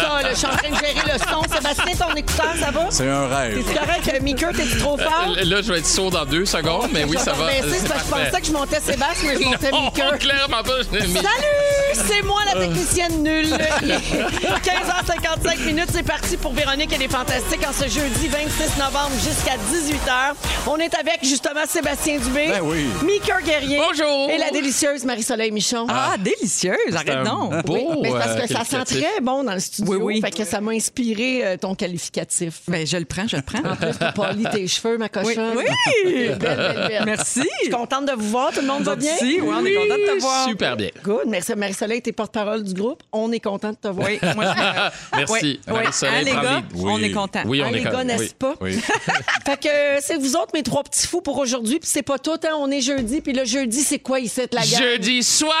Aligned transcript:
Console, 0.00 0.30
je 0.30 0.36
suis 0.36 0.46
en 0.46 0.50
train 0.50 0.70
de 0.70 0.74
gérer 0.76 1.12
le 1.12 1.18
son. 1.18 1.42
Sébastien, 1.54 2.06
ton 2.06 2.14
écouteur, 2.14 2.52
ça 2.60 2.70
va? 2.70 2.86
C'est 2.90 3.08
un 3.08 3.26
rêve. 3.28 3.64
C'est 3.66 3.74
correct, 3.74 4.22
Mickey, 4.22 4.46
t'es 4.52 4.78
trop 4.78 4.96
fort? 4.96 5.34
Euh, 5.36 5.44
Là, 5.44 5.62
je 5.62 5.72
vais 5.72 5.78
être 5.78 5.86
sourd 5.86 6.10
dans 6.10 6.24
deux 6.24 6.44
secondes, 6.44 6.88
mais 6.92 7.04
oui, 7.04 7.16
ça 7.18 7.32
va. 7.32 7.46
C'est 7.50 7.68
C'est 7.78 7.88
parce 7.88 8.02
que 8.02 8.06
je 8.08 8.24
pensais 8.24 8.40
que 8.40 8.46
je 8.46 8.52
montais 8.52 8.80
Sébastien, 8.80 9.30
mais 9.34 9.42
je 9.42 9.48
montais 9.48 9.70
Mickey. 9.82 10.18
clairement 10.18 10.62
pas. 10.62 10.82
je. 10.92 10.98
Salut! 10.98 11.77
C'est 11.94 12.22
moi, 12.22 12.40
la 12.52 12.60
technicienne 12.60 13.22
nulle. 13.22 13.46
Il 13.82 13.90
est 13.90 13.96
15h55 13.96 15.64
minutes, 15.66 15.88
c'est 15.92 16.02
parti 16.02 16.36
pour 16.36 16.52
Véronique 16.52 16.92
et 16.92 16.98
les 16.98 17.08
Fantastiques 17.08 17.64
en 17.68 17.72
ce 17.72 17.88
jeudi 17.88 18.28
26 18.28 18.78
novembre 18.78 19.12
jusqu'à 19.14 19.54
18h. 19.56 20.34
On 20.66 20.76
est 20.78 20.94
avec 20.94 21.18
justement 21.22 21.60
Sébastien 21.66 22.18
Dubé, 22.18 22.48
Ben 22.48 22.60
oui. 22.62 22.86
Mika 23.04 23.40
Guerrier 23.42 23.78
Bonjour. 23.78 24.30
et 24.30 24.38
la 24.38 24.50
délicieuse 24.50 25.04
Marie-Soleil 25.04 25.50
Michon. 25.50 25.86
Ah, 25.88 26.16
délicieuse, 26.18 26.94
arrête 26.94 27.24
donc. 27.24 27.52
Un 27.54 27.60
beau, 27.62 27.74
Oui, 27.74 27.98
mais 28.02 28.10
c'est 28.10 28.18
parce 28.18 28.30
euh, 28.30 28.40
que 28.40 28.48
ça 28.48 28.64
sent 28.64 28.84
très 29.00 29.20
bon 29.22 29.44
dans 29.44 29.54
le 29.54 29.60
studio. 29.60 29.92
Oui, 29.94 29.98
oui. 30.02 30.20
Fait 30.20 30.30
que 30.30 30.44
ça 30.44 30.60
m'a 30.60 30.72
inspiré 30.72 31.46
euh, 31.46 31.56
ton 31.56 31.74
qualificatif. 31.74 32.60
Ben, 32.68 32.86
je 32.86 32.96
le 32.96 33.04
prends, 33.04 33.26
je 33.26 33.36
le 33.36 33.42
prends. 33.42 33.58
En 33.58 33.76
plus, 33.76 33.96
t'as 33.98 34.12
poli 34.12 34.44
tes 34.52 34.66
cheveux, 34.66 34.98
ma 34.98 35.08
cochonne. 35.08 35.54
Oui. 35.56 35.64
Belle, 36.04 36.38
belle, 36.38 36.88
belle. 36.88 37.02
Merci. 37.06 37.42
Je 37.60 37.64
suis 37.64 37.70
contente 37.70 38.06
de 38.06 38.12
vous 38.12 38.28
voir. 38.30 38.52
Tout 38.52 38.60
le 38.60 38.66
monde 38.66 38.82
va 38.82 38.96
bien? 38.96 39.10
Merci, 39.20 39.40
oui, 39.40 39.48
on 39.52 39.64
est 39.64 39.74
content 39.74 39.94
de 39.94 40.14
te 40.16 40.20
voir. 40.20 40.48
Super 40.48 40.76
bien. 40.76 40.88
Good. 41.02 41.22
Merci, 41.26 41.52
Marie-Soleil, 41.80 42.02
t'es 42.02 42.10
porte-parole 42.12 42.64
du 42.64 42.74
groupe. 42.74 43.02
On 43.12 43.30
est 43.30 43.38
content 43.40 43.70
de 43.70 43.76
te 43.76 43.86
voir. 43.88 44.08
Oui, 44.08 44.18
moi, 44.34 44.44
je- 44.52 45.16
Merci. 45.16 45.60
Oui, 45.68 45.74
Hein, 46.08 46.22
les 46.22 46.32
gars? 46.32 46.62
Oui. 46.74 46.90
on 46.92 46.98
est 47.02 47.12
contents. 47.12 47.42
Oui, 47.46 47.62
on 47.62 47.66
Hein, 47.66 47.68
est 47.68 47.72
les 47.78 47.84
gars, 47.84 48.02
n'est-ce 48.04 48.22
oui. 48.22 48.32
pas? 48.38 48.54
Oui. 48.60 48.80
Fait 49.46 49.56
que 49.60 49.68
euh, 49.68 49.98
c'est 50.00 50.16
vous 50.16 50.34
autres, 50.34 50.50
mes 50.54 50.62
trois 50.64 50.82
petits 50.82 51.06
fous 51.06 51.20
pour 51.20 51.38
aujourd'hui. 51.38 51.78
Puis 51.78 51.88
c'est 51.88 52.02
pas 52.02 52.18
tout, 52.18 52.32
hein? 52.44 52.54
On 52.58 52.68
est 52.70 52.80
jeudi. 52.80 53.20
Puis 53.20 53.32
le 53.32 53.44
jeudi, 53.44 53.82
c'est 53.82 54.00
quoi 54.00 54.18
ici, 54.18 54.40
la 54.50 54.62
gang? 54.62 54.66
Jeudi 54.80 55.22
soivé! 55.22 55.52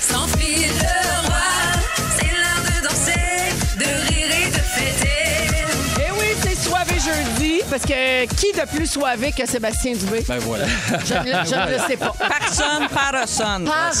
Sans 0.00 0.26
fil 0.38 0.68
de 0.68 1.43
Parce 7.74 7.86
que 7.86 8.26
qui 8.36 8.52
de 8.52 8.68
plus 8.76 8.86
soivé 8.86 9.32
que 9.36 9.44
Sébastien 9.46 9.94
Dubé? 9.94 10.20
Ben 10.28 10.38
voilà. 10.38 10.64
Je, 11.04 11.14
ne- 11.14 11.44
je 11.44 11.54
ne 11.56 11.72
le 11.72 11.78
sais 11.88 11.96
pas. 11.96 12.14
Personne, 12.16 12.86
personne. 12.88 13.64
Par 13.64 13.92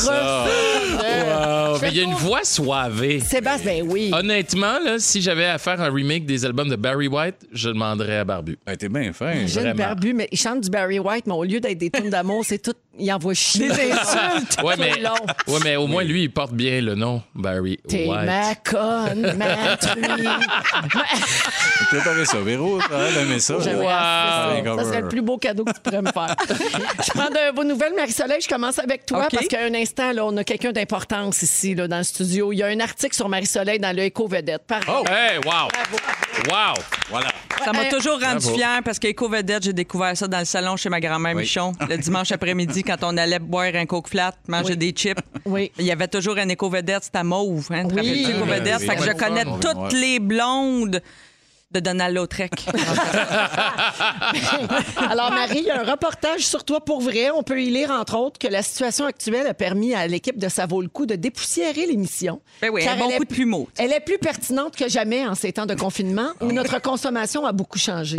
Wow, 1.72 1.78
mais 1.82 1.88
il 1.90 1.96
y 1.96 2.00
a 2.00 2.02
une 2.04 2.14
voix 2.14 2.44
soivée. 2.44 3.18
Sébastien, 3.18 3.82
ben 3.82 3.88
oui. 3.90 4.10
Honnêtement, 4.14 4.78
là, 4.78 5.00
si 5.00 5.20
j'avais 5.20 5.46
à 5.46 5.58
faire 5.58 5.80
un 5.80 5.92
remake 5.92 6.24
des 6.24 6.44
albums 6.44 6.68
de 6.68 6.76
Barry 6.76 7.08
White, 7.08 7.48
je 7.52 7.68
demanderais 7.70 8.18
à 8.18 8.24
Barbu. 8.24 8.56
Ben, 8.64 8.76
t'es 8.76 8.88
bien 8.88 9.12
fin. 9.12 9.32
J'aime 9.46 9.62
vraiment. 9.64 9.74
Barbu, 9.74 10.14
mais 10.14 10.28
il 10.30 10.38
chante 10.38 10.60
du 10.60 10.70
Barry 10.70 11.00
White, 11.00 11.26
mais 11.26 11.34
au 11.34 11.42
lieu 11.42 11.58
d'être 11.58 11.78
des 11.78 11.90
tunes 11.90 12.10
d'amour, 12.10 12.44
c'est 12.46 12.58
tout. 12.62 12.74
Il 12.98 13.12
envoie 13.12 13.34
chier. 13.34 13.68
Des 13.68 13.90
insultes. 13.92 14.56
Ouais, 14.62 14.74
mais, 14.78 14.92
ouais, 15.48 15.58
mais 15.64 15.76
au 15.76 15.86
moins, 15.86 16.04
lui, 16.04 16.22
il 16.24 16.30
porte 16.30 16.52
bien 16.52 16.80
le 16.80 16.94
nom 16.94 17.22
Barry 17.34 17.78
T'es 17.88 18.06
White. 18.06 18.24
ma 18.26 18.54
conne, 18.54 19.34
ma 19.36 19.76
truie. 19.76 20.02
Préparez 21.90 22.24
ça. 22.24 22.40
Véro, 22.40 22.78
elle 22.92 23.16
aimait 23.22 23.38
ça. 23.40 23.56
J'aimerais 23.62 23.86
assez 23.88 24.64
ça. 24.64 24.76
Ça 24.76 24.84
serait 24.84 25.00
le 25.02 25.08
plus 25.08 25.22
beau 25.22 25.38
cadeau 25.38 25.64
que 25.64 25.72
tu 25.72 25.80
pourrais 25.80 26.02
me 26.02 26.10
faire. 26.12 26.34
je 26.48 27.10
prends 27.10 27.30
de 27.30 27.54
vos 27.54 27.64
nouvelles, 27.64 27.94
Marie-Soleil. 27.94 28.40
Je 28.40 28.48
commence 28.48 28.78
avec 28.78 29.06
toi 29.06 29.24
OK. 29.24 29.30
parce 29.32 29.46
qu'à 29.48 29.64
un 29.64 29.74
instant, 29.74 30.12
là, 30.12 30.24
on 30.24 30.36
a 30.36 30.44
quelqu'un 30.44 30.72
d'importance 30.72 31.42
ici 31.42 31.74
là, 31.74 31.88
dans 31.88 31.98
le 31.98 32.04
studio. 32.04 32.52
Il 32.52 32.58
y 32.58 32.62
a 32.62 32.66
un 32.66 32.80
article 32.80 33.14
sur 33.14 33.28
Marie-Soleil 33.28 33.78
dans 33.78 33.94
le 33.94 34.04
Éco-Vedette. 34.04 34.62
Par 34.66 34.80
Oh! 34.88 35.04
Hey, 35.08 35.38
wow! 35.38 35.68
Wow! 36.48 36.74
Voilà. 37.10 37.28
Ça 37.64 37.72
m'a 37.72 37.84
toujours 37.86 38.20
rendu 38.20 38.40
Bravo. 38.44 38.54
fière 38.54 38.82
parce 38.84 38.98
qu'Éco 38.98 39.28
Vedette, 39.28 39.62
j'ai 39.64 39.72
découvert 39.72 40.16
ça 40.16 40.26
dans 40.28 40.40
le 40.40 40.44
salon 40.44 40.76
chez 40.76 40.88
ma 40.90 41.00
grand-mère 41.00 41.34
Oui. 41.34 41.42
Michon. 41.42 41.72
Le 41.88 41.96
dimanche 41.96 42.32
après-midi, 42.32 42.82
quand 42.82 42.96
on 43.02 43.16
allait 43.16 43.38
boire 43.38 43.74
un 43.74 43.86
coke 43.86 44.08
flat, 44.08 44.34
manger 44.48 44.76
des 44.76 44.90
chips. 44.90 45.18
Oui. 45.46 45.70
Il 45.78 45.84
y 45.86 45.92
avait 45.92 46.08
toujours 46.08 46.36
un 46.36 46.48
Éco 46.48 46.68
Vedette, 46.68 47.04
c'était 47.04 47.22
mauve. 47.22 47.68
Hein, 47.70 47.84
te 47.88 47.94
Oui. 47.94 48.00
rappelles-tu, 48.00 48.30
Éco 48.30 48.44
Oui, 48.44 48.50
Vedette? 48.58 48.76
oui, 48.80 48.86
Fait 48.86 48.96
que 48.96 49.00
oui. 49.02 49.08
je 49.08 49.12
connais 49.12 49.44
toutes 49.44 49.92
les 49.92 50.18
blondes 50.18 51.00
de 51.74 51.80
Donald 51.80 52.14
Lautrec. 52.14 52.52
Alors, 55.10 55.30
Marie, 55.32 55.58
il 55.58 55.64
y 55.64 55.70
a 55.70 55.80
un 55.80 55.84
reportage 55.90 56.46
sur 56.46 56.64
toi 56.64 56.80
pour 56.84 57.00
vrai. 57.00 57.30
On 57.30 57.42
peut 57.42 57.60
y 57.60 57.70
lire, 57.70 57.90
entre 57.90 58.16
autres, 58.16 58.38
que 58.38 58.46
la 58.46 58.62
situation 58.62 59.04
actuelle 59.04 59.46
a 59.46 59.54
permis 59.54 59.94
à 59.94 60.06
l'équipe 60.06 60.38
de 60.38 60.48
Ça 60.48 60.66
vaut 60.66 60.80
le 60.82 60.88
coup 60.88 61.04
de 61.06 61.16
dépoussiérer 61.16 61.86
l'émission. 61.86 62.40
Ben 62.62 62.70
oui, 62.72 62.84
Car 62.84 62.94
un 62.94 62.98
bon 62.98 63.06
elle 63.08 63.14
est 63.14 63.18
coup 63.18 63.24
de 63.24 63.34
plumeau. 63.34 63.68
Elle 63.76 63.92
est 63.92 64.00
plus 64.00 64.18
pertinente 64.18 64.76
que 64.76 64.88
jamais 64.88 65.26
en 65.26 65.34
ces 65.34 65.52
temps 65.52 65.66
de 65.66 65.74
confinement 65.74 66.30
où 66.40 66.52
notre 66.52 66.80
consommation 66.80 67.44
a 67.44 67.52
beaucoup 67.52 67.78
changé. 67.78 68.18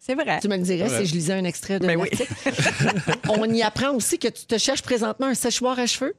C'est 0.00 0.14
vrai. 0.14 0.38
Tu 0.40 0.48
me 0.48 0.56
le 0.56 0.62
dirais 0.62 0.88
si 0.88 1.06
je 1.06 1.14
lisais 1.14 1.32
un 1.34 1.44
extrait 1.44 1.78
de 1.78 1.86
Ben 1.86 1.98
oui. 1.98 2.08
On 3.28 3.44
y 3.50 3.62
apprend 3.62 3.92
aussi 3.92 4.18
que 4.18 4.28
tu 4.28 4.44
te 4.46 4.58
cherches 4.58 4.82
présentement 4.82 5.26
un 5.26 5.34
séchoir 5.34 5.78
à 5.78 5.86
cheveux. 5.86 6.14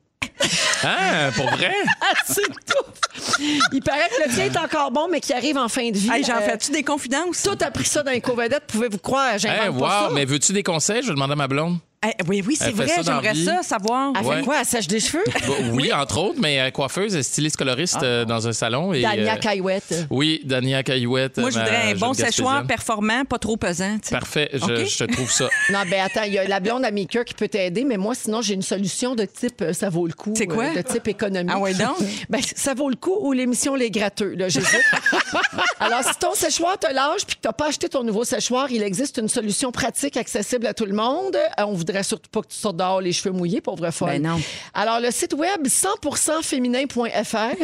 Hein, 0.84 1.31
pour 1.36 1.46
vrai? 1.52 1.74
Ah, 2.02 2.13
c'est 2.25 2.41
tout! 2.44 3.41
Il 3.72 3.81
paraît 3.81 4.09
que 4.09 4.28
le 4.30 4.36
tien 4.36 4.46
est 4.46 4.58
encore 4.58 4.91
bon, 4.91 5.08
mais 5.12 5.19
qu'il 5.19 5.34
arrive 5.36 5.58
en 5.58 5.68
fin 5.69 5.90
de 5.90 5.97
vie. 5.97 6.09
Hey, 6.12 6.24
J'en 6.24 6.36
Euh, 6.38 6.41
fais-tu 6.41 6.72
des 6.72 6.84
confidences? 6.84 7.41
Tout 7.44 7.58
appris 7.62 7.86
ça 7.86 8.03
dans 8.03 8.12
les 8.12 8.22
covedettes, 8.22 8.66
pouvez-vous 8.68 9.00
croire? 9.00 9.38
J'invente 9.38 9.58
Hey, 9.64 9.80
pas 9.80 9.90
ça. 9.90 10.08
wow! 10.09 10.14
Mais 10.14 10.25
veux-tu 10.25 10.53
des 10.53 10.64
conseils? 10.64 11.02
Je 11.02 11.08
vais 11.08 11.14
demander 11.14 11.34
à 11.34 11.35
ma 11.35 11.47
blonde. 11.47 11.78
Oui, 12.27 12.43
oui, 12.45 12.55
c'est 12.55 12.66
Elle 12.66 12.75
fait 12.75 12.83
vrai. 12.85 12.88
ça 12.88 13.03
dans 13.03 13.21
J'aimerais 13.21 13.33
vie. 13.33 13.45
ça 13.45 13.61
savoir. 13.63 14.13
Elle 14.19 14.25
Ouais. 14.25 14.38
fait 14.38 14.43
quoi? 14.43 14.55
Elle 14.59 14.66
sèche 14.66 14.88
des 14.88 14.99
cheveux? 14.99 15.23
Bah, 15.33 15.39
oui, 15.71 15.91
entre 15.93 16.17
autres, 16.19 16.39
mais 16.39 16.59
euh, 16.59 16.69
coiffeuse, 16.71 17.19
styliste 17.21 17.57
coloriste 17.57 18.01
euh, 18.03 18.25
dans 18.25 18.47
un 18.47 18.53
salon. 18.53 18.93
Et, 18.93 19.01
Dania 19.01 19.33
euh, 19.35 19.38
Caillouette. 19.38 20.05
Oui, 20.09 20.41
Dania 20.43 20.83
Caillouette. 20.83 21.38
Moi, 21.38 21.49
je 21.49 21.57
ma 21.57 21.63
voudrais 21.63 21.77
un 21.81 21.88
jeune 21.89 21.97
bon 21.99 22.13
séchoir 22.13 22.31
Gaspésienne. 22.53 22.67
performant, 22.67 23.25
pas 23.25 23.39
trop 23.39 23.57
pesant. 23.57 23.97
tu 24.01 24.09
sais. 24.09 24.16
Parfait, 24.16 24.49
je, 24.53 24.57
OK. 24.63 24.85
je 24.85 25.03
te 25.05 25.11
trouve 25.11 25.31
ça. 25.31 25.49
Non, 25.71 25.79
ben 25.89 26.01
attends, 26.05 26.23
il 26.23 26.33
y 26.33 26.38
a 26.38 26.47
la 26.47 26.59
blonde 26.59 26.85
à 26.85 26.91
Mika 26.91 27.23
qui 27.23 27.33
peut 27.33 27.47
t'aider, 27.47 27.83
mais 27.83 27.97
moi, 27.97 28.13
sinon, 28.16 28.41
j'ai 28.41 28.53
une 28.53 28.61
solution 28.61 29.16
de 29.16 29.25
type 29.25 29.61
euh, 29.61 29.73
ça 29.73 29.89
vaut 29.89 30.07
le 30.07 30.13
coup. 30.13 30.33
C'est 30.37 30.47
quoi? 30.47 30.66
euh, 30.66 30.75
de 30.75 30.81
type 30.81 31.07
économie. 31.07 31.49
Ah 31.53 31.59
ouais, 31.59 31.73
donc? 31.73 31.97
Ben, 32.29 32.39
ça 32.55 32.73
vaut 32.73 32.89
le 32.89 32.95
coup 32.95 33.17
ou 33.22 33.31
l'émission 33.33 33.75
Les 33.75 33.89
Gratteux, 33.91 34.33
là, 34.35 34.47
j'hésite. 34.49 34.83
Alors, 35.79 36.03
si 36.03 36.17
ton 36.19 36.33
séchoir 36.33 36.77
te 36.77 36.91
lâche 36.93 37.25
puis 37.25 37.35
que 37.35 37.41
t'as 37.41 37.51
pas 37.53 37.67
acheté 37.67 37.89
ton 37.89 38.03
nouveau 38.03 38.23
séchoir, 38.23 38.72
il 38.72 38.81
existe 38.83 39.17
une 39.17 39.27
solution 39.29 39.72
pratique 39.72 40.17
accessible 40.17 40.67
à 40.67 40.73
tout 40.73 40.85
le 40.85 40.93
monde. 40.93 41.35
Euh, 41.35 41.63
on 41.66 41.73
voudrait 41.73 41.94
surtout 42.03 42.29
pas 42.29 42.41
que 42.41 42.47
tu 42.47 42.56
sortes 42.57 42.78
dehors 42.78 43.01
les 43.01 43.11
cheveux 43.11 43.33
mouillés, 43.33 43.61
pauvre 43.61 43.89
folle. 43.91 44.09
Ben 44.09 44.22
non. 44.22 44.41
Alors, 44.73 45.00
le 45.00 45.11
site 45.11 45.33
web 45.33 45.66
100%féminin.fr 45.66 47.56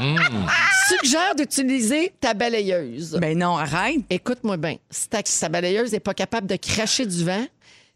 suggère 0.88 1.34
d'utiliser 1.36 2.12
ta 2.20 2.34
balayeuse. 2.34 3.18
Ben 3.20 3.38
non, 3.38 3.56
arrête. 3.56 4.00
Écoute-moi 4.10 4.56
bien. 4.56 4.76
Si 4.90 5.08
ta, 5.08 5.22
ta 5.22 5.48
balayeuse 5.48 5.92
n'est 5.92 6.00
pas 6.00 6.14
capable 6.14 6.46
de 6.46 6.56
cracher 6.56 7.06
du 7.06 7.24
vent, 7.24 7.46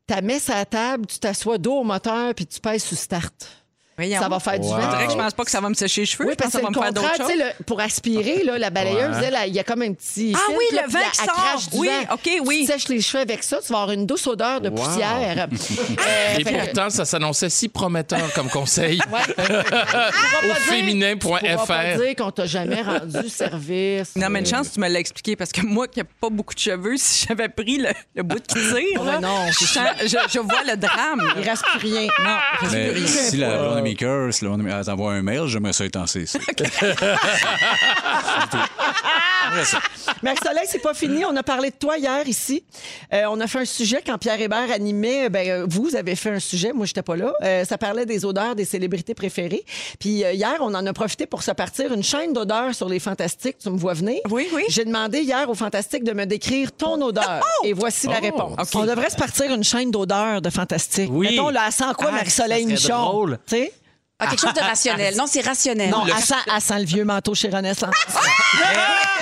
tu 0.07 0.23
mets 0.23 0.51
à 0.51 0.55
la 0.55 0.65
table, 0.65 1.07
tu 1.07 1.19
t'assois 1.19 1.59
dos 1.59 1.81
au 1.81 1.85
moteur 1.85 2.35
puis 2.35 2.47
tu 2.47 2.61
pèses 2.61 2.85
sur 2.85 2.97
start. 2.97 3.58
Voyons. 3.99 4.21
Ça 4.21 4.29
va 4.29 4.39
faire 4.39 4.59
du 4.61 4.67
Wow. 4.69 4.77
vent. 4.77 4.83
On 4.87 4.91
dirait 4.93 5.07
que 5.07 5.13
je 5.13 5.19
pense 5.19 5.35
pas 5.35 5.45
que 5.45 5.51
ça 5.51 5.61
va 5.61 5.69
me 5.69 5.75
sécher 5.75 6.03
les 6.03 6.07
cheveux. 6.07 6.25
Oui, 6.27 6.33
je 6.33 6.37
pense 6.37 6.53
parce 6.53 6.55
que 6.55 6.59
ça 6.61 6.65
va 6.65 6.71
me 6.71 6.83
faire 6.85 6.93
d'autres 6.93 7.17
choses. 7.17 7.37
le- 7.37 7.65
pour 7.65 7.81
aspirer, 7.81 8.45
là, 8.45 8.57
la 8.59 8.71
balayeuse, 8.71 9.17
Ouais. 9.17 9.25
elle, 9.27 9.39
elle, 9.43 9.49
il 9.49 9.55
y 9.55 9.59
a 9.59 9.65
comme 9.65 9.83
un 9.83 9.93
petit. 9.93 10.33
Ah 10.37 10.39
filtre, 10.47 10.53
oui, 10.59 10.65
le 10.81 10.91
vent 10.93 10.99
qui 11.11 11.17
sort. 11.19 11.27
crache 11.35 11.69
du 11.71 11.77
Oui, 11.79 11.89
vent. 11.89 12.15
OK, 12.15 12.31
oui. 12.47 12.61
Tu 12.61 12.73
sèches 12.73 12.89
les 12.89 13.01
cheveux 13.01 13.23
avec 13.23 13.43
ça, 13.43 13.59
tu 13.61 13.73
vas 13.73 13.81
avoir 13.83 13.91
une 13.95 14.07
douce 14.07 14.27
odeur 14.29 14.61
de 14.61 14.71
poussière. 14.71 15.49
Euh, 16.09 16.37
Et 16.39 16.45
que- 16.45 16.51
pourtant, 16.65 16.91
ça 16.91 17.05
s'annonçait 17.05 17.51
si 17.51 17.69
prometteur 17.69 18.33
comme 18.35 18.49
conseil. 18.49 19.01
Au 19.39 20.55
féminin.fr. 20.71 21.19
Pourras 21.19 21.41
pas 21.67 21.97
dire 21.97 22.15
qu'on 22.17 22.31
t'a 22.31 22.47
jamais 22.47 22.81
rendu 22.83 23.29
service. 23.29 24.15
Non, 24.17 24.29
mais 24.31 24.41
une 24.41 24.47
chance, 24.47 24.73
tu 24.73 24.81
me 24.81 24.89
l'as 24.89 24.99
expliqué 25.01 25.37
parce 25.37 25.51
que 25.53 25.61
moi, 25.63 25.89
qui 25.89 25.99
n'ai 26.01 26.05
pas 26.05 26.31
beaucoup 26.31 26.55
de 26.55 26.59
cheveux, 26.61 26.95
si 26.97 27.27
j'avais 27.29 27.49
pris 27.49 27.79
le, 27.79 27.89
le 28.15 28.23
bout 28.23 28.41
qui 28.47 28.55
tire, 28.55 29.03
là, 29.05 29.21
non, 29.21 29.47
je, 29.51 29.65
sens- 29.65 29.85
je, 30.03 30.17
je 30.33 30.39
vois 30.39 30.63
le 30.67 30.77
drame. 30.77 31.23
Il 31.37 31.49
reste 31.49 31.65
plus 31.79 31.89
rien. 31.89 32.09
Non, 32.25 32.37
il 32.63 32.69
reste 32.69 32.91
plus 32.93 33.43
rien. 33.43 33.88
Si 33.97 34.05
la 34.05 34.11
blonde 34.11 34.11
à 34.11 34.25
Maker, 34.25 34.35
si 34.35 34.45
là, 34.45 34.51
on 34.81 34.85
t'envoie 34.85 35.13
un 35.13 35.23
mail, 35.23 35.47
j'aimerais 35.47 35.73
ça 35.73 35.85
être 35.85 35.97
en 35.97 36.07
CC. 36.07 36.39
Marie-Soleil, 40.23 40.67
c'est 40.67 40.83
pas 40.83 40.95
fini. 40.95 41.25
On 41.25 41.35
a 41.37 41.43
parlé 41.43 41.71
de 41.71 41.77
toi 41.77 41.99
hier 41.99 42.27
ici. 42.29 42.65
Euh, 43.13 43.25
on 43.31 43.41
a 43.41 43.47
fait 43.47 43.61
un 43.61 43.65
sujet 43.65 44.03
quand 44.05 44.19
Pierre 44.19 44.41
Hébert 44.41 44.71
animait. 44.71 45.29
Ben, 45.29 45.49
euh, 45.49 45.67
vous 45.69 45.97
avez 45.97 46.17
fait 46.17 46.31
un 46.31 46.39
sujet. 46.41 46.73
Moi, 46.73 46.87
j'étais 46.87 47.03
pas 47.03 47.17
là. 47.17 47.33
Euh, 47.43 47.65
ça 47.65 47.79
parlait 47.79 48.07
des 48.07 48.25
odeurs 48.25 48.55
des 48.55 48.65
célébrités 48.65 49.15
préférées. 49.15 49.65
Puis 49.99 50.25
euh, 50.25 50.33
hier, 50.33 50.57
on 50.61 50.75
en 50.75 50.87
a 50.87 50.93
profité 50.93 51.27
pour 51.27 51.43
se 51.43 51.51
partir 51.53 51.93
une 51.93 52.03
chaîne 52.03 52.33
d'odeurs 52.33 52.75
sur 52.75 52.89
les 52.89 52.99
Fantastiques. 52.99 53.59
Tu 53.59 53.71
me 53.71 53.79
vois 53.79 53.95
venir? 53.95 54.21
Oui, 54.31 54.49
oui. 54.53 54.65
J'ai 54.69 54.85
demandé 54.85 55.21
hier 55.21 55.49
aux 55.49 55.55
Fantastiques 55.55 56.05
de 56.05 56.13
me 56.13 56.27
décrire 56.27 56.73
ton 56.73 57.01
odeur. 57.01 57.41
Et 57.65 57.73
voici 57.73 58.07
la 58.07 58.17
réponse. 58.19 58.57
On 58.75 58.85
devrait 58.87 59.11
se 59.11 59.17
partir 59.17 59.53
une 59.53 59.65
chaîne 59.65 59.91
d'odeurs 59.91 60.43
de 60.43 60.51
Fantastiques. 60.51 61.11
Oui. 61.13 61.29
Mettons, 61.31 61.49
là, 61.51 61.71
sent 61.71 61.85
quoi, 61.97 62.09
Ah, 62.11 62.17
Marie-Soleil 62.17 62.67
Michon? 62.67 62.97
drôle. 62.99 63.39
Tu 63.47 63.57
sais? 63.57 63.73
Ah, 64.21 64.27
quelque 64.27 64.41
chose 64.41 64.55
de 64.55 64.61
rationnel. 64.61 65.15
Non, 65.17 65.27
c'est 65.29 65.43
rationnel. 65.43 65.91
Non, 65.91 66.05
elle 66.07 66.15
sent, 66.23 66.35
elle 66.53 66.61
sent 66.61 66.79
le 66.81 66.85
vieux 66.87 67.05
manteau 67.05 67.35
chez 67.35 67.49
Renaissance. 67.49 67.95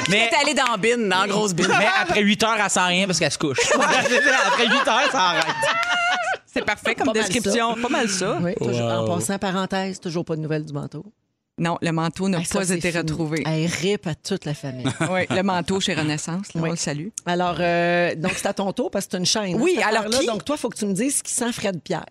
Mais, 0.09 0.29
T'es 0.31 0.37
allé 0.37 0.55
dans 0.55 0.65
la 0.71 0.77
bine, 0.77 1.09
dans 1.09 1.21
la 1.23 1.27
grosse 1.29 1.53
bine. 1.55 1.67
mais 1.79 1.87
après 2.01 2.21
8 2.23 2.43
heures, 2.45 2.57
elle 2.63 2.71
sent 2.71 2.81
rien 2.81 3.07
parce 3.07 3.19
qu'elle 3.19 3.31
se 3.33 3.39
couche. 3.39 3.59
après 3.75 4.67
8 4.67 4.73
heures, 4.89 5.11
ça 5.13 5.21
arrête. 5.21 5.45
C'est 6.47 6.65
parfait 6.65 6.95
comme 6.95 7.09
Pas 7.09 7.13
mal 7.13 7.23
description. 7.29 7.75
Pas 7.75 7.89
mal 7.89 8.09
ça. 8.09 8.39
Oui, 8.41 8.55
toujours- 8.55 8.91
en 8.91 9.17
passant, 9.19 9.39
parenthèse, 9.39 10.01
toujours 10.01 10.25
pas 10.25 10.37
de 10.37 10.41
nouvelles 10.41 10.65
du 10.65 10.73
manteau. 10.73 11.05
Non, 11.59 11.79
le 11.81 11.91
manteau 11.91 12.29
n'a 12.29 12.39
Hey, 12.39 12.45
ça, 12.45 12.59
pas 12.59 12.65
c'est 12.67 12.77
été 12.77 12.91
fini. 12.91 13.03
retrouvé. 13.03 13.43
Hey, 13.47 13.67
rip 13.67 14.07
à 14.07 14.15
toute 14.15 14.45
la 14.45 14.53
famille. 14.55 14.87
Oui, 15.11 15.27
le 15.31 15.43
manteau 15.43 15.81
chez 15.81 15.95
Renaissance, 15.95 16.53
là, 16.55 16.61
Oui. 16.61 16.69
on 16.69 16.73
le 16.73 16.77
salue. 16.77 17.09
Alors, 17.25 17.57
euh, 17.61 18.15
donc, 18.15 18.33
c'est 18.37 18.47
à 18.47 18.53
ton 18.55 18.71
tour 18.73 18.91
parce 18.91 19.07
que 19.07 19.13
c'est 19.13 19.19
une 19.19 19.25
chaîne. 19.27 19.55
Oui, 19.61 19.73
cette 19.77 19.85
alors 19.85 20.01
affaire-là. 20.01 20.19
qui? 20.19 20.27
Donc, 20.27 20.45
toi, 20.45 20.57
il 20.59 20.61
faut 20.61 20.69
que 20.69 20.77
tu 20.77 20.85
me 20.87 20.93
dises 20.93 21.19
ce 21.19 21.23
qui 21.23 21.33
sent 21.33 21.51
Fred 21.53 21.81
Pierre. 21.83 22.05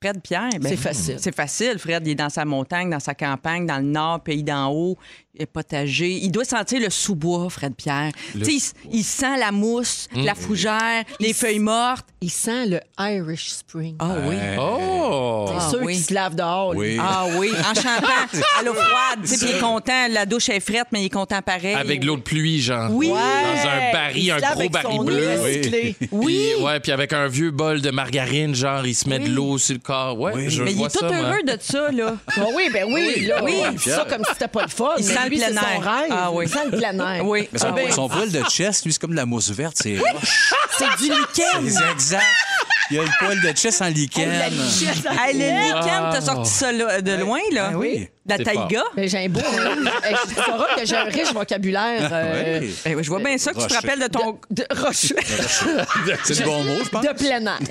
Fred 0.00 0.22
Pierre, 0.22 0.50
ben, 0.60 0.62
C'est 0.62 0.76
facile. 0.76 1.16
C'est 1.18 1.34
facile. 1.34 1.78
Fred, 1.78 2.06
il 2.06 2.10
est 2.12 2.14
dans 2.14 2.28
sa 2.28 2.44
montagne, 2.44 2.88
dans 2.88 3.00
sa 3.00 3.14
campagne, 3.14 3.66
dans 3.66 3.78
le 3.78 3.90
nord, 3.90 4.20
pays 4.22 4.44
d'en 4.44 4.70
haut, 4.72 4.96
potager. 5.46 6.10
Il 6.22 6.30
doit 6.30 6.44
sentir 6.44 6.80
le 6.80 6.90
sous-bois, 6.90 7.48
Fred 7.50 7.74
Pierre. 7.74 8.12
Tu 8.32 8.44
sais, 8.58 8.72
Il, 8.90 8.98
il 9.00 9.04
sent 9.04 9.36
la 9.38 9.52
mousse, 9.52 10.08
la 10.14 10.34
fougère, 10.34 11.04
les 11.20 11.32
feuilles 11.32 11.58
mortes. 11.58 12.06
Il 12.20 12.30
sent 12.30 12.66
le 12.66 12.80
Irish 12.98 13.50
Spring. 13.50 13.94
Ah 14.00 14.16
oui. 14.26 14.36
Oh! 14.58 15.46
c'est 15.48 15.54
ah 15.56 15.68
ceux 15.70 15.82
oui. 15.84 15.94
qui 15.94 16.00
se 16.02 16.14
lavent 16.14 16.34
dehors. 16.34 16.72
lui. 16.74 16.80
Oui. 16.80 16.98
Ah 17.00 17.26
oui, 17.36 17.50
en 17.58 17.74
chantant 17.74 18.06
à 18.58 18.62
l'eau 18.64 18.74
froide. 18.74 19.20
Tu 19.22 19.28
sais, 19.28 19.36
puis 19.38 19.54
il 19.54 19.56
est 19.56 19.60
content. 19.60 20.08
La 20.10 20.26
douche 20.26 20.48
est 20.48 20.60
frette, 20.60 20.86
mais 20.92 21.02
il 21.02 21.06
est 21.06 21.10
content 21.10 21.40
pareil. 21.42 21.74
Avec 21.74 22.04
l'eau 22.04 22.16
de 22.16 22.22
pluie, 22.22 22.60
genre. 22.60 22.90
Oui. 22.92 23.08
Dans 23.08 23.14
un 23.16 23.92
baril, 23.92 24.24
Il 24.24 24.30
un 24.32 24.38
lave 24.38 24.52
gros 24.52 24.60
avec 24.60 24.72
baril 24.72 24.96
son 24.96 25.04
bleu. 25.04 25.28
recyclée. 25.42 25.96
Oui. 26.10 26.52
Puis, 26.56 26.64
ouais, 26.64 26.80
puis 26.80 26.92
avec 26.92 27.12
un 27.12 27.28
vieux 27.28 27.50
bol 27.50 27.80
de 27.80 27.90
margarine, 27.90 28.54
genre, 28.54 28.84
il 28.86 28.94
se 28.94 29.08
met 29.08 29.18
de 29.20 29.28
l'eau 29.28 29.58
sur 29.58 29.74
le 29.74 29.80
corps. 29.80 30.18
Ouais, 30.18 30.32
Oui. 30.34 30.50
je 30.50 30.62
Mais 30.62 30.72
il 30.72 30.82
est 30.82 30.88
tout 30.88 30.98
ça, 30.98 31.06
moi. 31.06 31.16
heureux 31.16 31.42
de 31.44 31.56
ça, 31.60 31.90
là. 31.92 32.16
Ah 32.36 32.40
oui, 32.54 32.68
ben 32.72 32.84
oui. 32.92 33.26
là, 33.26 33.42
oui. 33.44 33.60
ça 33.78 34.04
comme 34.08 34.24
si 34.24 34.32
c'était 34.32 34.48
pas 34.48 34.62
le 34.62 34.68
fun. 34.68 34.90
Il 34.98 35.06
mais 35.06 35.12
sent 35.12 35.20
le 35.24 35.27
lui, 35.28 35.38
c'est 35.38 35.52
son 35.54 35.78
rêve. 35.80 36.08
Ah 36.10 36.30
oui. 36.32 36.48
Sent 36.48 36.58
le 36.72 36.78
plein 36.78 36.98
air. 37.14 37.24
Oui. 37.24 37.48
Mais 37.52 37.58
son, 37.58 37.66
Ah 37.68 37.74
oui. 37.76 37.92
son 37.92 38.08
poil 38.08 38.30
de 38.30 38.42
chest, 38.44 38.84
lui, 38.84 38.92
c'est 38.92 38.98
comme 39.00 39.10
de 39.12 39.16
la 39.16 39.26
mousse 39.26 39.50
verte, 39.50 39.76
c'est 39.80 39.98
roche. 39.98 40.52
C'est 40.78 40.96
du 40.98 41.10
lichen. 41.10 41.70
C'est 41.70 41.90
exact. 41.90 42.24
Il 42.90 42.96
y 42.96 43.00
a 43.00 43.02
le 43.02 43.08
poil 43.18 43.40
de 43.40 43.48
chest 43.56 43.82
en 43.82 43.88
lichen. 43.88 44.30
Hey, 44.30 44.52
le 45.34 45.60
lichen, 45.60 46.10
t'as 46.12 46.20
sorti 46.20 46.50
ça 46.50 46.72
de 46.72 47.16
loin, 47.20 47.40
là? 47.52 47.70
Ah 47.72 47.76
oui. 47.76 48.08
La 48.28 48.38
taïga. 48.38 48.82
Ben, 48.94 49.08
j'ai 49.08 49.18
un 49.24 49.28
beau. 49.28 49.40
Tu 49.40 50.34
sauras 50.34 50.74
que 50.76 50.84
j'ai 50.86 50.96
un 50.96 51.04
riche 51.04 51.32
vocabulaire. 51.32 52.10
euh, 52.12 52.60
Oui. 52.60 52.74
Eh 52.86 52.94
oui, 52.94 53.04
je 53.04 53.08
vois 53.08 53.20
bien 53.20 53.38
ça 53.38 53.52
que 53.52 53.60
tu 53.60 53.66
te 53.66 53.74
rappelles 53.74 54.00
de 54.00 54.06
ton. 54.06 54.38
de. 54.50 54.66
C'est 54.92 56.40
le 56.40 56.44
bon 56.44 56.64
mot, 56.64 56.84
je 56.84 56.88
pense. 56.88 57.04
De 57.04 57.12
plein 57.12 57.40
air. 57.46 57.58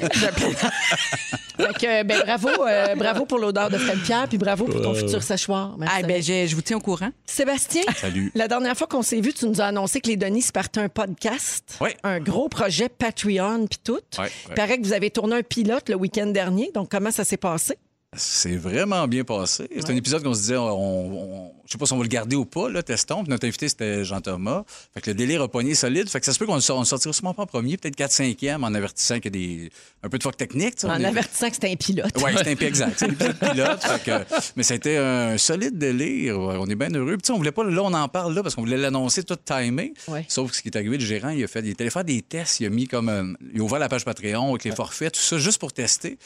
fait 1.57 1.74
que, 1.80 2.04
ben, 2.04 2.21
bravo, 2.25 2.50
euh, 2.68 2.95
bravo 2.95 3.25
pour 3.25 3.39
l'odeur 3.39 3.69
de 3.69 3.77
Fred 3.77 4.00
Pierre, 4.04 4.27
puis 4.27 4.38
bravo 4.38 4.65
pour 4.65 4.81
ton 4.81 4.94
futur 4.94 5.24
séchoir. 5.24 5.75
Merci. 5.77 5.95
Ah, 5.98 6.06
ben, 6.07 6.21
j'ai- 6.21 6.48
je 6.48 6.56
vous 6.56 6.62
tiens 6.62 6.77
au 6.77 6.81
courant. 6.81 7.09
Sébastien, 7.25 7.83
Salut. 7.95 8.31
la 8.36 8.48
dernière 8.48 8.75
fois 8.77 8.88
qu'on 8.88 9.01
s'est 9.01 9.21
vu, 9.21 9.33
tu 9.33 9.45
nous 9.48 9.62
as 9.62 9.65
annoncé 9.65 10.01
que 10.01 10.07
les 10.07 10.18
Denis 10.18 10.42
se 10.44 10.51
partaient 10.51 10.81
un 10.81 10.89
podcast, 10.89 11.77
Oui. 11.81 11.89
un 12.04 12.19
gros 12.19 12.50
projet 12.50 12.89
Patreon, 12.89 13.68
puis 13.68 13.80
tout. 13.83 13.94
Ouais, 14.18 14.24
ouais. 14.25 14.30
Il 14.50 14.54
paraît 14.56 14.77
que 14.77 14.83
vous 14.86 14.94
avez 14.94 15.09
tourné 15.12 15.36
un 15.38 15.44
pilote 15.44 15.89
le 15.89 15.95
week-end 15.95 16.27
dernier. 16.27 16.71
Donc, 16.74 16.89
comment 16.92 17.12
ça 17.12 17.24
s'est 17.24 17.38
passé? 17.38 17.77
C'est 18.15 18.56
vraiment 18.56 19.06
bien 19.06 19.25
passé. 19.25 19.68
C'est 19.75 19.89
un 19.92 19.95
épisode 19.95 20.24
qu'on 20.24 20.33
se 20.33 20.39
disait, 20.39 20.56
on, 20.56 20.69
on- 20.71 21.51
je 21.65 21.74
sais 21.74 21.77
pas 21.77 21.86
si 21.86 21.92
on 21.92 21.98
va 21.98 22.04
le 22.04 22.07
garder 22.09 22.38
ou 22.38 22.45
pas, 22.45 22.69
là, 22.69 22.81
testons. 22.81 23.24
Puis 23.24 23.30
notre 23.30 23.45
invité, 23.45 23.68
c'était 23.68 24.06
Jean-Thomas. 24.06 24.63
Fait 24.94 25.01
que 25.01 25.09
le 25.09 25.13
délire 25.13 25.42
a 25.42 25.50
pogné 25.50 25.75
solide. 25.75 26.07
Fait 26.09 26.21
que 26.21 26.25
ça 26.25 26.31
se 26.31 26.39
peut 26.39 26.45
qu'on 26.45 26.56
le 26.56 26.62
sortira 26.62 27.12
sûrement 27.12 27.33
pas 27.33 27.44
en 27.44 27.45
premier, 27.48 27.75
peut-être 27.75 27.98
4-5e, 27.98 28.63
en 28.63 28.74
avertissant 28.74 29.19
qu'il 29.19 29.25
y 29.25 29.27
a 29.27 29.65
des, 29.65 29.71
un 30.04 30.07
peu 30.07 30.18
de 30.18 30.24
fuck 30.24 30.38
technique. 30.38 30.75
En 30.86 30.98
est- 31.01 31.06
avertissant 31.06 31.50
que 31.50 31.56
c'était 31.56 31.69
un 31.69 31.75
pilote. 31.75 32.13
Oui, 32.24 32.31
c'était 32.38 32.51
un 32.51 32.56
peu 32.56 32.65
exact. 32.65 32.94
C'est 32.98 33.07
l'épisode 33.09 33.38
pilote. 33.39 33.83
fait 33.83 34.04
que- 34.06 34.36
mais 34.56 34.65
été 34.65 34.98
un 34.98 35.38
solide 35.38 35.77
délire. 35.77 36.39
On 36.39 36.65
est 36.68 36.75
bien 36.75 36.89
heureux. 36.94 37.18
Puis, 37.18 37.30
on 37.33 37.38
voulait 37.38 37.51
pas, 37.51 37.65
là, 37.65 37.81
on 37.83 37.94
en 37.94 38.07
parle 38.07 38.33
là 38.33 38.42
parce 38.42 38.56
qu'on 38.56 38.62
voulait 38.62 38.77
l'annoncer 38.77 39.24
tout 39.24 39.36
timé. 39.36 39.94
Ouais. 40.07 40.24
Sauf 40.30 40.51
que 40.51 40.56
ce 40.56 40.62
qui 40.62 40.69
est 40.69 40.77
arrivé, 40.77 40.98
le 40.98 41.06
gérant, 41.06 41.30
il 41.30 41.44
a 41.44 41.48
fait, 41.48 41.59
il 41.59 41.71
est 41.71 41.81
allé 41.81 41.89
faire 41.89 42.06
des 42.06 42.21
tests. 42.21 42.62
Il 42.62 42.68
a 42.68 42.69
mis 42.69 42.88
comme, 42.88 43.09
un- 43.09 43.33
il 43.54 43.59
a 43.59 43.63
ouvert 43.65 43.80
la 43.80 43.89
page 43.89 44.06
Patreon 44.06 44.51
avec 44.51 44.63
les 44.63 44.71
forfaits, 44.71 45.13
tout 45.15 45.19
ça, 45.19 45.38
juste 45.38 45.59
pour 45.59 45.74
tester. 45.74 46.18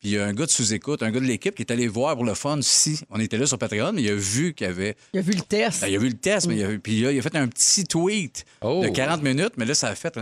Puis 0.00 0.08
il 0.08 0.12
y 0.12 0.18
a 0.18 0.24
un 0.24 0.32
gars 0.32 0.46
de 0.46 0.50
sous-écoute, 0.50 1.02
un 1.02 1.10
gars 1.10 1.20
de 1.20 1.26
l'équipe 1.26 1.54
qui 1.54 1.62
est 1.62 1.70
allé 1.70 1.86
voir 1.86 2.14
pour 2.16 2.24
le 2.24 2.32
fun 2.34 2.58
si 2.62 3.00
on 3.10 3.20
était 3.20 3.36
là 3.36 3.46
sur 3.46 3.58
Patreon, 3.58 3.92
mais 3.92 4.02
il 4.02 4.10
a 4.10 4.14
vu 4.14 4.54
qu'il 4.54 4.66
y 4.66 4.70
avait. 4.70 4.96
Il 5.12 5.18
a 5.18 5.22
vu 5.22 5.32
le 5.32 5.42
test. 5.42 5.82
Ben, 5.82 5.88
il 5.88 5.96
a 5.96 5.98
vu 5.98 6.08
le 6.08 6.16
test, 6.16 6.46
mais 6.46 6.56
il 6.56 6.64
a, 6.64 6.68
puis 6.78 7.00
là, 7.02 7.12
il 7.12 7.18
a 7.18 7.22
fait 7.22 7.36
un 7.36 7.46
petit 7.48 7.84
tweet 7.84 8.44
Oh. 8.62 8.80
de 8.82 8.88
40 8.88 9.22
minutes, 9.22 9.52
mais 9.58 9.66
là, 9.66 9.74
ça 9.74 9.88
a 9.88 9.94
fait. 9.94 10.18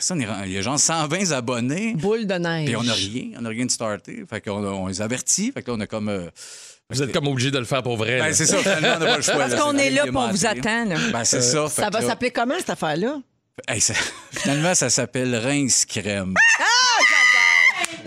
ça, 0.00 0.14
il 0.44 0.52
y 0.52 0.58
a 0.58 0.60
genre 0.62 0.78
120 0.78 1.32
abonnés. 1.32 1.94
Boule 1.94 2.26
de 2.26 2.34
neige. 2.34 2.66
Puis 2.66 2.76
on 2.76 2.82
n'a 2.82 2.92
rien, 2.92 3.24
on 3.38 3.40
n'a 3.40 3.48
rien 3.48 3.64
de 3.64 3.70
starté. 3.70 4.24
Fait 4.28 4.42
qu'on 4.42 4.62
on 4.62 4.86
les 4.88 5.00
avertit. 5.00 5.52
Fait 5.52 5.62
que 5.62 5.70
là, 5.70 5.76
on 5.78 5.80
a 5.80 5.86
comme. 5.86 6.10
euh, 6.10 6.28
Vous 6.90 7.02
êtes 7.02 7.12
comme 7.12 7.26
obligé 7.28 7.50
de 7.50 7.58
le 7.58 7.64
faire 7.64 7.82
pour 7.82 7.96
vrai. 7.96 8.18
Ben, 8.18 8.34
c'est 8.34 8.44
ça, 8.44 8.58
finalement, 8.58 8.88
on 8.96 8.98
n'a 9.00 9.06
pas 9.06 9.16
le 9.16 9.22
choix. 9.22 9.36
Parce 9.38 9.54
qu'on 9.54 9.78
est 9.78 9.88
là, 9.90 10.04
on 10.14 10.28
vous 10.30 10.44
attend, 10.44 10.84
là. 10.84 10.96
Ben, 11.12 11.24
c'est 11.24 11.40
ça. 11.40 11.66
Ça 11.68 11.88
va 11.88 12.00
là- 12.02 12.06
s'appeler 12.08 12.30
comment, 12.30 12.56
cette 12.58 12.68
affaire-là? 12.70 13.22
Hey, 13.68 13.80
ça- 13.80 13.94
Finalement, 14.32 14.74
ça 14.74 14.90
s'appelle 14.90 15.34
Rince 15.36 15.86
Crème. 15.86 16.34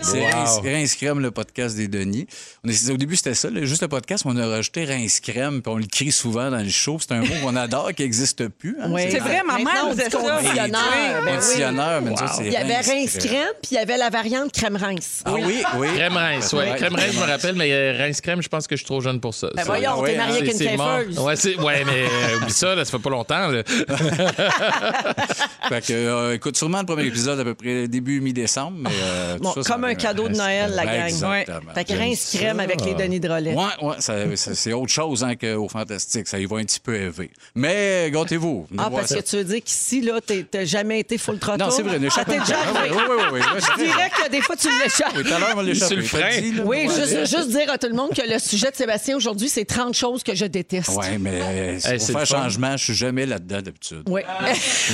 C'est 0.00 0.20
Wow. 0.20 0.60
Rince, 0.62 0.94
Crème, 0.94 1.20
le 1.20 1.30
podcast 1.30 1.76
des 1.76 1.88
Denis. 1.88 2.26
On 2.64 2.68
est- 2.68 2.90
au 2.90 2.96
début, 2.96 3.16
c'était 3.16 3.34
ça, 3.34 3.50
là, 3.50 3.64
juste 3.64 3.82
le 3.82 3.88
podcast, 3.88 4.24
mais 4.24 4.32
on 4.34 4.36
a 4.38 4.46
rajouté 4.48 4.84
Rince 4.84 5.20
Crème, 5.20 5.62
puis 5.62 5.72
on 5.72 5.76
le 5.76 5.86
crie 5.86 6.12
souvent 6.12 6.50
dans 6.50 6.62
le 6.62 6.68
show. 6.68 6.98
C'est 7.00 7.12
un 7.12 7.20
mot 7.20 7.26
qu'on 7.42 7.56
adore, 7.56 7.92
qui 7.94 8.02
n'existe 8.02 8.48
plus. 8.48 8.76
hein. 8.80 8.88
Oui. 8.90 9.02
C'est 9.10 9.18
vrai, 9.18 9.42
ma 9.46 9.54
Maintenant, 9.54 9.72
mère 9.72 9.84
on 9.86 9.90
disait 9.90 10.04
dit 10.04 10.10
ça. 10.10 10.18
conditionneur. 10.18 10.82
Ben 11.24 11.26
oui. 11.26 11.32
Conditionneur, 11.34 12.02
mais 12.02 12.10
autres, 12.12 12.34
c'est 12.36 12.46
Il 12.46 12.52
y 12.52 12.56
avait 12.56 12.76
Rince 12.80 13.16
crème, 13.18 13.48
puis 13.62 13.70
il 13.72 13.74
y 13.74 13.78
avait 13.78 13.96
la 13.96 14.10
variante 14.10 14.52
crème 14.52 14.76
rince. 14.76 15.22
Ah 15.24 15.34
oui, 15.34 15.62
oui. 15.76 15.88
Crème 15.94 16.16
rince, 16.16 16.52
ouais. 16.52 16.70
Ouais. 16.70 16.76
Crème 16.76 16.94
rince, 16.94 17.12
je 17.12 17.18
me 17.20 17.26
rappelle, 17.26 17.54
mais 17.56 17.72
euh, 17.72 17.96
rince 17.98 18.20
crème, 18.20 18.42
je 18.42 18.48
pense 18.48 18.66
que 18.66 18.76
je 18.76 18.80
suis 18.80 18.86
trop 18.86 19.00
jeune 19.00 19.20
pour 19.20 19.34
ça. 19.34 19.48
Ben 19.54 19.62
Ça, 19.62 19.66
voyons, 19.66 20.02
t'es 20.04 20.16
marié 20.16 20.38
avec 20.38 20.52
une 20.52 20.58
c'est 20.58 20.76
mort. 20.76 20.96
coiffeuse. 20.98 21.18
Ouais, 21.18 21.36
c'est- 21.36 21.56
ouais, 21.58 21.84
mais 21.84 22.04
euh, 22.04 22.38
oublie 22.40 22.52
ça, 22.52 22.74
là, 22.74 22.84
ça 22.84 22.90
fait 22.92 23.02
pas 23.02 23.10
longtemps. 23.10 23.48
là. 23.48 23.62
Fait 25.68 25.86
que, 25.86 25.92
euh, 25.92 26.34
écoute, 26.34 26.56
sûrement 26.56 26.80
le 26.80 26.86
premier 26.86 27.04
épisode 27.04 27.38
à 27.40 27.44
peu 27.44 27.54
près 27.54 27.88
début 27.88 28.20
mi-décembre. 28.20 28.78
Mais, 28.80 28.90
euh, 29.02 29.36
ça, 29.54 29.62
ça 29.62 29.72
comme 29.74 29.84
un 29.88 29.94
cadeau 29.94 30.28
de 30.28 30.34
Noël, 30.36 30.72
la 30.74 30.84
gang. 30.84 31.06
Exactement. 31.08 31.72
Fait 31.74 31.84
que 31.84 31.92
rince 31.92 32.32
crème 32.36 32.60
avec 32.60 32.84
les 32.84 32.94
Denis 32.94 33.20
de 33.20 33.28
relais. 33.28 33.54
Ouais, 33.54 33.64
ouais, 33.86 33.94
ça- 33.98 34.36
ça- 34.36 34.54
c'est 34.54 34.72
autre 34.72 34.92
chose 34.92 35.24
hein, 35.24 35.34
qu'au 35.36 35.68
Fantastique. 35.68 36.28
Ça 36.28 36.38
y 36.38 36.46
va 36.46 36.56
un 36.58 36.64
petit 36.64 36.80
peu 36.80 36.94
élevé. 36.96 37.30
Mais 37.54 38.10
gâtez-vous. 38.12 38.66
Ah, 38.78 38.88
parce 38.90 39.08
ça. 39.08 39.16
que 39.16 39.20
tu 39.28 39.36
veux 39.36 39.44
dire 39.44 39.62
qu'ici, 39.64 40.00
là, 40.00 40.20
t'as 40.50 40.64
jamais 40.64 41.00
été 41.00 41.18
full 41.18 41.38
throttle? 41.38 41.62
Non, 41.62 41.70
c'est 41.70 41.82
vrai. 41.82 41.98
ne 41.98 42.08
Ça 42.08 42.22
l'échappez 42.24 42.32
t'est 42.32 42.38
pas. 42.38 42.44
déjà 42.44 42.56
Ah, 42.74 42.78
arrivé? 42.78 42.94
oui, 42.96 43.02
oui, 43.08 43.22
oui, 43.32 43.40
oui. 43.54 43.60
Je 43.78 43.84
dirais 43.84 44.10
que 44.10 44.30
des 44.30 44.40
fois, 44.40 44.56
tu 44.56 44.68
l'échappes. 44.82 45.12
Oui, 45.16 45.24
tout 45.24 45.32
à 45.34 45.38
l'heure, 45.38 45.48
on 45.52 45.56
va 45.56 45.62
l'échapper. 45.62 45.86
Sur 45.88 45.96
le 45.96 46.02
frein. 46.02 46.40
dit, 46.40 46.52
là. 46.52 46.62
Oui, 46.64 46.82
juste, 46.94 47.18
juste 47.26 47.48
dire 47.50 47.70
à 47.70 47.78
tout 47.78 47.88
le 47.88 47.94
monde 47.94 48.10
que 48.14 48.22
le 48.30 48.38
sujet 48.38 48.70
de 48.70 48.76
Sébastien 48.76 49.16
aujourd'hui, 49.16 49.48
c'est 49.48 49.64
30 49.64 49.94
choses 49.94 50.22
que 50.22 50.34
je 50.34 50.44
déteste. 50.46 50.88
Ouais, 50.90 51.18
mais 51.18 51.40
euh, 51.42 51.78
Hey, 51.84 51.96
pour 51.98 52.06
c'est 52.06 52.12
faire 52.12 52.26
changement, 52.26 52.76
je 52.76 52.84
suis 52.84 52.94
jamais 52.94 53.26
là-dedans 53.26 53.62
d'habitude. 53.62 54.02
Oui. 54.08 54.22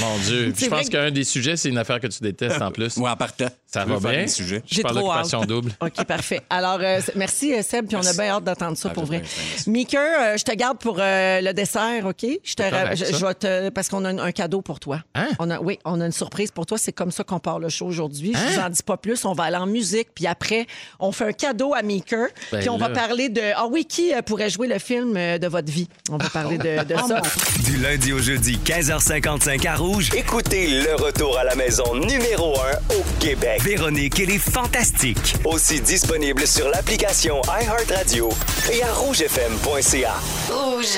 Mon 0.01 0.19
Dieu. 0.19 0.53
Je 0.65 0.67
pense 0.67 0.89
qu'un 0.89 1.11
des 1.11 1.25
sujets, 1.25 1.57
c'est 1.57 1.69
une 1.69 1.79
affaire 1.79 2.01
que 2.01 2.07
tu 2.07 2.23
détestes 2.23 2.61
en 2.63 2.71
plus. 2.71 2.97
Ou 2.97 3.07
en 3.07 3.17
partant. 3.17 3.49
Ça 3.75 3.85
Je 3.89 3.93
va 3.93 4.11
bien? 4.11 4.23
des 4.23 4.29
sujets? 4.29 4.63
Je 4.67 4.77
J'ai 4.77 4.83
parle 4.83 4.97
trop 4.97 5.07
d'occupation 5.09 5.45
double. 5.45 5.73
OK, 5.81 6.05
parfait. 6.05 6.41
Alors, 6.49 6.79
euh, 6.81 7.01
merci, 7.17 7.53
euh, 7.55 7.63
Seb, 7.63 7.87
puis 7.89 7.97
on 7.97 8.07
a 8.07 8.13
bien 8.13 8.27
hâte 8.35 8.45
d'entendre 8.45 8.77
ça 8.77 8.89
Ah, 8.91 8.95
pour 8.95 9.05
vrai. 9.05 9.23
Meeker, 9.67 10.01
euh, 10.01 10.37
je 10.37 10.45
te 10.45 10.53
garde 10.55 10.79
pour 10.79 10.99
euh, 11.01 11.41
le 11.41 11.53
dessert, 11.53 12.07
OK? 12.07 12.25
Je 12.45 12.55
te 12.55 12.63
correct, 12.71 12.97
je, 12.97 13.17
je 13.17 13.25
vais 13.27 13.35
te, 13.35 13.69
parce 13.71 13.89
qu'on 13.89 14.05
a 14.05 14.11
un, 14.11 14.19
un 14.19 14.33
cadeau 14.33 14.63
pour 14.63 14.79
toi. 14.81 15.01
Hein? 15.15 15.29
On 15.39 15.51
a, 15.51 15.59
oui, 15.61 15.79
on 15.85 16.01
a 16.01 16.07
une 16.07 16.13
surprise 16.13 16.51
pour 16.51 16.67
toi. 16.67 16.79
C'est 16.79 16.93
comme 16.93 17.11
ça 17.11 17.25
qu'on 17.25 17.41
part 17.41 17.59
le 17.59 17.69
show 17.69 17.87
aujourd'hui. 17.87 18.33
Je 18.33 18.39
Hein? 18.39 18.51
vous 18.53 18.61
en 18.61 18.69
dis 18.69 18.83
pas 18.83 18.97
plus. 18.97 19.25
On 19.25 19.33
va 19.33 19.45
aller 19.45 19.57
en 19.57 19.67
musique, 19.67 20.09
puis 20.15 20.27
après, 20.27 20.67
on 21.01 21.11
fait 21.13 21.25
un 21.27 21.33
cadeau 21.33 21.75
à 21.75 21.83
Meeker, 21.83 22.29
Ben 22.53 22.61
puis 22.61 22.69
on 22.69 22.77
va 22.79 22.91
parler 22.91 23.29
de... 23.29 23.43
Ah 23.57 23.67
oui, 23.69 23.85
qui 23.87 24.13
pourrait 24.25 24.51
jouer 24.51 24.69
le 24.69 24.79
film 24.79 25.15
de 25.15 25.47
votre 25.49 25.71
vie? 25.73 25.89
On 26.11 26.17
va 26.17 26.29
parler 26.31 26.59
de, 26.59 26.85
de 26.85 26.95
ça. 26.97 27.21
Du 27.65 27.79
lundi 27.79 28.13
au 28.13 28.19
jeudi, 28.21 28.59
15h55 28.65 29.67
à 29.69 29.77
Rouge. 29.77 30.11
Écoutez 30.15 30.69
le 30.83 30.95
retour 30.95 31.39
à 31.39 31.45
la 31.45 31.55
maison 31.55 31.95
numéro 31.95 32.55
1 32.91 32.95
au 32.97 33.03
Québec. 33.19 33.63
Véronique 33.65 34.21
et 34.21 34.27
les 34.27 34.39
Fantastiques. 34.39 35.37
Aussi 35.47 35.81
disponible 35.81 36.47
sur 36.47 36.69
l'application 36.69 37.41
iHeartRadio 37.49 38.29
et 38.71 38.83
à 38.83 38.93
rougefm.ca. 38.93 40.13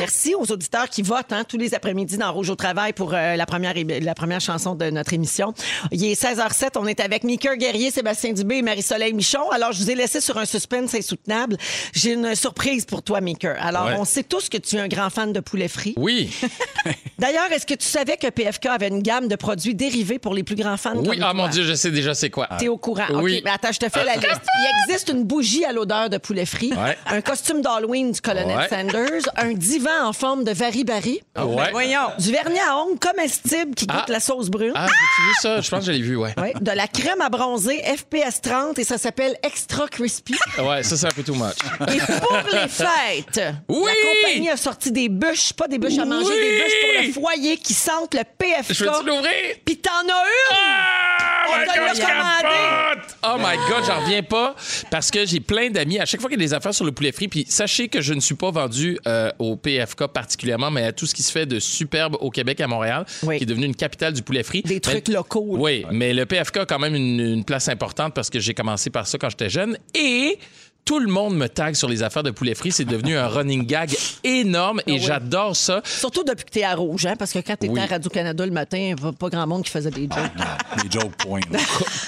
Merci 0.00 0.34
aux 0.34 0.50
auditeurs 0.50 0.88
qui 0.88 1.02
votent 1.02 1.32
hein, 1.32 1.44
tous 1.48 1.58
les 1.58 1.74
après-midi 1.74 2.16
dans 2.18 2.32
Rouge 2.32 2.50
au 2.50 2.56
travail 2.56 2.92
pour 2.92 3.14
euh, 3.14 3.36
la, 3.36 3.46
première, 3.46 3.74
la 4.00 4.14
première 4.16 4.40
chanson 4.40 4.74
de 4.74 4.90
notre 4.90 5.12
émission. 5.12 5.54
Il 5.92 6.04
est 6.04 6.20
16h07, 6.20 6.70
on 6.76 6.86
est 6.88 6.98
avec 6.98 7.22
Mika 7.22 7.56
Guerrier, 7.56 7.92
Sébastien 7.92 8.32
Dubé 8.32 8.56
et 8.56 8.62
Marie-Soleil 8.62 9.12
Michon. 9.12 9.48
Alors, 9.52 9.70
je 9.70 9.78
vous 9.84 9.90
ai 9.90 9.94
laissé 9.94 10.20
sur 10.20 10.36
un 10.36 10.44
suspense 10.44 10.92
insoutenable. 10.94 11.56
J'ai 11.92 12.14
une 12.14 12.34
surprise 12.34 12.84
pour 12.84 13.02
toi, 13.04 13.20
Mika. 13.20 13.54
Alors, 13.60 13.86
Ouais. 13.86 13.94
on 13.96 14.04
sait 14.04 14.24
tous 14.24 14.48
que 14.48 14.56
tu 14.56 14.74
es 14.74 14.80
un 14.80 14.88
grand 14.88 15.10
fan 15.10 15.32
de 15.32 15.38
poulet 15.38 15.68
frit. 15.68 15.94
Oui. 15.96 16.30
D'ailleurs, 17.20 17.50
est-ce 17.52 17.66
que 17.66 17.74
tu 17.74 17.86
savais 17.86 18.16
que 18.16 18.26
PFK 18.28 18.66
avait 18.66 18.88
une 18.88 19.02
gamme 19.02 19.28
de 19.28 19.36
produits 19.36 19.74
dérivés 19.76 20.18
pour 20.18 20.34
les 20.34 20.42
plus 20.42 20.56
grands 20.56 20.76
fans 20.76 20.96
Oui, 20.96 21.16
ah 21.20 21.30
toi? 21.30 21.34
mon 21.34 21.48
Dieu, 21.48 21.62
je 21.64 21.74
sais 21.74 21.92
déjà 21.92 22.14
c'est 22.14 22.30
quoi. 22.30 22.48
T'es 22.58 22.68
au 22.68 22.76
courant. 22.78 23.04
Oui. 23.10 23.36
OK, 23.38 23.42
mais 23.44 23.50
attends, 23.50 23.72
je 23.72 23.78
te 23.78 23.88
fais 23.88 24.04
la 24.04 24.14
liste. 24.14 24.26
Il 24.26 24.90
existe 24.90 25.08
une 25.10 25.24
bougie 25.24 25.64
à 25.64 25.72
l'odeur 25.72 26.08
de 26.10 26.18
poulet 26.18 26.46
frit, 26.46 26.72
Ouais. 26.74 26.96
un 27.06 27.20
costume 27.20 27.60
d'Halloween 27.62 28.12
du 28.12 28.20
colonel 28.20 28.56
Ouais. 28.56 28.68
Sanders, 28.68 29.22
un 29.36 29.52
divan 29.52 30.04
en 30.06 30.12
forme 30.12 30.44
de 30.44 30.52
vari-bari, 30.52 31.20
Ah 31.34 31.46
ouais. 31.46 31.70
Voyons. 31.72 32.08
du 32.18 32.30
vernis 32.32 32.58
à 32.60 32.76
ongles 32.76 32.98
comestible 32.98 33.74
qui 33.74 33.86
goûte 33.86 33.98
Ah. 34.08 34.12
la 34.12 34.20
sauce 34.20 34.48
brune. 34.48 34.72
Ah, 34.74 34.86
j'ai 34.86 35.24
vu 35.24 35.34
ça? 35.40 35.60
Je 35.60 35.70
pense 35.70 35.80
que 35.80 35.86
je 35.86 35.92
l'ai 35.92 36.02
vu, 36.02 36.16
ouais. 36.16 36.34
Ouais, 36.38 36.52
de 36.60 36.70
la 36.72 36.86
crème 36.88 37.20
à 37.20 37.28
bronzer 37.28 37.82
FPS 37.84 38.40
30 38.42 38.78
et 38.78 38.84
ça 38.84 38.98
s'appelle 38.98 39.36
Extra 39.42 39.88
Crispy. 39.88 40.34
Ouais, 40.58 40.82
ça, 40.82 40.96
c'est 40.96 41.06
un 41.06 41.10
peu 41.10 41.22
too 41.22 41.34
much. 41.34 41.56
Et 41.92 41.98
pour 42.20 42.38
les 42.52 42.68
fêtes, 42.68 43.40
Oui! 43.68 43.84
la 43.86 44.28
compagnie 44.30 44.50
a 44.50 44.56
sorti 44.56 44.92
des 44.92 45.08
bûches, 45.08 45.52
pas 45.52 45.68
des 45.68 45.78
bûches 45.78 45.98
à 45.98 46.04
manger, 46.04 46.26
Oui! 46.30 46.40
des 46.40 46.62
bûches 46.62 46.80
pour 46.82 47.02
le 47.02 47.12
foyer 47.12 47.56
qui 47.56 47.74
sentent 47.74 48.14
le 48.14 48.22
PFK. 48.38 48.72
Je 48.74 48.84
veux-tu 48.84 49.06
l'ouvrir? 49.06 49.32
Puis 49.64 49.76
t'en 49.78 49.90
as 49.90 50.24
une! 50.24 50.52
Ah! 50.52 51.44
On 51.48 51.72
te 51.72 51.78
l'a 51.78 51.94
je 51.94 52.00
commandé. 52.00 52.45
Capote! 52.46 53.16
Oh 53.24 53.36
my 53.38 53.56
God, 53.68 53.84
j'en 53.86 54.00
reviens 54.00 54.22
pas 54.22 54.54
parce 54.90 55.10
que 55.10 55.26
j'ai 55.26 55.40
plein 55.40 55.70
d'amis. 55.70 55.98
À 55.98 56.04
chaque 56.06 56.20
fois 56.20 56.30
qu'il 56.30 56.38
y 56.38 56.42
a 56.42 56.46
des 56.46 56.54
affaires 56.54 56.74
sur 56.74 56.84
le 56.84 56.92
poulet 56.92 57.12
frit, 57.12 57.28
puis 57.28 57.44
sachez 57.48 57.88
que 57.88 58.00
je 58.00 58.14
ne 58.14 58.20
suis 58.20 58.34
pas 58.34 58.50
vendu 58.50 58.98
euh, 59.06 59.30
au 59.38 59.56
PFK 59.56 60.06
particulièrement, 60.08 60.70
mais 60.70 60.84
à 60.84 60.92
tout 60.92 61.06
ce 61.06 61.14
qui 61.14 61.22
se 61.22 61.32
fait 61.32 61.46
de 61.46 61.58
superbe 61.58 62.16
au 62.20 62.30
Québec, 62.30 62.60
à 62.60 62.66
Montréal, 62.66 63.04
Oui. 63.24 63.38
qui 63.38 63.44
est 63.44 63.46
devenu 63.46 63.66
une 63.66 63.76
capitale 63.76 64.12
du 64.12 64.22
poulet 64.22 64.42
frit. 64.42 64.62
Des 64.62 64.80
trucs 64.80 65.08
locaux. 65.08 65.44
Oui, 65.58 65.84
mais 65.90 66.12
le 66.12 66.26
PFK 66.26 66.58
a 66.58 66.66
quand 66.66 66.78
même 66.78 66.94
une, 66.94 67.20
une 67.20 67.44
place 67.44 67.68
importante 67.68 68.14
parce 68.14 68.30
que 68.30 68.38
j'ai 68.38 68.54
commencé 68.54 68.90
par 68.90 69.06
ça 69.06 69.18
quand 69.18 69.30
j'étais 69.30 69.50
jeune. 69.50 69.76
Et 69.94 70.38
tout 70.84 71.00
le 71.00 71.08
monde 71.08 71.36
me 71.36 71.48
tag 71.48 71.74
sur 71.74 71.88
les 71.88 72.04
affaires 72.04 72.22
de 72.22 72.30
poulet 72.30 72.54
frit. 72.54 72.70
C'est 72.70 72.84
devenu 72.84 73.16
un 73.16 73.26
running 73.26 73.66
gag 73.66 73.90
énorme 74.22 74.80
et 74.86 75.00
j'adore 75.00 75.56
ça. 75.56 75.80
Surtout 75.84 76.22
depuis 76.22 76.44
que 76.44 76.50
t'es 76.50 76.62
à 76.62 76.76
Rouge, 76.76 77.06
hein, 77.06 77.14
parce 77.18 77.32
que 77.32 77.40
quand 77.40 77.56
t'étais 77.56 77.72
Oui. 77.72 77.80
à 77.80 77.86
Radio-Canada 77.86 78.46
le 78.46 78.52
matin, 78.52 78.78
il 78.78 78.84
n'y 78.84 78.92
avait 78.92 79.10
pas 79.18 79.28
grand 79.28 79.46
monde 79.48 79.64
qui 79.64 79.70
faisait 79.72 79.90
des 79.90 80.02
jokes. 80.02 80.84
Les 80.84 80.88
joke 81.00 81.16
points. 81.16 81.40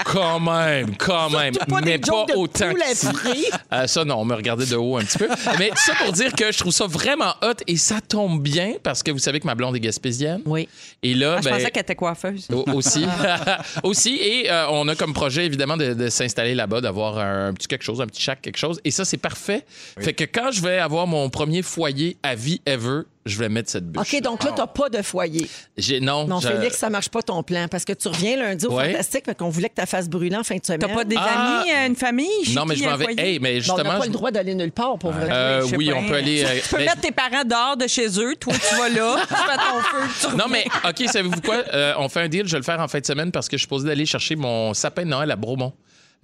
Quand 0.05 0.41
même, 0.41 0.97
quand 0.97 1.31
même. 1.31 1.55
Pas 1.55 1.81
des 1.81 1.91
mais 1.93 1.99
pas 1.99 2.25
autant 2.37 2.71
frit. 2.95 3.45
Euh, 3.73 3.87
ça, 3.87 4.05
non, 4.05 4.17
on 4.21 4.25
me 4.25 4.35
regardait 4.35 4.67
de 4.67 4.77
haut 4.77 4.97
un 4.97 5.05
petit 5.05 5.19
peu. 5.19 5.29
Mais 5.59 5.71
ça 5.77 5.93
pour 6.03 6.13
dire 6.13 6.33
que 6.33 6.51
je 6.53 6.59
trouve 6.59 6.73
ça 6.73 6.87
vraiment 6.87 7.35
hot 7.43 7.55
et 7.67 7.77
ça 7.77 8.01
tombe 8.01 8.43
bien 8.43 8.75
parce 8.83 9.03
que 9.03 9.11
vous 9.11 9.19
savez 9.19 9.41
que 9.41 9.47
ma 9.47 9.55
blonde 9.55 9.77
est 9.77 9.81
gaspésienne. 9.81 10.43
Oui. 10.47 10.69
Et 11.03 11.15
là, 11.15 11.37
Ah, 11.39 11.41
je 11.43 11.49
ben, 11.49 11.57
pensais 11.57 11.71
qu'elle 11.71 11.83
était 11.83 11.95
coiffeuse. 11.95 12.47
au- 12.53 12.65
aussi. 12.73 13.05
aussi. 13.83 14.17
Et 14.17 14.51
euh, 14.51 14.69
on 14.71 14.89
a 14.89 14.95
comme 14.95 15.13
projet, 15.15 15.47
évidemment, 15.47 15.77
de, 15.77 15.95
de 15.95 16.09
s'installer 16.09 16.55
là-bas, 16.55 16.81
d'avoir 16.81 17.19
un 17.19 17.53
petit 17.55 17.67
quelque 17.69 17.85
chose, 17.85 18.01
un 18.01 18.07
petit 18.07 18.23
shack, 18.23 18.41
quelque 18.43 18.57
chose. 18.59 18.81
Et 18.85 18.91
ça, 18.91 19.05
c'est 19.05 19.17
parfait. 19.17 19.65
Fait 20.01 20.13
que 20.13 20.25
quand 20.25 20.51
je 20.53 20.63
vais 20.63 20.79
avoir 20.79 21.07
mon 21.07 21.29
premier 21.31 21.63
foyer 21.63 22.17
à 22.23 22.35
vie 22.35 22.61
ever, 22.67 23.03
je 23.29 23.39
vais 23.39 23.49
mettre 23.49 23.71
cette 23.71 23.87
bûche. 23.91 24.15
OK, 24.15 24.21
donc 24.23 24.43
là, 24.45 24.53
t'as 24.57 24.67
pas 24.67 24.89
de 24.89 25.03
foyer. 25.03 25.49
J'ai, 25.77 26.01
non, 26.01 26.27
Non, 26.27 26.41
je- 26.41 26.49
Félix, 26.49 26.77
ça 26.79 26.91
marche 26.91 27.09
pas 27.09 27.23
ton 27.23 27.43
plan, 27.43 27.67
parce 27.69 27.85
que 27.85 27.93
tu 27.93 28.09
reviens 28.09 28.37
lundi 28.37 28.67
au 28.67 28.73
Ouais. 28.77 28.91
Fantastique, 28.93 29.25
fait 29.27 29.37
qu'on 29.37 29.49
voulait 29.51 29.69
que 29.69 29.75
ta 29.75 29.87
face 29.87 30.09
brûlée 30.09 30.37
en 30.37 30.43
fin 30.45 30.57
de 30.57 30.65
semaine. 30.65 30.81
T'as 30.81 30.89
pas 30.95 31.05
des 31.05 31.17
Ah! 31.19 31.61
amis, 31.61 31.71
euh, 31.71 31.87
une 31.87 31.97
famille? 31.97 32.55
Non, 32.55 32.65
mais 32.65 32.77
je 32.77 32.85
m'en 32.85 32.97
vais. 32.97 33.07
Hey, 33.17 33.39
mais 33.41 33.53
Bon, 33.53 33.57
on 33.57 33.61
justement. 33.61 33.77
n'a 33.85 33.99
pas 33.99 34.01
je- 34.03 34.07
le 34.07 34.13
droit 34.13 34.31
d'aller 34.31 34.55
nulle 34.55 34.73
part, 34.73 34.99
pour 34.99 35.13
vrai. 35.13 35.29
Euh, 35.31 35.63
oui, 35.77 35.91
pas. 35.91 35.97
on 35.97 36.05
peut 36.09 36.15
aller. 36.15 36.45
euh, 36.45 36.49
Tu 36.63 36.69
peux 36.75 36.79
mettre 36.79 37.01
tes 37.01 37.13
parents 37.13 37.45
dehors 37.45 37.77
de 37.77 37.87
chez 37.87 38.09
eux. 38.21 38.35
Toi, 38.37 38.53
tu 38.55 38.75
vas 38.77 38.89
là, 38.89 39.17
tu 39.21 39.35
fais 39.35 39.57
ton 39.57 39.81
feu, 39.83 40.29
tu 40.31 40.37
Non, 40.37 40.45
mais 40.49 40.65
OK, 40.89 41.09
savez-vous 41.09 41.41
quoi? 41.41 41.57
Euh, 41.73 41.95
on 41.99 42.09
fait 42.09 42.21
un 42.21 42.29
deal, 42.29 42.47
je 42.47 42.53
vais 42.53 42.59
le 42.59 42.65
faire 42.65 42.81
en 42.81 42.89
fin 42.89 43.01
de 43.01 43.07
semaine 43.07 43.31
parce 43.33 43.49
que 43.49 43.57
je 43.57 43.61
suis 43.61 43.69
posé 43.69 43.87
d'aller 43.87 44.07
chercher 44.07 44.37
mon 44.37 44.75
sapin 44.75 45.03
de 45.05 45.09
Noël 45.09 45.31
à 45.31 45.37
Bromont. 45.37 45.73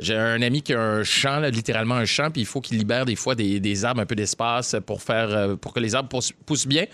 J'ai 0.00 0.16
un 0.16 0.42
ami 0.42 0.62
qui 0.62 0.74
a 0.74 0.80
un 0.80 1.04
champ, 1.04 1.38
là, 1.38 1.50
littéralement 1.50 1.94
un 1.94 2.04
champ, 2.04 2.30
puis 2.30 2.42
il 2.42 2.46
faut 2.46 2.60
qu'il 2.60 2.78
libère 2.78 3.04
des 3.04 3.14
fois 3.14 3.34
des, 3.34 3.60
des 3.60 3.84
arbres, 3.84 4.00
un 4.00 4.06
peu 4.06 4.16
d'espace 4.16 4.74
pour 4.84 5.02
faire 5.02 5.30
euh, 5.30 5.56
pour 5.56 5.72
que 5.72 5.80
les 5.80 5.94
arbres 5.94 6.08
poussent, 6.08 6.32
poussent 6.46 6.66
bien. 6.66 6.86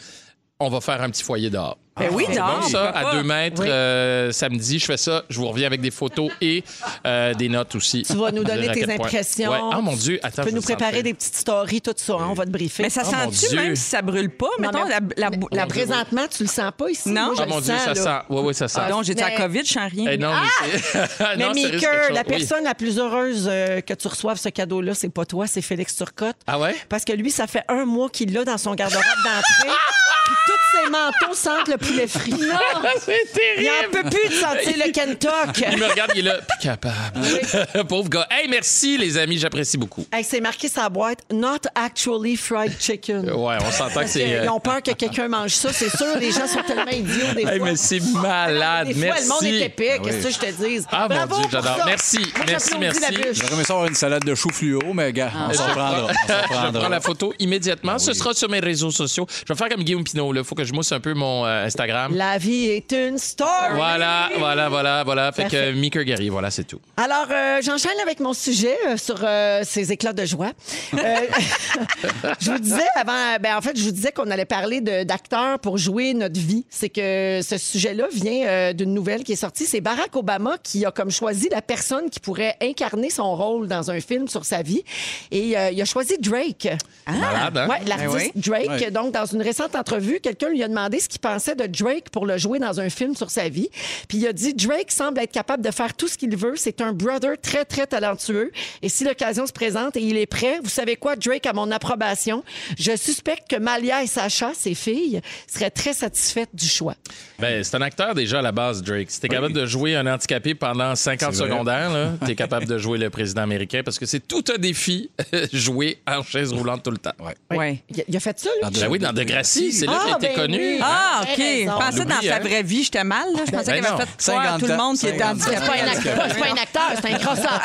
On 0.60 0.68
va 0.68 0.80
faire 0.80 1.00
un 1.02 1.10
petit 1.10 1.22
foyer 1.24 1.50
dehors. 1.50 1.76
Ben 1.98 2.08
oui, 2.12 2.24
C'est 2.28 2.36
dehors, 2.36 2.60
bon, 2.60 2.68
ça, 2.68 2.90
à 2.90 3.12
deux 3.14 3.22
mètres, 3.22 3.62
euh, 3.66 4.30
samedi, 4.32 4.78
je 4.78 4.86
fais 4.86 4.96
ça. 4.96 5.24
Je 5.28 5.38
vous 5.38 5.48
reviens 5.48 5.66
avec 5.66 5.82
des 5.82 5.90
photos 5.90 6.30
et 6.40 6.64
euh, 7.06 7.34
des 7.34 7.48
notes 7.50 7.74
aussi. 7.74 8.04
Tu 8.04 8.14
vas 8.14 8.30
nous 8.30 8.42
donner 8.44 8.62
Dire 8.62 8.70
à 8.70 8.74
tes 8.74 8.80
quel 8.86 8.96
point- 8.96 9.06
impressions. 9.06 9.50
Ouais. 9.50 9.58
Ah, 9.72 9.80
mon 9.82 9.94
Dieu, 9.96 10.18
attends. 10.22 10.36
Tu 10.42 10.44
peux 10.44 10.50
je 10.50 10.54
nous 10.56 10.62
préparer 10.62 10.90
sentir. 10.92 11.02
des 11.02 11.14
petites 11.14 11.34
stories, 11.36 11.80
tout 11.82 11.92
ça. 11.96 12.14
hein, 12.14 12.28
on 12.30 12.32
va 12.32 12.46
te 12.46 12.50
briefer. 12.50 12.84
Mais 12.84 12.90
ça 12.90 13.02
Oh, 13.04 13.10
mon 13.26 13.30
sent-tu 13.32 13.48
Dieu. 13.50 13.56
même 13.62 13.76
si 13.76 13.82
ça 13.82 14.00
brûle 14.00 14.30
pas? 14.30 14.46
Non, 14.58 14.70
Mettons, 14.70 14.84
mais- 14.84 14.90
la, 15.16 15.28
la, 15.30 15.36
la- 15.52 15.66
présentement, 15.66 16.22
tu 16.34 16.44
le 16.44 16.48
sens 16.48 16.70
pas 16.74 16.88
ici? 16.88 17.08
Non. 17.10 17.26
Moi, 17.26 17.34
je 17.36 17.42
Ah, 17.42 17.44
le 17.44 17.50
mon 17.50 17.60
Dieu, 17.60 17.74
sens, 17.74 17.82
ça 17.82 17.94
là. 17.94 18.02
sent. 18.20 18.26
Oui, 18.30 18.40
oui, 18.44 18.54
ça 18.54 18.68
sent. 18.68 18.80
Ah, 18.82 18.88
Donc, 18.90 19.04
j'étais 19.04 19.24
Mais- 19.24 19.34
à 19.34 19.36
COVID, 19.36 19.64
je 19.66 19.72
sens 19.72 19.90
rien. 19.92 20.10
Eh 20.12 20.16
non, 20.16 20.30
mais 20.32 20.70
c'est. 20.82 20.98
Mais 21.36 21.44
Non, 21.44 21.52
c'est 21.54 21.62
Maker, 21.64 21.80
quelque 21.80 21.84
la 21.92 21.98
chose. 22.06 22.16
Oui. 22.16 22.24
personne 22.38 22.64
la 22.64 22.74
plus 22.74 22.98
heureuse 22.98 23.46
euh, 23.50 23.80
que 23.82 23.92
tu 23.94 24.08
reçoives 24.08 24.38
ce 24.38 24.48
cadeau-là, 24.48 24.94
c'est 24.94 25.10
pas 25.12 25.26
toi, 25.26 25.46
c'est 25.46 25.60
Félix 25.62 25.96
Turcotte. 25.96 26.36
Ah 26.46 26.58
ouais? 26.58 26.74
Parce 26.88 27.04
que 27.04 27.12
lui, 27.12 27.30
ça 27.30 27.46
fait 27.46 27.64
un 27.68 27.84
mois 27.84 28.08
qu'il 28.08 28.32
l'a 28.32 28.44
dans 28.44 28.56
son 28.58 28.74
garde-robe 28.74 29.02
d'entrée. 29.02 29.76
Puis 30.30 30.36
tous 30.46 30.78
ses 30.84 30.90
manteaux 30.90 31.34
sentent 31.34 31.68
le 31.68 31.76
poulet 31.76 32.06
frit. 32.06 32.34
c'est 33.04 33.16
Il 33.58 33.64
terrible. 33.64 33.70
en 33.88 33.90
peut 33.90 34.10
plus 34.10 34.28
de 34.28 34.34
sentir 34.34 34.76
le 34.86 34.92
Kentuck. 34.92 35.64
Il 35.72 35.78
me 35.78 35.86
regarde, 35.86 36.12
il 36.14 36.20
est 36.20 36.30
là, 36.30 36.38
plus 36.38 36.58
capable. 36.68 37.84
Pauvre 37.88 38.08
gars. 38.08 38.26
Hey, 38.30 38.46
merci, 38.48 38.96
les 38.96 39.16
amis, 39.18 39.38
j'apprécie 39.38 39.76
beaucoup. 39.76 40.06
Hey, 40.12 40.22
c'est 40.24 40.40
marqué 40.40 40.68
sa 40.68 40.88
boîte 40.88 41.20
Not 41.32 41.58
actually 41.74 42.36
fried 42.36 42.72
chicken. 42.80 43.28
Ouais, 43.30 43.56
on 43.66 43.70
s'entend 43.72 44.02
que 44.02 44.08
c'est. 44.08 44.20
Ils 44.28 44.34
euh, 44.36 44.52
ont 44.52 44.60
peur 44.60 44.82
que 44.82 44.92
quelqu'un 44.92 45.28
mange 45.28 45.50
ça, 45.52 45.72
c'est 45.72 45.88
sûr. 45.90 46.16
Les 46.18 46.30
gens 46.30 46.46
sont 46.46 46.62
tellement 46.66 46.90
idiots 46.90 47.34
des 47.34 47.42
Hey, 47.42 47.58
fois. 47.58 47.66
mais 47.70 47.76
c'est 47.76 48.00
malade. 48.00 48.88
Des 48.88 48.94
fois, 48.94 49.02
merci. 49.02 49.22
le 49.24 49.28
monde 49.28 49.44
est 49.44 49.64
épais. 49.66 49.96
Ah 49.96 50.02
Qu'est-ce 50.04 50.16
oui. 50.18 50.22
que 50.22 50.30
je 50.30 50.38
te 50.52 50.62
dise? 50.68 50.86
Ah, 50.92 51.06
mon 51.08 51.14
Bravo 51.16 51.34
Dieu, 51.36 51.42
pour 51.42 51.50
j'adore. 51.50 51.86
Merci, 51.86 52.18
Moi, 52.36 52.44
merci, 52.46 52.70
merci. 52.78 53.00
J'aurais 53.32 53.54
aimé 53.54 53.64
ça 53.64 53.72
avoir 53.72 53.88
une 53.88 53.94
salade 53.94 54.24
de 54.24 54.34
chou 54.34 54.50
fluo, 54.50 54.80
mais 54.94 55.12
gars, 55.12 55.30
on 55.48 55.52
s'en 55.52 55.64
prendra. 55.64 56.04
On 56.04 56.08
Je 56.28 56.52
prendra. 56.54 56.80
prends 56.80 56.88
la 56.88 57.00
photo 57.00 57.32
immédiatement. 57.38 57.98
Ce 57.98 58.10
oui. 58.10 58.16
sera 58.16 58.34
sur 58.34 58.48
mes 58.48 58.60
réseaux 58.60 58.90
sociaux. 58.90 59.26
Je 59.46 59.52
vais 59.52 59.58
faire 59.58 59.68
comme 59.68 59.82
Guillaume 59.82 60.04
Pinot. 60.04 60.19
Il 60.20 60.44
faut 60.44 60.54
que 60.54 60.64
je 60.64 60.72
mousse 60.72 60.92
un 60.92 61.00
peu 61.00 61.14
mon 61.14 61.44
euh, 61.46 61.64
Instagram. 61.64 62.14
La 62.14 62.38
vie 62.38 62.66
est 62.66 62.92
une 62.92 63.18
story. 63.18 63.74
Voilà, 63.74 64.28
voilà, 64.38 64.68
voilà, 64.68 65.02
voilà. 65.04 65.32
Fait 65.32 65.42
Parfait. 65.42 65.72
que 65.72 65.78
Mika 65.78 66.04
Guerrier, 66.04 66.30
voilà, 66.30 66.50
c'est 66.50 66.64
tout. 66.64 66.80
Alors, 66.96 67.26
euh, 67.30 67.60
j'enchaîne 67.62 67.98
avec 68.02 68.20
mon 68.20 68.32
sujet 68.32 68.76
euh, 68.86 68.96
sur 68.96 69.16
euh, 69.22 69.62
ces 69.64 69.92
éclats 69.92 70.12
de 70.12 70.24
joie. 70.24 70.50
Euh, 70.94 70.98
je 72.40 72.50
vous 72.50 72.58
disais 72.58 72.82
avant, 72.96 73.36
ben, 73.40 73.56
en 73.56 73.60
fait, 73.60 73.76
je 73.78 73.84
vous 73.84 73.90
disais 73.92 74.12
qu'on 74.12 74.30
allait 74.30 74.44
parler 74.44 74.80
d'acteurs 74.80 75.58
pour 75.58 75.78
jouer 75.78 76.14
notre 76.14 76.38
vie. 76.38 76.64
C'est 76.70 76.88
que 76.88 77.40
ce 77.42 77.56
sujet-là 77.58 78.04
vient 78.12 78.46
euh, 78.46 78.72
d'une 78.72 78.92
nouvelle 78.94 79.24
qui 79.24 79.32
est 79.32 79.36
sortie. 79.36 79.66
C'est 79.66 79.80
Barack 79.80 80.14
Obama 80.16 80.56
qui 80.62 80.84
a 80.84 80.90
comme 80.90 81.10
choisi 81.10 81.48
la 81.50 81.62
personne 81.62 82.10
qui 82.10 82.20
pourrait 82.20 82.56
incarner 82.62 83.10
son 83.10 83.34
rôle 83.36 83.68
dans 83.68 83.90
un 83.90 84.00
film 84.00 84.28
sur 84.28 84.44
sa 84.44 84.62
vie. 84.62 84.82
Et 85.30 85.56
euh, 85.56 85.70
il 85.70 85.80
a 85.80 85.84
choisi 85.84 86.16
Drake. 86.18 86.68
Malade, 87.06 87.56
hein? 87.56 87.68
Ouais, 87.68 87.78
l'artiste 87.86 88.32
Ben 88.34 88.66
Drake. 88.68 88.92
Donc, 88.92 89.12
dans 89.12 89.26
une 89.26 89.42
récente 89.42 89.74
entrevue, 89.76 90.09
quelqu'un 90.18 90.48
lui 90.48 90.62
a 90.62 90.68
demandé 90.68 90.98
ce 91.00 91.08
qu'il 91.08 91.20
pensait 91.20 91.54
de 91.54 91.66
Drake 91.66 92.10
pour 92.10 92.26
le 92.26 92.38
jouer 92.38 92.58
dans 92.58 92.80
un 92.80 92.90
film 92.90 93.14
sur 93.14 93.30
sa 93.30 93.48
vie. 93.48 93.68
Puis 94.08 94.18
il 94.18 94.26
a 94.26 94.32
dit 94.32 94.54
Drake 94.54 94.90
semble 94.90 95.18
être 95.20 95.32
capable 95.32 95.64
de 95.64 95.70
faire 95.70 95.94
tout 95.94 96.08
ce 96.08 96.18
qu'il 96.18 96.36
veut. 96.36 96.54
C'est 96.56 96.80
un 96.80 96.92
brother 96.92 97.40
très, 97.40 97.64
très 97.64 97.86
talentueux. 97.86 98.50
Et 98.82 98.88
si 98.88 99.04
l'occasion 99.04 99.46
se 99.46 99.52
présente 99.52 99.96
et 99.96 100.00
il 100.00 100.16
est 100.16 100.26
prêt, 100.26 100.58
vous 100.62 100.68
savez 100.68 100.96
quoi, 100.96 101.16
Drake 101.16 101.46
a 101.46 101.52
mon 101.52 101.70
approbation. 101.70 102.42
Je 102.78 102.96
suspecte 102.96 103.48
que 103.48 103.56
Malia 103.56 104.02
et 104.02 104.06
Sacha, 104.06 104.52
ses 104.54 104.74
filles, 104.74 105.20
seraient 105.46 105.70
très 105.70 105.92
satisfaites 105.92 106.50
du 106.54 106.66
choix. 106.66 106.94
Ben, 107.38 107.62
c'est 107.64 107.76
un 107.76 107.82
acteur 107.82 108.14
déjà 108.14 108.40
à 108.40 108.42
la 108.42 108.52
base, 108.52 108.82
Drake. 108.82 109.10
Si 109.10 109.20
t'es 109.20 109.28
capable 109.28 109.54
de 109.54 109.66
jouer 109.66 109.96
un 109.96 110.06
handicapé 110.06 110.54
pendant 110.54 110.94
50 110.94 111.32
C'est 111.32 111.38
vrai. 111.38 111.50
secondaires, 111.50 111.90
là, 111.90 112.12
t'es 112.26 112.34
capable 112.34 112.66
de 112.66 112.78
jouer 112.78 112.98
le 112.98 113.10
président 113.10 113.42
américain 113.42 113.82
parce 113.84 113.98
que 113.98 114.06
c'est 114.06 114.26
tout 114.26 114.44
un 114.54 114.58
défi 114.58 115.10
jouer 115.52 115.98
en 116.06 116.22
chaise 116.22 116.52
roulante 116.52 116.82
tout 116.82 116.90
le 116.90 116.98
temps. 116.98 117.12
Ouais. 117.20 117.56
Ouais. 117.56 117.82
Il 118.06 118.16
a, 118.16 118.20
fait 118.20 118.38
ça, 118.38 118.50
lui? 118.62 118.80
Ben 118.80 118.88
oui, 118.88 118.98
dans 118.98 119.12
Degrassi, 119.12 119.72
c'est 119.72 119.86
là 119.90 119.98
Ah, 120.12 120.16
été 120.16 120.28
ben 120.28 120.36
connu. 120.36 120.58
oui. 120.58 120.80
Ah, 120.82 121.20
OK. 121.22 121.28
Je 121.38 121.66
pensais 121.66 122.04
dans 122.04 122.20
sa 122.20 122.34
hein? 122.36 122.40
vraie 122.40 122.62
vie, 122.62 122.84
j'étais 122.84 123.04
mal. 123.04 123.26
Là. 123.34 123.40
Je 123.46 123.50
pensais 123.52 123.72
Ben 123.72 123.82
qu'il 123.82 123.86
avait 123.86 124.04
fait 124.04 124.08
croire 124.24 124.40
à 124.40 124.44
50 124.46 124.60
tout 124.60 124.66
le 124.66 124.76
monde 124.76 124.96
qui 124.98 125.06
était 125.08 125.18
50 125.18 125.40
C'est 125.40 125.54
pas, 125.54 125.72
un 125.72 125.88
acteur, 125.88 126.26
c'est 126.28 126.38
pas 126.40 126.46
un 126.46 126.62
acteur, 126.62 126.90
c'est 127.02 127.12
un 127.12 127.18
crosseur. 127.18 127.60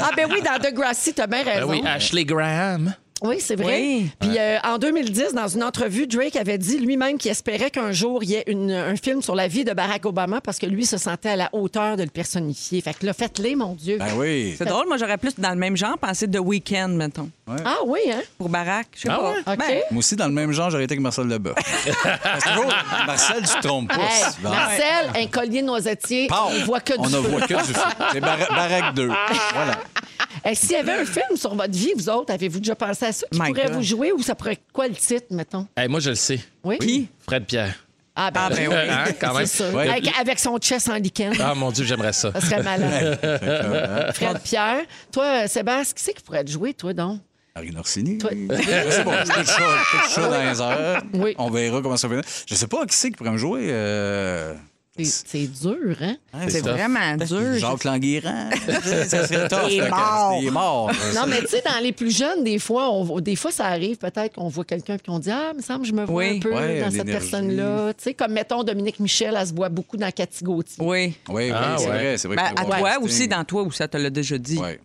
ah 0.00 0.10
ben 0.16 0.26
oui, 0.30 0.42
dans 0.42 0.58
Degrassi, 0.62 1.14
t'as 1.14 1.26
bien 1.26 1.44
Ben 1.44 1.54
raison. 1.54 1.70
oui, 1.70 1.82
Ashley 1.86 2.24
Graham. 2.24 2.94
Oui, 3.24 3.36
c'est 3.40 3.56
vrai. 3.56 3.80
Oui. 3.80 4.10
Puis 4.20 4.38
euh, 4.38 4.58
en 4.64 4.78
2010, 4.78 5.32
dans 5.34 5.48
une 5.48 5.62
entrevue, 5.64 6.06
Drake 6.06 6.36
avait 6.36 6.58
dit 6.58 6.78
lui-même 6.78 7.16
qu'il 7.18 7.30
espérait 7.30 7.70
qu'un 7.70 7.90
jour 7.92 8.22
il 8.22 8.30
y 8.30 8.34
ait 8.34 8.44
une- 8.46 8.70
un 8.70 8.96
film 8.96 9.22
sur 9.22 9.34
la 9.34 9.48
vie 9.48 9.64
de 9.64 9.72
Barack 9.72 10.04
Obama 10.06 10.40
parce 10.40 10.58
que 10.58 10.66
lui 10.66 10.84
se 10.84 10.98
sentait 10.98 11.30
à 11.30 11.36
la 11.36 11.48
hauteur 11.52 11.96
de 11.96 12.02
le 12.02 12.10
personnifier. 12.10 12.80
Fait 12.82 12.92
que 12.94 13.06
là, 13.06 13.12
faites-les, 13.14 13.56
mon 13.56 13.74
Dieu. 13.74 13.96
Ben 13.98 14.08
oui. 14.16 14.54
C'est 14.58 14.66
drôle, 14.66 14.86
moi 14.86 14.96
j'aurais 14.98 15.16
plus 15.18 15.34
dans 15.38 15.50
le 15.50 15.56
même 15.56 15.76
genre 15.76 15.96
pensé 15.98 16.28
The 16.28 16.38
Weeknd, 16.38 16.88
mettons. 16.88 17.30
Ah 17.64 17.76
oui, 17.86 18.00
hein? 18.10 18.20
Pour 18.38 18.48
Barack, 18.48 18.86
je 18.94 19.02
sais 19.02 19.08
Ah 19.10 19.16
pas. 19.18 19.50
ouais? 19.52 19.56
Ben, 19.56 19.80
Moi 19.90 19.98
aussi, 19.98 20.16
dans 20.16 20.26
le 20.26 20.32
même 20.32 20.52
genre, 20.52 20.70
j'aurais 20.70 20.84
été 20.84 20.92
avec 20.92 21.02
Marcel. 21.02 21.24
Parce 21.44 22.44
que 22.44 22.48
toujours, 22.50 22.72
Marcel, 23.06 23.36
tu 23.42 23.54
te 23.60 23.66
trompes 23.66 23.88
pas. 23.88 23.96
Hey, 23.96 24.32
souvent. 24.34 24.50
Marcel, 24.50 25.10
un 25.16 25.26
collier 25.26 25.62
noisetier, 25.62 26.26
Pow! 26.26 26.34
on 26.48 26.64
voit 26.64 26.80
que 26.80 26.92
du 26.94 26.98
On 27.00 27.08
ne 27.10 27.18
voit 27.18 27.40
que 27.42 27.54
du 27.66 27.72
feu. 27.74 27.80
C'est 28.12 28.20
Bar- 28.20 28.48
Baraque 28.50 28.94
2. 28.94 29.08
Voilà. 29.54 29.78
S'il 30.54 30.72
y 30.72 30.76
avait 30.76 30.92
un 30.92 31.04
film 31.04 31.36
sur 31.36 31.54
votre 31.54 31.72
vie, 31.72 31.92
vous 31.96 32.08
autres, 32.08 32.32
avez-vous 32.32 32.58
déjà 32.60 32.74
pensé 32.74 33.06
à 33.06 33.12
ça? 33.12 33.26
Qui 33.30 33.40
My 33.40 33.48
pourrait 33.48 33.64
God. 33.66 33.72
vous 33.74 33.82
jouer 33.82 34.12
ou 34.12 34.22
ça 34.22 34.34
pourrait 34.34 34.52
être 34.52 34.62
quoi 34.72 34.86
le 34.88 34.94
titre, 34.94 35.26
mettons? 35.30 35.66
Hey, 35.76 35.88
moi, 35.88 36.00
je 36.00 36.10
le 36.10 36.16
sais. 36.16 36.40
Oui? 36.62 36.78
Qui? 36.78 37.08
Fred 37.26 37.44
Pierre. 37.46 37.74
Ah, 38.16 38.30
ben, 38.30 38.40
Ah, 38.44 38.48
ben 38.50 38.68
oui. 38.68 38.74
Hein, 38.90 39.04
quand 39.20 39.34
même. 39.34 39.46
c'est 39.46 39.64
sûr. 39.64 39.74
Ouais. 39.74 39.88
Avec, 39.88 40.18
avec 40.20 40.38
son 40.38 40.56
chest 40.58 40.88
en 40.88 40.94
lichen. 40.96 41.32
Ah, 41.40 41.54
mon 41.54 41.70
Dieu, 41.72 41.84
j'aimerais 41.84 42.12
ça. 42.12 42.30
Ça 42.32 42.40
serait 42.40 42.62
malade. 42.62 44.12
Fred 44.14 44.38
Pierre. 44.44 44.82
Toi, 45.10 45.48
Sébastien, 45.48 45.94
qui 45.96 46.02
c'est 46.02 46.12
qui 46.12 46.22
pourrait 46.22 46.44
te 46.44 46.50
jouer, 46.50 46.74
toi, 46.74 46.92
donc? 46.92 47.20
Marine 47.56 47.78
Orsini. 47.78 48.18
Toi- 48.18 48.30
C'est 48.30 49.04
bon, 49.04 49.12
c'est 49.24 49.32
tout 49.32 49.46
chaud, 49.46 49.62
tout 49.92 50.10
chaud 50.10 50.28
dans 50.28 50.42
les 50.50 50.60
heures. 50.60 51.02
Oui. 51.14 51.34
On 51.38 51.50
verra 51.50 51.80
comment 51.82 51.96
ça 51.96 52.08
va. 52.08 52.16
finir. 52.22 52.28
Je 52.48 52.54
sais 52.56 52.66
pas 52.66 52.84
qui 52.86 52.96
c'est 52.96 53.10
qui 53.10 53.16
pourrait 53.16 53.30
me 53.30 53.36
jouer. 53.36 53.68
Euh... 53.70 54.54
C'est- 54.96 55.26
C'est 55.26 55.46
dur, 55.48 55.96
hein? 56.02 56.14
c'est 56.48 56.62
tough. 56.62 56.70
vraiment 56.70 57.16
dur. 57.16 57.54
Jacques 57.58 57.82
Languirand. 57.82 58.50
ça 59.08 59.26
serait 59.26 59.48
tough. 59.48 59.66
Il 59.68 59.80
est 59.80 59.90
mort. 59.90 60.36
Il 60.40 60.46
est 60.46 60.50
mort. 60.52 60.92
Non, 61.16 61.22
mais 61.26 61.40
tu 61.40 61.48
sais, 61.48 61.62
dans 61.66 61.82
les 61.82 61.90
plus 61.90 62.16
jeunes, 62.16 62.44
des 62.44 62.60
fois, 62.60 62.92
on, 62.92 63.18
des 63.20 63.34
fois 63.34 63.50
ça 63.50 63.66
arrive 63.66 63.96
peut-être 63.96 64.34
qu'on 64.36 64.46
voit 64.48 64.64
quelqu'un 64.64 64.94
et 64.94 64.98
qu'on 65.00 65.18
dit 65.18 65.32
Ah, 65.32 65.50
il 65.52 65.56
me 65.56 65.62
semble 65.62 65.82
que 65.82 65.88
je 65.88 65.92
me 65.94 66.04
vois 66.04 66.14
Oui. 66.22 66.36
un 66.36 66.38
peu 66.38 66.54
Ouais, 66.54 66.80
dans 66.80 66.90
cette 66.92 67.06
personne-là. 67.06 67.92
Tu 67.94 68.04
sais, 68.04 68.14
comme 68.14 68.32
mettons 68.32 68.62
Dominique 68.62 69.00
Michel, 69.00 69.36
elle 69.36 69.46
se 69.48 69.52
voit 69.52 69.68
beaucoup 69.68 69.96
dans 69.96 70.10
Cathy 70.12 70.44
Gauthier. 70.44 70.76
Oui. 70.84 71.16
Oui, 71.28 71.46
oui, 71.46 71.50
Ah, 71.52 71.74
c'est 71.76 71.84
ouais. 71.86 71.90
vrai. 71.90 72.18
C'est 72.18 72.28
vrai 72.28 72.36
Ben, 72.36 72.54
que 72.54 72.60
à 72.60 72.64
toi 72.64 72.76
casting- 72.90 73.04
aussi, 73.04 73.28
dans 73.28 73.44
toi, 73.44 73.62
où 73.64 73.72
ça 73.72 73.88
te 73.88 73.96
l'a 73.96 74.10
déjà 74.10 74.38
dit. 74.38 74.58
Ouais. 74.58 74.78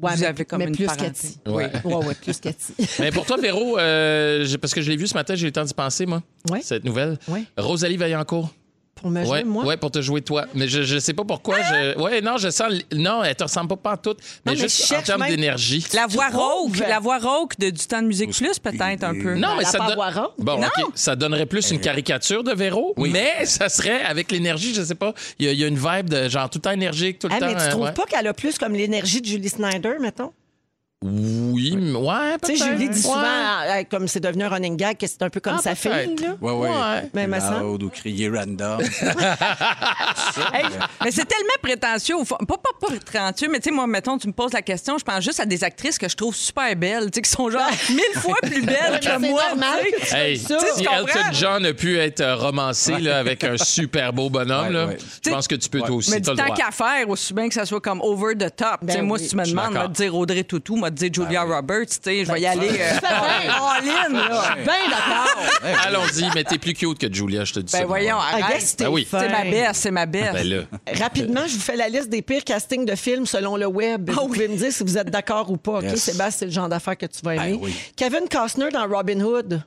Ouais, 0.00 0.10
Vous 0.14 0.20
mais, 0.22 0.26
avez 0.26 0.44
comme 0.46 0.58
mais 0.60 0.64
une 0.64 0.74
plus. 0.74 0.86
Cathy. 0.86 1.38
Ouais. 1.46 1.70
Oui, 1.84 1.92
ouais, 2.06 2.14
plus 2.14 2.40
Cathy. 2.40 2.72
Mais 2.98 3.10
pour 3.12 3.26
toi, 3.26 3.36
Véro, 3.36 3.78
euh, 3.78 4.44
parce 4.60 4.72
que 4.74 4.80
je 4.80 4.90
l'ai 4.90 4.96
vu 4.96 5.06
ce 5.06 5.14
matin, 5.14 5.34
j'ai 5.36 5.42
eu 5.42 5.46
le 5.46 5.52
temps 5.52 5.64
d'y 5.64 5.74
penser, 5.74 6.06
moi, 6.06 6.22
Ouais. 6.50 6.60
cette 6.62 6.82
nouvelle. 6.84 7.18
Ouais. 7.28 7.44
Rosalie 7.58 7.96
Vaillancourt. 7.98 8.50
Pour 8.94 9.10
me 9.10 9.22
jouer, 9.24 9.30
Ouais, 9.38 9.44
moi? 9.44 9.64
ouais, 9.66 9.76
pour 9.76 9.90
te 9.90 10.00
jouer 10.00 10.22
toi. 10.22 10.46
Mais 10.54 10.68
je, 10.68 10.82
je 10.82 10.98
sais 10.98 11.12
pas 11.12 11.24
pourquoi. 11.24 11.56
Je... 11.62 11.98
Ouais, 12.00 12.20
non, 12.20 12.36
je 12.38 12.48
sens. 12.50 12.72
Non, 12.92 13.22
elle 13.24 13.34
te 13.34 13.42
ressemble 13.42 13.76
pas. 13.76 14.00
Mais 14.06 14.12
Non, 14.12 14.14
mais 14.46 14.56
juste 14.56 14.78
je 14.78 14.84
en 14.84 14.86
cherche 14.86 15.04
termes 15.06 15.26
d'énergie. 15.26 15.84
La 15.92 16.06
voix 16.06 16.28
rauque, 16.28 16.78
la 16.78 17.00
voix 17.00 17.18
rauque 17.18 17.58
de 17.58 17.70
du 17.70 17.86
temps 17.86 18.00
de 18.02 18.06
musique 18.06 18.30
plus, 18.32 18.58
peut-être 18.58 19.02
un 19.04 19.12
peu. 19.12 19.34
Non, 19.34 19.56
mais 19.58 19.64
ça. 19.64 19.78
Bon, 20.38 20.58
Non. 20.60 20.68
Ça 20.94 21.16
donnerait 21.16 21.46
plus 21.46 21.70
une 21.70 21.80
caricature 21.80 22.44
de 22.44 22.52
Véro, 22.52 22.94
mais 22.96 23.44
ça 23.44 23.68
serait 23.68 24.02
avec 24.02 24.30
l'énergie, 24.30 24.72
je 24.74 24.82
sais 24.82 24.94
pas. 24.94 25.12
Il 25.38 25.46
y, 25.46 25.48
a- 25.48 25.52
il 25.52 25.58
y 25.58 25.64
a 25.64 25.66
une 25.66 25.78
vibe 25.78 26.08
de 26.08 26.28
genre 26.28 26.48
tout 26.48 26.58
le 26.58 26.62
temps 26.62 26.70
énergique, 26.70 27.18
tout 27.18 27.28
le 27.28 27.34
Ah, 27.34 27.40
temps. 27.40 27.46
mais 27.46 27.54
tu 27.54 27.60
euh, 27.60 27.70
trouves 27.70 27.82
ouais. 27.84 27.92
pas 27.92 28.04
qu'elle 28.06 28.26
a 28.26 28.32
plus 28.34 28.58
comme 28.58 28.74
l'énergie 28.74 29.20
de 29.20 29.26
Julie 29.26 29.48
Snyder, 29.48 29.94
mettons? 30.00 30.32
Oui, 31.06 31.76
mais- 31.78 31.92
ouais, 31.98 32.14
Tu 32.42 32.56
sais, 32.56 32.64
peut-être. 32.64 32.78
Julie 32.78 32.88
dit 32.88 33.02
souvent, 33.02 33.20
Ouais. 33.20 33.80
euh, 33.80 33.84
comme 33.90 34.08
c'est 34.08 34.20
devenu 34.20 34.44
un 34.44 34.48
running 34.48 34.76
gag, 34.76 34.96
que 34.96 35.06
c'est 35.06 35.20
un 35.22 35.28
peu 35.28 35.38
comme 35.40 35.56
Ah, 35.58 35.62
sa 35.62 35.74
peut-être. 35.74 36.18
fille. 36.18 36.26
Là. 36.26 36.34
Ouais, 36.40 36.52
ouais. 36.52 36.68
Ouais. 36.70 37.10
Mais. 37.28 37.38
Loud 37.60 37.82
ou 37.82 37.90
crier 37.90 38.28
random. 38.30 38.80
Hey, 40.52 40.64
mais 41.02 41.10
c'est 41.10 41.24
tellement 41.24 41.54
prétentieux. 41.62 42.16
au 42.16 42.24
fond. 42.24 42.36
Pas, 42.36 42.56
pas, 42.56 42.70
pas 42.80 42.86
prétentieux, 43.04 43.48
mais 43.50 43.58
tu 43.58 43.64
sais, 43.68 43.70
moi, 43.74 43.86
mettons, 43.86 44.18
tu 44.18 44.26
me 44.26 44.32
poses 44.32 44.52
la 44.52 44.62
question, 44.62 44.98
je 44.98 45.04
pense 45.04 45.22
juste 45.22 45.40
à 45.40 45.46
des 45.46 45.62
actrices 45.64 45.98
que 45.98 46.08
je 46.08 46.16
trouve 46.16 46.34
super 46.34 46.74
belles, 46.76 47.10
tu 47.10 47.16
sais, 47.16 47.22
qui 47.22 47.30
sont 47.30 47.50
genre 47.50 47.62
mille 47.90 48.20
fois 48.20 48.34
plus 48.42 48.62
belles 48.62 48.98
que 49.00 49.04
C'est 49.04 49.18
moi. 49.18 49.42
normal 49.48 49.80
tu 50.00 50.06
sais. 50.06 50.30
Hey, 50.30 50.38
si 50.38 50.46
tu 50.46 50.54
comprends? 50.54 50.96
Elton 50.96 51.32
John 51.32 51.66
a 51.66 51.72
pu 51.72 51.98
être 51.98 52.20
euh, 52.20 52.36
romancé 52.36 52.98
là, 52.98 53.18
avec 53.18 53.44
un 53.44 53.56
super 53.56 54.12
beau 54.12 54.30
bonhomme, 54.30 54.66
Ouais, 54.68 54.72
là, 54.72 54.86
ouais. 54.86 54.96
je 55.24 55.30
pense 55.30 55.46
que 55.48 55.54
tu 55.54 55.68
peux 55.68 55.80
toi 55.80 55.90
aussi. 55.92 56.10
Mais 56.10 56.20
t'as 56.20 56.32
du 56.32 56.36
le 56.42 56.46
temps 56.48 56.54
droit. 56.54 56.56
qu'à 56.56 56.70
faire, 56.70 57.08
aussi 57.08 57.32
bien 57.34 57.48
que 57.48 57.54
ça 57.54 57.64
soit 57.66 57.80
comme 57.80 58.00
over 58.02 58.34
the 58.34 58.54
top. 58.54 58.80
Tu 58.86 58.92
sais, 58.92 59.02
moi, 59.02 59.18
oui, 59.18 59.24
si 59.24 59.30
tu 59.30 59.36
me 59.36 59.44
demandes, 59.44 59.74
d'accord. 59.74 59.92
te 59.92 59.96
dire 60.02 60.14
Audrey 60.14 60.44
Toutou, 60.44 60.76
moi, 60.76 60.90
te 60.90 60.93
dire 60.94 61.10
Julia 61.12 61.42
Roberts, 61.42 61.86
tu 61.86 61.98
sais, 62.02 62.24
je 62.24 62.32
vais 62.32 62.40
y 62.40 62.46
aller 62.46 62.70
euh, 62.70 62.98
all 63.02 63.88
in, 63.88 64.12
là. 64.12 64.56
Ben 64.64 64.72
d'accord. 64.90 65.84
Allons-y, 65.86 66.30
mais 66.34 66.44
t'es 66.44 66.58
plus 66.58 66.72
cute 66.74 66.98
que 66.98 67.12
Julia, 67.12 67.44
je 67.44 67.54
te 67.54 67.60
dis 67.60 67.70
ça. 67.72 67.80
Ben 67.80 67.86
voyons, 67.86 68.16
arrête. 68.16 68.44
guess 68.48 68.76
t'es 68.76 68.84
Ben 68.84 68.90
oui. 68.90 69.04
fin. 69.10 69.20
C'est 69.20 69.28
ma 69.28 69.42
baisse, 69.44 69.76
c'est 69.76 69.90
ma 69.90 70.06
baisse. 70.06 70.32
Ben 70.32 70.48
là. 70.48 70.62
Rapidement, 71.00 71.42
je 71.46 71.54
vous 71.54 71.60
fais 71.60 71.76
la 71.76 71.88
liste 71.88 72.08
des 72.08 72.22
pires 72.22 72.44
castings 72.44 72.84
de 72.86 72.94
films 72.94 73.26
selon 73.26 73.56
le 73.56 73.66
web. 73.66 74.10
vous 74.10 74.18
Ah 74.18 74.22
oui. 74.24 74.32
pouvez 74.32 74.48
me 74.48 74.56
dire 74.56 74.72
si 74.72 74.82
vous 74.82 74.96
êtes 74.98 75.10
d'accord 75.10 75.50
ou 75.50 75.56
pas. 75.56 75.78
OK. 75.80 75.96
Sébastien, 75.96 76.30
c'est 76.30 76.44
le 76.46 76.50
genre 76.52 76.68
d'affaires 76.68 76.96
que 76.96 77.06
tu 77.06 77.20
vas 77.22 77.34
aimer. 77.36 77.52
Ben 77.54 77.58
oui. 77.62 77.74
Kevin 77.96 78.28
Costner 78.30 78.68
dans 78.70 78.86
Robin 78.88 79.20
Hood. 79.20 79.62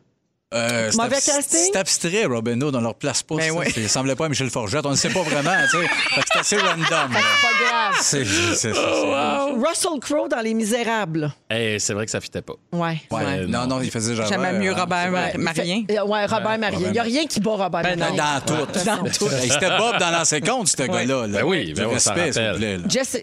Euh, 0.53 0.89
c'est 0.91 0.97
Mauvais 0.97 1.15
casting? 1.17 1.59
C'est 1.73 1.75
abstrait, 1.75 2.23
Robin 2.25 2.61
Hood. 2.61 2.73
On 2.73 2.79
leur 2.79 2.95
place 2.95 3.21
pas. 3.21 3.35
Ben 3.35 3.49
ça. 3.51 3.53
oui. 3.59 3.65
C'est- 3.67 3.81
Ça 3.81 3.87
ressemblait 3.99 4.15
pas 4.15 4.25
à 4.27 4.29
Michel 4.29 4.49
Forget. 4.49 4.79
On 4.85 4.91
ne 4.91 4.95
sait 4.95 5.09
pas 5.09 5.21
vraiment. 5.23 5.51
C'est 5.69 6.39
assez 6.39 6.57
random. 6.57 6.85
là. 6.89 7.07
Pas 7.19 7.65
grave. 7.65 7.95
C'est 8.01 8.23
c'est- 8.23 8.55
c'est- 8.55 8.73
c'est- 8.73 8.79
Russell 8.79 9.99
Crowe 9.99 10.29
dans 10.29 10.39
Les 10.39 10.53
Misérables. 10.53 11.33
Hey, 11.49 11.79
c'est 11.81 11.93
vrai 11.93 12.05
que 12.05 12.11
ça 12.11 12.21
fitait 12.21 12.41
pas. 12.41 12.53
Ouais. 12.71 13.01
Ouais, 13.11 13.25
Ouais, 13.25 13.45
non, 13.47 13.67
non. 13.67 13.81
il 13.81 13.91
faisait 13.91 14.15
genre. 14.15 14.25
J'aimais 14.27 14.53
mieux 14.53 14.71
Robert 14.73 15.11
Ouais, 15.11 15.37
Marien. 15.37 15.83
euh, 15.91 16.05
ouais, 16.05 16.25
Robert 16.25 16.57
Marien. 16.59 16.79
Il 16.87 16.91
n'y 16.91 16.99
a 16.99 17.03
rien 17.03 17.25
qui 17.27 17.41
bat 17.41 17.51
Robert 17.51 17.81
Ben 17.81 17.99
Marien. 17.99 18.15
Dans 18.15 18.41
tout. 18.65 18.85
Dans 18.85 18.97
tout. 19.09 19.27
Hey, 19.35 19.49
C'était 19.49 19.77
Bob 19.77 19.97
dans 19.99 20.11
l'ancien 20.11 20.39
compte, 20.39 20.69
ce 20.69 20.77
gars-là. 20.77 21.27
là. 21.27 21.39
Ben 21.39 21.43
oui, 21.43 21.73
ben 21.75 21.87
respect, 21.89 22.31
s'il 22.31 22.51
vous 22.51 22.57
plaît. 22.57 22.77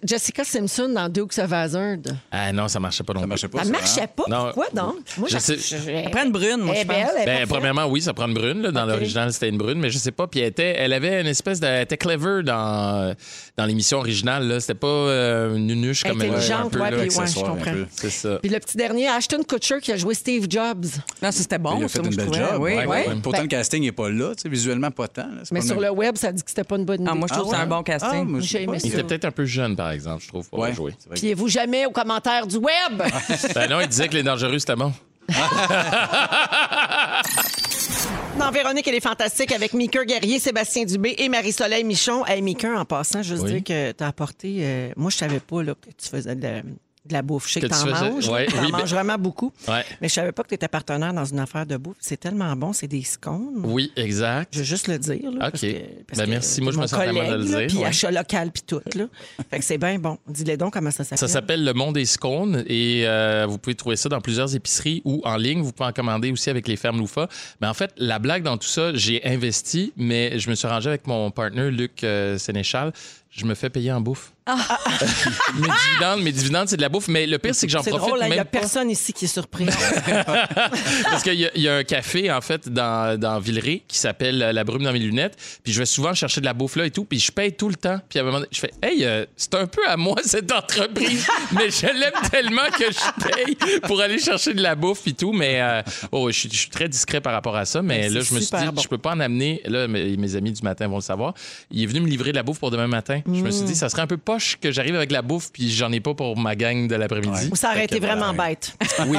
Jessica 0.05 0.45
Simpson 0.45 0.91
dans 0.91 1.09
Dukes 1.09 1.39
of 1.39 1.51
Hazzard. 1.53 1.97
Ah 2.31 2.53
non, 2.53 2.69
ça 2.69 2.81
marchait 2.81 3.03
pas 3.03 3.15
non 3.15 3.21
Ça 3.21 3.25
plus. 3.27 3.29
marchait 3.31 3.49
pas. 3.49 3.65
Ça 3.65 3.71
marchait 3.71 4.01
hein? 4.03 4.07
pas? 4.15 4.25
Non. 4.29 4.45
Pourquoi 4.53 4.67
donc? 4.75 4.97
Moi, 5.17 5.29
Je 5.31 6.11
Prends 6.11 6.25
une 6.25 6.33
brune, 6.33 6.59
moi, 6.59 6.75
Elle 6.77 6.83
je 6.83 6.87
pense. 6.87 7.14
Elle 7.17 7.29
est 7.29 7.41
Ben, 7.41 7.47
premièrement, 7.49 7.87
oui, 7.87 8.01
ça 8.03 8.13
prend 8.15 8.27
une 8.29 8.35
brune. 8.35 8.63
là. 8.63 8.71
Dans 8.71 8.85
l'original, 8.87 9.33
c'était 9.33 9.49
une 9.49 9.59
brune, 9.59 9.79
mais 9.81 9.91
je 9.91 9.99
sais 9.99 10.13
pas. 10.13 10.27
Puis 10.27 10.41
elle, 10.41 10.47
était, 10.49 10.75
elle 10.79 10.93
avait 10.93 11.21
une 11.21 11.27
espèce 11.27 11.61
de. 11.61 11.67
Elle 11.67 11.83
était 11.83 11.97
clever 11.97 12.43
dans, 12.43 13.15
dans 13.57 13.65
l'émission 13.67 13.99
originale. 13.99 14.47
là. 14.49 14.61
C'était 14.61 14.75
pas 14.75 14.87
euh, 14.87 15.57
une 15.57 15.67
nunuche 15.67 16.03
comme 16.05 16.21
elle 16.21 16.29
est 16.29 16.31
un 16.31 16.35
Intelligente, 16.35 16.73
peu. 16.73 16.81
ouais, 16.81 16.91
là. 16.91 16.97
puis 16.99 17.17
ouais, 17.19 17.27
je 17.27 17.35
comprends. 17.41 17.73
C'est 17.91 18.11
ça. 18.11 18.39
Puis 18.43 18.51
le 18.51 18.59
petit 18.61 18.77
dernier, 18.77 19.09
Ashton 19.09 19.43
Kutcher 19.47 19.81
qui 19.81 19.93
a 19.93 19.97
joué 19.97 20.15
Steve 20.15 20.47
Jobs. 20.49 20.85
Non, 21.23 21.31
ça, 21.31 21.33
c'était 21.33 21.57
Il 21.57 21.63
bon, 21.63 21.85
a 21.85 21.89
ça, 21.89 22.03
fait 22.03 22.09
une 22.09 22.15
belle 22.17 22.33
job. 22.33 22.57
Oui, 22.59 22.73
ouais, 22.75 22.79
oui. 22.81 22.87
ouais. 22.87 23.05
Pourtant, 23.23 23.39
Ben- 23.39 23.43
le 23.43 23.49
casting 23.49 23.83
n'est 23.83 23.93
pas 23.93 24.11
là, 24.11 24.35
tu 24.35 24.43
sais, 24.43 24.49
visuellement 24.49 24.91
pas 24.91 25.09
tant. 25.09 25.23
là. 25.23 25.41
C'est 25.45 25.53
Mais 25.53 25.61
pas 25.61 25.67
sur 25.67 25.77
même- 25.77 25.85
le 25.85 25.91
web, 25.91 26.17
ça 26.17 26.33
dit 26.33 26.43
que 26.43 26.51
c'était 26.51 26.65
pas 26.65 26.77
une 26.77 26.85
bonne 26.85 27.01
idée. 27.03 27.11
Ah, 27.11 27.15
moi, 27.15 27.27
je 27.31 27.35
trouve 27.39 27.51
que 27.51 27.57
c'est 27.57 27.63
un 27.63 27.67
bon 27.67 27.81
Ah, 27.81 27.85
casting. 27.85 28.25
moi, 28.25 28.41
J'ai 28.41 28.63
aimé 28.63 28.73
ouais. 28.73 28.79
Il 28.85 28.93
était 28.93 29.03
peut-être 29.03 29.25
un 29.25 29.31
peu 29.31 29.45
jeune, 29.45 29.77
par 29.77 29.91
exemple, 29.91 30.23
je 30.23 30.29
trouve, 30.29 30.49
pour 30.49 30.59
Ouais, 30.59 30.73
jouer. 30.75 30.93
Fiez-vous 31.15 31.49
jamais 31.49 31.87
aux 31.87 31.91
commentaires 31.91 32.47
du 32.47 32.57
web. 32.57 33.03
Ben 33.55 33.69
non, 33.71 33.81
il 33.81 33.89
disait 33.89 34.09
que 34.09 34.15
les 34.15 34.23
dangereux, 34.23 34.59
c'était 34.59 34.77
bon. 34.77 34.93
Dans 38.39 38.51
Véronique, 38.51 38.87
elle 38.89 38.97
est 38.97 39.01
fantastique 39.01 39.53
avec 39.53 39.73
Mika 39.75 40.05
Guerrier, 40.05 40.39
Sébastien 40.41 40.85
Dubé 40.85 41.15
et 41.19 41.29
Marie-Soleil 41.29 41.85
Michon. 41.85 42.27
Hey, 42.27 42.43
Mika, 42.43 42.79
en 42.81 42.85
passant, 42.85 43.23
juste 43.23 43.45
Oui. 43.45 43.53
dire 43.55 43.65
que 43.65 43.93
t'as 43.93 44.09
apporté. 44.09 44.57
euh, 44.61 44.91
moi, 44.97 45.11
je 45.11 45.17
savais 45.17 45.39
pas 45.41 45.63
là, 45.63 45.75
que 45.75 45.91
tu 45.91 46.09
faisais 46.09 46.35
de 46.35 46.43
la, 46.43 46.63
de 47.07 47.13
la 47.13 47.23
bouffe. 47.23 47.47
Je 47.49 47.53
sais 47.55 47.61
que, 47.61 47.67
Que 47.67 47.71
t'en 47.73 47.87
manges. 47.87 48.29
ouais, 48.29 48.47
T'en 48.47 48.63
oui, 48.65 48.73
ben- 48.73 48.85
vraiment 48.85 49.19
beaucoup. 49.19 49.53
Ouais. 49.69 49.85
Mais 50.01 50.09
je 50.09 50.15
savais 50.15 50.33
pas 50.33 50.43
que 50.43 50.49
tu 50.49 50.55
étais 50.55 50.69
partenaire 50.69 51.13
dans 51.13 51.25
une 51.25 51.39
affaire 51.39 51.67
de 51.67 51.77
bouffe. 51.77 51.97
C'est 52.01 52.19
tellement 52.19 52.55
bon, 52.57 52.73
c'est 52.73 52.89
des 52.89 53.03
scones. 53.03 53.61
Oui, 53.65 53.93
exact. 53.97 54.53
Je 54.55 54.61
veux 54.61 54.65
juste 54.65 54.89
le 54.89 54.99
dire. 54.99 55.31
Là, 55.31 55.47
OK. 55.47 55.51
parce 55.51 55.61
que- 55.61 56.03
parce 56.07 56.19
Ben, 56.21 56.31
merci. 56.31 56.61
Moi, 56.63 56.73
je 56.73 56.79
me 56.79 56.87
sens 56.87 56.99
vraiment 56.99 57.21
de 57.25 57.37
le 57.37 57.45
collègue, 57.45 57.47
dire, 57.59 57.67
Puis 57.69 57.77
ouais. 57.79 57.85
achat 57.87 58.11
local, 58.11 58.51
puis 58.53 58.63
tout. 58.67 58.81
Là. 58.95 59.05
fait 59.51 59.59
que 59.59 59.65
c'est 59.65 59.79
bien 59.79 59.99
bon. 59.99 60.19
Dis-le 60.29 60.57
donc 60.57 60.73
comment 60.73 60.91
ça 60.91 61.05
s'appelle. 61.05 61.19
Ça 61.19 61.29
s'appelle 61.29 61.65
Le 61.65 61.73
Monde 61.75 61.95
des 61.95 62.07
Scones 62.07 62.65
et 62.67 63.03
euh, 63.07 63.47
vous 63.49 63.59
pouvez 63.59 63.75
trouver 63.75 63.97
ça 63.97 64.09
dans 64.09 64.21
plusieurs 64.21 64.55
épiceries 64.55 65.03
ou 65.05 65.21
en 65.25 65.37
ligne. 65.37 65.61
Vous 65.63 65.73
pouvez 65.73 65.89
en 65.91 65.93
commander 65.93 66.31
aussi 66.31 66.49
avec 66.51 66.67
les 66.69 66.77
fermes 66.77 66.99
Loufa. 66.99 67.29
Mais 67.61 67.67
en 67.67 67.75
fait, 67.75 67.93
la 67.99 68.19
blague 68.19 68.43
dans 68.45 68.57
tout 68.57 68.69
ça, 68.69 68.95
j'ai 68.95 69.25
investi, 69.27 69.93
mais 69.97 70.39
je 70.39 70.49
me 70.49 70.55
suis 70.55 70.69
rangé 70.69 70.89
avec 70.89 71.07
mon 71.07 71.31
partner 71.31 71.71
Luc 71.71 72.03
euh, 72.05 72.39
Sénéchal. 72.39 72.93
Je 73.31 73.45
me 73.47 73.55
fais 73.55 73.69
payer 73.69 73.91
en 73.93 74.01
bouffe. 74.01 74.33
Mes 74.47 75.69
dividendes, 75.69 76.23
mes 76.23 76.33
dividendes, 76.33 76.69
c'est 76.69 76.77
de 76.77 76.83
la 76.83 76.89
bouffe. 76.89 77.09
Mais 77.09 77.27
le 77.27 77.39
pire, 77.39 77.55
c'est 77.55 77.67
que 77.67 77.73
j'en 77.73 77.83
profite 77.83 77.99
drôle, 77.99 78.23
hein, 78.23 78.27
il 78.29 78.33
n'y 78.33 78.39
a 78.39 78.45
pas. 78.45 78.61
personne 78.61 78.91
ici 78.91 79.13
qui 79.13 79.25
est 79.25 79.29
surpris. 79.29 79.67
Parce 81.05 81.23
qu'il 81.23 81.35
y, 81.35 81.47
a- 81.47 81.51
il 81.55 81.63
y 81.63 81.69
a 81.69 81.77
un 81.77 81.85
café, 81.85 82.31
en 82.31 82.41
fait, 82.41 82.69
dans, 82.69 83.19
dans 83.19 83.39
Villeray 83.39 83.83
qui 83.89 83.99
s'appelle 83.99 84.39
La 84.39 84.65
Brume 84.65 84.83
dans 84.83 84.93
mes 84.93 84.99
lunettes. 84.99 85.37
Puis 85.63 85.73
je 85.73 85.79
vais 85.79 85.87
souvent 85.87 86.15
chercher 86.15 86.41
de 86.41 86.47
la 86.47 86.53
bouffe 86.55 86.77
là 86.77 86.87
et 86.87 86.91
tout. 86.91 87.05
Puis 87.05 87.19
je 87.21 87.33
paye 87.33 87.53
tout 87.53 87.69
le 87.69 87.75
temps. 87.77 87.99
Puis 88.09 88.19
à 88.19 88.23
un 88.23 88.25
moment 88.27 88.39
donné, 88.39 88.49
je 88.53 88.61
fais 88.61 88.71
Hey, 88.83 89.05
euh, 89.05 89.25
c'est 89.37 89.55
un 89.55 89.67
peu 89.67 89.87
à 89.89 89.97
moi 89.97 90.17
cette 90.25 90.53
entreprise, 90.53 91.27
mais 91.53 91.71
je 91.71 91.87
l'aime 91.87 92.13
tellement 92.31 92.69
que 92.77 92.85
je 92.85 93.25
paye 93.35 93.81
pour 93.83 94.01
aller 94.01 94.19
chercher 94.19 94.53
de 94.55 94.63
la 94.63 94.75
bouffe 94.75 95.07
et 95.07 95.13
tout. 95.15 95.33
Mais 95.33 95.61
euh, 95.61 95.83
oh, 96.13 96.31
je, 96.31 96.39
suis, 96.41 96.51
je 96.53 96.59
suis 96.59 96.71
très 96.71 96.89
discret 96.89 97.21
par 97.21 97.33
rapport 97.33 97.57
à 97.57 97.65
ça. 97.65 97.81
Mais 97.83 98.03
Ben, 98.09 98.15
là, 98.15 98.21
je 98.21 98.35
me 98.35 98.41
suis 98.41 98.57
dit, 98.57 98.67
bon. 98.73 98.83
je 98.83 98.89
peux 98.89 98.99
pas 98.99 99.13
en 99.13 99.21
amener. 99.21 99.63
Là, 99.65 99.89
mes, 99.89 100.17
mes 100.17 100.37
amis 100.37 100.53
du 100.53 100.63
matin 100.63 100.87
vont 100.89 100.97
le 100.97 101.03
savoir. 101.03 101.35
Il 101.71 101.83
est 101.83 101.87
venu 101.87 102.01
me 102.01 102.09
livrer 102.09 102.31
de 102.33 102.37
la 102.37 102.43
bouffe 102.43 102.59
pour 102.59 102.71
demain 102.71 102.87
matin. 102.89 103.21
Je 103.27 103.31
me 103.31 103.49
Mm. 103.49 103.53
suis 103.53 103.65
dit, 103.67 103.75
ça 103.77 103.89
serait 103.89 104.03
un 104.03 104.07
peu 104.07 104.17
poche 104.35 104.59
que 104.61 104.71
j'arrive 104.71 104.97
avec 104.97 105.13
la 105.13 105.23
bouffe 105.23 105.51
puis 105.53 105.71
j'en 105.71 105.93
ai 105.93 106.01
pas 106.01 106.15
pour 106.15 106.37
ma 106.37 106.57
gang 106.57 106.89
de 106.89 106.95
l'après-midi. 106.95 107.49
Ou 107.53 107.57
ça 107.57 107.71
aurait 107.71 107.85
été 107.85 108.01
vraiment 108.01 108.33
voilà. 108.33 108.51
bête. 108.51 108.77
Oui, 109.07 109.19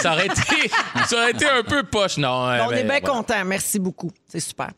ça 0.00 0.12
aurait 0.12 0.26
été, 0.26 0.70
ça 1.06 1.16
aurait 1.16 1.30
été 1.30 1.46
un 1.46 1.62
peu 1.62 1.82
poche. 1.82 2.16
Non, 2.18 2.28
on 2.28 2.46
ben, 2.46 2.70
est 2.72 2.84
bien 2.84 2.84
voilà. 2.84 3.00
content. 3.00 3.44
Merci 3.44 3.78
beaucoup. 3.78 4.10
C'est 4.34 4.40
super. 4.40 4.70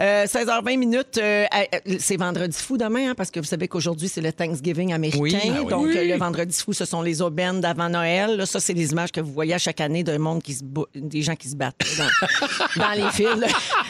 Euh, 0.00 0.26
16h20 0.26 0.76
minutes, 0.76 1.16
euh, 1.18 1.46
euh, 1.54 1.96
c'est 1.98 2.18
vendredi 2.18 2.56
fou 2.58 2.76
demain, 2.76 3.10
hein, 3.10 3.14
parce 3.16 3.30
que 3.30 3.40
vous 3.40 3.46
savez 3.46 3.66
qu'aujourd'hui, 3.68 4.06
c'est 4.08 4.20
le 4.20 4.32
Thanksgiving 4.32 4.92
américain. 4.92 5.18
Oui. 5.22 5.34
Ah 5.34 5.64
Donc, 5.70 5.86
euh, 5.86 6.04
le 6.04 6.16
vendredi 6.18 6.54
fou, 6.54 6.74
ce 6.74 6.84
sont 6.84 7.00
les 7.00 7.22
aubaines 7.22 7.60
d'avant 7.62 7.88
Noël. 7.88 8.36
Là, 8.36 8.44
ça, 8.44 8.60
c'est 8.60 8.74
les 8.74 8.92
images 8.92 9.10
que 9.10 9.22
vous 9.22 9.32
voyez 9.32 9.54
à 9.54 9.58
chaque 9.58 9.80
année 9.80 10.04
d'un 10.04 10.18
monde 10.18 10.42
qui 10.42 10.52
se 10.54 10.62
des 10.94 11.22
gens 11.22 11.34
qui 11.36 11.48
se 11.48 11.56
battent 11.56 11.80
dans, 11.96 12.82
dans 12.82 12.90
les 12.92 13.10
files 13.12 13.46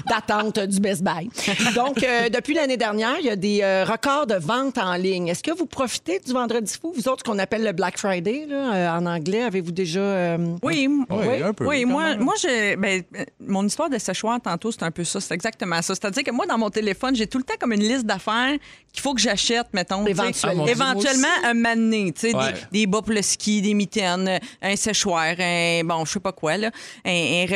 d'attente 0.08 0.58
du 0.60 0.78
Best 0.80 1.02
Buy. 1.02 1.28
Donc, 1.74 2.02
euh, 2.04 2.28
depuis 2.28 2.54
l'année 2.54 2.76
dernière, 2.76 3.16
il 3.18 3.26
y 3.26 3.30
a 3.30 3.36
des 3.36 3.60
euh, 3.62 3.84
records 3.84 4.26
de 4.28 4.36
vente 4.36 4.78
en 4.78 4.94
ligne. 4.94 5.26
Est-ce 5.28 5.42
que 5.42 5.50
vous 5.50 5.66
profitez 5.66 6.20
du 6.20 6.32
vendredi 6.32 6.72
fou, 6.80 6.92
vous 6.96 7.08
autres, 7.08 7.24
ce 7.26 7.30
qu'on 7.30 7.38
appelle 7.40 7.64
le 7.64 7.72
Black 7.72 7.98
Friday 7.98 8.46
là, 8.48 8.74
euh, 8.74 8.98
en 8.98 9.06
anglais? 9.06 9.42
Avez-vous 9.42 9.72
déjà... 9.72 9.98
euh, 10.00 10.38
Oui, 10.62 10.84
m- 10.84 11.04
Oui, 11.10 11.16
oui, 11.28 11.42
un 11.42 11.52
peu, 11.52 11.66
oui, 11.66 11.82
quand 11.82 11.88
moi, 11.88 12.16
moi 12.16 12.34
je, 12.40 12.76
ben, 12.76 13.02
euh, 13.16 13.24
mon 13.40 13.66
histoire 13.66 13.90
de 13.90 13.98
séchoir 13.98 14.40
tantôt, 14.40 14.70
c'est 14.70 14.82
un 14.84 14.90
peu 14.90 15.04
ça. 15.08 15.20
C'est 15.20 15.34
exactement 15.34 15.80
ça. 15.82 15.94
C'est-à-dire 15.94 16.22
que 16.22 16.30
moi, 16.30 16.46
dans 16.46 16.58
mon 16.58 16.70
téléphone, 16.70 17.14
j'ai 17.16 17.26
tout 17.26 17.38
le 17.38 17.44
temps 17.44 17.54
comme 17.58 17.72
une 17.72 17.82
liste 17.82 18.04
d'affaires 18.06 18.54
qu'il 18.92 19.02
faut 19.02 19.14
que 19.14 19.20
j'achète, 19.20 19.66
mettons. 19.72 20.06
Éventuellement. 20.06 20.64
Ah, 20.66 20.70
Éventuellement, 20.70 21.28
un 21.44 21.54
mané, 21.54 22.12
tu 22.12 22.20
sais, 22.30 22.34
Ouais. 22.36 22.52
des, 22.72 22.80
des 22.80 22.86
bas 22.86 23.02
pour 23.02 23.12
le 23.12 23.22
ski, 23.22 23.60
des 23.62 23.74
mitaines, 23.74 24.38
un 24.62 24.76
séchoir, 24.76 25.34
un, 25.38 25.82
bon, 25.84 26.04
je 26.04 26.12
sais 26.12 26.20
pas 26.20 26.32
quoi, 26.32 26.56
là, 26.56 26.70
un, 27.04 27.44
un. 27.44 27.46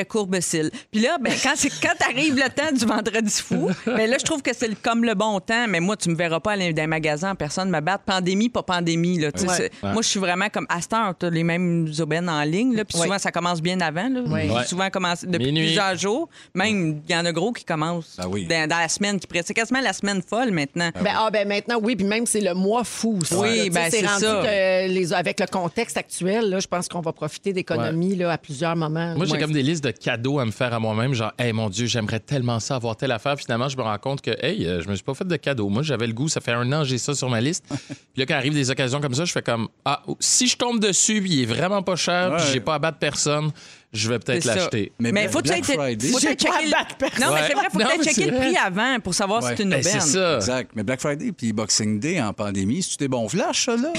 Puis 0.91 1.01
là, 1.01 1.19
ben, 1.21 1.33
quand, 1.43 1.53
c'est- 1.57 1.71
quand 1.81 1.95
arrive 2.09 2.35
le 2.37 2.49
temps 2.51 2.73
du 2.73 2.85
vendredi 2.85 3.33
fou, 3.43 3.71
ben 3.87 4.09
là, 4.11 4.17
je 4.19 4.25
trouve 4.25 4.43
que 4.43 4.51
c'est 4.55 4.75
comme 4.83 5.05
le 5.05 5.15
bon 5.15 5.41
temps, 5.41 5.67
mais 5.69 5.81
moi, 5.81 5.97
tu 5.97 6.09
me 6.11 6.15
verras 6.15 6.41
pas 6.41 6.53
aller 6.53 6.73
dans 6.73 6.83
un 6.83 6.87
magasin, 6.87 7.35
personne 7.35 7.71
me 7.71 7.81
battre. 7.81 8.05
Pandémie, 8.05 8.49
pas 8.49 8.63
pandémie, 8.63 9.19
là. 9.19 9.29
Ouais. 9.47 9.71
Moi, 9.83 10.03
je 10.03 10.09
suis 10.09 10.21
vraiment 10.21 10.49
comme, 10.49 10.67
à 10.69 10.81
cette 10.81 10.93
heure, 10.93 11.15
t'as 11.19 11.31
les 11.31 11.45
mêmes 11.45 11.91
aubaines 12.01 12.29
en 12.29 12.43
ligne, 12.43 12.75
là, 12.75 12.85
puis 12.85 12.99
Ouais. 12.99 13.05
souvent, 13.07 13.19
ça 13.19 13.31
commence 13.33 13.61
bien 13.61 13.81
avant, 13.81 14.09
là. 14.09 14.21
Ouais. 14.23 14.51
Ouais. 14.51 14.65
Souvent, 14.65 14.89
commence 14.91 15.25
depuis 15.25 15.47
Minuit. 15.47 15.65
plusieurs 15.67 15.97
jours. 15.97 16.29
Même, 16.55 17.01
il 17.09 17.13
y 17.13 17.17
en 17.17 17.25
a 17.25 17.33
gros 17.33 17.42
qui 17.51 17.65
commencent 17.65 18.17
Ah 18.19 18.29
oui. 18.29 18.47
dans, 18.47 18.69
dans 18.69 18.79
la 18.79 18.89
semaine 18.89 19.19
qui 19.19 19.27
prête. 19.27 19.47
C'est 19.47 19.55
quasiment 19.55 19.81
la 19.81 19.93
semaine 19.93 20.23
folle 20.23 20.53
maintenant. 20.53 20.91
Ben, 21.03 21.13
ah, 21.17 21.31
ben 21.33 21.49
maintenant, 21.49 21.79
oui, 21.83 21.97
puis 21.97 22.07
même 22.07 22.27
c'est 22.27 22.41
le 22.41 22.55
mois 22.55 22.85
fou. 22.85 23.19
ça, 23.25 23.39
Oui, 23.41 23.71
ben, 23.71 23.89
c'est 23.91 24.07
rendu 24.07 24.25
ça. 24.25 24.43
que 24.45 24.89
les, 24.89 25.13
avec 25.13 25.41
le 25.41 25.47
contexte 25.47 25.97
actuel, 25.97 26.51
là, 26.51 26.61
je 26.61 26.67
pense 26.69 26.87
qu'on 26.89 27.01
va 27.01 27.13
profiter 27.13 27.53
d'économies 27.53 28.15
là, 28.15 28.31
à 28.31 28.39
plusieurs 28.39 28.77
moments. 28.77 29.15
Moi, 29.17 29.27
j'ai 29.27 29.39
comme 29.39 29.53
des 29.53 29.63
listes 29.63 29.83
de 29.83 29.91
cadeaux 29.91 30.39
à 30.39 30.45
me 30.45 30.51
faire 30.53 30.73
à 30.75 30.79
moi-même. 30.79 31.15
Genre, 31.15 31.33
hey, 31.39 31.53
mon 31.53 31.69
Dieu, 31.71 31.87
j'aimerais 31.87 32.21
tellement 32.21 32.61
ça 32.61 32.77
avoir 32.77 32.97
telle 32.97 33.13
affaire. 33.13 33.37
Finalement, 33.39 33.69
je 33.69 33.77
me 33.77 33.83
rends 33.83 33.99
compte 33.99 34.21
que, 34.21 34.31
hey, 34.45 34.67
euh, 34.67 34.81
je 34.83 34.89
me 34.89 34.95
suis 34.95 35.05
pas 35.05 35.15
fait 35.15 35.27
de 35.27 35.37
cadeaux. 35.37 35.69
Moi, 35.69 35.83
j'avais 35.83 36.07
le 36.07 36.13
goût. 36.13 36.29
Ça 36.29 36.41
fait 36.41 36.53
un 36.53 36.71
an, 36.73 36.85
j'ai 36.85 36.99
ça 36.99 37.15
sur 37.15 37.29
ma 37.31 37.41
liste. 37.41 37.65
puis 37.71 37.97
là, 38.19 38.27
quand 38.27 38.35
arrivent 38.35 38.53
des 38.55 38.71
occasions 38.71 39.01
comme 39.01 39.15
ça, 39.15 39.25
je 39.25 39.33
fais 39.33 39.43
comme, 39.43 39.69
ah, 39.85 40.03
si 40.21 40.47
je 40.47 40.57
tombe 40.57 40.79
dessus, 40.81 41.21
puis 41.21 41.31
il 41.33 41.43
est 41.43 41.47
vraiment 41.55 41.83
pas 41.83 41.97
cher, 41.97 42.35
puis 42.37 42.47
j'ai 42.53 42.61
pas 42.61 42.75
à 42.75 42.79
battre 42.79 42.99
personne, 42.99 43.51
je 43.93 44.09
vais 44.09 44.19
peut-être 44.19 44.43
C'est 44.43 44.55
l'acheter. 44.55 44.93
Mais 44.99 45.13
Mais 45.13 45.23
Black- 45.29 45.33
faut 45.33 45.43
peut-être 45.43 45.65
Friday- 45.67 46.09
faut 46.13 46.19
J'ai 46.19 46.29
peut-être 46.29 46.45
pas 46.47 46.53
checker 46.57 46.67
le- 46.67 46.71
mais 46.71 47.11
c'est 47.47 47.53
vrai, 47.55 47.65
faut 47.71 47.79
peut-être 47.79 47.99
mais 47.99 48.05
checker 48.05 48.15
c'est 48.25 48.31
le 48.31 48.37
prix 48.39 48.57
avant 48.57 49.01
pour 49.01 49.13
savoir 49.15 49.43
si 49.43 49.49
c'est 49.55 49.63
une 49.65 49.69
Ben, 49.69 49.81
aubaine. 49.81 49.93
c'est 50.01 50.01
ça. 50.01 50.37
Exact. 50.37 50.71
Mais 50.75 50.83
Black 50.83 51.01
Friday 51.01 51.33
puis 51.33 51.53
Boxing 51.53 52.01
Day 52.01 52.19
en 52.23 52.33
pandémie, 52.33 52.83
c'est-tu 52.83 52.97
des 52.97 53.09
bons 53.09 53.29
flashs, 53.29 53.67
ça, 53.67 53.77
là? 53.77 53.93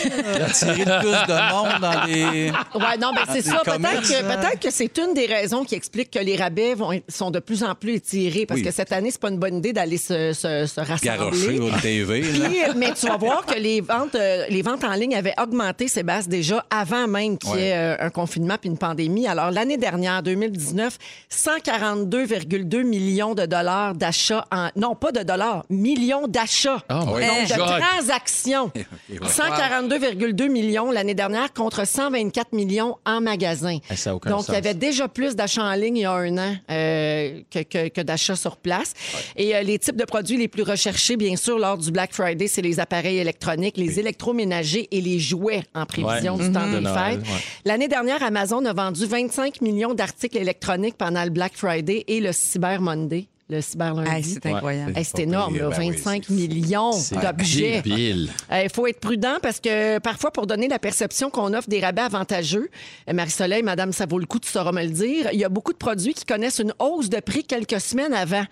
Attirer 0.47 0.85
le 0.85 0.99
plus 0.99 1.11
de 1.11 1.51
monde 1.53 1.79
dans 1.81 2.03
les... 2.05 2.49
Ouais, 2.73 2.97
non, 2.99 3.11
ben 3.13 3.21
c'est 3.31 3.43
ça. 3.43 3.61
Peut-être 3.63 4.01
que, 4.01 4.21
peut-être 4.23 4.59
que 4.59 4.71
c'est 4.71 4.97
une 4.97 5.13
des 5.13 5.27
raisons 5.27 5.63
qui 5.63 5.75
explique 5.75 6.09
que 6.09 6.19
les 6.19 6.37
rabais 6.37 6.73
vont, 6.73 6.99
sont 7.07 7.29
de 7.29 7.37
plus 7.39 7.63
en 7.63 7.75
plus 7.75 7.95
étirés. 7.95 8.47
Parce 8.47 8.61
Oui. 8.61 8.65
que 8.65 8.71
cette 8.71 8.91
année, 8.93 9.11
c'est 9.11 9.21
pas 9.21 9.29
une 9.29 9.37
bonne 9.37 9.57
idée 9.57 9.73
d'aller 9.73 9.97
se, 9.97 10.33
se, 10.33 10.65
se 10.65 10.81
Garocher 10.81 11.09
rassembler. 11.11 11.59
au 11.59 11.69
TV, 11.81 12.21
là. 12.21 12.49
Puis, 12.49 12.57
mais 12.77 12.93
tu 12.93 13.05
vas 13.05 13.17
voir 13.17 13.45
que 13.45 13.59
les 13.59 13.81
ventes, 13.81 14.15
euh, 14.15 14.45
les 14.49 14.63
ventes 14.63 14.83
en 14.83 14.93
ligne 14.93 15.13
avaient 15.15 15.35
augmenté, 15.39 15.72
Sébastien, 15.87 16.29
déjà 16.29 16.65
avant 16.69 17.07
même 17.07 17.37
qu'il 17.37 17.55
y 17.55 17.63
ait 17.63 17.73
euh, 17.75 17.95
un 17.99 18.09
confinement 18.09 18.55
puis 18.59 18.69
une 18.69 18.77
pandémie. 18.77 19.27
Alors, 19.27 19.51
l'année 19.51 19.77
dernière, 19.77 20.23
2019, 20.23 20.97
142,2 21.31 22.83
millions 22.83 23.33
de 23.35 23.45
dollars 23.45 23.95
d'achats 23.95 24.45
en... 24.51 24.69
Non, 24.75 24.95
pas 24.95 25.11
de 25.11 25.21
dollars, 25.23 25.65
millions 25.69 26.27
d'achats. 26.27 26.81
Oh 26.89 26.93
my 27.15 27.25
Donc, 27.25 27.47
de 27.49 27.57
God. 27.57 27.79
transactions. 27.81 28.71
142,2 29.11 30.49
millions 30.49 30.91
l'année 30.91 31.13
dernière 31.13 31.53
contre 31.53 31.85
124 31.85 32.53
millions 32.53 32.97
en 33.05 33.21
magasin. 33.21 33.77
Eh, 33.89 33.95
ça 33.95 34.11
a 34.11 34.15
aucun 34.15 34.29
Donc, 34.29 34.45
il 34.47 34.53
y 34.53 34.57
avait 34.57 34.73
déjà 34.73 35.07
plus 35.07 35.35
d'achats 35.35 35.63
en 35.63 35.73
ligne 35.73 35.97
il 35.97 36.01
y 36.01 36.05
a 36.05 36.11
un 36.13 36.37
an 36.37 36.55
euh, 36.69 37.41
que, 37.51 37.59
que- 37.63 37.87
que 37.89 38.01
d'achats 38.01 38.35
sur 38.35 38.57
place. 38.57 38.93
Et 39.35 39.55
euh, 39.55 39.61
les 39.61 39.79
types 39.79 39.95
de 39.97 40.05
produits 40.05 40.37
les 40.37 40.47
plus 40.47 40.63
recherchés, 40.63 41.17
bien 41.17 41.35
sûr, 41.35 41.59
lors 41.59 41.77
du 41.77 41.91
Black 41.91 42.13
Friday, 42.13 42.47
c'est 42.47 42.61
les 42.61 42.79
appareils 42.79 43.17
électroniques, 43.17 43.77
les 43.77 43.99
électroménagers 43.99 44.87
et 44.91 45.01
les 45.01 45.19
jouets 45.19 45.62
en 45.75 45.85
prévision 45.85 46.35
Ouais. 46.35 46.47
du 46.47 46.51
temps 46.53 46.67
des 46.67 46.75
De 46.75 46.79
Noël, 46.81 47.19
fêtes. 47.19 47.21
ouais. 47.21 47.39
L'année 47.65 47.87
dernière, 47.87 48.21
Amazon 48.23 48.63
a 48.65 48.73
vendu 48.73 49.05
25 49.05 49.61
millions 49.61 49.93
d'articles 49.93 50.37
électroniques 50.37 50.97
pendant 50.97 51.23
le 51.23 51.29
Black 51.29 51.53
Friday 51.55 52.03
et 52.07 52.19
le 52.19 52.31
Cyber 52.31 52.81
Monday, 52.81 53.27
le 53.49 53.61
Cyber 53.61 53.93
lundi. 53.95 54.09
Hey, 54.09 54.23
c'est 54.23 54.45
incroyable. 54.45 54.93
Hey, 54.95 55.03
c'est 55.05 55.19
énorme, 55.23 55.53
pire, 55.53 55.69
là, 55.69 55.75
ben 55.77 55.83
oui, 55.89 55.91
25 55.91 56.23
c'est- 56.27 56.33
millions 56.33 56.91
d'objets. 57.21 57.81
Il 57.85 58.29
faut 58.73 58.87
être 58.87 58.99
prudent 58.99 59.37
parce 59.41 59.59
que 59.59 59.99
parfois, 59.99 60.31
pour 60.31 60.47
donner 60.47 60.67
la 60.67 60.79
perception 60.79 61.29
qu'on 61.29 61.53
offre 61.53 61.69
des 61.69 61.79
rabais 61.79 62.01
avantageux, 62.01 62.69
euh, 63.09 63.13
Marie-Soleil, 63.13 63.63
Madame, 63.63 63.91
ça 63.93 64.05
vaut 64.05 64.19
le 64.19 64.25
coup, 64.25 64.39
tu 64.39 64.49
sauras 64.49 64.71
me 64.71 64.81
le 64.83 64.89
dire, 64.89 65.29
il 65.33 65.39
y 65.39 65.43
a 65.43 65.49
beaucoup 65.49 65.73
de 65.73 65.77
produits 65.77 66.13
qui 66.13 66.25
connaissent 66.25 66.59
une 66.59 66.73
hausse 66.79 67.09
de 67.09 67.19
prix 67.19 67.43
quelques 67.43 67.79
semaines 67.81 68.13
avant 68.13 68.45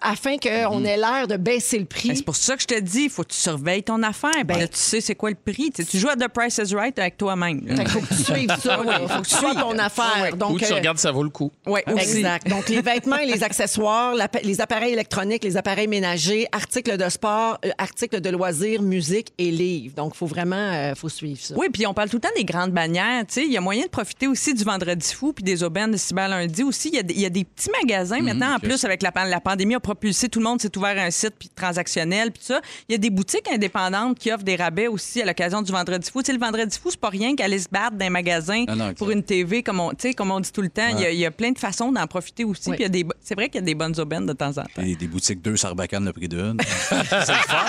afin 0.00 0.36
qu'on 0.38 0.84
ait 0.84 0.96
l'air 0.96 1.28
de 1.28 1.36
baisser 1.36 1.78
le 1.78 1.84
Ben, 1.84 1.88
prix. 1.88 2.16
C'est 2.16 2.24
pour 2.24 2.36
ça 2.36 2.56
que 2.56 2.62
je 2.62 2.66
te 2.66 2.80
dis, 2.80 3.04
il 3.04 3.10
faut 3.10 3.22
que 3.22 3.32
tu 3.32 3.38
surveilles 3.38 3.82
ton 3.82 4.02
affaire. 4.02 4.44
Ben, 4.44 4.58
là, 4.58 4.66
tu 4.68 4.76
sais 4.78 5.00
c'est 5.00 5.14
quoi 5.14 5.30
le 5.30 5.36
prix? 5.36 5.70
Tu 5.70 5.82
sais, 5.82 5.88
tu 5.88 5.98
joues 5.98 6.08
à 6.08 6.16
The 6.16 6.28
Price 6.28 6.58
is 6.58 6.74
Right 6.74 6.98
avec 6.98 7.16
toi-même. 7.16 7.60
qu'il 7.64 7.88
faut 7.88 8.00
que 8.00 8.08
tu 8.08 8.22
suives 8.22 8.56
ça. 8.60 8.80
Il 9.02 9.08
faut 9.08 9.22
que 9.22 9.28
tu 9.28 9.34
suives 9.36 9.54
ton 9.60 9.78
affaire. 9.78 10.36
Donc, 10.36 10.52
Ou 10.54 10.58
tu 10.58 10.64
euh, 10.72 10.74
regardes, 10.76 10.98
ça 10.98 11.12
vaut 11.12 11.22
le 11.22 11.28
coup. 11.30 11.50
Ouais, 11.66 11.84
aussi. 11.92 12.18
Exact. 12.18 12.48
Donc, 12.48 12.68
les 12.68 12.80
vêtements 12.80 13.16
et 13.18 13.26
les 13.26 13.42
accessoires, 13.42 14.14
les 14.42 14.60
appareils 14.60 14.92
électroniques, 14.92 15.44
les 15.44 15.56
appareils 15.56 15.88
ménagers, 15.88 16.46
articles 16.52 16.96
de 16.96 17.08
sport, 17.08 17.58
euh, 17.64 17.70
articles 17.78 18.20
de 18.20 18.30
loisirs, 18.30 18.82
musique 18.82 19.32
et 19.38 19.50
livres. 19.50 19.94
Donc, 19.94 20.12
il 20.14 20.18
faut 20.18 20.26
vraiment 20.26 20.56
euh, 20.56 20.94
faut 20.94 21.08
suivre 21.08 21.40
ça. 21.40 21.54
Oui, 21.56 21.68
puis 21.72 21.86
on 21.86 21.94
parle 21.94 22.08
tout 22.10 22.16
le 22.16 22.20
temps 22.22 22.28
des 22.36 22.44
grandes 22.44 22.72
bannières. 22.72 23.24
Tu 23.26 23.34
sais, 23.34 23.44
il 23.44 23.52
y 23.52 23.56
a 23.56 23.60
moyen 23.60 23.84
de 23.84 23.90
profiter 23.90 24.26
aussi 24.26 24.54
du 24.54 24.64
vendredi 24.64 25.12
fou 25.14 25.32
puis 25.32 25.44
des 25.44 25.62
aubaines 25.62 25.92
de 25.92 25.96
cyber 25.96 26.28
lundi 26.28 26.62
aussi. 26.62 26.88
Il 26.88 26.94
y 26.96 26.98
a 26.98 27.02
des, 27.02 27.14
il 27.14 27.20
y 27.20 27.26
a 27.26 27.30
des 27.30 27.44
petits 27.44 27.70
magasins 27.82 28.20
maintenant. 28.20 28.54
En 28.56 28.58
plus, 28.58 28.84
avec 28.84 29.02
la, 29.02 29.12
pan- 29.12 29.24
la 29.24 29.40
pandémie, 29.40 29.74
propulsé 29.82 30.28
tout 30.28 30.38
le 30.38 30.44
monde 30.44 30.60
s'est 30.60 30.76
ouvert 30.76 30.96
un 30.98 31.10
site 31.10 31.34
puis 31.38 31.48
transactionnel 31.54 32.30
puis 32.32 32.42
ça. 32.44 32.60
Il 32.88 32.92
y 32.92 32.94
a 32.94 32.98
des 32.98 33.10
boutiques 33.10 33.48
indépendantes 33.52 34.18
qui 34.18 34.30
offrent 34.32 34.44
des 34.44 34.56
rabais 34.56 34.86
aussi 34.88 35.20
à 35.22 35.26
l'occasion 35.26 35.62
du 35.62 35.72
vendredi 35.72 36.08
fou. 36.10 36.22
Tu 36.22 36.26
sais, 36.26 36.32
le 36.32 36.38
vendredi 36.38 36.78
fou, 36.78 36.90
c'est 36.90 37.00
pas 37.00 37.08
rien 37.08 37.34
qu'aller 37.36 37.58
se 37.58 37.68
battre 37.70 37.96
dans 37.96 38.06
un 38.06 38.10
magasin 38.10 38.64
Ah 38.68 38.74
non, 38.74 38.94
pour 38.94 39.10
une 39.10 39.22
TV, 39.22 39.62
comme 39.62 39.80
on, 39.80 39.90
tu 39.90 39.96
sais, 40.08 40.14
comme 40.14 40.30
on 40.30 40.40
dit 40.40 40.52
tout 40.52 40.62
le 40.62 40.68
temps. 40.70 40.88
Il 40.92 41.00
y 41.00 41.04
a- 41.04 41.10
il 41.10 41.18
y, 41.18 41.26
a 41.26 41.30
plein 41.30 41.50
de 41.52 41.58
façons 41.58 41.92
d'en 41.92 42.06
profiter 42.06 42.44
aussi. 42.44 42.70
Oui. 42.70 42.76
Puis 42.76 43.04
c'est 43.20 43.34
vrai 43.34 43.48
qu'il 43.48 43.60
y 43.60 43.64
a 43.64 43.66
des 43.66 43.74
bonnes 43.74 43.98
aubaines 43.98 44.26
de 44.26 44.32
temps 44.32 44.50
en 44.50 44.62
temps. 44.62 44.82
Des, 44.82 44.94
des 44.96 45.06
boutiques 45.06 45.42
deux 45.42 45.56
Sarbacane 45.56 46.04
le 46.04 46.12
prix 46.12 46.28
d'une. 46.28 46.56
c'est 46.88 46.94
le 46.96 47.04
fun. 47.04 47.64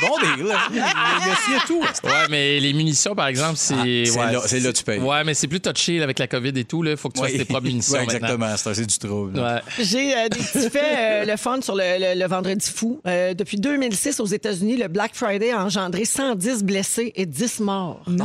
Des, 0.00 0.06
bons 0.06 0.18
deals. 0.18 0.54
Il 0.70 0.76
y 0.76 0.80
a, 0.80 0.86
a 1.62 1.66
tout. 1.66 1.80
Ouais, 2.04 2.26
mais 2.30 2.60
les 2.60 2.72
munitions, 2.72 3.14
par 3.14 3.28
exemple, 3.28 3.56
c'est. 3.56 3.74
Ah, 3.74 3.82
ouais, 3.82 4.32
là- 4.32 4.42
c'est 4.46 4.60
là 4.60 4.72
que 4.72 4.76
tu 4.78 4.84
payes. 4.84 4.98
Ouais, 5.00 5.24
mais 5.24 5.34
c'est 5.34 5.48
plus 5.48 5.60
touché 5.60 5.98
là, 5.98 6.04
avec 6.04 6.18
la 6.18 6.26
COVID 6.26 6.52
et 6.56 6.64
tout. 6.64 6.84
Il 6.84 6.96
faut 6.96 7.08
que 7.08 7.14
tu 7.18 7.22
fasses 7.22 7.32
tes 7.32 7.44
propres 7.44 7.66
munitions. 7.66 8.00
Exactement. 8.00 8.56
C'est 8.56 8.74
c'est 8.74 8.86
du 8.86 8.98
trouble. 8.98 9.40
J'ai 9.78 10.14
euh, 10.14 10.28
des 10.28 10.38
petits 10.38 10.70
faits, 10.70 10.82
euh, 10.98 11.24
le 11.24 11.35
fun 11.36 11.60
sur 11.60 11.74
le, 11.74 11.82
le- 11.98 12.18
le 12.20 12.26
vendredi 12.26 12.68
fou. 12.74 13.00
Euh, 13.06 13.34
depuis 13.34 13.58
2006, 13.58 14.20
aux 14.20 14.26
États-Unis, 14.26 14.76
le 14.76 14.88
Black 14.88 15.12
Friday 15.14 15.50
a 15.52 15.64
engendré 15.64 16.04
110 16.04 16.62
blessés 16.64 17.12
et 17.16 17.26
10 17.26 17.60
morts. 17.60 18.02
Non! 18.06 18.24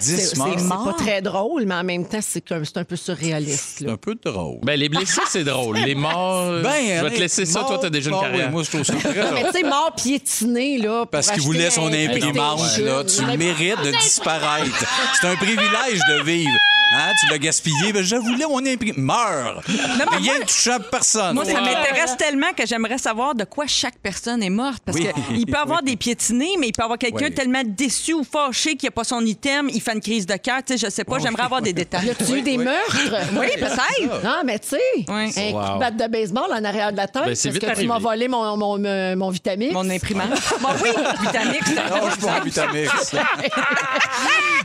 C'est 0.00 0.14
10 0.16 0.28
c'est- 0.30 0.36
morts? 0.36 0.54
c'est 0.58 0.68
pas 0.68 0.94
très 0.98 1.22
drôle, 1.22 1.64
mais 1.66 1.74
en 1.74 1.84
même 1.84 2.06
temps, 2.06 2.18
c'est 2.20 2.44
un 2.52 2.84
peu 2.84 2.96
surréaliste. 2.96 3.76
C'est 3.78 3.88
un 3.88 3.96
peu 3.96 4.14
drôle. 4.14 4.58
Ben, 4.62 4.78
les 4.78 4.88
blessés, 4.88 5.20
c'est 5.28 5.44
drôle. 5.44 5.78
Les 5.88 5.94
morts, 5.94 6.42
euh, 6.46 6.62
je 6.62 7.04
vais 7.04 7.10
te 7.14 7.20
laisser 7.20 7.44
ça. 7.46 7.64
Toi, 7.64 7.78
t'as 7.80 7.90
déjà 7.90 8.10
une 8.10 8.20
carrière. 8.20 8.50
moi, 8.50 8.62
je 8.62 8.68
trouve 8.70 8.82
ça 8.84 8.94
très 8.98 9.32
Mais 9.32 9.44
tu 9.44 9.50
sais, 9.52 9.62
mort 9.62 9.92
piétiné, 9.96 10.78
là. 10.78 11.06
Parce 11.10 11.30
qu'il 11.30 11.42
voulait 11.42 11.70
son 11.70 11.92
imprimante, 11.92 12.78
là. 12.78 13.04
Tu 13.04 13.24
mérites 13.36 13.82
de 13.84 13.90
disparaître. 14.00 14.84
C'est 15.20 15.26
un 15.28 15.36
privilège 15.36 16.00
de 16.08 16.24
vivre. 16.24 16.50
Hein? 16.90 17.12
Tu 17.20 17.26
l'as 17.30 17.38
gaspillé. 17.38 17.92
Ben, 17.92 18.02
je 18.02 18.16
voulais 18.16 18.46
mon 18.46 18.64
imprimante. 18.64 18.98
Meurs! 18.98 19.62
mais 19.68 19.74
Rien 20.16 20.32
moi- 20.32 20.38
ne 20.40 20.44
touche 20.44 20.66
à 20.68 20.78
personne. 20.80 21.34
Moi, 21.34 21.44
ça 21.44 21.52
Ouais. 21.54 21.60
m'intéresse 21.60 22.16
tellement 22.16 22.52
que 22.56 22.66
j'aimerais 22.66 22.98
savoir 22.98 23.34
de 23.34 23.44
quoi 23.44 23.66
chaque 23.66 23.98
personne 23.98 24.42
est 24.42 24.48
morte. 24.50 24.82
Parce 24.84 24.96
Oui. 24.98 25.06
qu'il 25.28 25.46
peut 25.46 25.58
avoir 25.58 25.82
des 25.82 25.96
piétinés, 25.96 26.56
mais 26.58 26.68
il 26.68 26.72
peut 26.72 26.82
avoir 26.82 26.98
quelqu'un 26.98 27.26
Oui. 27.26 27.34
tellement 27.34 27.62
déçu 27.64 28.14
ou 28.14 28.24
fâché 28.24 28.76
qu'il 28.76 28.86
n'a 28.86 28.90
pas 28.92 29.04
son 29.04 29.20
item, 29.24 29.68
il 29.72 29.80
fait 29.82 29.92
une 29.92 30.00
crise 30.00 30.24
de 30.26 30.34
cœur. 30.36 30.58
Tu 30.66 30.78
sais, 30.78 30.86
je 30.86 30.90
sais 30.90 31.04
pas, 31.04 31.18
j'aimerais 31.18 31.42
avoir 31.44 31.60
des 31.62 31.72
détails. 31.72 32.06
Y 32.06 32.10
a-tu 32.10 32.32
eu 32.32 32.42
des 32.42 32.56
meurtres? 32.56 32.96
Oui, 33.38 33.48
peut-être. 33.58 34.24
Non, 34.24 34.40
mais 34.44 34.58
tu 34.58 34.68
sais, 34.68 34.80
Oui. 35.08 35.32
un 35.36 35.52
coup 35.52 35.58
Wow. 35.58 35.74
de 35.74 35.78
batte 35.80 35.96
de 35.96 36.06
baseball 36.06 36.50
en 36.52 36.64
arrière 36.64 36.92
de 36.92 36.96
la 36.96 37.06
tête, 37.06 37.22
Ben, 37.24 37.34
c'est 37.34 37.48
parce 37.50 37.60
vite 37.64 37.74
que 37.74 37.80
tu 37.80 37.86
m'as 37.86 37.98
volé 37.98 38.28
mon, 38.28 38.56
mon, 38.56 38.78
mon, 38.78 39.16
mon 39.16 39.30
Vitamix. 39.30 39.72
Mon 39.72 39.88
imprimante. 39.90 40.30
bon, 40.60 40.68
oui, 40.82 40.90
Vitamix, 41.20 41.70
Non, 41.70 42.06
je 42.06 42.10
suis 42.12 42.20
pas 42.20 42.38
en 42.40 42.44
Vitamix. 42.44 42.90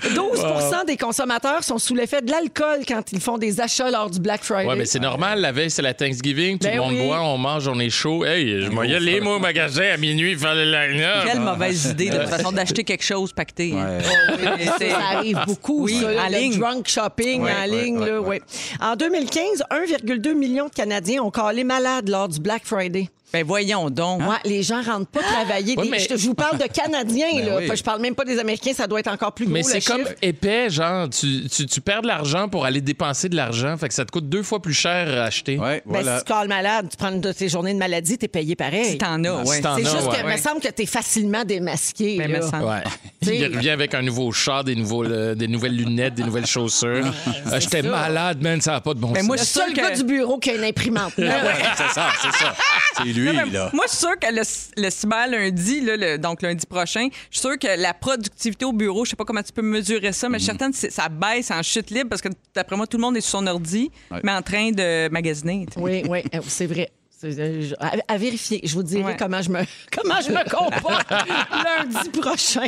12 0.15 0.43
des 0.87 0.97
consommateurs 0.97 1.63
sont 1.63 1.77
sous 1.77 1.95
l'effet 1.95 2.12
fait 2.15 2.25
de 2.25 2.31
l'alcool 2.31 2.79
quand 2.87 3.11
ils 3.11 3.19
font 3.19 3.37
des 3.37 3.59
achats 3.59 3.89
lors 3.89 4.09
du 4.09 4.19
Black 4.19 4.43
Friday. 4.43 4.67
Ouais, 4.67 4.75
mais 4.75 4.85
c'est 4.85 4.99
normal. 4.99 5.39
La 5.41 5.51
veille, 5.51 5.71
c'est 5.71 5.81
la 5.81 5.93
Thanksgiving. 5.93 6.57
Tout 6.59 6.67
Ben 6.67 6.75
le 6.75 6.81
monde 6.81 6.93
oui. 6.93 7.05
boit, 7.07 7.21
on 7.21 7.37
mange, 7.37 7.67
on 7.67 7.79
est 7.79 7.89
chaud. 7.89 8.23
Hey, 8.25 8.61
je 8.61 8.69
vais 8.69 8.87
y 8.89 8.95
aller, 8.95 9.19
moi, 9.21 9.37
au 9.37 9.39
magasin 9.39 9.85
à 9.93 9.97
minuit, 9.97 10.35
faire 10.35 10.53
le 10.55 10.65
line-up. 10.65 11.25
Quelle 11.25 11.39
mauvaise 11.39 11.85
idée, 11.85 12.09
de 12.09 12.17
toute 12.17 12.27
façon, 12.29 12.51
d'acheter 12.51 12.83
quelque 12.83 13.03
chose 13.03 13.33
pacté. 13.33 13.73
hein. 13.75 13.97
Ouais. 13.97 14.65
Ça, 14.65 14.77
ça 14.79 14.97
arrive 15.17 15.39
beaucoup, 15.47 15.85
Oui, 15.85 15.99
ça, 16.01 16.11
là, 16.11 16.23
en 16.25 16.29
le 16.29 16.37
ligne. 16.37 16.59
drunk 16.59 16.87
shopping 16.87 17.41
Ouais, 17.41 17.51
en 17.51 17.69
ouais, 17.71 17.83
ligne. 17.83 17.97
ouais, 17.99 18.09
là, 18.09 18.21
ouais. 18.21 18.27
ouais. 18.27 18.41
En 18.81 18.95
2015, 18.95 19.63
1,2 19.71 20.33
million 20.33 20.65
de 20.67 20.71
Canadiens 20.73 21.23
ont 21.23 21.31
calé 21.31 21.63
malade 21.63 22.09
lors 22.09 22.27
du 22.27 22.39
Black 22.39 22.63
Friday. 22.65 23.09
Ben 23.33 23.43
voyons 23.43 23.89
donc. 23.89 24.21
Ouais, 24.21 24.35
les 24.45 24.61
gens 24.61 24.83
rentrent 24.83 25.07
pas 25.09 25.21
travailler. 25.23 25.75
Ouais, 25.75 25.85
Des- 25.85 25.89
mais- 25.89 25.97
je, 25.99 26.07
te- 26.07 26.17
je 26.17 26.27
vous 26.27 26.35
parle 26.35 26.59
de 26.59 26.65
Canadiens, 26.67 27.25
Ben 27.33 27.45
là. 27.47 27.55
oui. 27.57 27.63
Fait 27.63 27.69
que 27.71 27.75
Je 27.77 27.83
parle 27.83 27.99
même 27.99 28.13
pas 28.13 28.25
des 28.25 28.37
Américains, 28.37 28.73
ça 28.75 28.85
doit 28.85 28.99
être 28.99 29.07
encore 29.11 29.33
plus 29.33 29.45
gros, 29.45 29.53
Mais 29.55 29.61
le 29.61 29.65
c'est 29.67 29.81
comme 29.81 30.01
chiffre. 30.01 30.13
épais, 30.21 30.69
genre, 30.69 31.09
tu, 31.09 31.47
tu, 31.49 31.65
tu 31.65 31.81
perds 31.81 32.03
de 32.03 32.07
l'argent 32.07 32.47
pour 32.47 32.63
aller 32.63 32.79
dépenser 32.79 33.29
de 33.29 33.35
l'argent. 33.35 33.75
Fait 33.77 33.87
que 33.87 33.93
ça 33.95 34.05
te 34.05 34.11
coûte 34.11 34.29
deux 34.29 34.43
fois 34.43 34.61
plus 34.61 34.75
cher 34.75 35.07
à 35.19 35.23
acheter. 35.25 35.57
Ouais, 35.57 35.81
Ben, 35.83 35.93
voilà. 35.93 36.19
si 36.19 36.25
tu 36.25 36.31
calmes 36.31 36.47
malade, 36.49 36.87
tu 36.91 36.95
prends 36.97 37.09
une 37.09 37.21
de 37.21 37.31
tes 37.31 37.49
journées 37.49 37.73
de 37.73 37.79
maladie, 37.79 38.19
t'es 38.19 38.27
payé 38.27 38.55
pareil. 38.55 38.85
Si 38.85 38.97
t'en 38.99 39.23
as, 39.23 39.43
ouais. 39.43 39.55
Si 39.55 39.61
t'en 39.63 39.77
C'est 39.77 39.87
as, 39.87 39.89
juste 39.91 40.07
ouais. 40.11 40.21
que 40.21 40.31
me 40.31 40.37
semble 40.37 40.61
que 40.61 40.67
t'es 40.69 40.85
facilement 40.85 41.43
démasqué. 41.43 42.17
Ben, 42.19 42.31
là. 42.31 42.37
me 42.39 42.43
semble. 42.47 42.65
Ouais. 42.65 42.83
T'sais- 43.21 43.37
Il 43.37 43.55
revient 43.55 43.71
avec 43.71 43.95
un 43.95 44.03
nouveau 44.03 44.31
char, 44.31 44.63
des, 44.63 44.75
nouveaux, 44.75 45.05
euh, 45.05 45.33
des 45.33 45.47
nouvelles 45.47 45.75
lunettes, 45.75 46.13
des 46.13 46.23
nouvelles 46.23 46.45
chaussures. 46.45 47.11
Ah, 47.51 47.59
J'étais 47.59 47.81
malade, 47.81 48.41
man, 48.43 48.61
ça 48.61 48.73
n'a 48.73 48.81
pas 48.81 48.93
de 48.93 48.99
bon 48.99 49.09
Mais 49.11 49.21
sens. 49.21 49.27
moi, 49.27 49.35
Le 49.37 49.41
je 49.41 49.47
suis 49.47 49.59
seul 49.59 49.73
gars 49.73 49.89
du 49.91 50.03
bureau 50.03 50.37
qui 50.37 50.51
a 50.51 50.53
une 50.55 50.63
imprimante. 50.65 51.13
Ouais, 51.17 51.29
c'est 51.77 51.89
ça, 51.93 52.09
c'est 52.21 52.31
ça. 52.43 52.53
C'est 52.97 53.05
lui, 53.05 53.22
là. 53.31 53.69
Moi, 53.73 53.85
je 53.87 53.91
suis 53.91 53.99
sûre 53.99 54.19
que 54.19 54.27
le, 54.33 54.41
le 54.83 54.89
cyber 54.89 55.27
lundi, 55.27 55.81
là, 55.81 55.95
le- 55.97 56.17
donc 56.17 56.41
lundi 56.41 56.65
prochain, 56.65 57.07
je 57.31 57.37
suis 57.37 57.41
sûre 57.47 57.57
que 57.59 57.79
la 57.79 57.93
productivité 57.93 58.65
au 58.65 58.73
bureau, 58.73 59.05
je 59.05 59.11
sais 59.11 59.15
pas 59.15 59.25
comment 59.25 59.43
tu 59.43 59.51
peux 59.53 59.61
mesurer 59.61 60.11
ça, 60.11 60.27
mais 60.29 60.37
je 60.39 60.43
suis 60.43 60.51
certaine 60.57 60.71
que 60.71 60.91
ça 60.91 61.09
baisse 61.09 61.51
en 61.51 61.61
chute 61.63 61.89
libre 61.91 62.09
parce 62.09 62.21
que 62.21 62.29
d'après 62.53 62.75
moi, 62.75 62.87
tout 62.87 62.97
le 62.97 63.01
monde 63.01 63.17
est 63.17 63.21
sur 63.21 63.31
son 63.39 63.47
ordi, 63.47 63.89
Ouais. 64.11 64.19
mais 64.23 64.31
en 64.31 64.41
train 64.41 64.71
de 64.71 65.09
magasiner. 65.09 65.65
Oui, 65.77 66.03
oui, 66.09 66.23
euh, 66.33 66.39
c'est 66.47 66.65
vrai. 66.67 66.91
Euh, 67.25 67.71
À, 67.79 67.91
à 68.09 68.17
vérifier. 68.17 68.59
Je 68.65 68.73
vous 68.73 68.83
dirai 68.83 69.03
Ouais. 69.03 69.15
comment 69.17 69.41
je 69.41 69.49
me 69.49 69.59
comment 69.95 70.19
je 70.19 70.29
me 70.29 70.43
comporte 70.49 71.09
lundi 71.63 72.09
prochain. 72.19 72.67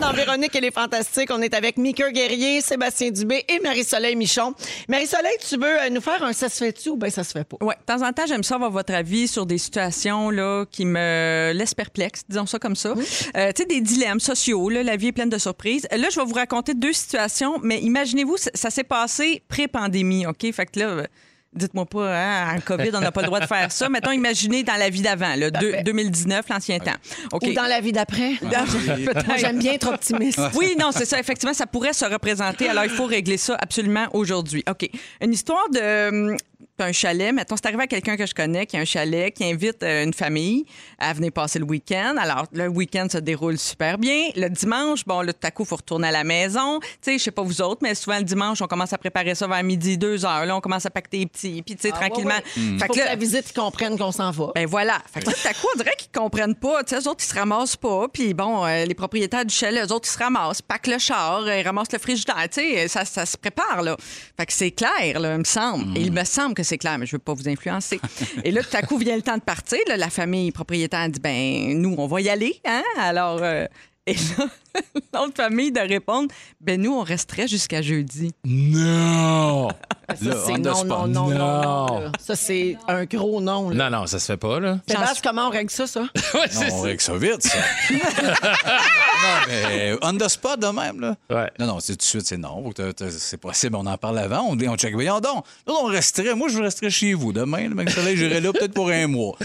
Dans 0.00 0.12
Véronique, 0.12 0.54
elle 0.54 0.64
est 0.64 0.74
fantastique. 0.74 1.30
On 1.30 1.40
est 1.40 1.54
avec 1.54 1.76
Mika 1.76 2.10
Guerrier, 2.10 2.60
Sébastien 2.60 3.10
Dubé 3.10 3.44
et 3.48 3.60
Marie-Soleil 3.60 4.16
Michon. 4.16 4.54
Marie-Soleil, 4.88 5.36
tu 5.48 5.56
veux 5.56 5.80
euh, 5.80 5.88
nous 5.90 6.00
faire 6.00 6.22
un 6.22 6.32
ça 6.32 6.48
se 6.48 6.64
fait-tu 6.64 6.90
ou 6.90 6.96
bien 6.96 7.10
ça 7.10 7.22
se 7.24 7.32
fait 7.32 7.44
pas? 7.44 7.56
Ouais, 7.64 7.74
de 7.74 7.84
temps 7.84 8.06
en 8.06 8.12
temps, 8.12 8.26
j'aime 8.26 8.42
ça 8.42 8.56
avoir 8.56 8.70
votre 8.70 8.92
avis 8.92 9.28
sur 9.28 9.46
des 9.46 9.58
situations 9.58 10.30
là, 10.30 10.64
qui 10.70 10.84
me 10.84 11.52
laissent 11.54 11.74
perplexe, 11.74 12.22
disons 12.28 12.46
ça 12.46 12.58
comme 12.58 12.76
ça. 12.76 12.94
Euh, 13.36 13.52
tu 13.52 13.62
sais, 13.62 13.66
des 13.66 13.80
dilemmes 13.80 14.20
sociaux, 14.20 14.68
là, 14.68 14.82
la 14.82 14.96
vie 14.96 15.08
est 15.08 15.12
pleine 15.12 15.30
de 15.30 15.38
surprises. 15.38 15.86
Là, 15.90 16.08
je 16.10 16.18
vais 16.18 16.26
vous 16.26 16.34
raconter 16.34 16.74
deux 16.74 16.92
situations, 16.92 17.58
mais 17.62 17.80
imaginez-vous, 17.80 18.36
ça, 18.36 18.50
ça 18.54 18.70
s'est 18.70 18.84
passé 18.84 19.42
pré-pandémie, 19.48 20.26
OK? 20.26 20.50
Fait 20.52 20.66
que 20.66 20.80
là, 20.80 21.06
dites-moi 21.54 21.86
pas, 21.86 22.16
hein, 22.16 22.56
en 22.56 22.60
COVID, 22.60 22.90
on 22.94 23.00
n'a 23.00 23.12
pas 23.12 23.20
le 23.22 23.26
droit 23.26 23.40
de 23.40 23.46
faire 23.46 23.70
ça. 23.72 23.88
Mettons, 23.88 24.10
imaginez 24.12 24.62
dans 24.62 24.76
la 24.76 24.90
vie 24.90 25.02
d'avant, 25.02 25.34
deux- 25.36 25.82
2019, 25.84 26.46
l'ancien 26.48 26.78
temps. 26.78 26.94
OK. 27.32 27.42
Ou 27.44 27.52
dans 27.52 27.66
la 27.66 27.80
vie 27.80 27.92
d'après? 27.92 28.32
Moi, 28.42 29.36
j'aime 29.38 29.58
bien 29.58 29.72
être 29.74 29.88
optimiste. 29.88 30.40
Oui, 30.54 30.74
non, 30.78 30.90
c'est 30.92 31.04
ça. 31.04 31.18
Effectivement, 31.18 31.54
ça 31.54 31.66
pourrait 31.66 31.92
se 31.92 32.04
représenter. 32.04 32.68
Alors, 32.68 32.84
il 32.84 32.90
faut 32.90 33.06
régler 33.06 33.36
ça 33.36 33.56
absolument 33.60 34.06
aujourd'hui. 34.12 34.62
OK. 34.70 34.88
Une 35.20 35.32
histoire 35.32 35.68
de. 35.70 36.36
Un 36.78 36.92
chalet. 36.92 37.32
Mettons, 37.32 37.56
c'est 37.56 37.66
arrivé 37.66 37.82
à 37.84 37.86
quelqu'un 37.86 38.16
que 38.16 38.26
je 38.26 38.34
connais 38.34 38.66
qui 38.66 38.76
a 38.76 38.80
un 38.80 38.84
chalet, 38.84 39.32
qui 39.32 39.44
invite 39.44 39.82
euh, 39.82 40.04
une 40.04 40.12
famille 40.14 40.64
à 40.98 41.12
venir 41.12 41.32
passer 41.32 41.58
le 41.58 41.64
week-end. 41.64 42.16
Alors, 42.18 42.46
le 42.52 42.68
week-end 42.68 43.06
se 43.10 43.18
déroule 43.18 43.58
super 43.58 43.98
bien. 43.98 44.28
Le 44.36 44.48
dimanche, 44.48 45.04
bon, 45.04 45.20
là, 45.22 45.32
tout 45.32 45.46
à 45.46 45.50
coup, 45.50 45.62
il 45.64 45.66
faut 45.68 45.76
retourner 45.76 46.08
à 46.08 46.12
la 46.12 46.24
maison. 46.24 46.80
Tu 46.80 46.86
sais, 47.02 47.18
je 47.18 47.24
sais 47.24 47.30
pas 47.30 47.42
vous 47.42 47.60
autres, 47.62 47.80
mais 47.82 47.94
souvent, 47.94 48.18
le 48.18 48.24
dimanche, 48.24 48.60
on 48.62 48.66
commence 48.66 48.92
à 48.92 48.98
préparer 48.98 49.34
ça 49.34 49.46
vers 49.46 49.62
midi, 49.62 49.96
deux 49.98 50.24
heures. 50.24 50.44
Là, 50.46 50.56
on 50.56 50.60
commence 50.60 50.86
à 50.86 50.90
pacter 50.90 51.18
les 51.18 51.26
petits. 51.26 51.62
Puis, 51.62 51.76
tu 51.76 51.82
sais, 51.82 51.90
Ah, 51.94 52.00
ouais, 52.00 52.08
tranquillement. 52.08 52.34
ouais. 52.34 52.78
Fait 52.78 52.86
Faut 52.86 52.92
que 52.92 52.98
que 52.98 52.98
là- 53.04 53.10
la 53.10 53.16
visite, 53.16 53.44
ils 53.50 53.54
comprennent 53.58 53.98
qu'on 53.98 54.12
s'en 54.12 54.30
va. 54.30 54.52
ben 54.54 54.66
voilà. 54.66 54.98
Fait 55.12 55.20
que 55.20 55.26
là, 55.26 55.32
tout 55.32 55.48
à 55.48 55.52
coup, 55.54 55.66
on 55.74 55.78
dirait 55.78 55.94
qu'ils 55.98 56.10
comprennent 56.12 56.54
pas. 56.54 56.82
Tu 56.84 56.94
sais, 56.94 57.00
eux 57.02 57.08
autres, 57.08 57.24
ils 57.24 57.28
se 57.28 57.34
ramassent 57.34 57.76
pas. 57.76 58.06
Puis 58.12 58.34
bon, 58.34 58.64
euh, 58.64 58.84
les 58.84 58.94
propriétaires 58.94 59.44
du 59.44 59.54
chalet, 59.54 59.84
eux 59.88 59.92
autres, 59.92 60.08
ils 60.08 60.12
se 60.12 60.18
ramassent, 60.18 60.62
packent 60.62 60.86
le 60.88 60.98
char, 60.98 61.42
euh, 61.42 61.58
ils 61.60 61.62
ramassent 61.66 61.92
le 61.92 61.98
frigidaire. 61.98 62.48
Tu 62.50 62.60
sais, 62.60 62.88
ça, 62.88 63.04
ça 63.04 63.26
se 63.26 63.36
prépare, 63.36 63.82
là. 63.82 63.96
Fait 64.36 64.46
que 64.46 64.52
c'est 64.52 64.70
clair, 64.70 65.20
là, 65.20 65.32
il 65.34 65.38
me 65.38 65.44
semble. 65.44 65.96
Et 65.96 66.00
il 66.02 66.12
me 66.12 66.24
semble 66.24 66.53
que 66.54 66.62
c'est 66.62 66.78
clair, 66.78 66.98
mais 66.98 67.06
je 67.06 67.12
veux 67.12 67.18
pas 67.18 67.34
vous 67.34 67.48
influencer. 67.48 68.00
Et 68.44 68.50
là, 68.50 68.62
tout 68.62 68.76
à 68.76 68.82
coup, 68.82 68.96
vient 68.96 69.16
le 69.16 69.22
temps 69.22 69.36
de 69.36 69.42
partir. 69.42 69.78
la 69.86 70.10
famille 70.10 70.50
propriétaire 70.52 71.08
dit, 71.08 71.20
ben 71.20 71.78
nous, 71.80 71.94
on 71.98 72.06
va 72.06 72.20
y 72.20 72.28
aller, 72.28 72.60
hein? 72.64 72.82
Alors... 72.98 73.40
euh, 73.42 73.66
et 74.06 74.14
là, 74.14 74.48
l'autre 75.14 75.34
famille 75.36 75.72
de 75.72 75.80
répondre, 75.80 76.28
ben 76.60 76.80
nous, 76.80 76.92
on 76.92 77.02
resterait 77.02 77.48
jusqu'à 77.48 77.82
jeudi. 77.82 78.32
Non! 78.44 79.68
Ça, 80.08 80.16
Là, 80.28 80.36
c'est 80.44 80.58
non, 80.58 80.84
non, 80.84 81.06
non, 81.06 81.08
non, 81.08 81.28
Non. 81.30 81.86
non, 81.88 82.00
là. 82.00 82.12
Ça, 82.20 82.36
c'est 82.36 82.76
un 82.88 83.04
gros 83.06 83.40
non. 83.40 83.70
là. 83.70 83.88
Non, 83.90 84.00
non, 84.00 84.06
ça 84.06 84.18
se 84.18 84.26
fait 84.26 84.36
pas, 84.36 84.60
là. 84.60 84.78
Sébastien, 84.86 85.20
comment 85.30 85.46
on 85.48 85.50
règle 85.50 85.70
ça, 85.70 85.86
ça? 85.86 86.02
Ouais, 86.34 86.40
c'est 86.50 86.68
Non, 86.68 86.74
on 86.74 86.78
ça. 86.80 86.84
règle 86.84 87.00
ça 87.00 87.16
vite, 87.16 87.42
ça. 87.42 87.58
non, 88.34 89.46
mais 89.48 89.94
on 90.02 90.12
the 90.16 90.28
spot 90.28 90.60
de 90.60 90.66
même, 90.66 91.00
là. 91.00 91.16
Ouais. 91.30 91.50
Non, 91.58 91.66
non, 91.66 91.80
c'est 91.80 91.92
tout 91.94 91.98
de 91.98 92.02
suite, 92.02 92.26
c'est 92.26 92.36
non. 92.36 92.62
Faut 92.62 92.70
que 92.70 92.74
t'as- 92.74 92.92
t'as- 92.92 93.10
C'est 93.10 93.38
possible, 93.38 93.76
on 93.76 93.86
en 93.86 93.96
parle 93.96 94.18
avant, 94.18 94.42
on, 94.42 94.56
dit- 94.56 94.68
on 94.68 94.76
check. 94.76 94.92
Voyons 94.94 95.20
donc. 95.20 95.44
Nous, 95.66 95.74
on 95.74 95.84
resterait, 95.86 96.34
moi, 96.34 96.48
je 96.48 96.58
resterais 96.60 96.90
chez 96.90 97.14
vous 97.14 97.32
demain. 97.32 97.68
Le 97.68 97.74
mec 97.74 97.88
soleil, 97.90 98.16
j'irais 98.16 98.40
là 98.40 98.52
peut-être 98.52 98.74
pour 98.74 98.90
un 98.90 99.06
mois. 99.06 99.36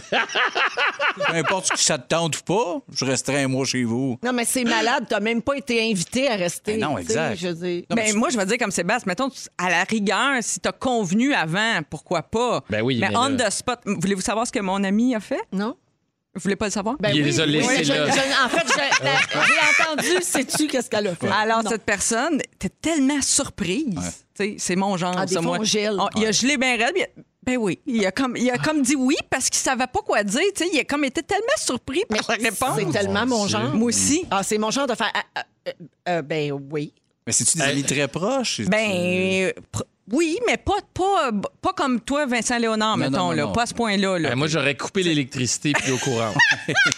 Peu 1.15 1.33
importe 1.35 1.71
si 1.77 1.83
ça 1.85 1.97
te 1.97 2.07
tente 2.07 2.37
ou 2.39 2.43
pas, 2.43 2.81
je 2.93 3.05
resterai 3.05 3.43
un 3.43 3.47
mois 3.47 3.65
chez 3.65 3.83
vous. 3.83 4.19
Non, 4.23 4.33
mais 4.33 4.45
c'est 4.45 4.63
malade. 4.65 5.05
T'as 5.19 5.23
même 5.25 5.41
pas 5.41 5.55
été 5.57 5.91
invité 5.91 6.29
à 6.29 6.35
rester. 6.37 6.77
Ben 6.77 6.79
non, 6.81 6.97
exact. 6.97 7.35
Je. 7.35 7.47
Non, 7.89 7.95
mais 7.95 8.11
tu- 8.11 8.17
moi, 8.17 8.29
je 8.29 8.37
vais 8.37 8.45
dire 8.45 8.57
comme 8.57 8.71
Sébastien, 8.71 9.03
mettons, 9.09 9.29
à 9.57 9.69
la 9.69 9.83
rigueur, 9.83 10.37
si 10.41 10.61
t'as 10.61 10.71
convenu 10.71 11.33
avant, 11.33 11.81
pourquoi 11.89 12.23
pas? 12.23 12.63
Ben 12.69 12.81
oui, 12.81 12.99
mais 13.01 13.09
mais 13.09 13.17
on 13.17 13.27
là- 13.27 13.49
the 13.49 13.51
spot, 13.51 13.79
voulez-vous 13.85 14.21
savoir 14.21 14.47
ce 14.47 14.51
que 14.53 14.59
mon 14.59 14.81
ami 14.85 15.13
a 15.15 15.19
fait? 15.19 15.41
Non? 15.51 15.75
Vous 16.35 16.41
voulez 16.41 16.55
pas 16.55 16.65
le 16.67 16.71
savoir? 16.71 16.95
Ben 17.01 17.11
Il 17.13 17.23
les 17.23 17.39
a 17.41 17.45
laissés 17.45 17.83
je- 17.83 17.91
là. 17.91 18.05
je- 18.05 18.45
en 18.45 18.49
fait, 18.49 18.65
j'ai 19.47 19.83
entendu, 19.83 20.21
sais-tu 20.23 20.67
qu'est-ce 20.67 20.89
qu'elle 20.89 21.07
a 21.07 21.15
fait? 21.15 21.27
Alors, 21.27 21.63
Non. 21.63 21.69
cette 21.69 21.83
personne 21.83 22.39
était 22.53 22.69
tellement 22.69 23.21
surprise. 23.21 24.23
C'est 24.57 24.75
mon 24.77 24.95
genre, 24.95 25.15
Ah, 25.17 25.25
des 25.25 25.33
ça, 25.33 25.41
moi. 25.41 25.57
on 25.59 25.63
il 26.17 26.25
a 26.25 26.31
gelé 26.31 26.55
bien 26.57 26.77
raide. 26.77 26.95
Puis 27.49 27.57
il 27.57 27.57
a- 27.57 27.57
Ben 27.57 27.57
oui, 27.57 27.79
il 27.87 28.05
a 28.05 28.11
comme, 28.11 28.35
il 28.37 28.49
a 28.51 28.57
comme 28.57 28.81
dit 28.81 28.95
oui 28.95 29.15
parce 29.29 29.49
qu'il 29.49 29.59
savait 29.59 29.87
pas 29.87 30.01
quoi 30.01 30.23
dire. 30.23 30.41
tu 30.55 30.63
sais, 30.63 30.69
Il 30.73 30.79
a 30.79 30.83
comme 30.83 31.03
été 31.05 31.23
tellement 31.23 31.45
surpris 31.57 32.03
par 32.07 32.19
la 32.29 32.35
réponse. 32.35 32.79
C'est 32.79 32.91
tellement 32.91 33.25
mon 33.25 33.47
genre. 33.47 33.73
Moi 33.73 33.87
aussi. 33.89 34.23
Ah, 34.31 34.43
c'est 34.43 34.57
mon 34.57 34.71
genre 34.71 34.87
de 34.87 34.95
faire. 34.95 35.11
ah, 35.13 35.23
ah, 35.35 35.43
euh, 35.67 35.71
euh, 36.09 36.21
ben 36.21 36.51
oui. 36.71 36.93
Mais 37.25 37.33
c'est-tu 37.33 37.57
des 37.57 37.63
amis 37.63 37.83
très 37.83 38.07
proches? 38.07 38.61
Ben, 38.61 38.91
euh, 38.91 39.51
oui, 40.11 40.37
mais 40.47 40.57
pas, 40.57 40.77
pas, 40.93 41.31
pas 41.61 41.73
comme 41.73 41.99
toi, 42.01 42.25
Vincent 42.25 42.57
Léonard, 42.57 42.97
Non, 42.97 43.05
mettons, 43.05 43.17
non, 43.17 43.23
non, 43.25 43.31
là. 43.31 43.43
non. 43.43 43.51
Pas 43.51 43.63
à 43.63 43.65
ce 43.67 43.73
point-là. 43.73 44.19
là. 44.19 44.29
Ben, 44.29 44.35
moi, 44.35 44.47
j'aurais 44.47 44.75
coupé 44.75 45.03
l'électricité 45.03 45.73
puis 45.73 45.91
au 45.91 45.97
courant. 45.97 46.33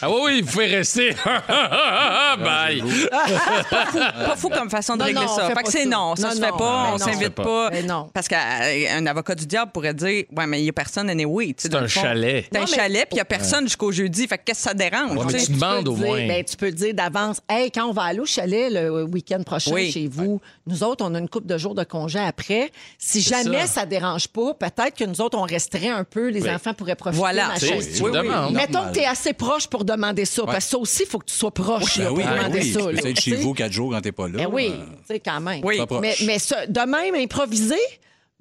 ah 0.01 0.09
oui, 0.09 0.21
oui, 0.25 0.41
vous 0.41 0.51
pouvez 0.51 0.67
rester. 0.67 1.15
Bye. 1.25 2.81
pas 3.11 4.35
fou 4.35 4.49
comme 4.49 4.69
façon 4.69 4.93
de 4.95 4.99
Non, 4.99 5.05
régler 5.05 5.27
ça. 5.27 5.47
fait 5.55 5.63
que 5.63 5.71
c'est 5.71 5.85
non, 5.85 6.15
ça 6.15 6.29
Non, 6.29 6.35
se 6.35 6.39
fait 6.41 6.49
pas, 6.51 6.57
Ben 6.57 6.89
on 6.93 6.97
s'invite 6.97 7.19
fait 7.23 7.29
pas. 7.31 7.69
Ben 7.69 7.85
non. 7.85 8.09
Parce 8.13 8.27
qu'un 8.27 9.05
avocat 9.05 9.35
du 9.35 9.45
diable 9.45 9.71
pourrait 9.71 9.93
dire 9.93 10.25
Ouais, 10.35 10.47
mais 10.47 10.61
il 10.61 10.65
y 10.65 10.69
a 10.69 10.73
personne 10.73 11.09
anyway. 11.09 11.47
tu 11.47 11.53
sais, 11.63 11.69
C'est 11.71 11.75
un 11.75 11.87
chalet. 11.87 12.45
C'est 12.51 12.59
un 12.59 12.65
chalet, 12.65 13.01
puis 13.07 13.15
il 13.15 13.17
y 13.17 13.21
a 13.21 13.25
personne 13.25 13.65
jusqu'au 13.65 13.91
jeudi. 13.91 14.27
Fait 14.27 14.37
que 14.37 14.43
qu'est-ce 14.45 14.63
que 14.63 14.69
ça 14.69 14.73
dérange? 14.73 15.17
Ouais, 15.17 15.25
mais 15.31 15.39
tu 15.43 15.51
demandes 15.51 15.85
peux 15.85 15.91
au 15.91 15.95
moins. 15.95 16.27
ben, 16.27 16.43
tu 16.43 16.55
peux 16.55 16.71
dire 16.71 16.93
d'avance, 16.93 17.41
hey, 17.49 17.71
quand 17.71 17.85
on 17.87 17.91
va 17.93 18.03
aller 18.03 18.19
au 18.19 18.25
chalet 18.25 18.71
le 18.71 19.03
week-end 19.03 19.41
prochain 19.43 19.75
chez 19.91 20.07
vous, 20.11 20.41
nous 20.67 20.83
autres, 20.83 21.03
on 21.05 21.13
a 21.15 21.19
une 21.19 21.29
couple 21.29 21.47
de 21.47 21.57
jours 21.57 21.75
de 21.75 21.83
congé 21.83 22.19
après. 22.19 22.71
Si 23.03 23.19
jamais 23.19 23.61
ça. 23.61 23.67
ça. 23.81 23.85
dérange 23.87 24.27
pas, 24.27 24.53
peut-être 24.53 24.95
que 24.95 25.03
nous 25.05 25.21
autres, 25.21 25.35
on 25.35 25.41
resterait 25.41 25.87
un 25.89 26.03
peu, 26.03 26.27
les 26.29 26.43
Oui. 26.43 26.51
enfants 26.51 26.75
pourraient 26.75 26.95
profiter. 26.95 27.17
Voilà. 27.19 27.49
tu 27.57 27.65
Oui, 27.65 27.83
oui. 28.03 28.11
demandes. 28.11 28.53
Mettons 28.53 28.87
que 28.89 28.93
tu 28.93 28.99
es 28.99 29.05
assez 29.05 29.33
proche 29.33 29.65
pour 29.67 29.83
demander 29.85 30.25
ça, 30.25 30.43
parce 30.45 30.65
que 30.65 30.71
ça 30.71 30.77
aussi, 30.77 31.03
il 31.03 31.09
faut 31.09 31.17
que 31.17 31.25
tu 31.25 31.33
sois 31.33 31.49
proche 31.51 31.97
Ben 31.97 32.03
là, 32.05 32.13
oui, 32.13 32.21
pour 32.21 32.31
ben 32.31 32.37
demander 32.37 32.59
oui. 32.59 32.71
ça. 32.73 32.79
Tu 32.79 32.95
peux 33.01 33.07
être 33.07 33.19
chez 33.19 33.35
vous 33.37 33.53
quatre 33.55 33.71
jours 33.71 33.91
quand 33.91 34.01
t'es 34.01 34.11
pas 34.11 34.27
là. 34.27 34.37
Ben 34.37 34.49
oui, 34.51 34.71
Euh, 34.71 34.85
tu 34.85 35.15
sais, 35.15 35.19
quand 35.19 35.41
même. 35.41 35.61
Mais, 35.99 36.15
mais 36.25 36.37
ça, 36.37 36.67
de 36.67 36.79
même, 36.81 37.15
improviser, 37.15 37.75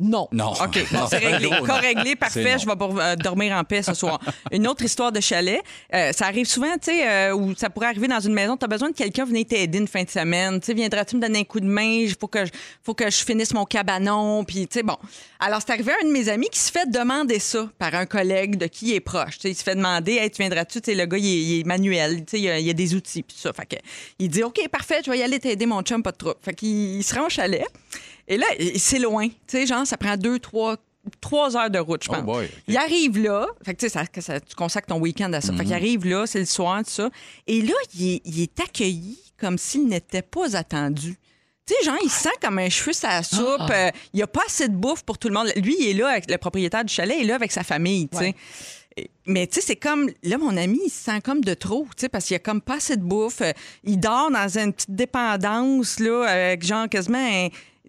non. 0.00 0.28
Non. 0.32 0.52
OK, 0.64 0.86
bon, 0.90 1.06
c'est 1.08 1.18
réglé. 1.18 1.50
Cas 1.66 1.74
réglé, 1.74 2.16
parfait. 2.16 2.58
Je 2.58 2.66
vais 2.66 2.76
pour, 2.76 2.98
euh, 2.98 3.16
dormir 3.16 3.54
en 3.54 3.64
paix 3.64 3.82
ce 3.82 3.94
soir. 3.94 4.18
Une 4.52 4.66
autre 4.66 4.84
histoire 4.84 5.12
de 5.12 5.20
chalet. 5.20 5.60
Euh, 5.94 6.12
ça 6.12 6.26
arrive 6.26 6.46
souvent, 6.46 6.72
tu 6.74 6.90
sais, 6.90 7.08
euh, 7.08 7.34
où 7.34 7.54
ça 7.54 7.70
pourrait 7.70 7.88
arriver 7.88 8.08
dans 8.08 8.20
une 8.20 8.32
maison. 8.32 8.56
Tu 8.56 8.64
as 8.64 8.68
besoin 8.68 8.90
de 8.90 8.94
quelqu'un 8.94 9.24
venir 9.24 9.46
t'aider 9.46 9.78
une 9.78 9.88
fin 9.88 10.02
de 10.02 10.10
semaine. 10.10 10.60
Tu 10.60 10.66
sais, 10.66 10.74
viendras-tu 10.74 11.16
me 11.16 11.20
donner 11.20 11.40
un 11.40 11.44
coup 11.44 11.60
de 11.60 11.66
main? 11.66 12.00
Il 12.00 12.14
faut 12.18 12.28
que 12.28 12.46
je, 12.46 12.50
faut 12.82 12.94
que 12.94 13.10
je 13.10 13.24
finisse 13.24 13.52
mon 13.52 13.64
cabanon. 13.64 14.44
Puis, 14.44 14.66
tu 14.66 14.78
sais, 14.78 14.82
bon. 14.82 14.96
Alors, 15.38 15.60
c'est 15.64 15.72
arrivé 15.72 15.92
à 15.92 15.96
un 16.02 16.08
de 16.08 16.12
mes 16.12 16.28
amis 16.28 16.48
qui 16.50 16.58
se 16.58 16.70
fait 16.70 16.90
demander 16.90 17.38
ça 17.38 17.68
par 17.78 17.94
un 17.94 18.06
collègue 18.06 18.56
de 18.56 18.66
qui 18.66 18.90
il 18.90 18.94
est 18.94 19.00
proche. 19.00 19.36
Tu 19.36 19.42
sais, 19.42 19.50
il 19.50 19.54
se 19.54 19.62
fait 19.62 19.74
demander, 19.74 20.14
hey, 20.14 20.30
tu 20.30 20.42
viendras-tu? 20.42 20.80
Tu 20.80 20.92
sais, 20.92 20.96
le 20.96 21.06
gars, 21.06 21.18
il 21.18 21.26
est, 21.26 21.42
il 21.42 21.60
est 21.60 21.64
manuel. 21.64 22.24
Tu 22.24 22.32
sais, 22.32 22.38
il 22.38 22.44
y 22.44 22.50
a, 22.50 22.58
il 22.58 22.66
y 22.66 22.70
a 22.70 22.74
des 22.74 22.94
outils. 22.94 23.22
Puis 23.22 23.36
ça. 23.38 23.52
Fait 23.52 23.66
que, 23.66 23.76
il 24.18 24.28
dit, 24.28 24.42
OK, 24.42 24.60
parfait, 24.70 25.02
je 25.04 25.10
vais 25.10 25.18
y 25.18 25.22
aller 25.22 25.38
t'aider, 25.38 25.66
mon 25.66 25.82
chum, 25.82 26.02
pas 26.02 26.12
de 26.12 26.16
trouble. 26.16 26.36
Fait 26.42 26.54
qu'il 26.54 26.96
il 26.96 27.02
se 27.02 27.14
rend 27.14 27.26
au 27.26 27.28
chalet. 27.28 27.64
Et 28.30 28.36
là, 28.38 28.46
il- 28.58 28.78
c'est 28.80 28.98
loin. 28.98 29.28
Tu 29.28 29.34
sais, 29.48 29.66
genre, 29.66 29.86
ça 29.86 29.96
prend 29.98 30.16
deux, 30.16 30.38
trois, 30.38 30.76
trois 31.20 31.56
heures 31.56 31.68
de 31.70 31.78
route, 31.78 32.04
je 32.04 32.08
Oh 32.10 32.14
pense. 32.14 32.24
boy. 32.24 32.48
Il 32.68 32.76
arrive 32.76 33.18
là. 33.18 33.46
Fait 33.64 33.74
que, 33.74 33.88
ça, 33.88 34.06
tu 34.06 34.54
consacres 34.56 34.86
ton 34.86 34.98
week-end 35.00 35.32
à 35.32 35.40
ça. 35.40 35.50
Mhm. 35.52 35.58
Fait 35.58 35.64
qu'il 35.64 35.74
arrive 35.74 36.06
là, 36.06 36.26
c'est 36.26 36.38
le 36.38 36.44
soir, 36.46 36.78
tout 36.84 36.90
ça. 36.90 37.10
Et 37.46 37.60
là, 37.60 37.74
il 37.94 38.14
est, 38.14 38.22
il 38.24 38.40
est 38.40 38.60
accueilli 38.60 39.18
comme 39.38 39.58
s'il 39.58 39.86
n'était 39.86 40.22
pas 40.22 40.56
attendu. 40.56 41.16
Tu 41.66 41.74
sais, 41.74 41.84
genre, 41.84 41.98
il 42.04 42.10
sent 42.10 42.30
comme 42.42 42.58
un 42.58 42.68
cheveu 42.68 42.92
sa 42.92 43.22
soupe. 43.22 43.56
Ah. 43.58 43.68
Euh, 43.72 43.90
il 44.12 44.16
n'y 44.18 44.22
a 44.22 44.26
pas 44.26 44.42
assez 44.46 44.68
de 44.68 44.74
bouffe 44.74 45.02
pour 45.02 45.18
tout 45.18 45.28
le 45.28 45.34
monde. 45.34 45.50
Lui, 45.56 45.76
il 45.80 45.88
est 45.88 45.94
là, 45.94 46.08
avec 46.08 46.30
le 46.30 46.36
propriétaire 46.38 46.84
du 46.84 46.92
chalet, 46.92 47.16
il 47.18 47.24
est 47.24 47.28
là 47.28 47.34
avec 47.36 47.50
sa 47.52 47.62
famille, 47.64 48.08
tu 48.08 48.18
sais. 48.18 48.24
Ouais. 48.24 48.34
Mais 49.24 49.46
tu 49.46 49.54
sais, 49.54 49.60
c'est 49.68 49.76
comme, 49.76 50.10
là, 50.24 50.36
mon 50.36 50.56
ami, 50.56 50.80
il 50.86 50.90
se 50.90 51.04
sent 51.04 51.20
comme 51.22 51.42
de 51.42 51.54
trop, 51.54 51.84
tu 51.96 52.02
sais, 52.02 52.08
parce 52.08 52.24
qu'il 52.26 52.34
a 52.36 52.40
comme 52.40 52.60
pas 52.60 52.76
assez 52.76 52.96
de 52.96 53.02
bouffe. 53.02 53.40
Euh, 53.40 53.52
Il 53.84 53.98
dort 53.98 54.30
dans 54.30 54.58
une 54.58 54.72
petite 54.72 54.90
dépendance, 54.94 56.00
là, 56.00 56.24
avec 56.24 56.64
genre 56.66 56.88
quasiment 56.88 57.18
un, 57.18 57.48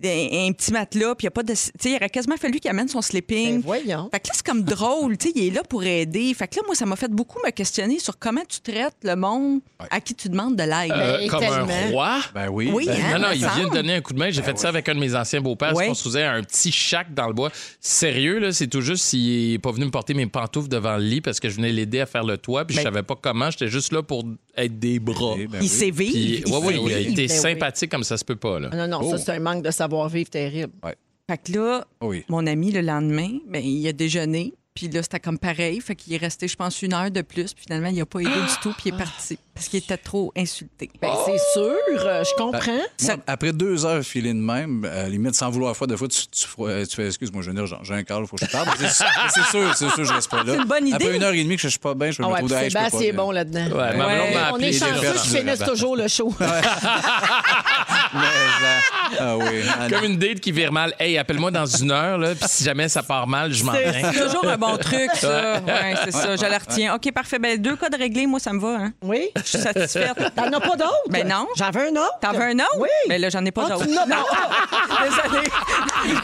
un- 0.10 0.48
un 0.48 0.52
petit 0.54 0.72
matelas, 0.72 1.16
puis 1.16 1.24
il 1.24 1.26
y 1.26 1.28
a 1.28 1.32
pas 1.32 1.44
de. 1.44 1.54
Tu 1.54 1.58
sais, 1.58 1.72
il 1.92 1.96
aurait 1.96 2.10
quasiment 2.10 2.38
fallu 2.38 2.60
qu'il 2.60 2.70
amène 2.72 2.88
son 2.88 3.02
sleeping. 3.02 3.56
Ben, 3.58 3.62
voyons. 3.64 4.10
Fait 4.12 4.20
que 4.20 4.28
là, 4.28 4.34
c'est 4.36 4.46
comme 4.46 4.64
drôle, 4.64 5.18
tu 5.18 5.28
sais, 5.28 5.34
il 5.36 5.48
est 5.48 5.52
là 5.52 5.62
pour 5.64 5.84
aider. 5.84 6.34
Fait 6.34 6.48
que 6.48 6.56
là, 6.58 6.62
moi, 6.66 6.76
ça 6.76 6.86
m'a 6.86 6.96
fait 6.96 7.12
beaucoup 7.12 7.40
me 7.46 7.52
questionner 7.52 8.00
sur 8.00 8.18
comment 8.20 8.42
tu 8.48 8.60
traites 8.62 8.96
le 9.04 9.16
monde 9.16 9.62
à 9.90 10.00
qui 10.02 10.14
tu 10.16 10.30
demandes 10.30 10.56
de 10.56 10.64
l'aide. 10.64 10.92
Euh, 10.92 11.18
Ben, 11.20 11.30
comme 11.30 11.44
un 11.44 11.90
roi? 11.92 12.20
Ben 12.34 12.50
oui. 12.50 12.70
Oui, 12.74 12.86
Ben, 12.88 12.96
hein? 13.00 13.20
non, 13.20 13.28
non, 13.28 13.32
il 13.34 13.40
vient 13.40 13.68
de 13.68 13.74
donner 13.74 13.96
un 13.96 14.02
coup 14.02 14.14
de 14.14 14.20
main. 14.20 14.30
J'ai 14.32 14.42
fait 14.42 14.58
ça 14.58 14.70
avec 14.70 14.88
un 14.90 14.96
de 14.96 15.00
mes 15.00 15.16
anciens 15.16 15.42
beaux-pères. 15.42 15.76
Ouais. 15.76 15.90
On 15.90 15.94
se 15.94 16.04
faisait 16.04 16.24
un 16.24 16.42
petit 16.44 16.72
shack 16.72 17.14
dans 17.14 17.28
le 17.28 17.34
bois. 17.34 17.52
Sérieux, 17.80 18.40
là, 18.40 18.52
c'est 18.52 18.68
tout 18.68 18.82
juste 18.82 19.04
s'il 19.06 19.52
n'est 19.54 19.60
pas 19.60 19.72
venu 19.72 19.86
me 19.86 19.92
porter 19.92 20.14
mes 20.14 20.26
pantoufles 20.28 20.70
devant 20.70 20.98
le 20.98 21.04
lit 21.04 21.22
parce 21.22 21.40
que 21.40 21.50
je 21.50 21.56
venais 21.56 21.72
l'aider 21.72 22.00
à 22.00 22.06
faire 22.06 22.24
le 22.24 22.38
toit. 22.38 22.66
Puis 22.66 22.76
je 22.76 22.82
Ben- 22.82 22.86
savais 22.86 23.04
pas 23.04 23.16
comment. 23.20 23.50
J'étais 23.52 23.68
juste 23.68 23.92
là 23.92 24.04
pour 24.04 24.24
être 24.58 24.80
des 24.80 25.00
bras. 25.00 25.36
ben 25.36 25.48
il 25.56 25.62
oui. 25.62 25.68
sait 25.68 25.92
vivre. 25.92 26.12
Puis, 26.12 26.44
il 26.46 26.52
ouais, 26.52 26.58
ouais, 26.58 26.74
sait 26.74 26.74
il 26.74 26.94
a 26.94 26.98
vivre. 27.00 27.12
été 27.12 27.28
Ben 27.28 27.34
oui. 27.34 27.40
sympathique 27.40 27.92
comme 27.92 28.04
ça 28.04 28.18
se 28.18 28.26
peut 28.26 28.36
pas. 28.36 28.60
Là. 28.60 28.70
Non, 28.70 28.88
non, 29.00 29.10
ça, 29.12 29.18
c'est 29.18 29.32
un 29.32 29.40
manque 29.40 29.64
de 29.64 29.72
savoir-vivre 29.72 30.30
terrible. 30.30 30.74
Fait 31.30 31.38
que 31.38 31.52
là, 31.54 31.86
Oui. 32.02 32.24
mon 32.30 32.46
ami, 32.48 32.72
le 32.72 32.82
lendemain, 32.82 33.40
ben, 33.48 33.64
il 33.64 33.88
a 33.88 33.94
déjeuné. 33.94 34.54
Puis 34.74 34.88
là, 34.88 35.04
c'était 35.04 35.20
comme 35.20 35.38
pareil. 35.38 35.82
Fait 35.82 35.96
qu'il 35.96 36.14
est 36.14 36.18
resté, 36.18 36.48
je 36.48 36.56
pense, 36.56 36.82
une 36.82 36.94
heure 36.94 37.12
de 37.12 37.22
plus. 37.22 37.54
Puis 37.54 37.66
finalement, 37.68 37.90
il 37.90 37.96
n'a 37.98 38.06
pas 38.06 38.20
aidé 38.20 38.30
du 38.30 38.58
tout. 38.62 38.72
Puis 38.78 38.84
il 38.90 38.94
est 38.94 38.98
parti. 38.98 39.38
Parce 39.54 39.68
qu'il 39.68 39.80
était 39.80 39.98
trop 39.98 40.32
insulté. 40.38 40.90
Ben, 41.02 41.10
c'est 41.26 41.38
sûr, 41.54 41.76
euh, 41.90 42.24
je 42.24 42.36
comprends. 42.38 42.72
Moi, 43.04 43.16
après 43.28 43.52
deux 43.52 43.86
heures 43.86 44.02
filées 44.04 44.34
de 44.34 44.40
même, 44.40 44.86
à 44.86 45.04
la 45.04 45.10
limite, 45.10 45.36
sans 45.36 45.50
vouloir 45.52 45.76
faire, 45.76 45.88
des 45.88 45.98
fois, 45.98 46.08
tu, 46.08 46.26
tu, 46.28 46.48
feras- 46.48 46.86
tu 46.86 46.96
fais 46.96 47.08
excuse-moi, 47.08 47.44
je 47.44 47.50
veux 47.52 47.56
dire, 47.56 47.66
j'ai- 47.68 47.76
j'ai 47.84 47.94
un 47.94 48.04
call, 48.04 48.22
il 48.22 48.28
faut 48.28 48.38
que 48.38 48.46
je 48.46 48.52
parle. 48.52 48.68
Mais 48.80 48.88
C'est 48.88 49.04
c'est 49.34 49.44
sûr, 49.52 49.76
c'est 49.76 49.90
sûr, 49.90 50.06
je 50.06 50.14
reste 50.14 50.32
pas 50.32 50.44
là. 50.44 50.54
C'est 50.54 50.62
une 50.62 50.68
bonne 50.68 50.88
idée. 50.88 50.96
Après 50.96 51.16
une 51.16 51.24
heure 51.24 51.34
et 51.34 51.44
demie 51.44 51.58
que 51.58 51.62
je 51.64 51.68
suis 51.68 51.80
pas 51.80 51.94
bien, 51.94 52.12
je 52.12 52.18
vais 52.20 52.24
Ah 52.24 52.28
me 52.30 52.34
ouais, 52.34 52.40
trouver 52.40 52.56
puis 52.56 52.64
hey, 52.66 52.70
je 52.72 52.78
peux 52.78 52.80
Sébastien 52.86 53.00
pas. 53.00 53.06
est 53.08 53.12
bon 53.26 53.32
là-dedans. 53.32 53.66
Ouais, 53.66 53.98
ma 53.98 54.06
blonde 54.06 54.34
m'a 54.34 54.52
On 54.52 54.56
appelé 54.56 54.68
est 54.70 54.74
chanceux 54.80 55.12
qu'ils 55.22 55.38
finissent 55.40 55.60
toujours 55.60 55.96
le 55.98 56.08
show. 56.08 56.34
Mais, 58.14 58.20
euh, 58.20 59.20
ah 59.20 59.38
oui. 59.38 59.46
Ah, 59.80 59.88
non. 59.88 59.96
Comme 59.98 60.06
une 60.12 60.18
date 60.18 60.40
qui 60.42 60.52
vire 60.52 60.72
mal. 60.72 60.94
Hey, 61.00 61.18
appelle-moi 61.18 61.50
dans 61.52 61.66
une 61.66 61.92
heure, 61.92 62.18
là, 62.18 62.36
puis 62.36 62.44
si 62.48 62.64
jamais 62.64 62.90
ça 62.90 63.04
part 63.04 63.26
mal, 63.28 63.54
je 63.54 63.64
m'en 63.64 63.72
C'est 63.74 63.90
viens. 63.92 64.12
c'est 64.12 64.24
toujours 64.26 64.46
un 64.48 64.58
bon 64.58 64.76
truc, 64.78 65.10
ça. 65.16 65.62
Ouais, 65.62 65.96
c'est 66.06 66.12
ça. 66.12 66.36
Je 66.36 66.42
la 66.42 66.58
retiens. 66.58 66.96
OK, 66.96 67.12
parfait. 67.14 67.40
Ben, 67.40 67.62
deux 67.62 67.76
cas 67.76 67.90
de 67.90 67.98
réglés, 67.98 68.28
moi, 68.28 68.40
ça 68.40 68.52
me 68.54 68.60
va. 68.60 68.76
Hein. 68.86 68.94
Oui? 69.02 69.30
Je 69.46 69.51
suis 69.52 69.62
satisfaite. 69.62 70.18
T'en 70.36 70.52
as 70.52 70.60
pas 70.60 70.76
d'autres? 70.76 71.02
Ben 71.10 71.28
non. 71.28 71.48
J'en 71.56 71.72
veux 71.72 71.88
un 71.88 71.92
autre. 71.96 72.18
T'en 72.22 72.32
veux 72.34 72.42
un 72.44 72.56
autre? 72.60 72.78
Oui. 72.78 72.90
Ben 73.08 73.22
là, 73.22 73.30
j'en 73.30 73.44
ai 73.46 73.52
pas 73.52 73.64
Ah, 73.66 73.70
d'autres. 73.74 73.86
tu 73.88 73.96
pas. 73.96 74.06
Désolée. 75.04 75.48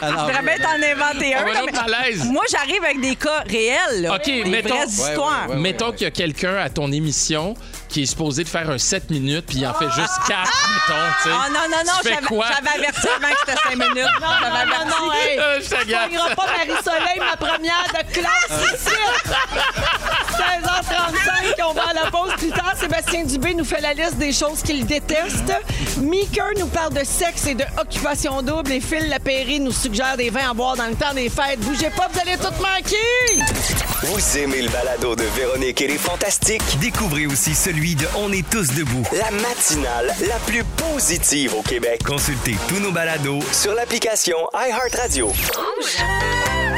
Ah, 0.02 0.12
non, 0.12 0.18
Je 0.18 0.24
voudrais 0.26 0.42
bien 0.44 0.58
t'en 0.58 1.06
inventer 1.06 1.36
un. 1.36 1.44
va 1.46 1.54
là, 1.54 1.60
mais 1.66 1.72
malaise. 1.72 2.24
Moi, 2.26 2.44
j'arrive 2.50 2.84
avec 2.84 3.02
des 3.02 3.16
cas 3.16 3.44
réels. 3.48 4.02
Là. 4.02 4.16
OK, 4.16 4.26
des 4.26 4.44
mettons- 4.46 4.76
vraies 4.76 4.86
histoires. 4.88 5.48
ouais, 5.50 5.56
ouais. 5.56 5.62
Mettons 5.62 5.92
qu'il 5.92 6.02
y 6.04 6.06
a 6.06 6.12
quelqu'un 6.12 6.56
à 6.58 6.70
ton 6.70 6.92
émission 6.92 7.54
qui 7.90 8.04
est 8.04 8.06
supposé 8.06 8.44
de 8.44 8.50
faire 8.50 8.70
un 8.70 8.78
7 8.78 9.10
minutes, 9.12 9.46
puis 9.48 9.60
il 9.60 9.68
en 9.68 9.74
fait 9.74 9.90
juste 9.92 10.14
4, 10.28 10.40
mettons, 10.42 11.02
tu 11.24 11.30
sais. 11.30 11.36
Ah 11.36 11.48
non, 11.50 11.60
non, 11.70 11.78
non, 11.86 11.92
Tu 12.02 12.08
fais 12.10 12.14
j'avais 12.16 12.26
quoi? 12.26 12.46
j'avais 12.54 12.78
averti 12.78 13.08
avant 13.08 13.34
que 13.34 13.40
c'était 13.46 13.58
5 13.64 13.76
minutes. 13.76 14.12
Non, 14.20 14.28
j'avais 14.42 14.50
non, 14.52 14.56
averti. 14.74 15.02
non, 15.02 15.14
hey. 15.14 15.40
Euh, 15.40 15.60
je 15.62 15.70
te 15.70 15.76
pognera 15.76 16.30
pas 16.36 16.46
Marie-Soleil, 16.58 17.20
ma 17.20 17.38
première 17.38 17.84
de 17.88 18.12
classe 18.14 18.74
ici. 18.74 18.96
16h35, 20.38 21.64
on 21.70 21.74
va 21.74 21.84
à 21.90 21.94
la 21.94 22.12
pause 22.12 22.34
plus 22.38 22.52
tard. 22.52 22.74
Sébastien 22.80 23.24
Dubé 23.24 23.54
nous 23.56 23.66
fait 23.66 23.82
la 23.82 23.94
liste 23.94 24.18
des 24.18 24.32
choses 24.32 24.62
qu'il 24.62 24.86
déteste. 24.86 25.52
Meeker 26.02 26.52
nous 26.60 26.68
parle 26.68 26.94
de 26.94 27.04
sexe 27.04 27.48
et 27.48 27.56
de 27.56 27.66
occupation 27.80 28.42
double. 28.42 28.72
Et 28.72 28.80
Phil 28.80 29.10
Lapéry 29.10 29.60
nous 29.60 29.72
suggère 29.72 30.16
des 30.18 30.30
vins 30.30 30.52
à 30.52 30.54
boire 30.54 30.76
dans 30.76 30.88
le 30.88 30.96
temps 30.96 31.14
des 31.14 31.30
fêtes. 31.30 31.60
Bougez 31.60 31.90
pas, 31.90 32.08
vous 32.12 32.20
allez 32.20 32.38
tout 32.38 32.54
manquer! 32.62 33.44
Vous 34.04 34.38
aimez 34.38 34.62
le 34.62 34.70
balado 34.70 35.16
de 35.16 35.24
Véronique 35.24 35.82
et 35.82 35.88
les 35.88 35.98
Fantastiques? 35.98 36.62
Découvrez 36.80 37.26
aussi 37.26 37.56
celui 37.56 37.96
de 37.96 38.06
On 38.18 38.32
est 38.32 38.48
tous 38.48 38.68
debout. 38.76 39.04
La 39.12 39.32
matinale 39.32 40.14
la 40.28 40.38
plus 40.46 40.64
positive 40.64 41.56
au 41.56 41.64
Québec. 41.64 42.04
Consultez 42.06 42.56
tous 42.68 42.80
nos 42.80 42.92
balados 42.92 43.40
Sur 43.52 43.74
l'application 43.74 44.38
iHeartRadio. 44.54 45.32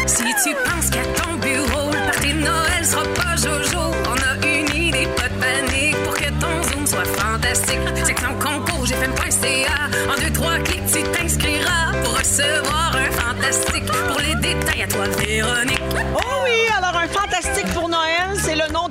Si 0.10 0.24
tu 0.44 0.56
penses 0.66 0.90
qu'à 0.90 1.06
ton 1.22 1.36
bureau, 1.36 1.92
le 1.92 2.12
party 2.12 2.34
de 2.34 2.40
Noël 2.40 2.84
sera 2.84 3.04
pas 3.04 3.36
jojo, 3.36 3.80
on 4.08 4.16
a 4.16 4.48
une 4.48 4.76
idée, 4.76 5.08
pas 5.16 5.30
de 5.30 5.36
panique, 5.36 5.96
pour 6.04 6.16
que 6.16 6.30
ton 6.42 6.64
Zoom 6.64 6.88
soit 6.88 7.06
fantastique. 7.06 7.80
C'est 8.04 8.16
que 8.16 8.22
ton 8.22 8.34
concours 8.34 8.88
GFM.ca, 8.88 10.12
en 10.12 10.20
deux, 10.20 10.34
trois 10.34 10.58
clics, 10.66 10.86
tu 10.88 11.04
t'inscriras 11.04 11.94
pour 12.04 12.18
recevoir 12.18 12.96
un 12.96 13.12
fantastique. 13.12 13.86
Pour 14.08 14.20
les 14.20 14.34
détails, 14.36 14.82
à 14.82 14.88
toi, 14.88 15.06
Véronique. 15.20 15.84
Oh 16.16 16.44
oui, 16.44 16.58
alors 16.76 16.96
un 17.00 17.08
fantastique 17.08 17.72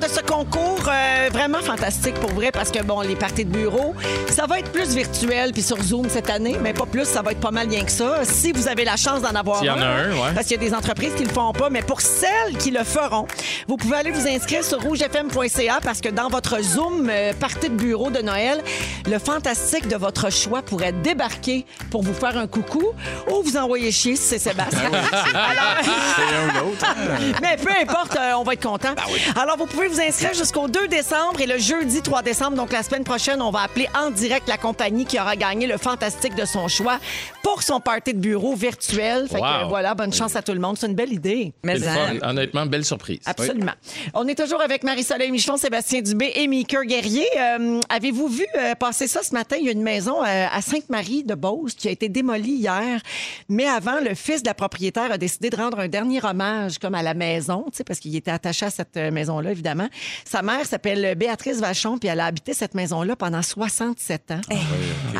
ce 0.09 0.21
concours. 0.21 0.79
euh, 0.87 1.29
vraiment 1.31 1.59
fantastique 1.59 2.15
pour 2.15 2.31
vrai 2.31 2.51
parce 2.51 2.71
que, 2.71 2.81
bon, 2.81 3.01
les 3.01 3.15
parties 3.15 3.45
de 3.45 3.51
bureau, 3.51 3.93
ça 4.29 4.45
va 4.47 4.59
être 4.59 4.71
plus 4.71 4.89
virtuel 4.95 5.51
puis 5.51 5.61
sur 5.61 5.81
Zoom 5.81 6.09
cette 6.09 6.29
année, 6.29 6.57
mais 6.61 6.73
pas 6.73 6.85
plus, 6.85 7.05
ça 7.05 7.21
va 7.21 7.31
être 7.31 7.39
pas 7.39 7.51
mal 7.51 7.67
bien 7.67 7.83
que 7.83 7.91
ça. 7.91 8.21
Si 8.23 8.51
vous 8.51 8.67
avez 8.67 8.85
la 8.85 8.95
chance 8.95 9.21
d'en 9.21 9.35
avoir 9.35 9.57
S'il 9.59 9.67
y 9.67 9.69
en 9.69 9.81
a 9.81 9.85
un, 9.85 10.11
ouais. 10.11 10.33
Parce 10.33 10.47
qu'il 10.47 10.61
y 10.61 10.65
a 10.65 10.69
des 10.69 10.73
entreprises 10.75 11.13
qui 11.15 11.23
le 11.23 11.29
font 11.29 11.51
pas, 11.53 11.69
mais 11.69 11.81
pour 11.81 12.01
celles 12.01 12.57
qui 12.57 12.71
le 12.71 12.83
feront, 12.83 13.27
vous 13.67 13.77
pouvez 13.77 13.97
aller 13.97 14.11
vous 14.11 14.27
inscrire 14.27 14.63
sur 14.63 14.79
rougefm.ca 14.81 15.79
parce 15.83 16.01
que 16.01 16.09
dans 16.09 16.29
votre 16.29 16.61
Zoom 16.61 17.09
euh, 17.09 17.33
partie 17.33 17.69
de 17.69 17.75
bureau 17.75 18.09
de 18.09 18.19
Noël, 18.21 18.61
le 19.09 19.19
fantastique 19.19 19.87
de 19.87 19.95
votre 19.95 20.31
choix 20.31 20.61
pourrait 20.61 20.93
débarquer 20.93 21.65
pour 21.91 22.01
vous 22.03 22.13
faire 22.13 22.37
un 22.37 22.47
coucou 22.47 22.83
ou 23.31 23.43
vous 23.43 23.57
envoyer 23.57 23.91
chier 23.91 24.15
si 24.15 24.23
c'est 24.29 24.39
Sébastien. 24.39 24.89
Alors- 24.91 25.83
C'est 26.15 26.23
un 26.23 26.61
ou 26.61 26.65
l'autre. 26.69 26.85
hein. 26.85 27.17
mais 27.41 27.57
peu 27.57 27.69
importe, 27.81 28.15
euh, 28.17 28.33
on 28.37 28.43
va 28.43 28.53
être 28.53 28.63
content. 28.63 28.93
Alors, 29.39 29.57
vous 29.57 29.65
pouvez 29.65 29.87
vous 29.87 29.98
inscrire 30.01 30.33
jusqu'au 30.33 30.67
2 30.67 30.87
décembre 30.87 31.41
et 31.41 31.45
le 31.45 31.57
jeudi 31.57 32.01
3 32.01 32.21
décembre, 32.21 32.55
donc 32.55 32.71
la 32.71 32.83
semaine 32.83 33.03
prochaine, 33.03 33.41
on 33.41 33.51
va 33.51 33.61
appeler 33.63 33.87
en 33.95 34.11
direct 34.11 34.47
la 34.47 34.57
compagnie 34.57 35.05
qui 35.05 35.19
aura 35.19 35.35
gagné 35.35 35.67
le 35.67 35.77
fantastique 35.77 36.35
de 36.35 36.45
son 36.45 36.67
choix 36.67 36.99
pour 37.43 37.63
son 37.63 37.79
party 37.79 38.13
de 38.13 38.19
bureau 38.19 38.55
virtuel. 38.55 39.27
Fait 39.27 39.39
que 39.39 39.63
Wow. 39.63 39.69
voilà, 39.69 39.93
bonne 39.95 40.13
chance 40.13 40.35
à 40.35 40.41
tout 40.41 40.53
le 40.53 40.59
monde. 40.59 40.77
C'est 40.77 40.87
une 40.87 40.95
belle 40.95 41.11
idée. 41.13 41.53
Mais 41.63 41.77
C'est 41.79 41.85
le 41.85 42.19
fun. 42.19 42.29
Honnêtement, 42.29 42.65
belle 42.65 42.85
surprise. 42.85 43.19
Absolument. 43.25 43.71
On 44.13 44.27
est 44.27 44.35
toujours 44.35 44.61
avec 44.61 44.83
Marie-Soleil 44.83 45.31
Michon, 45.31 45.57
Sébastien 45.57 46.01
Dubé 46.01 46.31
et 46.35 46.47
Miker 46.47 46.83
Guerrier. 46.85 47.25
Euh, 47.37 47.79
Avez-vous 47.89 48.27
vu 48.27 48.45
euh, 48.57 48.75
passer 48.75 49.07
ça 49.07 49.21
ce 49.23 49.33
matin? 49.33 49.57
Il 49.59 49.65
y 49.65 49.69
a 49.69 49.71
une 49.71 49.81
maison 49.83 50.23
euh, 50.23 50.45
à 50.51 50.61
Sainte-Marie 50.61 51.23
de 51.23 51.35
Beauce 51.35 51.73
qui 51.73 51.87
a 51.87 51.91
été 51.91 52.09
démolie 52.09 52.51
hier. 52.53 53.01
Mais 53.49 53.65
avant, 53.67 53.99
le 54.01 54.15
fils 54.15 54.43
de 54.43 54.47
la 54.47 54.53
propriétaire 54.53 55.11
a 55.11 55.17
décidé 55.17 55.49
de 55.49 55.55
rendre 55.55 55.79
un 55.79 55.87
dernier 55.87 56.23
hommage 56.23 56.77
comme 56.79 56.95
à 56.95 57.03
la 57.03 57.13
maison, 57.13 57.65
tu 57.71 57.77
sais, 57.77 57.83
parce 57.83 57.99
qu'il 57.99 58.15
était 58.15 58.31
attaché 58.31 58.65
à 58.65 58.69
cette 58.69 58.95
euh, 58.97 59.11
maison-là, 59.11 59.51
évidemment. 59.51 59.78
Sa 60.25 60.41
mère 60.41 60.65
s'appelle 60.65 61.15
Béatrice 61.15 61.59
Vachon, 61.59 61.97
puis 61.97 62.09
elle 62.09 62.19
a 62.19 62.25
habité 62.25 62.53
cette 62.53 62.73
maison-là 62.73 63.15
pendant 63.15 63.41
67 63.41 64.31
ans. 64.31 64.41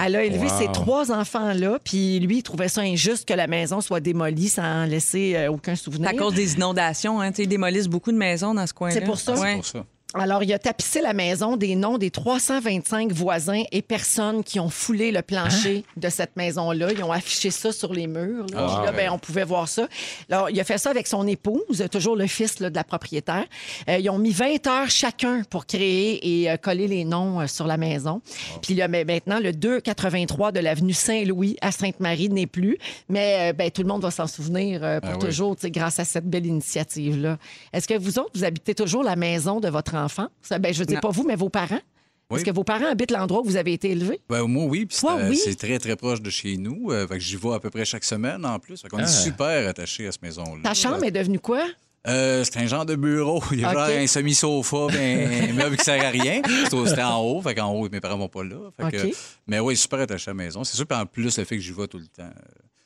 Elle 0.03 0.15
a 0.15 0.23
élevé 0.23 0.47
Wow. 0.47 0.57
ses 0.57 0.71
trois 0.71 1.11
enfants-là, 1.11 1.79
puis 1.83 2.19
lui, 2.19 2.37
il 2.37 2.43
trouvait 2.43 2.67
ça 2.69 2.81
injuste 2.81 3.27
que 3.27 3.33
la 3.33 3.47
maison 3.47 3.81
soit 3.81 3.99
démolie 3.99 4.49
sans 4.49 4.85
laisser 4.85 5.35
euh, 5.35 5.51
aucun 5.51 5.75
souvenir. 5.75 6.09
c'est 6.09 6.15
à 6.15 6.19
cause 6.19 6.33
des 6.33 6.53
inondations. 6.55 7.21
Hein, 7.21 7.31
ils 7.37 7.47
démolissent 7.47 7.87
beaucoup 7.87 8.11
de 8.11 8.17
maisons 8.17 8.53
dans 8.53 8.65
ce 8.67 8.73
coin-là. 8.73 8.93
C'est 8.95 9.01
pour 9.05 9.19
ça? 9.19 9.35
C'est 9.35 9.55
pour 9.55 9.65
ça. 9.65 9.85
Alors, 10.15 10.41
il 10.41 10.51
a 10.53 10.57
tapissé 10.57 11.01
la 11.01 11.13
maison 11.13 11.55
des 11.55 11.75
noms 11.75 11.99
des 11.99 12.09
325 12.09 13.11
voisins 13.11 13.61
et 13.71 13.83
personnes 13.83 14.43
qui 14.43 14.59
ont 14.59 14.69
foulé 14.69 15.11
le 15.11 15.21
plancher 15.21 15.83
de 15.97 16.09
cette 16.09 16.35
maison-là. 16.35 16.91
Ils 16.93 17.03
ont 17.03 17.11
affiché 17.11 17.51
ça 17.51 17.71
sur 17.71 17.93
les 17.93 18.07
murs. 18.07 18.47
Là, 18.51 18.57
Ah, 18.57 18.65
Puis 18.65 18.85
là, 18.87 18.91
ouais. 18.91 18.97
ben, 19.05 19.11
on 19.11 19.19
pouvait 19.19 19.43
voir 19.43 19.67
ça. 19.67 19.87
Alors, 20.31 20.49
il 20.49 20.59
a 20.59 20.63
fait 20.63 20.79
ça 20.79 20.89
avec 20.89 21.05
son 21.05 21.27
épouse, 21.27 21.85
toujours 21.91 22.15
le 22.15 22.25
fils 22.25 22.59
là, 22.59 22.71
de 22.71 22.75
la 22.75 22.83
propriétaire. 22.83 23.45
Euh, 23.87 23.99
ils 23.99 24.09
ont 24.09 24.17
mis 24.17 24.31
20 24.31 24.65
heures 24.65 24.89
chacun 24.89 25.43
pour 25.47 25.67
créer 25.67 26.41
et 26.41 26.49
euh, 26.49 26.57
coller 26.57 26.87
les 26.87 27.05
noms 27.05 27.41
euh, 27.41 27.45
sur 27.47 27.67
la 27.67 27.77
maison. 27.77 28.21
Puis 28.63 28.73
là, 28.73 28.87
ben, 28.87 29.05
maintenant, 29.05 29.39
le 29.39 29.53
283 29.53 30.51
de 30.51 30.59
l'avenue 30.59 30.93
Saint-Louis 30.93 31.55
à 31.61 31.71
Sainte-Marie 31.71 32.29
n'est 32.29 32.47
plus. 32.47 32.79
Mais 33.09 33.53
ben, 33.53 33.69
tout 33.69 33.83
le 33.83 33.87
monde 33.87 34.01
va 34.01 34.09
s'en 34.09 34.25
souvenir 34.25 34.79
pour 34.79 35.11
Ah 35.11 35.13
oui. 35.13 35.19
toujours, 35.19 35.55
tu 35.55 35.61
sais, 35.61 35.71
grâce 35.71 35.99
à 35.99 36.05
cette 36.05 36.25
belle 36.27 36.47
initiative-là. 36.47 37.37
Est-ce 37.73 37.87
que 37.87 37.93
vous 37.97 38.17
autres, 38.17 38.31
vous 38.33 38.43
habitez 38.43 38.73
toujours 38.73 39.03
la 39.03 39.15
maison 39.15 39.59
de 39.59 39.69
votre 39.69 39.93
ben, 40.59 40.73
je 40.73 40.79
veux 40.79 40.85
dire, 40.85 40.95
Non. 40.97 41.01
pas 41.01 41.09
vous, 41.11 41.23
mais 41.23 41.35
vos 41.35 41.49
parents? 41.49 41.75
Est-ce 42.31 42.41
Oui. 42.41 42.43
que 42.43 42.51
vos 42.51 42.63
parents 42.63 42.85
habitent 42.91 43.09
l'endroit 43.11 43.41
où 43.41 43.45
vous 43.45 43.55
avez 43.55 43.73
été 43.73 43.89
élevé? 43.89 44.21
Ben, 44.29 44.43
moi, 44.45 44.65
oui. 44.65 44.87
C'est, 44.91 45.07
euh, 45.07 45.29
oui. 45.29 45.35
c'est 45.35 45.55
très, 45.55 45.79
très 45.79 45.95
proche 45.95 46.21
de 46.21 46.29
chez 46.29 46.57
nous. 46.57 46.91
Euh, 46.91 47.07
fait 47.07 47.15
que 47.15 47.19
j'y 47.23 47.37
vais 47.37 47.53
à 47.53 47.59
peu 47.59 47.71
près 47.71 47.85
chaque 47.85 48.03
semaine 48.03 48.45
en 48.45 48.59
plus. 48.59 48.79
Fait 48.81 48.87
qu'on 48.87 48.99
Ah. 48.99 49.03
est 49.03 49.07
super 49.07 49.67
attachés 49.67 50.05
à 50.07 50.11
cette 50.11 50.21
maison-là. 50.21 50.61
Ta 50.63 50.75
chambre 50.75 51.03
est 51.03 51.11
devenue 51.11 51.39
quoi? 51.39 51.65
Euh, 52.07 52.43
c'est 52.45 52.57
un 52.57 52.65
genre 52.67 52.85
de 52.85 52.95
bureau. 52.95 53.43
Il 53.51 53.59
y 53.61 53.63
a 53.65 53.71
un 53.71 54.07
semi-sofa, 54.07 54.87
ben, 54.91 55.49
un 55.49 55.53
meuble 55.53 55.75
qui 55.75 55.83
sert 55.83 56.05
à 56.05 56.09
rien. 56.09 56.41
C'était 56.69 57.01
en 57.03 57.19
haut. 57.21 57.41
Fait 57.41 57.55
qu'en 57.55 57.71
haut, 57.73 57.89
mes 57.89 57.99
parents 57.99 58.17
vont 58.17 58.29
pas 58.29 58.43
là. 58.43 58.57
Fait 58.79 58.91
que- 58.91 59.07
OK. 59.07 59.13
mais 59.47 59.59
oui, 59.59 59.75
super 59.75 59.99
attaché 59.99 60.29
à 60.29 60.33
la 60.33 60.35
maison. 60.35 60.63
C'est 60.63 60.77
sûr, 60.77 60.85
en 60.91 61.05
plus, 61.07 61.35
le 61.37 61.43
fait 61.43 61.55
que 61.57 61.61
j'y 61.61 61.73
vais 61.73 61.87
tout 61.87 61.97
le 61.97 62.07
temps. 62.07 62.29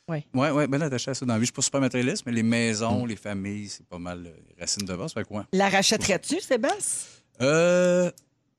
Oui. 0.08 0.26
Oui, 0.34 0.48
oui, 0.52 0.66
bien 0.66 0.80
attaché 0.82 1.10
à 1.10 1.14
ça 1.14 1.24
dans 1.24 1.32
la 1.32 1.38
vie. 1.38 1.44
Je 1.44 1.46
suis 1.46 1.54
pas 1.54 1.62
super 1.62 1.80
matérialiste, 1.80 2.24
mais 2.26 2.32
les 2.32 2.42
maisons, 2.42 3.06
les 3.06 3.16
familles, 3.16 3.68
c'est 3.68 3.86
pas 3.86 3.98
mal 3.98 4.26
euh, 4.26 4.36
les 4.50 4.60
racines 4.60 4.86
de 4.86 4.94
base. 4.94 5.12
Fait 5.14 5.24
que 5.24 5.32
ouais. 5.32 5.44
La 5.52 5.68
rachèterais-tu, 5.70 6.40
Sébastien? 6.40 7.10
Euh, 7.40 8.10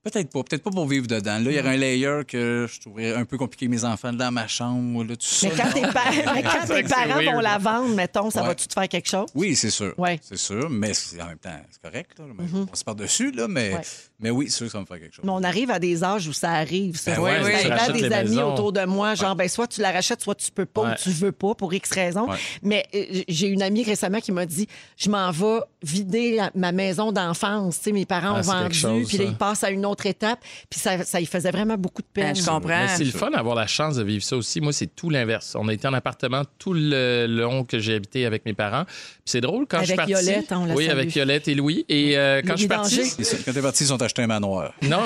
Peut-être 0.05 0.29
pas. 0.29 0.43
Peut-être 0.43 0.61
pas 0.63 0.69
pour 0.69 0.87
vivre 0.87 1.07
dedans. 1.07 1.39
Là, 1.39 1.51
il 1.51 1.53
y 1.55 1.59
aurait 1.59 1.73
un 1.73 1.77
layer 1.77 2.21
que 2.27 2.67
je 2.71 2.79
trouverais 2.79 3.15
un 3.15 3.25
peu 3.25 3.37
compliqué. 3.39 3.67
Mes 3.67 3.83
enfants 3.83 4.13
dans 4.13 4.31
ma 4.31 4.47
chambre, 4.47 5.03
là, 5.03 5.15
tout 5.15 5.25
ça. 5.25 5.47
Mais 5.49 5.55
quand 5.55 5.71
tes, 5.73 5.81
pa- 5.81 6.33
mais 6.35 6.43
quand 6.43 6.67
tes 6.73 6.83
parents 6.83 7.23
vont 7.33 7.39
la 7.39 7.57
vendre, 7.57 7.95
mettons, 7.95 8.29
ça 8.29 8.41
Ouais. 8.41 8.47
va-tu 8.49 8.67
te 8.67 8.73
faire 8.73 8.87
quelque 8.87 9.09
chose? 9.09 9.27
Oui, 9.33 9.55
c'est 9.55 9.71
sûr. 9.71 9.93
Ouais. 9.97 10.19
C'est 10.21 10.37
sûr, 10.37 10.69
mais 10.69 10.93
c'est- 10.93 11.19
en 11.21 11.25
même 11.25 11.39
temps, 11.39 11.49
c'est 11.71 11.81
correct. 11.81 12.11
Là. 12.19 12.25
On 12.71 12.75
se 12.75 12.83
par-dessus, 12.83 13.31
là, 13.31 13.47
mais, 13.47 13.73
Ouais. 13.73 13.81
mais 14.19 14.29
oui, 14.29 14.45
c'est 14.49 14.57
sûr 14.57 14.65
que 14.67 14.71
ça 14.73 14.77
va 14.77 14.81
me 14.83 14.85
faire 14.85 14.99
quelque 14.99 15.15
chose. 15.15 15.25
Mais 15.25 15.31
on 15.31 15.43
arrive 15.43 15.71
à 15.71 15.79
des 15.79 16.03
âges 16.03 16.27
où 16.27 16.33
ça 16.33 16.51
arrive. 16.51 16.97
Ça, 16.97 17.11
Ben 17.11 17.15
Ça 17.15 17.21
oui, 17.23 17.29
à 17.31 17.75
rachètes 17.75 17.93
des 17.95 18.01
les 18.09 18.13
amis 18.13 18.29
maisons. 18.29 18.53
autour 18.53 18.71
de 18.73 18.85
moi, 18.85 19.15
genre, 19.15 19.35
ben, 19.35 19.49
soit 19.49 19.67
tu 19.67 19.81
la 19.81 19.91
rachètes, 19.91 20.21
soit 20.21 20.35
tu 20.35 20.51
peux 20.51 20.65
pas 20.67 20.81
Ouais. 20.83 20.91
ou 20.91 20.95
tu 21.01 21.09
veux 21.09 21.31
pas 21.31 21.55
pour 21.55 21.73
X 21.73 21.89
raisons. 21.91 22.29
Ouais. 22.29 22.37
Mais 22.61 22.85
euh, 22.93 23.23
j'ai 23.27 23.47
une 23.47 23.63
amie 23.63 23.83
récemment 23.83 24.19
qui 24.19 24.31
m'a 24.31 24.45
dit 24.45 24.67
Je 24.97 25.09
m'en 25.09 25.31
vais 25.31 25.61
vider 25.81 26.35
la- 26.35 26.51
ma 26.53 26.71
maison 26.71 27.11
d'enfance. 27.11 27.77
Tu 27.77 27.83
sais, 27.85 27.91
mes 27.91 28.05
parents 28.05 28.35
Ah, 28.35 28.39
ont 28.39 28.43
c'est 28.43 28.51
quelque 28.51 28.61
vendu, 28.61 28.79
chose, 29.01 29.07
puis 29.07 29.17
là, 29.17 29.23
ça. 29.25 29.29
ils 29.31 29.37
passent 29.37 29.63
à 29.63 29.71
une 29.71 29.85
autre 29.85 29.94
étape. 30.03 30.39
Puis 30.69 30.79
ça, 30.79 31.03
ça 31.03 31.21
y 31.21 31.25
faisait 31.25 31.51
vraiment 31.51 31.75
beaucoup 31.77 32.01
de 32.01 32.07
peine. 32.11 32.33
Ben, 32.33 32.35
je 32.35 32.45
comprends. 32.45 32.67
Mais 32.69 32.87
c'est 32.97 33.03
le 33.03 33.11
fun 33.11 33.29
d'avoir 33.31 33.55
la 33.55 33.67
chance 33.67 33.95
de 33.95 34.03
vivre 34.03 34.23
ça 34.23 34.35
aussi. 34.35 34.61
Moi, 34.61 34.73
c'est 34.73 34.95
tout 34.95 35.09
l'inverse. 35.09 35.55
On 35.59 35.67
a 35.67 35.73
été 35.73 35.87
en 35.87 35.93
appartement 35.93 36.41
tout 36.59 36.73
le 36.73 37.25
long 37.27 37.63
que 37.63 37.79
j'ai 37.79 37.95
habité 37.95 38.25
avec 38.25 38.45
mes 38.45 38.53
parents. 38.53 38.85
Puis 38.85 38.95
c'est 39.25 39.41
drôle 39.41 39.65
quand 39.67 39.79
je 39.79 39.85
suis 39.85 39.93
Avec 39.93 40.09
parti. 40.09 40.25
Yolette, 40.25 40.51
on 40.51 40.65
la 40.65 40.73
Oui, 40.73 40.85
salue. 40.85 40.97
avec 40.97 41.15
Yolette 41.15 41.47
et 41.47 41.53
Louis. 41.55 41.85
Et 41.89 42.17
euh, 42.17 42.41
quand 42.41 42.53
Louis 42.53 42.55
je 42.55 42.59
suis 42.59 42.67
parti. 42.67 43.43
Quand 43.45 43.53
t'es 43.53 43.61
parti, 43.61 43.83
ils 43.83 43.93
ont 43.93 43.97
acheté 43.97 44.21
un 44.23 44.27
manoir. 44.27 44.73
Non, 44.81 44.99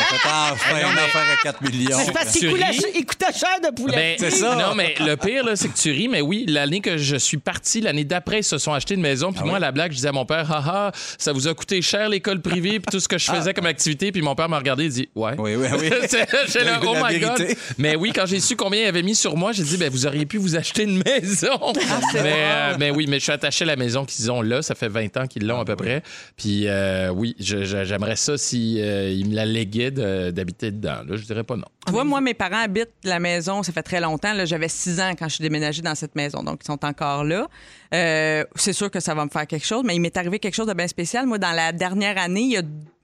On 0.00 0.14
fait 0.14 0.28
enfin 0.28 0.76
une 0.92 0.98
affaire 0.98 1.22
à 1.32 1.36
4 1.42 1.62
millions. 1.62 1.96
Mais 1.98 2.04
c'est 2.04 2.12
parce 2.12 2.32
qu'il 2.32 3.06
coûtait 3.06 3.32
cher 3.32 3.60
de 3.62 3.74
poulet. 3.74 3.94
Ben, 3.94 4.16
C'est 4.18 4.30
ça. 4.30 4.54
Non, 4.56 4.74
mais 4.74 4.94
le 5.00 5.16
pire, 5.16 5.44
là, 5.44 5.56
c'est 5.56 5.68
que 5.68 5.76
tu 5.76 5.90
ris, 5.90 6.08
mais 6.08 6.20
oui, 6.20 6.44
l'année 6.48 6.80
que 6.80 6.96
je 6.96 7.16
suis 7.16 7.36
parti, 7.38 7.80
l'année 7.80 8.04
d'après, 8.04 8.40
ils 8.40 8.44
se 8.44 8.58
sont 8.58 8.72
achetés 8.72 8.94
une 8.94 9.00
maison. 9.00 9.32
Puis 9.32 9.44
moi, 9.44 9.56
à 9.56 9.60
la 9.60 9.72
blague, 9.72 9.90
je 9.92 9.96
disais 9.96 10.08
à 10.08 10.12
mon 10.12 10.24
père, 10.26 10.50
haha, 10.50 10.92
ça 11.18 11.32
vous 11.32 11.48
a 11.48 11.54
coûté 11.54 11.82
cher 11.82 12.08
l'école 12.08 12.40
privée, 12.40 12.80
puis 12.80 12.90
tout 12.90 13.00
ce 13.00 13.08
que 13.08 13.18
je 13.18 13.30
faisais 13.30 13.54
comme 13.54 13.66
activité. 13.66 14.12
Puis 14.18 14.24
mon 14.24 14.34
père 14.34 14.48
m'a 14.48 14.58
regardé 14.58 14.86
et 14.86 14.88
dit, 14.88 15.08
ouais. 15.14 15.34
Oui, 15.38 15.54
oui, 15.54 15.68
oui. 15.78 15.90
J'étais 16.02 16.64
là, 16.64 16.80
oh 16.84 16.94
my 17.00 17.20
God. 17.20 17.40
Mais 17.78 17.94
oui, 17.94 18.10
quand 18.12 18.26
j'ai 18.26 18.40
su 18.40 18.56
combien 18.56 18.80
il 18.82 18.86
avait 18.86 19.04
mis 19.04 19.14
sur 19.14 19.36
moi, 19.36 19.52
j'ai 19.52 19.62
dit, 19.62 19.76
ben, 19.76 19.88
vous 19.92 20.06
auriez 20.08 20.26
pu 20.26 20.38
vous 20.38 20.56
acheter 20.56 20.82
une 20.82 21.00
maison. 21.04 21.72
mais, 22.14 22.34
euh, 22.34 22.76
mais 22.80 22.90
oui, 22.90 23.06
mais 23.08 23.20
je 23.20 23.22
suis 23.22 23.32
attaché 23.32 23.62
à 23.62 23.68
la 23.68 23.76
maison 23.76 24.04
qu'ils 24.04 24.28
ont 24.32 24.42
là. 24.42 24.60
Ça 24.60 24.74
fait 24.74 24.88
20 24.88 25.16
ans 25.18 25.26
qu'ils 25.28 25.46
l'ont 25.46 25.60
à 25.60 25.64
peu 25.64 25.76
près. 25.76 26.02
Puis 26.36 26.66
euh, 26.66 27.10
oui, 27.10 27.36
je- 27.38 27.62
je- 27.62 27.84
j'aimerais 27.84 28.16
ça 28.16 28.36
si 28.36 28.80
euh, 28.80 29.08
ils 29.12 29.28
me 29.28 29.36
la 29.36 29.46
léguaient 29.46 29.92
de- 29.92 30.32
d'habiter 30.32 30.72
dedans. 30.72 31.02
Là, 31.06 31.14
je 31.16 31.22
dirais 31.22 31.44
pas 31.44 31.54
non. 31.54 31.66
Tu 31.86 31.92
vois, 31.92 32.02
moi, 32.02 32.20
mes 32.20 32.34
parents 32.34 32.64
habitent 32.64 32.90
la 33.04 33.20
maison, 33.20 33.62
ça 33.62 33.70
fait 33.72 33.84
très 33.84 34.00
longtemps. 34.00 34.32
là. 34.34 34.46
J'avais 34.46 34.68
six 34.68 34.98
ans 35.00 35.12
quand 35.16 35.28
je 35.28 35.34
suis 35.36 35.42
déménagée 35.42 35.80
dans 35.82 35.94
cette 35.94 36.16
maison, 36.16 36.42
donc 36.42 36.58
ils 36.64 36.66
sont 36.66 36.84
encore 36.84 37.22
là. 37.22 37.46
Euh, 37.94 38.44
c'est 38.56 38.72
sûr 38.72 38.90
que 38.90 38.98
ça 38.98 39.14
va 39.14 39.24
me 39.24 39.30
faire 39.30 39.46
quelque 39.46 39.64
chose, 39.64 39.84
mais 39.84 39.94
il 39.94 40.00
m'est 40.00 40.16
arrivé 40.16 40.40
quelque 40.40 40.56
chose 40.56 40.66
de 40.66 40.74
bien 40.74 40.88
spécial. 40.88 41.24
Moi, 41.26 41.38
dans 41.38 41.52
la 41.52 41.70
dernière 41.70 42.18
année, 42.18 42.40
il 42.40 42.50
y 42.52 42.56
a 42.56 42.62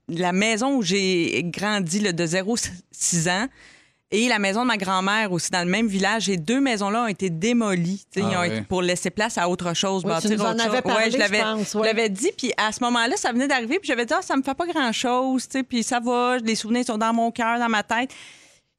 la 0.08 0.32
maison 0.32 0.76
où 0.76 0.82
j'ai 0.82 1.42
grandi 1.44 2.00
là, 2.00 2.12
de 2.12 2.26
0-6 2.26 3.30
ans 3.30 3.46
et 4.10 4.28
la 4.28 4.38
maison 4.38 4.62
de 4.62 4.66
ma 4.68 4.76
grand-mère 4.76 5.32
aussi 5.32 5.50
dans 5.50 5.64
le 5.64 5.70
même 5.70 5.88
village. 5.88 6.28
Et 6.28 6.36
deux 6.36 6.60
maisons-là 6.60 7.02
ont 7.04 7.06
été 7.08 7.30
démolies 7.30 8.04
Ah 8.16 8.20
ils 8.20 8.24
ont 8.36 8.40
oui. 8.42 8.46
été 8.48 8.60
pour 8.62 8.82
laisser 8.82 9.10
place 9.10 9.38
à 9.38 9.48
autre 9.48 9.74
chose. 9.74 10.04
Oui, 10.04 10.12
tu 10.20 10.28
bâtir 10.28 10.30
nous 10.38 10.44
en 10.44 10.50
autre 10.52 10.62
chose. 10.62 10.72
avais 10.72 10.82
parlé, 10.82 11.04
Ouais, 11.06 11.10
je 11.10 11.16
l'avais 11.18 11.38
je 11.38 11.42
pense, 11.42 11.72
je 11.72 11.78
ouais. 11.78 11.86
l'avais 11.86 12.08
dit. 12.10 12.30
Puis 12.36 12.52
à 12.56 12.70
ce 12.70 12.82
moment-là, 12.84 13.16
ça 13.16 13.32
venait 13.32 13.48
d'arriver. 13.48 13.78
Puis 13.80 13.88
j'avais 13.88 14.06
dit, 14.06 14.14
ah, 14.16 14.22
ça 14.22 14.36
me 14.36 14.42
fait 14.42 14.54
pas 14.54 14.66
grand-chose. 14.66 15.48
Puis 15.68 15.82
ça 15.82 15.98
va, 16.00 16.36
les 16.38 16.54
souvenirs 16.54 16.84
sont 16.86 16.98
dans 16.98 17.12
mon 17.12 17.30
cœur, 17.32 17.58
dans 17.58 17.68
ma 17.68 17.82
tête. 17.82 18.10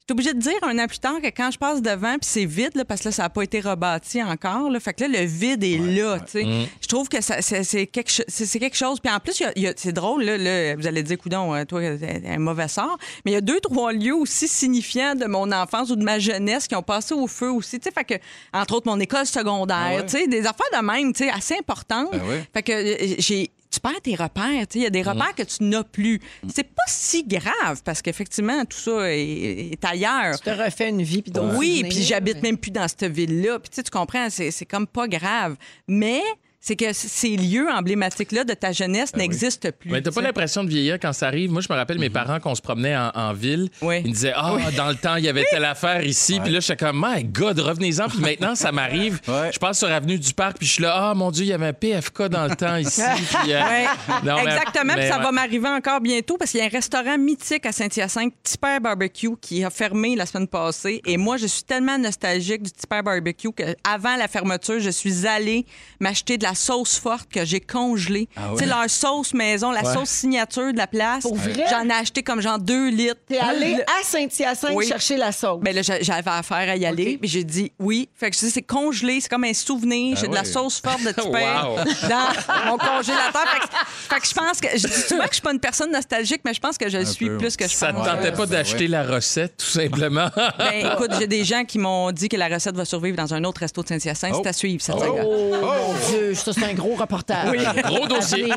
J'étais 0.08 0.20
obligée 0.20 0.34
de 0.34 0.38
dire 0.38 0.58
un 0.62 0.78
an 0.78 0.86
plus 0.86 1.00
tard 1.00 1.20
que 1.20 1.26
quand 1.26 1.50
je 1.50 1.58
passe 1.58 1.82
devant, 1.82 2.12
puis 2.12 2.30
c'est 2.30 2.44
vide, 2.44 2.76
là, 2.76 2.84
parce 2.84 3.00
que 3.00 3.08
là, 3.08 3.12
ça 3.12 3.22
n'a 3.24 3.28
pas 3.28 3.42
été 3.42 3.58
rebâti 3.58 4.22
encore. 4.22 4.70
Là, 4.70 4.78
fait 4.78 4.94
que 4.94 5.02
là, 5.02 5.08
le 5.08 5.26
vide 5.26 5.64
est 5.64 5.78
là. 5.78 6.20
tu 6.20 6.30
sais. 6.30 6.44
Mm. 6.44 6.66
Je 6.80 6.86
trouve 6.86 7.08
que 7.08 7.16
c'est 7.20 7.86
quelque, 7.88 8.76
chose. 8.76 9.00
Puis 9.00 9.12
en 9.12 9.18
plus, 9.18 9.42
c'est 9.74 9.92
drôle, 9.92 10.22
là, 10.22 10.38
là, 10.38 10.76
vous 10.76 10.86
allez 10.86 11.02
dire, 11.02 11.18
coudon, 11.18 11.52
euh, 11.56 11.64
toi, 11.64 11.80
un 11.80 12.38
mauvais 12.38 12.68
sort. 12.68 12.96
Mais 13.24 13.32
il 13.32 13.34
y 13.34 13.38
a 13.38 13.40
deux, 13.40 13.58
trois 13.58 13.92
lieux 13.92 14.14
aussi 14.14 14.46
signifiants 14.46 15.16
de 15.16 15.24
mon 15.24 15.50
enfance 15.50 15.90
ou 15.90 15.96
de 15.96 16.04
ma 16.04 16.20
jeunesse 16.20 16.68
qui 16.68 16.76
ont 16.76 16.84
passé 16.84 17.12
au 17.12 17.26
feu 17.26 17.50
aussi. 17.50 17.80
Fait 17.80 18.04
que, 18.04 18.14
entre 18.52 18.76
autres, 18.76 18.88
mon 18.88 19.00
école 19.00 19.26
secondaire, 19.26 19.76
Ah 19.76 19.96
ouais? 19.96 20.06
tu 20.06 20.18
sais, 20.18 20.28
des 20.28 20.46
affaires 20.46 20.70
de 20.72 20.86
même, 20.86 21.14
tu 21.14 21.24
sais, 21.24 21.30
assez 21.30 21.56
importantes. 21.58 22.12
Ben 22.12 22.22
ouais. 22.28 22.44
Fait 22.54 22.62
que 22.62 22.72
euh, 22.72 23.16
j'ai. 23.18 23.50
Tu 23.76 23.80
perds 23.80 24.00
tes 24.02 24.14
repères. 24.14 24.64
Il 24.74 24.80
y 24.80 24.86
a 24.86 24.90
des 24.90 25.02
Mm. 25.02 25.08
repères 25.08 25.34
que 25.34 25.42
tu 25.42 25.62
n'as 25.64 25.84
plus. 25.84 26.18
C'est 26.48 26.64
pas 26.64 26.82
si 26.88 27.24
grave 27.24 27.82
parce 27.84 28.00
qu'effectivement, 28.00 28.64
tout 28.64 28.78
ça 28.78 29.12
est, 29.12 29.72
est 29.72 29.84
ailleurs. 29.84 30.38
Tu 30.40 30.44
te 30.44 30.50
refais 30.50 30.88
une 30.88 31.02
vie. 31.02 31.20
Puis 31.20 31.30
d'autres 31.30 31.56
Oui, 31.58 31.84
puis 31.88 32.02
j'habite 32.02 32.42
même 32.42 32.56
plus 32.56 32.70
dans 32.70 32.88
cette 32.88 33.04
ville-là. 33.12 33.58
Puis 33.58 33.82
tu 33.84 33.90
comprends, 33.90 34.30
c'est 34.30 34.50
c'est 34.50 34.64
comme 34.64 34.86
pas 34.86 35.06
grave. 35.08 35.56
Mais 35.86 36.22
c'est 36.66 36.74
que 36.74 36.92
ces 36.92 37.36
lieux 37.36 37.68
emblématiques-là 37.70 38.42
de 38.42 38.52
ta 38.52 38.72
jeunesse 38.72 39.14
n'existent 39.14 39.68
plus. 39.78 39.88
Mais 39.88 40.02
t'as 40.02 40.10
pas 40.10 40.20
l'impression 40.20 40.64
de 40.64 40.68
vieillir 40.68 40.98
quand 40.98 41.12
ça 41.12 41.28
arrive? 41.28 41.52
Moi, 41.52 41.62
je 41.62 41.72
me 41.72 41.78
rappelle 41.78 42.00
mes 42.00 42.10
parents 42.10 42.40
qu'on 42.40 42.56
se 42.56 42.60
promenait 42.60 42.96
en, 42.96 43.12
en 43.14 43.32
ville. 43.32 43.68
Oui. 43.82 44.00
Ils 44.04 44.08
me 44.08 44.12
disaient, 44.14 44.32
ah, 44.34 44.56
dans 44.76 44.88
le 44.88 44.96
temps, 44.96 45.14
il 45.14 45.24
y 45.24 45.28
avait 45.28 45.44
telle 45.48 45.64
affaire 45.76 46.04
ici. 46.04 46.40
Puis 46.42 46.52
là, 46.52 46.58
j'étais 46.58 46.74
comme, 46.84 47.06
my 47.06 47.22
God, 47.22 47.60
revenez-en. 47.60 48.08
Puis 48.08 48.18
maintenant, 48.18 48.56
ça 48.56 48.72
m'arrive. 48.72 49.20
Ouais. 49.28 49.50
Je 49.52 49.58
passe 49.58 49.78
sur 49.78 49.88
Avenue 49.90 50.18
du 50.18 50.32
Parc, 50.34 50.58
puis 50.58 50.66
je 50.66 50.72
suis 50.74 50.82
là, 50.82 50.94
ah, 51.10 51.14
mon 51.14 51.30
Dieu, 51.30 51.44
il 51.44 51.48
y 51.48 51.52
avait 51.52 51.66
un 51.66 51.72
PFK 51.72 52.22
dans 52.24 52.46
le 52.46 52.54
temps 52.56 52.76
ici. 52.76 53.02
Puis, 53.42 53.52
euh, 53.52 53.60
Ouais. 53.60 53.84
non, 54.24 54.36
mais- 54.36 54.42
Exactement, 54.52 54.92
puis 54.94 55.02
mais 55.02 55.08
ça 55.08 55.18
ouais. 55.18 55.24
va 55.24 55.32
m'arriver 55.32 55.68
encore 55.68 56.00
bientôt 56.00 56.36
parce 56.36 56.50
qu'il 56.52 56.60
y 56.60 56.62
a 56.62 56.66
un 56.66 56.70
restaurant 56.70 57.18
mythique 57.18 57.66
à 57.66 57.72
Saint-Hyacinthe, 57.72 58.32
Tipper 58.42 58.78
Barbecue, 58.80 59.36
qui 59.40 59.62
a 59.64 59.70
fermé 59.70 60.16
la 60.16 60.26
semaine 60.26 60.46
passée. 60.48 61.00
Et 61.06 61.16
moi, 61.16 61.36
je 61.36 61.46
suis 61.46 61.62
tellement 61.64 61.98
nostalgique 61.98 62.62
du 62.62 62.70
Tipper 62.70 63.02
Barbecue 63.02 63.52
qu'avant 63.52 64.16
la 64.16 64.26
fermeture, 64.28 64.80
je 64.80 64.90
suis 64.90 65.26
allée 65.26 65.66
m'acheter 66.00 66.38
de 66.38 66.44
la 66.44 66.54
sauce 66.56 66.98
forte 66.98 67.28
que 67.30 67.44
j'ai 67.44 67.60
congelée. 67.60 68.28
Ah 68.36 68.50
Tu 68.52 68.58
sais, 68.64 68.66
leur 68.66 68.88
sauce 68.90 69.32
maison, 69.34 69.70
la 69.70 69.82
Ouais. 69.84 69.92
sauce 69.94 70.08
signature 70.08 70.72
de 70.72 70.78
la 70.78 70.86
place. 70.86 71.22
Pour 71.22 71.36
vrai? 71.36 71.64
J'en 71.70 71.88
ai 71.88 71.92
acheté 71.92 72.22
comme 72.22 72.40
genre 72.40 72.58
deux 72.58 72.88
litres. 72.90 73.20
T'es 73.28 73.38
allé 73.38 73.74
à 73.74 74.02
Saint-Hyacinthe 74.04 74.72
Oui. 74.74 74.86
chercher 74.88 75.16
la 75.16 75.30
sauce. 75.32 75.60
Ben 75.62 75.74
là, 75.74 75.82
j'a- 75.82 76.00
j'avais 76.02 76.30
affaire 76.30 76.68
à 76.70 76.76
y 76.76 76.84
aller. 76.86 77.12
OK. 77.14 77.20
Puis 77.20 77.28
j'ai 77.28 77.44
dit 77.44 77.72
oui. 77.78 78.08
Fait 78.14 78.30
que 78.30 78.36
je 78.36 78.40
dis, 78.46 78.50
c'est 78.50 78.62
congelé, 78.62 79.20
c'est 79.20 79.28
comme 79.28 79.44
un 79.44 79.54
souvenir. 79.54 80.16
J'ai 80.16 80.28
de 80.28 80.34
la 80.34 80.44
sauce 80.44 80.80
forte 80.80 81.02
de 81.02 81.10
Tipper 81.12 81.28
Wow. 81.30 81.76
dans 82.08 82.66
mon 82.72 82.78
congélateur. 82.78 83.44
Fait 83.52 83.60
que, 83.60 84.14
fait 84.14 84.20
que 84.20 84.26
je 84.26 84.34
pense 84.34 84.60
que. 84.60 84.68
Je 84.78 84.86
dis 84.86 85.00
souvent 85.08 85.22
que 85.24 85.28
je 85.30 85.34
suis 85.34 85.42
pas 85.42 85.52
une 85.52 85.60
personne 85.60 85.92
nostalgique, 85.92 86.40
mais 86.44 86.54
je 86.54 86.60
pense 86.60 86.76
que 86.78 86.88
je 86.88 86.98
le 86.98 87.04
suis 87.04 87.26
peu, 87.26 87.36
plus 87.38 87.56
que 87.56 87.66
je 87.68 87.74
Ça 87.74 87.88
te 87.92 87.96
pense. 87.96 88.06
tentait 88.06 88.32
pas 88.32 88.46
d'acheter 88.46 88.88
la 88.88 89.02
recette, 89.04 89.56
tout 89.58 89.66
simplement? 89.66 90.28
Ben, 90.58 90.92
écoute, 90.92 91.10
j'ai 91.18 91.26
des 91.26 91.44
gens 91.44 91.64
qui 91.64 91.78
m'ont 91.78 92.10
dit 92.12 92.28
que 92.28 92.36
la 92.36 92.48
recette 92.48 92.74
va 92.76 92.84
survivre 92.84 93.16
dans 93.16 93.34
un 93.34 93.44
autre 93.44 93.60
resto 93.60 93.82
de 93.82 93.88
Saint-Hyacinthe. 93.88 94.32
Oh. 94.34 94.40
C'est 94.42 94.48
à 94.48 94.52
suivre, 94.52 94.82
cette 94.82 94.94
Oh, 94.96 95.94
Dieu, 96.10 96.34
ça, 96.52 96.60
c'est 96.60 96.70
un 96.70 96.74
gros 96.74 96.94
reportage. 96.94 97.56
Gros 97.86 98.06
dossier. 98.06 98.52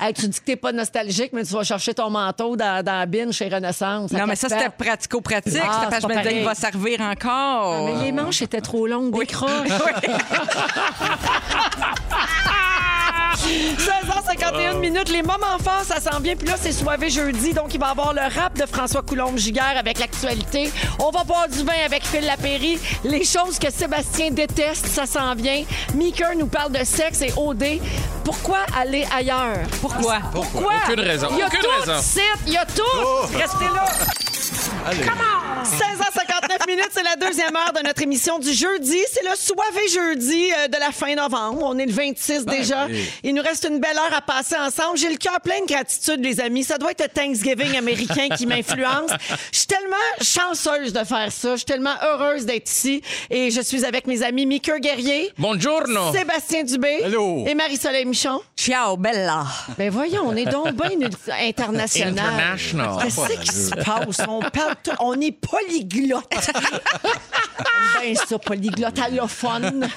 Hey, 0.00 0.14
tu 0.14 0.28
dis 0.28 0.38
que 0.38 0.44
t'es 0.44 0.56
pas 0.56 0.72
nostalgique, 0.72 1.32
mais 1.32 1.44
tu 1.44 1.52
vas 1.52 1.62
chercher 1.62 1.94
ton 1.94 2.10
manteau 2.10 2.56
dans, 2.56 2.84
dans 2.84 2.98
la 2.98 3.06
bine 3.06 3.32
chez 3.32 3.48
Renaissance. 3.48 4.12
Non, 4.12 4.26
mais 4.26 4.36
ça, 4.36 4.48
c'était 4.48 4.70
pratico-pratique. 4.70 5.60
Ah, 5.62 5.88
je 6.00 6.06
me 6.06 6.16
disais, 6.16 6.38
il 6.38 6.44
va 6.44 6.54
servir 6.54 7.00
encore. 7.00 7.86
Mais 7.86 8.04
les 8.04 8.12
manches 8.12 8.42
étaient 8.42 8.60
trop 8.60 8.86
longues, 8.86 9.18
décroche. 9.18 9.50
16h51 13.36 14.78
minutes, 14.78 15.08
les 15.10 15.22
moments 15.22 15.58
forts, 15.62 15.84
ça 15.84 16.00
s'en 16.00 16.20
vient. 16.20 16.36
Puis 16.36 16.46
là, 16.48 16.54
c'est 16.60 16.72
soivé 16.72 17.10
jeudi, 17.10 17.52
donc 17.52 17.74
il 17.74 17.80
va 17.80 17.88
y 17.88 17.90
avoir 17.90 18.12
le 18.14 18.20
rap 18.22 18.56
de 18.58 18.66
François 18.66 19.02
Coulombe-Giguère 19.02 19.74
avec 19.78 19.98
l'actualité. 19.98 20.70
On 20.98 21.10
va 21.10 21.24
boire 21.24 21.48
du 21.48 21.62
vin 21.64 21.72
avec 21.84 22.04
Phil 22.04 22.24
Lapéry. 22.24 22.78
Les 23.04 23.24
choses 23.24 23.58
que 23.58 23.70
Sébastien 23.70 24.30
déteste, 24.30 24.86
ça 24.86 25.06
s'en 25.06 25.34
vient. 25.34 25.64
Meeker 25.94 26.36
nous 26.36 26.46
parle 26.46 26.72
de 26.72 26.84
sexe 26.84 27.22
et 27.22 27.32
OD. 27.36 27.80
Pourquoi 28.24 28.58
aller 28.78 29.06
ailleurs? 29.14 29.58
Pourquoi? 29.80 30.18
Pourquoi? 30.32 30.72
Aucune 30.86 31.00
raison. 31.00 31.28
Il 31.32 31.38
y 31.38 31.42
a 31.42 31.46
Aucune 31.46 31.60
tout, 31.60 31.68
raison. 31.86 32.02
site, 32.02 32.22
il 32.46 32.52
y 32.54 32.56
a 32.56 32.64
tout. 32.64 33.36
Restez 33.38 33.64
là. 33.74 33.84
Allez. 34.86 35.04
16h59 35.64 36.66
minutes, 36.68 36.90
c'est 36.92 37.02
la 37.02 37.16
deuxième 37.16 37.56
heure 37.56 37.72
de 37.72 37.80
notre 37.86 38.02
émission 38.02 38.38
du 38.38 38.52
jeudi. 38.52 38.98
C'est 39.10 39.24
le 39.28 39.34
soivé 39.34 39.88
jeudi 39.92 40.50
euh, 40.52 40.68
de 40.68 40.76
la 40.78 40.92
fin 40.92 41.14
novembre. 41.14 41.62
On 41.62 41.78
est 41.78 41.86
le 41.86 41.92
26 41.92 42.44
déjà. 42.44 42.84
oui. 42.86 43.08
Il 43.22 43.34
nous 43.34 43.42
reste 43.42 43.66
une 43.68 43.80
belle 43.80 43.96
heure 43.96 44.14
à 44.14 44.20
passer 44.20 44.56
ensemble. 44.56 44.98
J'ai 44.98 45.08
le 45.08 45.16
cœur 45.16 45.40
plein 45.42 45.60
de 45.62 45.66
gratitude, 45.66 46.22
les 46.22 46.40
amis. 46.40 46.64
Ça 46.64 46.76
doit 46.76 46.90
être 46.90 47.02
le 47.02 47.08
Thanksgiving 47.08 47.76
américain 47.78 48.28
qui 48.36 48.46
m'influence. 48.46 49.10
Je 49.52 49.58
suis 49.58 49.66
tellement 49.66 49.96
chanceuse 50.20 50.92
de 50.92 51.04
faire 51.04 51.32
ça. 51.32 51.52
Je 51.52 51.56
suis 51.56 51.64
tellement 51.64 51.94
heureuse 52.02 52.44
d'être 52.44 52.68
ici. 52.70 53.02
Et 53.30 53.50
je 53.50 53.60
suis 53.62 53.84
avec 53.86 54.06
mes 54.06 54.22
amis 54.22 54.44
Mika 54.44 54.78
Guerrier, 54.78 55.32
Buongiorno. 55.38 56.12
Sébastien 56.12 56.64
Dubé 56.64 57.00
Hello. 57.04 57.44
et 57.46 57.54
Marie-Soleil 57.54 58.04
Michon. 58.04 58.40
Ciao, 58.56 58.96
bella. 58.98 59.44
Ben 59.78 59.90
voyons, 59.90 60.24
on 60.26 60.36
est 60.36 60.44
donc 60.46 60.72
bien 60.72 61.08
international. 61.48 62.08
International. 62.18 62.98
Qu'est-ce 63.02 63.38
qui 63.38 63.54
se 63.56 63.70
passe? 63.70 64.26
On, 64.38 64.50
parle 64.50 64.74
tout- 64.82 64.90
on 65.00 65.20
est 65.20 65.32
polyglotte. 65.32 66.24
Ben 68.02 68.14
ça, 68.16 68.38
polyglotte 68.38 68.98
allophone. 68.98 69.88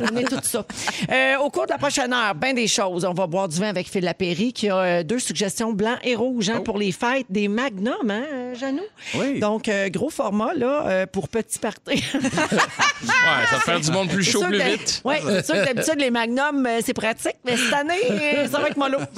On 0.00 0.16
est 0.16 0.24
tout 0.24 0.38
ça. 0.42 0.64
Euh, 1.10 1.38
au 1.38 1.50
cours 1.50 1.64
de 1.64 1.70
la 1.70 1.78
prochaine 1.78 2.12
heure, 2.12 2.34
ben 2.34 2.54
des 2.54 2.68
choses. 2.68 3.04
On 3.04 3.14
va 3.14 3.26
boire 3.26 3.48
du 3.48 3.58
vin 3.58 3.68
avec 3.68 3.88
Phil 3.88 4.04
Lapéry 4.04 4.52
qui 4.52 4.68
a 4.68 4.76
euh, 4.76 5.02
deux 5.02 5.18
suggestions 5.18 5.72
blanc 5.72 5.96
et 6.04 6.14
rouge 6.14 6.50
hein, 6.50 6.60
pour 6.60 6.78
les 6.78 6.92
fêtes. 6.92 7.26
Des 7.30 7.48
magnums, 7.48 8.10
hein, 8.10 8.52
Janou? 8.54 8.82
Oui. 9.14 9.40
Donc, 9.40 9.68
euh, 9.68 9.88
gros 9.88 10.10
format, 10.10 10.52
là, 10.54 10.84
euh, 10.86 11.06
pour 11.06 11.28
petit 11.28 11.58
party. 11.58 12.04
Ouais, 13.00 13.46
ça 13.48 13.56
va 13.56 13.60
faire 13.60 13.80
du 13.80 13.92
monde 13.92 14.08
plus 14.08 14.24
chaud 14.24 14.42
plus 14.42 14.60
vite. 14.60 15.02
Oui, 15.04 15.16
c'est 15.24 15.46
sûr 15.46 15.54
que 15.54 15.66
d'habitude, 15.72 16.00
les 16.00 16.10
magnums, 16.10 16.68
c'est 16.84 16.92
pratique, 16.94 17.36
mais 17.44 17.56
cette 17.56 17.72
année, 17.72 18.48
ça 18.50 18.58
va 18.58 18.68
être 18.68 18.76
mollo. 18.76 18.98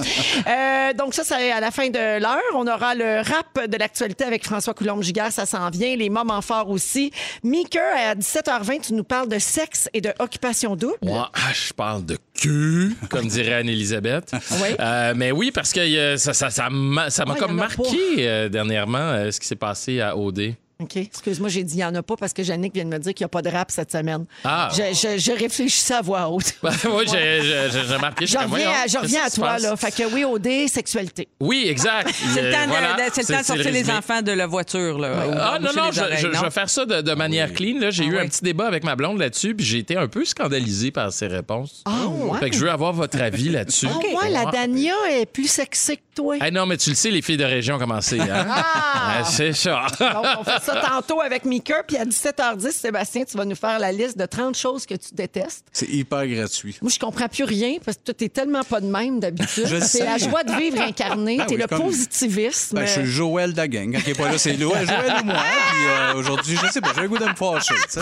Euh, 0.46 0.92
donc, 0.94 1.14
ça, 1.14 1.22
c'est 1.24 1.50
à 1.52 1.60
la 1.60 1.70
fin 1.70 1.88
de 1.88 2.20
l'heure. 2.20 2.40
On 2.54 2.66
aura 2.66 2.94
le 2.94 3.18
rap 3.18 3.68
de 3.68 3.76
l'actualité 3.76 4.24
avec 4.24 4.44
François 4.44 4.59
Coulombe-Giguère, 4.74 5.32
ça 5.32 5.46
s'en 5.46 5.68
vient. 5.70 5.96
Les 5.96 6.10
moments 6.10 6.40
forts 6.42 6.70
aussi. 6.70 7.10
Mika, 7.42 7.80
à 8.10 8.14
17h20, 8.14 8.80
tu 8.86 8.94
nous 8.94 9.04
parles 9.04 9.28
de 9.28 9.38
sexe 9.38 9.88
et 9.92 10.00
de 10.00 10.12
occupation 10.18 10.76
double. 10.76 10.96
Moi, 11.02 11.30
ah, 11.34 11.52
je 11.52 11.72
parle 11.72 12.04
de 12.04 12.16
cul, 12.34 12.96
comme 13.08 13.26
dirait 13.26 13.54
Anne-Elisabeth. 13.54 14.32
Oui. 14.62 14.68
Euh, 14.80 15.14
mais 15.16 15.32
oui, 15.32 15.52
parce 15.52 15.72
que 15.72 15.80
euh, 15.80 16.16
ça 16.16 16.34
ça, 16.34 16.50
ça 16.50 16.68
m'a 16.70 17.08
ça 17.08 17.24
m'a 17.24 17.34
Ouais, 17.34 17.38
comme 17.38 17.54
marqué 17.54 17.96
euh, 18.18 18.48
dernièrement 18.48 18.98
euh, 18.98 19.30
ce 19.30 19.38
qui 19.40 19.46
s'est 19.46 19.54
passé 19.56 20.00
à 20.00 20.16
OD. 20.16 20.54
OK. 20.80 20.96
Excuse-moi, 20.96 21.48
j'ai 21.48 21.62
dit 21.62 21.74
il 21.74 21.78
n'y 21.78 21.84
en 21.84 21.94
a 21.94 22.02
pas 22.02 22.16
parce 22.16 22.32
que 22.32 22.42
Yannick 22.42 22.74
vient 22.74 22.84
de 22.84 22.90
me 22.90 22.98
dire 22.98 23.12
qu'il 23.14 23.24
n'y 23.24 23.26
a 23.26 23.28
pas 23.28 23.42
de 23.42 23.48
rap 23.50 23.70
cette 23.70 23.92
semaine. 23.92 24.24
Ah. 24.44 24.68
Je, 24.72 24.94
je, 24.94 25.18
je 25.18 25.32
réfléchissais 25.32 25.94
à 25.94 26.00
voix 26.02 26.28
haute. 26.28 26.54
oui, 26.62 27.04
j'ai 27.06 27.94
remarqué. 27.94 28.26
Je 28.26 28.38
reviens 28.38 28.70
à, 28.70 28.86
je 28.86 28.98
reviens 28.98 29.24
à 29.24 29.30
toi, 29.30 29.48
passe? 29.48 29.62
là. 29.62 29.76
Fait 29.76 29.90
que 29.90 30.12
oui, 30.14 30.24
OD, 30.24 30.68
sexualité. 30.68 31.28
Oui, 31.40 31.66
exact. 31.68 32.10
C'est 32.34 32.42
le 32.42 32.48
Euh, 32.48 32.52
temps 32.52 32.64
de, 32.64 32.68
voilà, 32.68 32.94
de- 32.94 33.12
c'est 33.12 33.20
le 33.22 33.26
temps 33.28 33.32
de 33.34 33.38
le 33.38 33.44
sortir 33.44 33.72
les 33.72 33.90
enfants 33.90 34.22
de 34.22 34.32
la 34.32 34.46
voiture. 34.46 34.98
Là, 34.98 35.12
Ah 35.38 35.58
non, 35.60 35.68
non, 35.76 35.90
je, 35.92 36.00
oreilles, 36.00 36.18
je- 36.18 36.26
non? 36.28 36.32
je 36.38 36.44
vais 36.44 36.50
faire 36.50 36.70
ça 36.70 36.84
de, 36.86 37.00
de 37.00 37.14
manière 37.14 37.52
clean. 37.52 37.78
Là. 37.78 37.90
J'ai 37.90 38.04
Ah 38.04 38.06
eu 38.06 38.12
oui. 38.16 38.18
un 38.20 38.26
petit 38.28 38.42
débat 38.42 38.66
avec 38.66 38.84
ma 38.84 38.96
blonde 38.96 39.18
là-dessus, 39.18 39.54
puis 39.54 39.64
j'ai 39.66 39.78
été 39.78 39.96
un 39.96 40.08
peu 40.08 40.24
scandalisé 40.24 40.90
par 40.90 41.12
ses 41.12 41.26
réponses. 41.26 41.82
Ah, 41.84 42.06
ouais? 42.06 42.38
Fait 42.38 42.50
que 42.50 42.56
je 42.56 42.60
veux 42.64 42.70
avoir 42.70 42.92
votre 42.92 43.20
avis 43.20 43.48
là-dessus. 43.50 43.86
Ah, 43.90 43.98
ouais, 44.22 44.30
la 44.30 44.46
Dania 44.46 44.94
est 45.10 45.26
plus 45.26 45.48
sexy 45.50 45.96
que 45.96 46.02
toi? 46.20 46.50
Non, 46.50 46.66
mais 46.66 46.76
tu 46.76 46.90
le 46.90 46.96
sais, 46.96 47.10
les 47.10 47.22
filles 47.22 47.36
de 47.36 47.44
région 47.44 47.76
ont 47.76 47.78
commencé. 47.78 48.20
Hein? 48.20 48.46
Ah! 48.92 49.18
Ouais, 49.20 49.24
c'est 49.24 49.52
ça. 49.52 49.86
Donc, 49.98 50.24
on 50.40 50.44
fait 50.44 50.62
ça 50.62 50.82
tantôt 50.86 51.20
avec 51.20 51.44
Mika. 51.44 51.82
Puis 51.86 51.96
à 51.96 52.04
17h10, 52.04 52.70
Sébastien, 52.72 53.24
tu 53.24 53.36
vas 53.36 53.44
nous 53.44 53.54
faire 53.56 53.78
la 53.78 53.92
liste 53.92 54.18
de 54.18 54.26
30 54.26 54.56
choses 54.56 54.84
que 54.84 54.94
tu 54.94 55.14
détestes. 55.14 55.64
C'est 55.72 55.88
hyper 55.88 56.26
gratuit. 56.26 56.76
Moi, 56.82 56.90
je 56.92 56.98
comprends 56.98 57.28
plus 57.28 57.44
rien 57.44 57.76
parce 57.84 57.96
que 57.96 58.02
toi, 58.04 58.14
t'es 58.14 58.28
tellement 58.28 58.62
pas 58.64 58.80
de 58.80 58.86
même 58.86 59.20
d'habitude. 59.20 59.66
C'est 59.82 60.04
la 60.04 60.18
joie 60.18 60.42
de 60.44 60.52
vivre 60.52 60.80
incarnée. 60.82 61.38
Ah 61.40 61.44
t'es 61.46 61.54
oui, 61.54 61.60
le 61.62 61.66
comme- 61.66 61.82
positivisme. 61.82 62.76
Ben, 62.76 62.86
je 62.86 62.92
suis 62.92 63.06
Joël 63.06 63.52
de 63.52 63.56
la 63.56 63.68
gang. 63.68 63.92
Quand 63.92 64.00
il 64.04 64.08
n'est 64.08 64.14
pas 64.14 64.30
là, 64.30 64.38
c'est 64.38 64.58
Joël 64.58 64.86
Joël 64.86 65.14
ou 65.22 65.26
moi. 65.26 65.34
Puis 65.72 65.86
euh, 65.88 66.14
aujourd'hui, 66.16 66.56
je 66.62 66.70
sais 66.72 66.80
pas, 66.80 66.90
j'ai 66.94 67.02
le 67.02 67.08
goût 67.08 67.18
de 67.18 67.24
me 67.24 67.34
fâcher. 67.34 67.74
tu. 67.92 67.98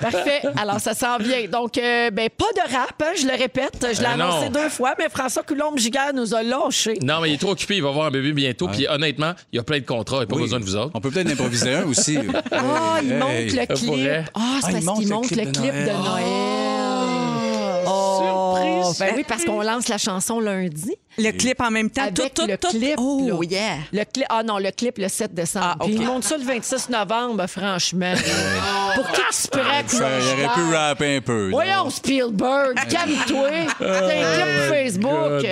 Parfait. 0.00 0.42
Alors, 0.56 0.80
ça 0.80 0.94
s'en 0.94 1.18
vient. 1.18 1.46
Donc, 1.48 1.78
euh, 1.78 2.10
ben, 2.10 2.28
pas 2.30 2.44
de 2.56 2.72
rap, 2.74 3.00
hein, 3.02 3.12
je 3.20 3.26
le 3.26 3.34
répète. 3.36 3.78
Je 3.92 3.98
l'ai 4.00 4.06
Ben 4.08 4.16
non. 4.16 4.24
annoncé 4.30 4.48
deux 4.50 4.68
fois, 4.68 4.94
mais 4.98 5.08
François 5.08 5.42
Coulombe-Giguère 5.42 6.12
nous 6.14 6.34
a 6.34 6.42
lâchés. 6.42 6.98
Non, 7.02 7.20
mais 7.20 7.30
il 7.30 7.34
est 7.34 7.38
trop 7.38 7.51
occupé. 7.52 7.76
Il 7.76 7.82
va 7.82 7.88
avoir 7.90 8.06
un 8.06 8.10
bébé 8.10 8.32
bientôt. 8.32 8.68
Puis 8.68 8.86
honnêtement, 8.88 9.32
il 9.52 9.56
y 9.56 9.58
a 9.58 9.62
plein 9.62 9.78
de 9.78 9.84
contrats. 9.86 10.16
Il 10.16 10.20
n'y 10.20 10.24
a 10.24 10.26
pas 10.26 10.36
Oui. 10.36 10.42
besoin 10.42 10.60
de 10.60 10.64
vous 10.64 10.76
autres. 10.76 10.90
On 10.94 11.00
peut 11.00 11.10
peut-être 11.10 11.30
improviser 11.30 11.74
un 11.74 11.84
aussi. 11.84 12.18
Ah, 12.52 13.00
il 13.02 13.12
Hey, 13.12 13.18
monte 13.18 13.30
hey. 13.30 13.50
le 13.50 13.66
clip. 13.74 14.30
Ah, 14.34 14.58
c'est 14.60 14.66
Ah, 14.66 14.68
il 14.68 14.72
parce 14.72 14.84
monte 14.84 14.98
qu'il 15.00 15.08
le 15.08 15.14
monte 15.14 15.26
clip 15.28 15.38
le 15.40 15.46
de 15.46 15.50
clip 15.58 15.72
de 15.72 15.78
Noël. 15.78 15.94
Noël. 15.96 17.84
Oh, 17.86 18.21
Surprise. 18.32 18.98
Ben 18.98 19.12
oui, 19.16 19.24
parce 19.26 19.44
qu'on 19.44 19.62
lance 19.62 19.88
la 19.88 19.98
chanson 19.98 20.40
lundi. 20.40 20.92
Le 21.18 21.30
clip 21.32 21.60
en 21.60 21.70
même 21.70 21.90
temps. 21.90 22.02
Avec 22.02 22.14
tout, 22.14 22.42
tout, 22.42 22.46
le 22.46 22.56
tout. 22.56 22.68
clip. 22.68 22.94
Oh, 22.98 23.40
là. 23.42 23.48
yeah. 23.48 23.74
Le 23.92 24.04
clip, 24.04 24.26
ah 24.30 24.42
non, 24.42 24.58
le 24.58 24.70
clip 24.70 24.98
le 24.98 25.08
7 25.08 25.34
décembre. 25.34 25.66
Ah, 25.70 25.76
OK. 25.80 25.86
Puis 25.86 25.94
il 25.96 26.06
monte 26.06 26.24
ça 26.24 26.36
le 26.36 26.44
26 26.44 26.88
novembre, 26.88 27.46
franchement. 27.46 28.14
Pour 28.94 29.10
qui 29.10 29.20
qui 29.20 29.36
se 29.36 29.48
Ça, 29.48 30.08
il 30.20 30.44
aurait 30.44 30.54
pu 30.54 30.74
rapper 30.74 31.16
un 31.16 31.20
peu. 31.20 31.44
là. 31.46 31.50
Voyons, 31.50 31.90
Spielberg, 31.90 32.74
calme-toi. 32.88 33.50
T'as 33.78 34.06
un 34.06 34.34
clip 34.34 34.46
pour 34.56 34.76
Facebook. 34.76 35.46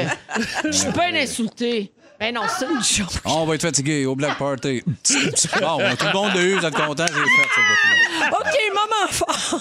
Je 0.67 0.71
suis 0.71 0.93
pas 0.93 1.07
insulté. 1.15 1.93
Ben 2.21 2.35
non, 2.35 2.43
c'est 2.59 2.67
une 2.67 2.83
joke. 2.83 3.09
On 3.25 3.47
va 3.47 3.55
être 3.55 3.63
fatigué 3.63 4.05
au 4.05 4.15
Black 4.15 4.37
Party. 4.37 4.83
bon, 4.85 4.93
tout 4.95 5.09
le 5.55 6.13
monde 6.13 6.35
l'a 6.35 6.43
eu, 6.43 6.55
vous 6.59 6.67
êtes 6.67 6.75
content, 6.75 7.07
j'ai 7.07 7.15
fait 7.15 7.49
ce 7.55 7.61
bout-là. 7.61 8.39
OK, 8.39 8.59
maman 8.75 9.11
fort. 9.11 9.61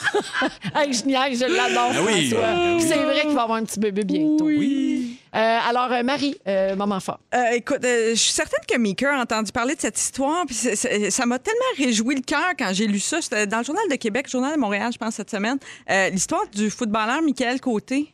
hey, 0.75 0.91
je 0.93 1.05
niaise, 1.05 1.39
je 1.39 1.45
l'adore, 1.45 1.91
Ah 1.95 2.01
oui. 2.05 2.29
François. 2.31 2.47
Ah 2.49 2.73
oui. 2.75 2.81
C'est 2.85 2.97
vrai 2.97 3.21
qu'il 3.21 3.31
va 3.33 3.43
avoir 3.43 3.57
un 3.59 3.63
petit 3.63 3.79
bébé 3.79 4.03
bientôt. 4.03 4.43
Oui. 4.43 5.17
alors, 5.31 5.89
euh, 5.93 6.03
Marie, 6.03 6.35
euh, 6.49 6.75
maman 6.75 6.99
fort. 6.99 7.21
Euh, 7.33 7.51
écoute, 7.53 7.79
euh, 7.85 8.09
je 8.09 8.15
suis 8.19 8.33
certaine 8.33 8.59
que 8.69 8.77
Meeker 8.77 9.13
a 9.17 9.21
entendu 9.21 9.53
parler 9.53 9.75
de 9.75 9.81
cette 9.81 9.97
histoire. 9.97 10.45
Puis 10.45 10.55
ça 10.55 11.25
m'a 11.25 11.39
tellement 11.39 11.61
réjoui 11.77 12.15
le 12.15 12.21
cœur 12.21 12.49
quand 12.57 12.71
j'ai 12.73 12.87
lu 12.87 12.99
ça. 12.99 13.21
C'était 13.21 13.47
dans 13.47 13.59
le 13.59 13.63
Journal 13.63 13.85
de 13.89 13.95
Québec, 13.95 14.25
le 14.27 14.31
Journal 14.31 14.53
de 14.55 14.59
Montréal, 14.59 14.91
je 14.91 14.97
pense, 14.97 15.15
cette 15.15 15.31
semaine. 15.31 15.59
Euh, 15.89 16.09
L'histoire 16.09 16.45
du 16.53 16.69
footballeur 16.69 17.21
Michael 17.21 17.61
Côté. 17.61 18.13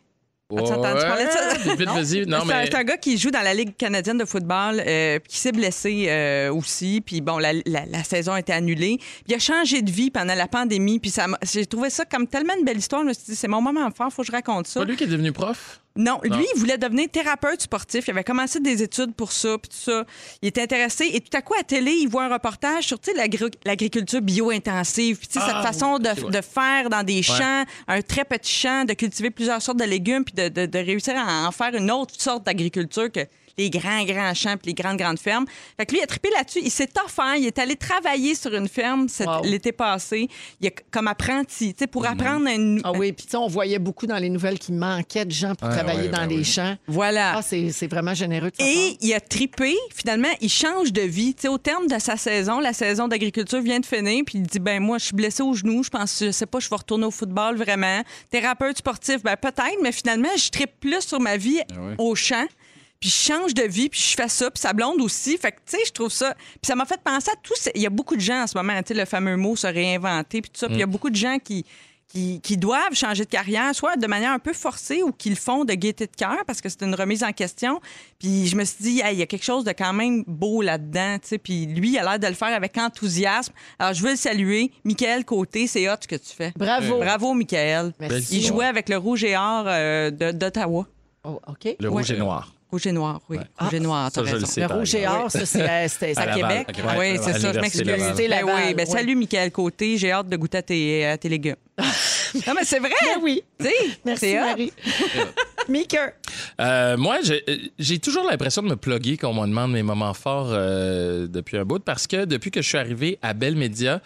As-tu 0.56 0.72
entendu 0.74 1.02
parler 1.02 1.26
de 1.26 1.32
ça? 1.32 1.54
Vite, 1.58 1.80
vite, 1.80 1.90
vas-y. 1.90 2.26
Non, 2.28 2.42
C'est 2.46 2.54
un- 2.54 2.58
mais. 2.60 2.66
c'est 2.68 2.76
un 2.76 2.84
gars 2.84 2.98
qui 2.98 3.18
joue 3.18 3.32
dans 3.32 3.42
la 3.42 3.54
Ligue 3.56 3.76
canadienne 3.76 4.20
de 4.20 4.26
football, 4.26 4.80
euh, 4.86 5.18
qui 5.28 5.38
s'est 5.38 5.52
blessé 5.52 6.06
euh, 6.08 6.54
aussi. 6.54 7.02
Puis 7.04 7.22
bon, 7.22 7.40
la, 7.40 7.54
la- 7.66 7.86
la 7.88 8.04
saison 8.04 8.34
a 8.34 8.40
été 8.40 8.54
annulée. 8.54 8.98
Puis 9.00 9.24
il 9.30 9.34
a 9.36 9.40
changé 9.40 9.82
de 9.82 9.90
vie 9.90 10.12
pendant 10.12 10.36
la 10.36 10.48
pandémie. 10.48 11.00
Puis 11.00 11.12
j'ai 11.52 11.66
trouvé 11.66 11.90
ça 11.90 12.06
comme 12.06 12.28
tellement 12.28 12.54
une 12.60 12.64
belle 12.64 12.78
histoire. 12.78 13.02
Je 13.02 13.08
me 13.08 13.14
suis 13.14 13.24
dit, 13.26 13.36
c'est 13.36 13.48
mon 13.48 13.60
moment 13.62 13.90
fort, 13.90 14.12
faut 14.14 14.22
que 14.22 14.28
je 14.28 14.32
raconte 14.32 14.68
ça. 14.68 14.82
Pas 14.82 14.86
lui 14.86 14.96
qui 14.96 15.06
est 15.06 15.08
devenu 15.08 15.32
prof? 15.32 15.82
Non, 15.98 16.20
Non. 16.26 16.38
lui, 16.38 16.46
il 16.54 16.60
voulait 16.60 16.78
devenir 16.78 17.08
thérapeute 17.10 17.62
sportif. 17.62 18.06
Il 18.08 18.12
avait 18.12 18.24
commencé 18.26 18.60
des 18.60 18.84
études 18.84 19.14
pour 19.16 19.32
ça, 19.32 19.58
puis 19.58 19.70
tout 19.70 19.92
ça. 19.92 20.04
Il 20.42 20.50
était 20.50 20.62
intéressé. 20.62 21.10
Et 21.14 21.22
tout 21.22 21.36
à 21.38 21.42
coup, 21.42 21.54
à 21.58 21.64
télé, 21.64 21.92
il 21.92 22.08
voit 22.10 22.24
un 22.26 22.34
reportage 22.34 22.84
sur 22.86 23.00
l'agriculture 23.66 24.22
bio-intensive. 24.22 25.18
Puis 25.18 25.28
sais, 25.32 25.40
Ah, 25.42 25.48
cette 25.64 25.66
façon 25.74 25.98
de, 26.00 26.10
faire 26.42 26.90
dans 26.90 27.04
des 27.04 27.22
champs, 27.24 27.64
un 27.88 28.02
très 28.02 28.26
petit 28.26 28.52
champ, 28.54 28.86
de 28.86 28.94
cultiver 28.94 29.30
plusieurs 29.32 29.62
sortes 29.62 29.80
de 29.80 29.86
légumes, 29.86 30.24
puis 30.26 30.34
de, 30.36 30.50
de- 30.50 30.66
de 30.66 30.80
réussir 30.80 31.16
à 31.18 31.48
en 31.48 31.52
faire 31.52 31.74
une 31.76 31.90
autre 31.92 32.14
sorte 32.20 32.46
d'agriculture 32.46 33.12
que 33.12 33.22
les 33.58 33.70
grands, 33.70 34.04
grands 34.04 34.34
champs 34.34 34.58
puis 34.58 34.68
les 34.68 34.74
grandes, 34.74 34.98
grandes 34.98 35.20
fermes. 35.20 35.46
Fait 35.78 35.86
que 35.86 35.92
lui, 35.92 36.00
il 36.00 36.04
a 36.04 36.08
trippé 36.08 36.30
là-dessus. 36.30 36.60
Il 36.64 36.72
s'est 36.72 36.90
offert. 37.04 37.36
Il 37.36 37.46
est 37.46 37.60
allé 37.60 37.76
travailler 37.76 38.36
sur 38.36 38.54
une 38.54 38.68
ferme 38.68 39.08
Wow. 39.26 39.44
l'été 39.44 39.72
passé. 39.72 40.28
Il 40.62 40.68
a, 40.68 40.72
comme 40.92 41.08
apprenti, 41.08 41.74
tu 41.74 41.80
sais, 41.80 41.88
pour 41.88 42.06
apprendre 42.06 42.48
une... 42.48 42.82
Ah 42.84 42.92
oui, 42.92 43.12
puis 43.12 43.26
tu 43.26 43.32
sais, 43.32 43.38
on 43.38 43.48
voyait 43.48 43.80
beaucoup 43.80 44.06
dans 44.06 44.18
les 44.18 44.30
nouvelles 44.30 44.60
qu'il 44.60 44.76
manquait 44.76 45.26
de 45.26 45.32
gens 45.32 45.56
pour 45.56 45.70
travailler 45.70 46.04
ouais, 46.04 46.08
dans 46.10 46.20
ben 46.20 46.30
les 46.30 46.38
oui. 46.38 46.44
champs. 46.44 46.76
Voilà. 46.88 47.38
Ah, 47.38 47.42
c'est 47.42 47.72
c'est 47.72 47.88
vraiment 47.88 48.14
généreux 48.14 48.52
de 48.52 48.56
part. 48.56 48.68
Et 48.68 48.98
il 49.02 49.14
a 49.14 49.20
tripé. 49.20 49.76
Finalement, 49.94 50.30
il 50.42 50.50
change 50.50 50.92
de 50.92 51.02
vie. 51.02 51.34
Tu 51.34 51.44
sais, 51.44 51.48
au 51.48 51.58
terme 51.58 51.88
de 51.88 52.00
sa 52.00 52.18
saison, 52.18 52.60
la 52.60 52.74
saison 52.74 53.08
d'agriculture 53.08 53.62
vient 53.62 53.80
de 53.80 53.86
finir. 53.86 54.24
Puis 54.26 54.40
il 54.40 54.44
dit 54.44 54.60
ben 54.60 54.82
moi, 54.82 54.98
je 54.98 55.06
suis 55.06 55.16
blessé 55.16 55.42
au 55.44 55.54
genou. 55.54 55.84
Je 55.84 55.90
pense, 55.90 56.24
je 56.24 56.32
sais 56.32 56.46
pas, 56.46 56.60
je 56.60 56.70
vais 56.70 56.76
retourner 56.76 57.06
au 57.06 57.12
football 57.12 57.56
vraiment. 57.56 58.02
Thérapeute 58.30 58.78
sportif, 58.78 59.24
ben 59.24 59.36
peut-être. 59.36 59.78
Mais 59.82 59.92
finalement, 59.92 60.30
je 60.36 60.50
tripe 60.50 60.80
plus 60.80 61.02
sur 61.02 61.20
ma 61.20 61.38
vie 61.38 61.58
ouais. 61.58 61.96
au 61.98 62.16
champ. 62.16 62.46
Puis 63.06 63.12
je 63.12 63.34
change 63.34 63.54
de 63.54 63.62
vie, 63.62 63.88
puis 63.90 64.00
je 64.00 64.16
fais 64.16 64.28
ça, 64.30 64.50
puis 64.50 64.60
sa 64.60 64.74
blonde 64.74 65.00
aussi. 65.00 65.38
Fait 65.38 65.52
que, 65.52 65.58
tu 65.58 65.78
sais, 65.78 65.84
je 65.86 65.92
trouve 65.92 66.10
ça... 66.12 66.34
Puis 66.34 66.66
ça 66.68 66.74
m'a 66.76 66.86
fait 66.86 67.00
penser 67.04 67.30
à 67.32 67.36
tout... 67.44 67.54
ce- 67.56 67.70
Il 67.76 67.82
y 67.84 67.86
a 67.86 67.92
beaucoup 67.92 68.16
de 68.16 68.22
gens 68.22 68.42
en 68.42 68.48
ce 68.48 68.58
moment, 68.58 68.74
tu 68.82 68.94
sais, 68.94 69.00
le 69.00 69.06
fameux 69.06 69.38
mot 69.38 69.56
se 69.56 69.68
réinventer, 69.68 70.42
puis 70.42 70.50
tout 70.50 70.60
ça. 70.60 70.66
Puis 70.68 70.78
il 70.78 70.80
y 70.80 70.84
a 70.84 70.88
beaucoup 70.88 71.12
de 71.12 71.16
gens 71.16 71.38
qui, 71.38 71.64
qui, 72.08 72.40
qui 72.42 72.58
doivent 72.58 72.94
changer 72.94 73.26
de 73.26 73.30
carrière, 73.30 73.76
soit 73.76 73.96
de 73.96 74.08
manière 74.08 74.32
un 74.32 74.40
peu 74.40 74.54
forcée 74.54 75.04
ou 75.04 75.12
qui 75.12 75.30
le 75.30 75.36
font 75.36 75.66
de 75.66 75.74
gaieté 75.74 76.08
de 76.08 76.16
cœur 76.16 76.38
parce 76.48 76.62
que 76.62 76.70
c'est 76.70 76.82
une 76.82 76.96
remise 76.96 77.24
en 77.24 77.32
question. 77.32 77.80
Puis 78.20 78.48
je 78.48 78.56
me 78.56 78.64
suis 78.64 78.84
dit, 78.84 79.02
Hey, 79.04 79.16
il 79.16 79.20
y 79.20 79.22
a 79.22 79.28
quelque 79.28 79.44
chose 79.44 79.64
de 79.66 79.72
quand 79.72 79.94
même 79.94 80.24
beau 80.26 80.62
là-dedans, 80.64 81.18
tu 81.22 81.28
sais. 81.28 81.38
Puis 81.38 81.68
lui, 81.68 81.92
il 81.92 82.00
a 82.00 82.04
l'air 82.04 82.20
de 82.20 82.28
le 82.28 82.34
faire 82.34 82.56
avec 82.56 82.76
enthousiasme. 82.78 83.54
Alors, 83.78 83.94
je 83.94 84.02
veux 84.02 84.12
le 84.12 84.16
saluer. 84.18 84.72
Michael 84.84 85.26
Côté, 85.26 85.68
c'est 85.68 85.88
hot 85.90 85.96
ce 86.02 86.08
que 86.08 86.16
tu 86.16 86.34
fais. 86.36 86.54
Bravo. 86.56 86.98
Bravo, 87.00 87.34
Michael. 87.34 87.94
Merci. 88.00 88.38
Il 88.38 88.46
jouait 88.46 88.66
avec 88.66 88.90
le 88.90 88.98
Rouge 88.98 89.24
et 89.24 89.36
Or 89.38 89.66
euh, 89.68 90.10
de- 90.10 90.32
d'Ottawa. 90.32 90.88
Oh, 91.28 91.40
OK. 91.48 91.76
Le 91.80 91.90
rouge 91.90 92.12
et 92.12 92.18
noir. 92.18 92.54
Rouge 92.76 92.88
et 92.88 92.92
Noir, 92.92 93.22
oui. 93.30 93.38
Rouge 93.58 93.74
et 93.74 93.80
Noir, 93.80 94.12
t'as 94.12 94.22
raison. 94.22 94.46
sais. 94.46 94.60
Le 94.60 94.68
rouge 94.68 94.96
et 94.96 95.08
or, 95.08 95.32
ça, 95.32 95.46
c'est 95.46 95.62
euh, 95.62 95.88
c'était- 95.88 96.12
À 96.12 96.14
c'est 96.14 96.18
à 96.20 96.34
Québec. 96.36 96.66
à 96.68 96.74
Québec. 96.74 96.92
Oui, 97.00 97.18
c'est 97.24 97.40
ça, 97.40 97.54
je 97.54 97.60
m'excuse. 97.62 97.84
Ben 97.86 98.44
oui, 98.44 98.74
ben 98.74 98.86
salut, 98.86 99.16
Michael 99.16 99.50
Côté. 99.52 99.98
J'ai 99.98 100.12
hâte 100.12 100.28
de 100.28 100.36
goûter 100.36 100.58
à 100.58 100.62
tes, 100.62 101.06
à 101.06 101.18
tes 101.18 101.30
légumes. 101.30 101.56
non, 101.80 102.54
mais 102.54 102.66
c'est 102.66 102.80
vrai. 102.80 102.90
Ben 103.02 103.22
oui. 103.24 103.42
Merci. 104.04 104.36
Marie. 104.36 104.74
Meeker. 105.70 106.12
Euh, 106.60 106.98
moi, 106.98 107.20
j'ai 107.80 108.00
toujours 108.00 108.26
l'impression 108.30 108.62
de 108.62 108.68
me 108.68 108.76
plugger 108.76 109.16
quand 109.16 109.30
on 109.30 109.42
me 109.42 109.48
demande 109.48 109.72
mes 109.72 109.84
moments 109.84 110.14
forts 110.14 110.50
euh, 110.52 111.28
depuis 111.28 111.58
un 111.58 111.64
bout, 111.64 111.80
parce 111.82 112.08
que 112.08 112.26
depuis 112.26 112.52
que 112.52 112.62
je 112.62 112.68
suis 112.68 112.78
arrivé 112.78 113.18
à 113.22 113.34
Bell 113.34 113.56
Media, 113.56 114.02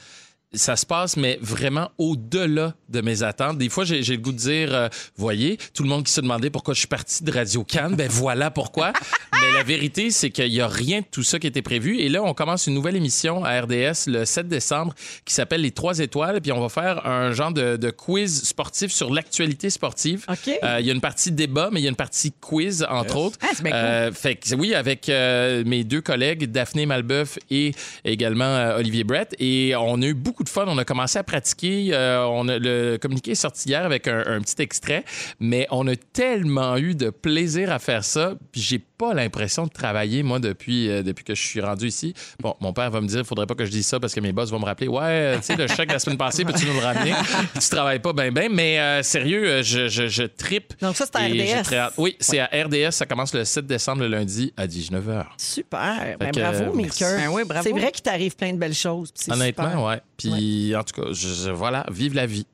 ça 0.54 0.76
se 0.76 0.86
passe, 0.86 1.16
mais 1.16 1.38
vraiment 1.41 1.91
au-delà 1.97 2.74
de 2.89 3.02
mes 3.02 3.22
attentes. 3.24 3.58
Des 3.58 3.70
fois, 3.70 3.86
j'ai 3.86 4.02
j'ai 4.02 4.16
le 4.16 4.22
goût 4.22 4.32
de 4.32 4.38
dire, 4.38 4.74
euh, 4.74 4.88
voyez, 5.16 5.58
tout 5.74 5.84
le 5.84 5.89
monde 5.89 6.04
qui 6.04 6.12
se 6.12 6.22
demandait 6.22 6.50
pourquoi 6.50 6.74
je 6.74 6.80
suis 6.80 6.88
parti 6.88 7.24
de 7.24 7.32
Radio 7.32 7.64
Cannes, 7.64 7.95
ben 7.95 8.08
voilà 8.10 8.50
pourquoi. 8.50 8.93
mais 9.34 9.52
la 9.54 9.64
vérité, 9.64 10.10
c'est 10.10 10.32
qu'il 10.32 10.50
n'y 10.50 10.62
a 10.62 10.68
rien 10.68 11.02
de 11.02 11.06
tout 11.10 11.24
ça 11.24 11.38
qui 11.39 11.47
était 11.47 11.62
prévu. 11.62 12.00
Et 12.00 12.10
là, 12.10 12.24
on 12.24 12.34
commence 12.34 12.68
une 12.68 12.74
nouvelle 12.74 12.95
émission 12.95 13.43
à 13.45 13.62
RDS 13.62 14.08
le 14.08 14.26
7 14.26 14.47
décembre 14.47 14.93
qui 15.26 15.34
s'appelle 15.34 15.62
Les 15.62 15.72
Trois 15.72 16.00
Étoiles. 16.00 16.41
Puis 16.41 16.52
on 16.52 16.60
va 16.62 16.70
faire 16.70 17.06
un 17.06 17.32
genre 17.32 17.52
de, 17.52 17.78
de 17.78 17.89
quiz 17.91 18.43
sportif 18.43 18.91
sur 18.91 19.14
l'actualité 19.14 19.70
sportive. 19.70 20.26
OK. 20.30 20.52
Euh, 20.64 20.78
Il 20.80 20.86
y 20.86 20.89
a 20.89 20.93
une 20.93 21.02
partie 21.02 21.32
débat, 21.32 21.70
mais 21.72 21.80
il 21.80 21.84
y 21.84 21.88
a 21.88 21.89
une 21.89 21.95
partie 21.95 22.32
quiz, 22.32 22.86
entre 22.89 23.18
autres. 23.18 23.38
Ah, 23.41 23.47
c'est 23.54 23.64
bien 23.64 23.72
cool. 23.72 23.80
Euh, 23.82 24.12
fait 24.12 24.36
que, 24.36 24.56
oui, 24.56 24.74
avec 24.74 25.10
euh, 25.10 25.64
mes 25.66 25.84
deux 25.84 26.02
collègues, 26.02 26.45
Daphné 26.52 26.86
Malbeuf 26.86 27.38
et 27.52 27.74
également 28.04 28.45
euh, 28.45 28.78
Olivier 28.78 29.04
Brett. 29.04 29.36
Et 29.39 29.74
on 29.76 30.02
a 30.02 30.06
eu 30.06 30.14
beaucoup 30.14 30.39
beaucoup 30.40 30.44
de 30.46 30.50
fun. 30.50 30.66
On 30.68 30.78
a 30.78 30.86
commencé 30.86 31.20
à 31.20 31.24
pratiquer. 31.24 31.90
euh, 31.94 32.24
on 32.26 32.48
a, 32.48 32.58
le 32.58 32.98
communiqué 32.98 33.32
est 33.32 33.36
sorti 33.36 33.70
hier 33.70 33.84
avec 33.86 34.08
un, 34.08 34.24
un 34.26 34.40
petit 34.42 34.62
extrait, 34.62 35.04
mais 35.40 35.68
on 35.70 35.86
a 35.88 35.96
tellement 35.98 36.78
eu 36.78 36.96
de 36.96 37.10
plaisir 37.10 37.72
à 37.72 37.80
faire 37.80 38.06
ça. 38.06 38.34
Puis 38.54 38.62
j'ai 38.62 38.80
pas 38.80 39.14
l'impression 39.14 39.66
de 39.66 39.70
travailler, 39.72 40.24
moi, 40.24 40.40
depuis, 40.40 40.90
euh, 40.90 41.04
depuis 41.04 41.24
que 41.26 41.36
je 41.36 41.42
suis 41.46 41.60
rendu 41.62 41.88
ici. 41.88 42.14
Bon, 42.42 42.56
mon 42.62 42.72
père 42.74 42.90
va 42.92 43.02
me 43.02 43.08
dire, 43.08 43.26
faudrait 43.26 43.46
pas 43.48 43.56
que 43.56 43.66
je 43.66 43.72
dise 43.72 43.86
ça 43.86 44.00
parce 44.00 44.14
que 44.14 44.20
mes 44.22 44.32
boss 44.32 44.50
vont 44.52 44.60
me 44.60 44.66
rappeler, 44.66 44.88
ouais, 44.88 45.02
euh, 45.04 45.36
tu 45.38 45.44
sais, 45.44 45.56
le 45.58 45.68
chèque 45.68 45.90
de 45.90 45.94
la 45.94 46.00
semaine 46.00 46.18
passée, 46.18 46.46
peux-tu 46.46 46.66
nous 46.66 46.74
le 46.74 46.80
ramener? 46.80 47.14
tu 47.60 47.70
travailles 47.70 48.00
pas 48.00 48.14
bien, 48.14 48.32
bien. 48.32 48.48
Mais 48.50 48.80
euh, 48.80 49.04
sérieux, 49.04 49.62
je, 49.62 49.88
je, 49.90 50.08
je 50.08 50.24
trippe. 50.24 50.74
Donc 50.82 50.96
ça, 50.96 51.06
c'est 51.06 51.18
à 51.18 51.26
RDS. 51.26 51.64
très. 51.64 51.80
Oui, 51.98 52.16
c'est 52.20 52.40
à 52.40 52.46
RDS. 52.46 52.92
Ça 52.92 53.06
commence 53.06 53.34
le 53.34 53.44
7 53.46 53.66
décembre, 53.68 54.02
le 54.02 54.08
lundi, 54.08 54.54
à 54.58 54.68
19h. 54.68 55.26
Super. 55.38 56.18
Ben, 56.20 56.32
que, 56.32 56.40
bravo, 56.40 56.64
euh, 56.64 56.74
Maker. 56.74 57.18
Ben 57.18 57.28
oui, 57.30 57.44
bravo. 57.46 57.64
C'est 57.64 57.78
vrai 57.78 57.92
qu'il 57.92 58.04
t'arrive 58.04 58.36
plein 58.36 58.54
de 58.54 58.58
belles 58.58 58.74
choses. 58.74 59.14
Honnêtement, 59.30 59.66
super. 59.70 59.84
ouais. 59.84 60.02
Puis, 60.20 60.76
en 60.76 60.84
tout 60.84 61.01
cas, 61.01 61.07
je, 61.11 61.28
je- 61.28 61.49
voilà, 61.51 61.86
vive 61.91 62.13
la 62.13 62.26
vie. 62.26 62.45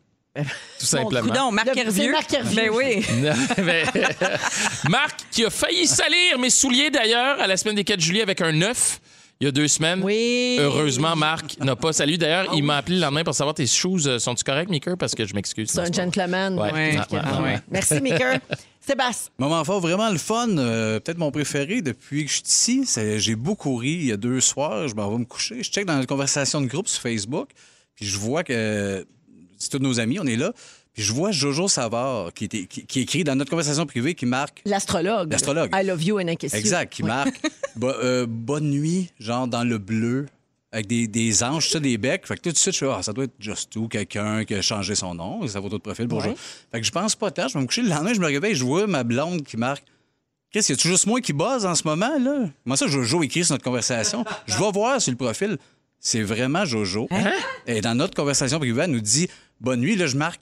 Tout 0.80 0.86
simplement. 0.86 1.30
Coudon, 1.30 1.52
Marc 1.52 1.76
Hervieux. 1.78 2.12
Marc 2.12 2.34
Hervieux. 2.34 2.56
Ben 2.56 2.70
oui. 2.74 3.06
Ben, 3.58 3.86
Marc, 4.90 5.20
qui 5.32 5.46
a 5.46 5.50
failli 5.50 5.88
salir 5.88 6.38
mes 6.40 6.50
souliers 6.50 6.90
d'ailleurs 6.90 7.40
à 7.40 7.48
la 7.48 7.56
semaine 7.58 7.76
des 7.76 7.84
4 7.86 8.00
juillet 8.02 8.22
avec 8.22 8.42
un 8.42 8.52
9 8.52 9.00
il 9.42 9.46
y 9.46 9.48
a 9.50 9.52
deux 9.52 9.68
semaines. 9.68 10.00
Oui. 10.02 10.56
Heureusement, 10.62 11.14
Marc 11.18 11.58
n'a 11.60 11.76
pas 11.76 11.92
salué. 11.92 12.18
D'ailleurs, 12.18 12.48
il 12.56 12.64
m'a 12.64 12.78
appelé 12.78 12.96
le 12.96 13.02
lendemain 13.02 13.24
pour 13.26 13.34
savoir 13.36 13.54
tes 13.54 13.68
shoes 13.68 14.08
euh, 14.08 14.18
sont-tu 14.18 14.46
corrects, 14.46 14.70
Mika? 14.70 14.96
Parce 14.96 15.14
que 15.14 15.26
je 15.26 15.34
m'excuse. 15.34 15.70
C'est 15.72 15.82
un 15.82 15.92
gentleman. 15.92 16.58
Ouais. 16.58 16.72
Ouais. 16.72 16.98
Ah, 16.98 17.06
ouais, 17.14 17.20
Ah, 17.22 17.32
ouais, 17.34 17.38
ouais. 17.40 17.44
ouais. 17.56 17.60
Merci, 17.70 18.00
Maker. 18.02 18.40
Sébastien. 18.86 19.32
Moment 19.40 19.64
fort, 19.64 19.80
vraiment 19.80 20.10
le 20.10 20.18
fun. 20.18 20.58
euh, 20.58 21.00
Peut-être 21.00 21.18
mon 21.18 21.32
préféré 21.32 21.82
depuis 21.82 22.26
que 22.26 22.32
je 22.32 22.42
suis 22.44 22.82
ici. 22.84 23.18
J'ai 23.20 23.36
beaucoup 23.36 23.76
ri 23.78 23.90
il 23.92 24.06
y 24.06 24.12
a 24.12 24.18
deux 24.18 24.40
soirs. 24.42 24.88
Je 24.88 24.96
m'en 24.96 25.10
vais 25.12 25.18
me 25.18 25.26
coucher. 25.26 25.64
Je 25.64 25.70
check 25.72 25.86
dans 25.86 26.00
une 26.00 26.06
conversation 26.06 26.62
de 26.62 26.68
groupe 26.68 26.88
sur 26.88 27.02
Facebook. 27.02 27.50
Puis 27.96 28.06
je 28.06 28.18
vois 28.18 28.44
que 28.44 29.06
c'est 29.58 29.70
tous 29.70 29.80
nos 29.80 30.00
amis, 30.00 30.20
on 30.20 30.26
est 30.26 30.36
là. 30.36 30.52
Puis 30.94 31.04
je 31.04 31.12
vois 31.14 31.32
Jojo 31.32 31.68
Savard 31.68 32.34
qui, 32.34 32.46
était- 32.46 32.66
qui, 32.68 32.86
qui 32.86 33.02
écrit 33.02 33.24
dans 33.26 33.36
notre 33.36 33.50
conversation 33.50 33.86
privée 33.86 34.16
qui 34.16 34.26
marque. 34.26 34.62
L'astrologue. 34.66 35.30
L'astrologue. 35.32 35.70
I 35.74 35.86
love 35.86 36.02
you 36.04 36.20
and 36.20 36.28
I 36.28 36.38
kiss 36.38 36.54
you. 36.54 36.60
Exact, 36.60 36.94
qui 36.94 37.02
Oui. 37.04 37.08
marque 37.10 37.36
bo- 37.76 37.90
euh, 37.90 38.26
bonne 38.30 38.70
nuit, 38.70 39.10
genre 39.20 39.48
dans 39.48 39.64
le 39.66 39.78
bleu, 39.78 40.28
avec 40.76 40.88
des, 40.88 41.08
des 41.08 41.42
anges, 41.42 41.70
ça, 41.70 41.80
des 41.80 41.98
becs. 41.98 42.28
Fait 42.28 42.36
que 42.36 42.42
tout 42.42 42.52
de 42.52 42.58
suite, 42.58 42.74
je 42.74 42.80
fais, 42.80 42.92
ah, 42.94 43.02
ça 43.02 43.14
doit 43.14 43.24
être 43.24 43.36
Just 43.40 43.78
quelqu'un 43.90 44.44
qui 44.44 44.56
a 44.56 44.62
changé 44.62 44.94
son 44.94 45.16
nom, 45.16 45.48
sa 45.48 45.62
photo 45.62 45.78
de 45.78 45.82
profil 45.82 46.06
Ouais. 46.12 46.20
Jojo. 46.22 46.36
Fait 46.70 46.82
que 46.82 46.86
je 46.86 46.92
pense 46.92 47.16
pas 47.16 47.32
tant. 47.32 47.48
Je 47.48 47.54
vais 47.54 47.62
me 47.62 47.66
coucher 47.66 47.82
le 47.82 47.88
lendemain, 47.88 48.14
je 48.14 48.20
me 48.20 48.26
réveille, 48.26 48.56
je 48.56 48.66
vois 48.66 48.86
ma 48.86 49.06
blonde 49.06 49.44
qui 49.44 49.56
marque. 49.56 49.86
Qu'est-ce 50.52 50.68
qu'il 50.68 50.76
y 50.76 50.80
a 50.80 50.90
juste 50.92 51.08
moi 51.08 51.22
qui 51.22 51.32
buzz 51.32 51.66
en 51.66 51.76
ce 51.76 51.88
moment, 51.88 52.18
là? 52.20 52.50
Comment 52.64 52.76
ça, 52.76 52.88
Jojo 52.88 53.24
écrit 53.24 53.46
sur 53.46 53.54
notre 53.54 53.64
conversation? 53.64 54.26
Je 54.48 54.58
vais 54.58 54.72
voir 54.72 55.02
sur 55.02 55.12
le 55.12 55.18
profil. 55.18 55.58
C'est 55.98 56.22
vraiment 56.24 56.66
Jojo. 56.66 57.08
Hein? 57.10 57.32
Et 57.68 57.80
dans 57.80 57.96
notre 57.96 58.14
conversation 58.14 58.60
privée, 58.60 58.84
elle 58.84 58.92
nous 58.92 59.00
dit 59.00 59.30
Bonne 59.62 59.80
nuit, 59.80 59.96
là, 59.96 60.08
je 60.08 60.18
marque. 60.18 60.42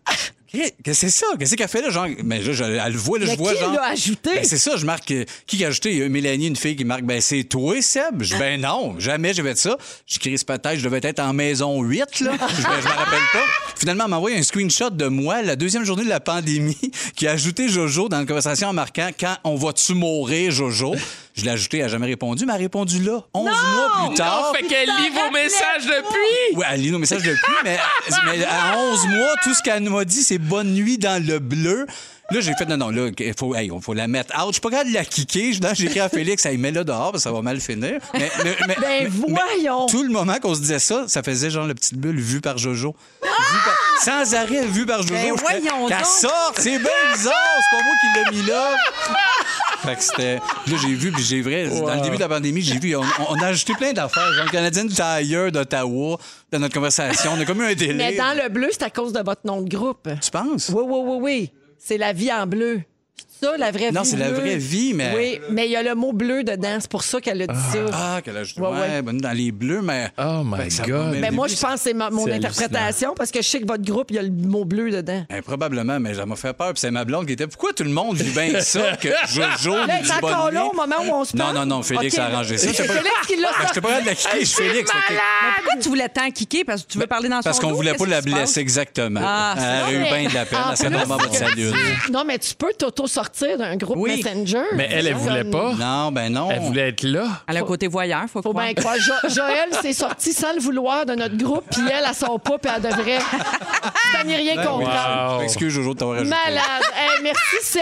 Qu'est-ce 0.54 0.72
que 0.84 0.94
c'est 0.94 1.10
ça? 1.10 1.26
Qu'est-ce 1.40 1.56
qu'elle 1.56 1.68
fait 1.68 1.82
là? 1.82 1.90
Genre, 1.90 2.08
mais 2.24 2.40
là, 2.40 2.54
je- 2.54 2.64
elle 2.64 2.94
le 2.94 2.98
voit, 3.00 3.18
là, 3.18 3.26
Mais 3.26 3.34
je 3.34 3.38
vois, 3.38 3.54
qui 3.54 3.60
genre. 3.60 3.74
l'a 3.74 3.86
ajouté? 3.86 4.30
Ben, 4.36 4.44
c'est 4.44 4.60
ça, 4.60 4.78
je 4.78 4.86
marque. 4.86 5.10
euh, 5.12 5.26
Qui 5.48 5.64
a 5.66 5.70
ajouté? 5.70 5.92
Il 5.92 5.98
y 5.98 6.04
a 6.04 6.10
Mélanie, 6.10 6.48
une 6.48 6.56
fille 6.56 6.76
qui 6.76 6.86
marque, 6.86 7.02
ben, 7.04 7.20
c'est 7.22 7.44
toi, 7.44 7.82
Seb. 7.82 8.22
Je 8.22 8.34
dis, 8.34 8.40
ben 8.40 8.62
non, 8.62 8.96
jamais 9.00 9.34
je 9.34 9.42
vais 9.42 9.50
être 9.52 9.58
ça. 9.58 9.76
Je 10.06 10.20
crise 10.20 10.44
peut-être, 10.44 10.78
je 10.78 10.84
devais 10.84 11.00
être 11.04 11.20
en 11.20 11.34
maison 11.34 11.82
8, 11.82 12.00
là. 12.00 12.06
Je, 12.20 12.28
ben, 12.28 12.38
je 12.82 12.88
me 12.88 12.94
rappelle 12.94 13.20
pas. 13.34 13.44
Finalement, 13.76 14.04
elle 14.06 14.10
m'a 14.12 14.18
envoyé 14.18 14.38
un 14.38 14.44
screenshot 14.44 14.92
de 14.92 15.08
moi, 15.08 15.42
la 15.42 15.56
deuxième 15.56 15.84
journée 15.86 16.04
de 16.04 16.10
la 16.10 16.20
pandémie, 16.20 16.78
qui 17.16 17.26
a 17.28 17.32
ajouté 17.32 17.68
Jojo 17.68 18.08
dans 18.08 18.20
la 18.20 18.26
conversation 18.26 18.68
en 18.68 18.74
marquant 18.74 19.10
Quand 19.20 19.36
on 19.44 19.56
va-tu 19.56 19.96
mourir, 19.96 20.52
Jojo? 20.52 20.94
Je 21.36 21.44
l'ai 21.46 21.52
ajouté, 21.52 21.78
elle 21.80 21.86
n'a 21.86 21.90
jamais 21.90 22.06
répondu, 22.06 22.46
mais 22.46 22.54
elle 22.54 22.60
a 22.60 22.62
répondu 22.62 23.02
là, 23.02 23.22
11 23.34 23.44
mois 23.46 24.08
plus 24.08 24.16
tard. 24.16 24.50
Oh, 24.52 24.56
fait 24.56 24.64
qu'elle 24.68 24.88
lit 24.88 25.10
vos 25.10 25.32
messages 25.32 25.86
depuis! 25.86 26.56
Oui, 26.56 26.64
elle 26.72 26.82
lit 26.82 26.92
nos 26.92 27.00
messages 27.00 27.24
depuis, 27.24 27.54
mais, 27.64 27.78
mais 28.26 28.46
à 28.46 28.78
11 28.78 29.08
mois, 29.08 29.34
tout 29.44 29.54
ce 29.54 29.64
qu'elle 29.64 29.82
m'a 29.90 30.06
dit, 30.06 30.22
c'est 30.24 30.38
bonne 30.38 30.74
nuit 30.74 31.00
dans 31.00 31.24
le 31.26 31.40
bleu. 31.40 31.88
Là, 32.32 32.40
j'ai 32.40 32.54
fait, 32.56 32.66
non, 32.66 32.78
non, 32.78 32.90
là, 32.90 33.10
il 33.20 33.34
faut, 33.38 33.54
hey, 33.56 33.70
faut 33.82 33.94
la 33.94 34.08
mettre 34.08 34.34
out. 34.40 34.48
Je 34.50 34.52
suis 34.54 34.62
pas 34.62 34.70
capable 34.70 34.90
de 34.92 34.94
la 34.96 35.04
kicker. 35.06 35.54
Là, 35.62 35.74
J'ai 35.74 35.86
écrit 35.86 36.00
à 36.00 36.08
Félix, 36.10 36.46
hey, 36.46 36.58
mets-la 36.58 36.84
dehors, 36.84 37.12
parce 37.12 37.24
que 37.24 37.30
ça 37.30 37.32
va 37.32 37.42
mal 37.42 37.60
finir. 37.60 38.00
Mais, 38.14 38.32
mais- 38.44 38.56
mais- 38.68 38.76
Ben, 38.80 39.04
mais- 39.04 39.08
voyons. 39.10 39.86
mais 39.88 39.92
tout 39.92 40.04
le 40.04 40.10
moment 40.10 40.38
qu'on 40.40 40.54
se 40.56 40.62
disait 40.62 40.80
ça, 40.80 41.06
ça 41.08 41.22
faisait 41.24 41.50
genre 41.50 41.68
la 41.68 41.74
petite 41.74 41.96
bulle 41.98 42.20
vue 42.20 42.42
par 42.42 42.58
Jojo. 42.60 42.96
Vue 43.22 43.28
par- 43.66 44.04
sans 44.04 44.36
arrêt, 44.36 44.66
vue 44.68 44.86
par 44.86 45.02
Jojo. 45.02 45.14
Ben, 45.16 45.34
voyons 45.36 45.88
Qu'elle 45.88 46.06
sorte, 46.06 46.60
c'est 46.60 46.78
bien 46.80 47.14
bizarre, 47.14 47.34
c'est 47.72 47.78
pas 47.78 47.84
moi 47.84 47.94
qui 48.02 48.36
l'ai 48.36 48.42
mis 48.42 48.48
là. 48.50 48.70
Fait 49.84 49.96
que 49.96 50.02
c'était. 50.04 50.36
Là, 50.36 50.78
j'ai 50.82 50.94
vu, 50.94 51.12
puis 51.12 51.24
j'ai 51.24 51.42
vrai. 51.42 51.68
Dans 51.68 51.96
le 51.96 52.02
début 52.02 52.16
de 52.16 52.22
la 52.22 52.30
pandémie, 52.30 52.62
j'ai 52.62 52.80
vu, 52.80 52.96
on, 52.96 53.04
on 53.30 53.36
a 53.42 53.48
ajouté 53.48 53.74
plein 53.74 53.92
d'affaires. 53.94 54.32
Genre, 54.34 54.46
le 54.46 54.52
Canadien 54.52 54.86
du 54.86 54.94
Tire 54.94 55.52
d'Ottawa, 55.52 56.18
dans 56.52 56.60
notre 56.60 56.74
conversation. 56.74 57.32
On 57.36 57.42
a 57.42 57.46
comme 57.46 57.62
eu 57.62 57.66
un 57.66 57.74
délai. 57.74 57.94
Mais 58.12 58.16
dans 58.16 58.34
le 58.42 58.50
bleu, 58.50 58.70
c'est 58.72 58.84
à 58.84 58.90
cause 58.90 59.12
de 59.14 59.22
votre 59.22 59.42
nom 59.46 59.62
de 59.62 59.70
groupe. 59.70 60.08
Tu 60.22 60.32
penses? 60.32 60.70
Oui, 60.70 60.84
oui, 60.86 61.00
oui, 61.04 61.18
oui. 61.22 61.52
C'est 61.78 61.98
la 61.98 62.14
vie 62.14 62.32
en 62.32 62.48
bleu. 62.48 62.82
C'est 63.44 63.50
ça, 63.50 63.58
la 63.58 63.72
vraie 63.72 63.90
vie. 63.90 63.94
Non, 63.94 64.04
c'est 64.04 64.16
la 64.18 64.30
bleue? 64.30 64.40
vraie 64.40 64.58
vie, 64.58 64.94
mais- 64.94 65.14
Oui, 65.16 65.40
mais 65.50 65.66
il 65.66 65.72
y 65.72 65.76
a 65.76 65.84
le 65.84 65.96
mot 65.96 66.14
bleu 66.14 66.44
dedans. 66.44 66.78
C'est 66.80 66.90
pour 66.90 67.04
ça 67.04 67.20
qu'elle 67.20 67.42
a 67.42 67.48
dit 67.48 67.60
ça. 67.74 67.80
Ah, 67.92 68.22
qu'elle 68.24 68.38
a 68.38 68.42
ajouté. 68.42 68.62
Ouais, 68.62 68.68
Ouais, 68.70 68.80
ouais. 68.80 69.02
bonne 69.02 69.18
dans 69.18 69.32
les 69.32 69.52
bleus, 69.52 69.82
mais. 69.82 70.10
Oh 70.18 70.42
my 70.46 70.58
Fait 70.58 70.68
que 70.68 70.74
ça 70.74 70.84
God. 70.86 71.18
mais 71.20 71.30
moi, 71.32 71.48
je 71.48 71.56
pense 71.56 71.74
que 71.76 71.80
c'est 71.82 71.94
ma- 71.94 72.10
mon 72.10 72.26
C'est 72.26 72.34
interprétation 72.34 73.14
parce 73.16 73.32
que 73.32 73.42
je 73.42 73.48
sais 73.48 73.60
que 73.60 73.68
votre 73.68 73.84
groupe, 73.84 74.12
il 74.12 74.16
y 74.16 74.20
a 74.20 74.24
le 74.24 74.30
mot 74.32 74.64
bleu 74.66 74.90
dedans. 74.92 75.26
Ben, 75.30 75.42
probablement, 75.42 76.00
mais 76.00 76.14
ça 76.14 76.26
m'a 76.26 76.36
fait 76.36 76.54
peur. 76.54 76.70
Puis 76.74 76.80
c'est 76.82 76.92
ma 76.92 77.04
blonde 77.06 77.26
qui 77.28 77.34
était. 77.34 77.48
Pourquoi 77.48 77.74
tout 77.74 77.84
le 77.84 77.90
monde 77.90 78.16
vit 78.18 78.32
bien 78.32 78.62
ça 78.62 78.96
que 78.98 79.10
Jojo 79.30 79.76
Là, 79.76 79.86
nous 79.88 79.94
elle 79.98 80.04
dit 80.04 80.10
est 80.12 80.22
bonne 80.22 80.34
encore 80.34 80.52
là 80.52 80.66
au 80.66 80.74
moment 80.74 80.96
où 81.06 81.14
on 81.14 81.26
se 81.26 81.36
Non, 81.36 81.46
parle? 81.46 81.58
non, 81.58 81.66
non, 81.66 81.84
Félix 81.84 82.14
OK. 82.16 82.20
a 82.20 82.26
arrangé 82.26 82.58
ça. 82.58 82.68
C'est 82.74 82.84
Félix 82.88 83.28
qui 83.28 83.36
l'a 83.42 83.50
Ah, 83.54 83.66
J'étais 83.68 83.82
pas 83.82 83.88
capable 83.90 84.04
de 84.06 84.10
la 84.10 84.16
kicker, 84.16 84.40
je 84.42 84.46
Félix. 84.46 84.92
pourquoi 84.92 85.82
tu 85.82 85.90
voulais 85.90 86.10
tant 86.10 86.30
kicker? 86.32 86.64
Parce 86.66 86.84
que 86.84 86.88
tu 86.92 86.98
veux 86.98 87.08
parler 87.08 87.30
dans 87.30 87.38
son 87.38 87.44
Parce 87.44 87.60
qu'on 87.60 87.74
voulait 87.74 87.94
pas 87.94 88.06
la 88.06 88.22
blesser 88.22 88.60
exactement. 88.62 89.22
Ah, 89.24 89.56
elle 89.58 89.64
Non, 89.64 89.86
a 89.86 89.92
eu 89.92 90.04
bien 90.20 90.30
de 90.30 90.34
la 90.34 90.46
peine. 90.46 90.60
Elle 90.84 90.94
votre 91.08 91.36
salut. 91.36 91.72
Non, 92.12 92.24
mais 92.26 92.38
tu 92.40 92.54
peux 92.56 92.72
t'auto-sortir 92.78 93.33
d'un 93.42 93.76
groupe 93.76 93.98
Oui. 93.98 94.22
Messenger. 94.24 94.64
Mais 94.76 94.88
elle, 94.92 95.08
elle 95.08 95.16
voulait 95.16 95.44
pas. 95.44 95.74
Non, 95.74 96.12
ben 96.12 96.32
non. 96.32 96.50
Elle 96.52 96.60
voulait 96.62 96.90
être 96.90 97.04
là. 97.04 97.28
Elle 97.48 97.58
a 97.58 97.60
un 97.62 97.64
côté 97.64 97.88
voyeur, 97.88 98.24
faut, 98.32 98.42
Faut 98.42 98.52
croire. 98.52 98.66
bien 98.66 98.74
croire. 98.74 98.96
Jo- 98.98 99.30
Joël 99.30 99.70
s'est 99.82 99.94
sorti 99.94 100.32
sans 100.34 100.54
le 100.54 100.60
vouloir 100.60 101.06
de 101.06 101.16
notre 101.16 101.36
groupe, 101.38 101.66
puis 101.72 101.82
elle, 101.92 102.06
elle 102.08 102.16
sort 102.16 102.40
pas, 102.40 102.58
puis 102.58 102.72
elle 102.76 102.82
devrait. 102.82 103.20
Ça 104.14 104.24
n'y 104.24 104.36
rien 104.36 104.56
comprendre. 104.64 105.38
Wow. 105.38 105.42
Excuse 105.44 105.74
Jojo 105.74 105.94
de 105.94 106.00
t'avoir 106.00 106.18
ajouté. 106.20 106.30
Malade. 106.30 106.84
Hey, 106.96 107.22
merci, 107.24 107.56
Seb. 107.64 107.82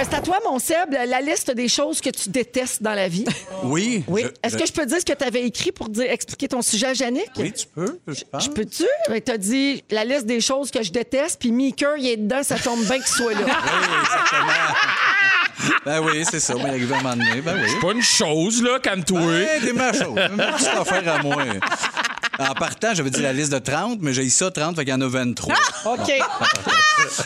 C'est 0.00 0.14
à 0.14 0.20
toi, 0.20 0.38
mon 0.44 0.58
Seb, 0.58 0.92
la 0.92 1.20
liste 1.20 1.50
des 1.50 1.68
choses 1.68 2.00
que 2.00 2.10
tu 2.10 2.28
détestes 2.30 2.82
dans 2.82 2.94
la 2.94 3.08
vie. 3.08 3.24
Oui. 3.64 4.04
Oui. 4.06 4.24
Est-ce 4.44 4.54
je- 4.56 4.62
que 4.62 4.66
je 4.68 4.72
peux 4.72 4.86
dire 4.86 4.98
ce 5.00 5.04
que 5.04 5.12
tu 5.12 5.24
avais 5.24 5.42
écrit 5.42 5.72
pour 5.72 5.88
dire, 5.88 6.08
expliquer 6.10 6.46
ton 6.46 6.62
sujet 6.62 6.86
à 6.86 6.92
Yannick? 6.92 7.28
Oui, 7.36 7.52
tu 7.52 7.66
peux, 7.66 7.98
je 8.06 8.22
pense. 8.30 8.44
Je 8.44 8.50
peux-tu? 8.50 8.84
Tu 9.24 9.32
as 9.32 9.36
dit 9.36 9.82
la 9.90 10.04
liste 10.04 10.26
des 10.26 10.40
choses 10.40 10.70
que 10.70 10.80
je 10.80 10.92
déteste, 10.92 11.40
puis 11.40 11.50
Meeker, 11.50 11.96
il 11.98 12.06
est 12.06 12.16
dedans, 12.16 12.44
ça 12.44 12.56
tombe 12.56 12.80
bien 12.84 12.98
qu'il 12.98 13.06
soit 13.08 13.32
là. 13.34 13.40
Oui, 13.46 13.50
exactement. 14.00 14.52
ben 15.84 16.00
oui, 16.04 16.24
c'est 16.30 16.38
ça. 16.38 16.54
On 16.56 16.60
va 16.62 16.68
y 16.68 16.70
arriver 16.70 16.94
à 16.94 16.98
un 16.98 17.02
moment 17.02 17.16
donné. 17.16 17.40
Ben 17.40 17.56
oui. 17.60 17.68
Pas 17.82 17.92
une 17.92 18.02
chose, 18.02 18.62
là, 18.62 18.78
calme-toi. 18.78 19.20
T'es 19.60 19.72
ma 19.72 19.92
chose. 19.92 20.14
Ma 20.36 20.52
petite 20.52 20.68
affaire 20.68 21.14
à 21.14 21.20
moi. 21.22 21.42
En 22.38 22.54
partant, 22.54 22.94
j'avais 22.94 23.10
dit 23.10 23.20
la 23.20 23.32
liste 23.32 23.52
de 23.52 23.58
30, 23.58 23.98
mais 24.00 24.12
j'ai 24.12 24.24
eu 24.24 24.30
ça 24.30 24.52
30, 24.52 24.76
fait 24.76 24.84
qu'il 24.84 24.94
y 24.94 24.96
en 24.96 25.00
a 25.00 25.08
23. 25.08 25.52
OK. 25.86 26.12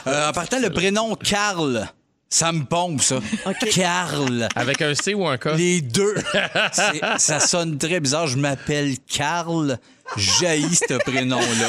Euh, 0.07 0.29
en 0.31 0.33
partant, 0.33 0.59
le 0.59 0.70
prénom 0.70 1.14
Carl, 1.16 1.87
ça 2.33 2.51
me 2.51 2.64
pompe, 2.64 3.03
ça. 3.03 3.20
Carl. 3.72 4.49
Avec 4.57 4.80
un 4.80 4.95
C 4.95 5.12
ou 5.12 5.26
un 5.26 5.37
K? 5.37 5.49
Les 5.55 5.83
deux. 5.83 6.14
Ça 7.18 7.41
sonne 7.41 7.76
très 7.76 8.01
bizarre. 8.01 8.26
Je 8.26 8.39
m'appelle 8.39 8.95
Carl. 9.07 9.78
Jaillit 10.16 10.76
ce 10.76 10.95
prénom-là. 10.95 11.68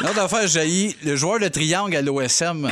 L'autre 0.00 0.18
affaire, 0.18 0.48
jaillit 0.48 0.96
le 1.04 1.14
joueur 1.14 1.38
de 1.38 1.46
triangle 1.46 1.94
à 1.94 2.02
l'OSM. 2.02 2.68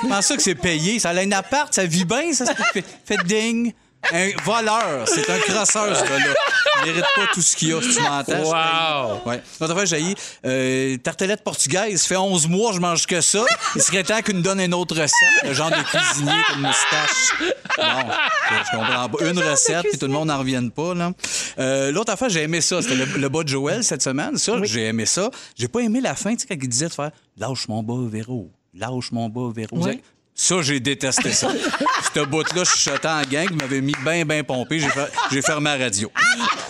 Comment 0.00 0.22
ça 0.22 0.34
que 0.34 0.42
c'est 0.42 0.54
payé? 0.54 0.98
Ça 0.98 1.10
a 1.10 1.20
un 1.20 1.32
appart, 1.32 1.74
ça 1.74 1.84
vit 1.84 2.06
bien, 2.06 2.32
ça? 2.32 2.46
ça 2.46 2.54
fait, 2.54 2.84
fait 3.04 3.22
ding. 3.24 3.74
Un 4.12 4.30
voleur. 4.44 5.06
C'est 5.06 5.28
un 5.30 5.38
crosseur, 5.38 5.94
ce 5.96 6.02
gars-là. 6.04 6.34
Il 6.82 6.86
mérite 6.92 7.04
pas 7.14 7.26
tout 7.34 7.42
ce 7.42 7.54
qu'il 7.54 7.68
y 7.68 7.72
a, 7.74 7.82
si 7.82 7.94
tu 7.96 8.00
m'entends. 8.02 8.42
Wow. 8.42 9.20
Ouais. 9.30 9.42
L'autre 9.60 9.72
affaire, 9.74 9.86
jaillit 9.86 10.14
euh, 10.46 10.96
tartelette 10.98 11.44
portugaise. 11.44 12.00
Ça 12.00 12.08
fait 12.08 12.16
11 12.16 12.48
mois 12.48 12.70
que 12.70 12.76
je 12.76 12.80
mange 12.80 13.06
que 13.06 13.20
ça. 13.20 13.44
Il 13.76 13.82
serait 13.82 14.02
temps 14.02 14.20
qu'il 14.22 14.36
nous 14.36 14.42
donne 14.42 14.60
une 14.60 14.72
autre 14.74 14.94
recette. 14.96 15.44
Le 15.44 15.52
genre 15.52 15.70
de 15.70 15.76
cuisinier 15.82 16.32
une 16.56 16.62
moustache. 16.62 17.52
Bon, 17.76 18.12
je 18.50 18.76
comprends 18.76 19.08
pas. 19.10 19.24
Une 19.26 19.38
recette, 19.38 19.86
puis 19.90 19.98
tout 19.98 20.06
le 20.06 20.12
monde 20.12 20.28
n'en 20.28 20.38
revienne 20.38 20.70
pas. 20.70 20.94
là. 20.94 21.12
Euh, 21.58 21.92
L'autre 21.92 22.12
affaire, 22.12 22.30
j'ai 22.30 22.42
aimé 22.42 22.60
ça. 22.62 22.80
C'était 22.82 22.94
le, 22.96 23.04
le 23.04 23.28
bas 23.28 23.42
de 23.44 23.48
Joël 23.48 23.84
cette 23.84 24.02
semaine. 24.02 24.36
Ça, 24.38 24.54
j'ai 24.62 24.86
aimé 24.86 25.04
ça. 25.06 25.30
J'ai 25.56 25.68
pas 25.68 25.80
aimé 25.80 26.00
la 26.00 26.14
fin, 26.14 26.32
tu 26.34 26.40
sais, 26.40 26.46
quand 26.48 26.56
il 26.60 26.68
disait 26.68 26.88
de 26.88 26.94
faire 26.94 27.10
Lâche 27.36 27.68
mon 27.68 27.82
bas, 27.82 27.94
Véro. 28.10 28.50
Lâche 28.74 29.12
mon 29.12 29.28
bas, 29.28 29.52
Véro. 29.54 29.76
Ouais. 29.84 30.00
Ça, 30.42 30.62
j'ai 30.62 30.80
détesté 30.80 31.32
ça. 31.32 31.48
Ce 32.14 32.20
bout-là, 32.20 32.64
je 32.64 32.70
chuchotais 32.70 33.06
en 33.08 33.20
gang, 33.30 33.46
il 33.50 33.56
m'avait 33.58 33.82
mis 33.82 33.92
bien, 34.02 34.24
bien 34.24 34.42
pompé. 34.42 34.78
J'ai 34.80 34.88
fer- 34.88 35.10
J'ai 35.30 35.42
fermé 35.42 35.76
la 35.76 35.84
radio. 35.84 36.10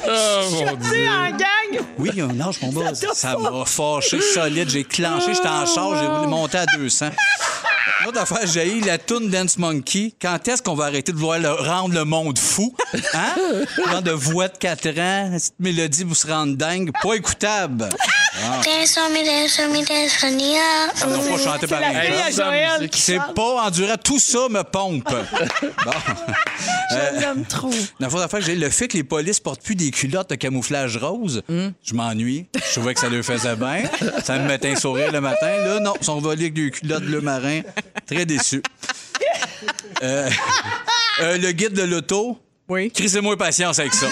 Oh, 0.09 0.11
mon 0.51 0.75
Dieu. 0.75 1.09
en 1.09 1.31
gang! 1.31 1.60
Oui, 1.99 2.11
il 2.13 2.19
y 2.19 2.21
a 2.23 2.25
un 2.27 2.33
lâche 2.33 2.61
mon 2.63 2.73
bas. 2.73 2.93
Ça 3.15 3.37
m'a 3.37 3.65
fâché 3.65 4.21
solide. 4.21 4.69
J'ai 4.71 4.85
clenché, 4.85 5.35
j'étais 5.35 5.49
en 5.49 5.67
charge, 5.67 5.99
j'ai 6.01 6.07
voulu 6.09 6.27
monter 6.29 6.59
à 6.59 6.67
200. 6.67 7.11
Une 8.03 8.09
autre 8.09 8.21
affaire, 8.21 8.47
j'ai 8.47 8.73
eu 8.79 8.81
la 8.81 8.97
toune 8.97 9.29
Dance 9.29 9.59
Monkey. 9.59 10.15
Quand 10.21 10.49
est-ce 10.49 10.63
qu'on 10.63 10.75
va 10.75 10.87
arrêter 10.87 11.13
de 11.13 11.19
vouloir 11.19 11.39
le- 11.39 11.53
rendre 11.53 11.95
le 11.95 12.05
monde 12.05 12.39
fou? 12.39 12.75
Hein? 13.13 13.35
Genre 13.91 14.01
de 14.03 14.11
voix 14.13 14.49
de 14.49 14.57
4 14.57 14.99
ans, 14.99 15.37
cette 15.39 15.59
mélodie 15.61 16.05
vous 16.05 16.15
se 16.15 16.27
rend 16.27 16.47
dingue. 16.47 16.91
Pas 17.03 17.15
écoutable. 17.15 17.89
Nia. 20.31 20.63
On 21.05 21.09
va 21.09 21.59
pas 21.59 22.31
Joël 22.31 22.69
musique. 22.79 22.91
qui 22.93 23.01
C'est 23.03 23.19
pas 23.35 23.63
endurant. 23.67 23.97
Tout 24.03 24.19
ça 24.19 24.49
me 24.49 24.63
pompe. 24.63 25.13
Bon. 25.85 25.93
Je 26.91 27.21
l'aime 27.21 27.45
trop. 27.45 27.71
La 28.01 28.09
fois 28.11 28.21
d'affaire 28.21 28.41
j'ai, 28.41 28.55
le 28.57 28.69
fait 28.71 28.89
que 28.89 28.97
les 28.97 29.05
polices 29.05 29.41
portent 29.41 29.63
plus 29.63 29.75
des 29.77 29.91
culottes 29.91 30.31
de 30.31 30.35
camouflage 30.35 30.97
rose, 30.97 31.43
je 31.83 31.95
m'ennuie. 31.95 32.47
Je 32.55 32.73
trouvais 32.73 32.95
que 32.95 33.01
ça 33.01 33.09
leur 33.09 33.25
faisait 33.25 33.57
bien. 33.57 33.83
Ça 34.25 34.39
me 34.39 34.47
mettait 34.47 34.71
un 34.71 34.77
sourire 34.77 35.13
le 35.13 35.21
matin. 35.21 35.57
Là, 35.65 35.81
non, 35.81 35.95
ils 36.01 36.05
sont 36.05 36.21
volés 36.21 36.43
avec 36.43 36.55
des 36.55 36.71
culottes 36.71 37.05
bleu 37.05 37.21
marin. 37.21 37.63
Très 38.07 38.27
déçu. 38.27 38.63
Euh, 40.03 40.31
euh, 41.21 41.39
le 41.39 41.53
guide 41.53 41.73
de 41.73 41.83
l'auto. 41.83 42.39
Oui. 42.69 42.91
Crissez-moi 42.91 43.37
patience 43.37 43.79
avec 43.79 43.93
ça. 43.93 44.07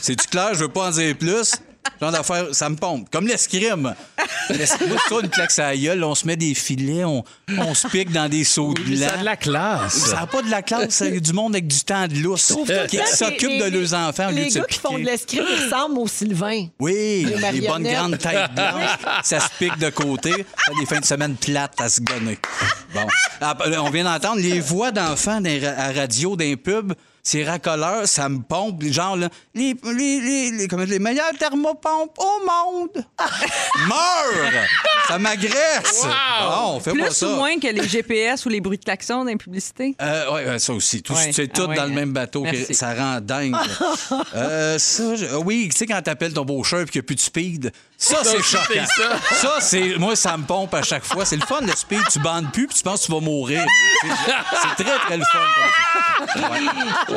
C'est-tu 0.00 0.26
clair? 0.26 0.50
Je 0.54 0.60
veux 0.60 0.68
pas 0.68 0.88
en 0.88 0.90
dire 0.90 1.16
plus. 1.16 1.54
Genre 2.00 2.12
d'affaire, 2.12 2.46
ça 2.52 2.68
me 2.68 2.76
pompe. 2.76 3.08
Comme 3.10 3.26
l'escrime. 3.26 3.94
L'escrime, 4.50 4.96
ça, 5.08 5.14
une 5.22 5.28
claque 5.28 5.58
à 5.58 5.70
la 5.70 5.76
gueule, 5.76 6.04
on 6.04 6.14
se 6.14 6.26
met 6.26 6.36
des 6.36 6.54
filets, 6.54 7.04
on, 7.04 7.24
on 7.58 7.74
se 7.74 7.88
pique 7.88 8.10
dans 8.10 8.28
des 8.28 8.44
seaux 8.44 8.74
de 8.74 8.96
Ça 8.96 9.14
a 9.14 9.16
de 9.18 9.24
la 9.24 9.36
classe. 9.36 9.94
Ça 9.94 10.16
n'a 10.16 10.26
pas 10.26 10.42
de 10.42 10.50
la 10.50 10.62
classe, 10.62 10.90
ça. 10.90 11.06
Il 11.06 11.14
y 11.14 11.16
a 11.16 11.20
du 11.20 11.32
monde 11.32 11.54
avec 11.54 11.66
du 11.66 11.80
temps 11.80 12.06
de 12.06 12.14
lousse 12.16 12.52
qui 12.88 12.98
s'occupe 13.06 13.58
de 13.58 13.70
leurs 13.70 13.94
enfants 13.94 14.28
au 14.28 14.30
lieu 14.30 14.36
Les 14.36 14.44
de 14.46 14.50
se 14.50 14.58
gars 14.58 14.64
qui 14.64 14.78
font 14.78 14.98
de 14.98 15.04
l'escrime 15.04 15.44
ressemblent 15.44 15.98
au 15.98 16.08
Sylvain. 16.08 16.66
Oui, 16.78 17.26
les 17.52 17.60
bonnes 17.60 17.84
grandes 17.84 18.18
têtes 18.18 18.50
blanches. 18.54 18.98
ça 19.22 19.40
se 19.40 19.48
pique 19.58 19.78
de 19.78 19.90
côté. 19.90 20.32
Ça 20.32 20.72
a 20.72 20.80
des 20.80 20.86
fins 20.86 21.00
de 21.00 21.04
semaine 21.04 21.36
plates 21.36 21.80
à 21.80 21.88
se 21.88 22.00
gonner. 22.00 22.38
Bon. 22.94 23.06
Ah, 23.40 23.56
là, 23.66 23.82
On 23.82 23.90
vient 23.90 24.04
d'entendre 24.04 24.40
les 24.40 24.60
voix 24.60 24.90
d'enfants 24.90 25.40
à 25.44 25.92
radio 25.92 26.36
d'un 26.36 26.54
pub. 26.56 26.92
Ces 27.30 27.44
racoleurs, 27.44 28.08
ça 28.08 28.28
me 28.28 28.40
pompe. 28.42 28.82
Genre, 28.82 29.16
là, 29.16 29.28
les, 29.54 29.76
les, 29.84 30.20
les, 30.20 30.50
les, 30.50 30.66
comment 30.66 30.82
les 30.82 30.98
meilleures 30.98 31.30
thermopompes 31.38 32.18
au 32.18 32.40
monde. 32.44 33.04
Meurs! 33.86 34.64
Ça 35.06 35.16
m'agresse. 35.18 36.02
Fais 36.82 36.90
pas 36.90 36.90
Plus 36.92 37.10
ça. 37.12 37.28
ou 37.28 37.36
moins 37.36 37.56
que 37.60 37.68
les 37.68 37.86
GPS 37.88 38.46
ou 38.46 38.48
les 38.48 38.60
bruits 38.60 38.78
de 38.78 38.84
klaxon 38.84 39.18
dans 39.18 39.30
les 39.30 39.36
publicités. 39.36 39.94
Euh, 40.02 40.32
ouais, 40.32 40.44
ouais, 40.46 40.58
ça 40.58 40.72
aussi. 40.72 41.02
Tout, 41.02 41.12
Ouais. 41.12 41.30
C'est 41.32 41.46
tout 41.52 41.62
Ah 41.66 41.68
ouais. 41.68 41.76
dans 41.76 41.84
le 41.86 41.92
même 41.92 42.12
bateau. 42.12 42.42
que 42.42 42.74
ça 42.74 42.94
rend 42.94 43.20
dingue. 43.20 43.54
Euh, 44.34 44.78
ça, 44.78 45.14
je- 45.16 45.36
oui, 45.36 45.68
tu 45.70 45.76
sais, 45.78 45.86
quand 45.86 46.00
t'appelles 46.02 46.32
ton 46.32 46.44
beau 46.44 46.62
et 46.64 46.84
qu'il 46.84 46.84
n'y 46.94 46.98
a 46.98 47.02
plus 47.02 47.14
de 47.16 47.20
speed, 47.20 47.72
ça, 48.02 48.16
c'est 48.24 48.42
choquant. 48.42 48.86
ça. 48.96 49.36
Ça, 49.36 49.54
c'est. 49.60 49.98
Moi, 49.98 50.16
ça 50.16 50.36
me 50.36 50.44
pompe 50.44 50.72
à 50.74 50.82
chaque 50.82 51.04
fois. 51.04 51.24
C'est 51.26 51.36
le 51.36 51.44
fun, 51.46 51.60
le 51.60 51.72
speed. 51.76 52.00
Tu 52.10 52.18
bandes 52.18 52.50
plus 52.50 52.66
puis 52.66 52.76
tu 52.76 52.82
penses 52.82 53.02
que 53.02 53.06
tu 53.06 53.12
vas 53.12 53.20
mourir. 53.20 53.62
C'est 54.02 54.84
très, 54.84 54.98
très 54.98 55.16
le 55.18 55.24
fun. 55.24 55.38
comme 55.38 56.34
ça. 56.34 56.50
Ouais. 56.50 56.60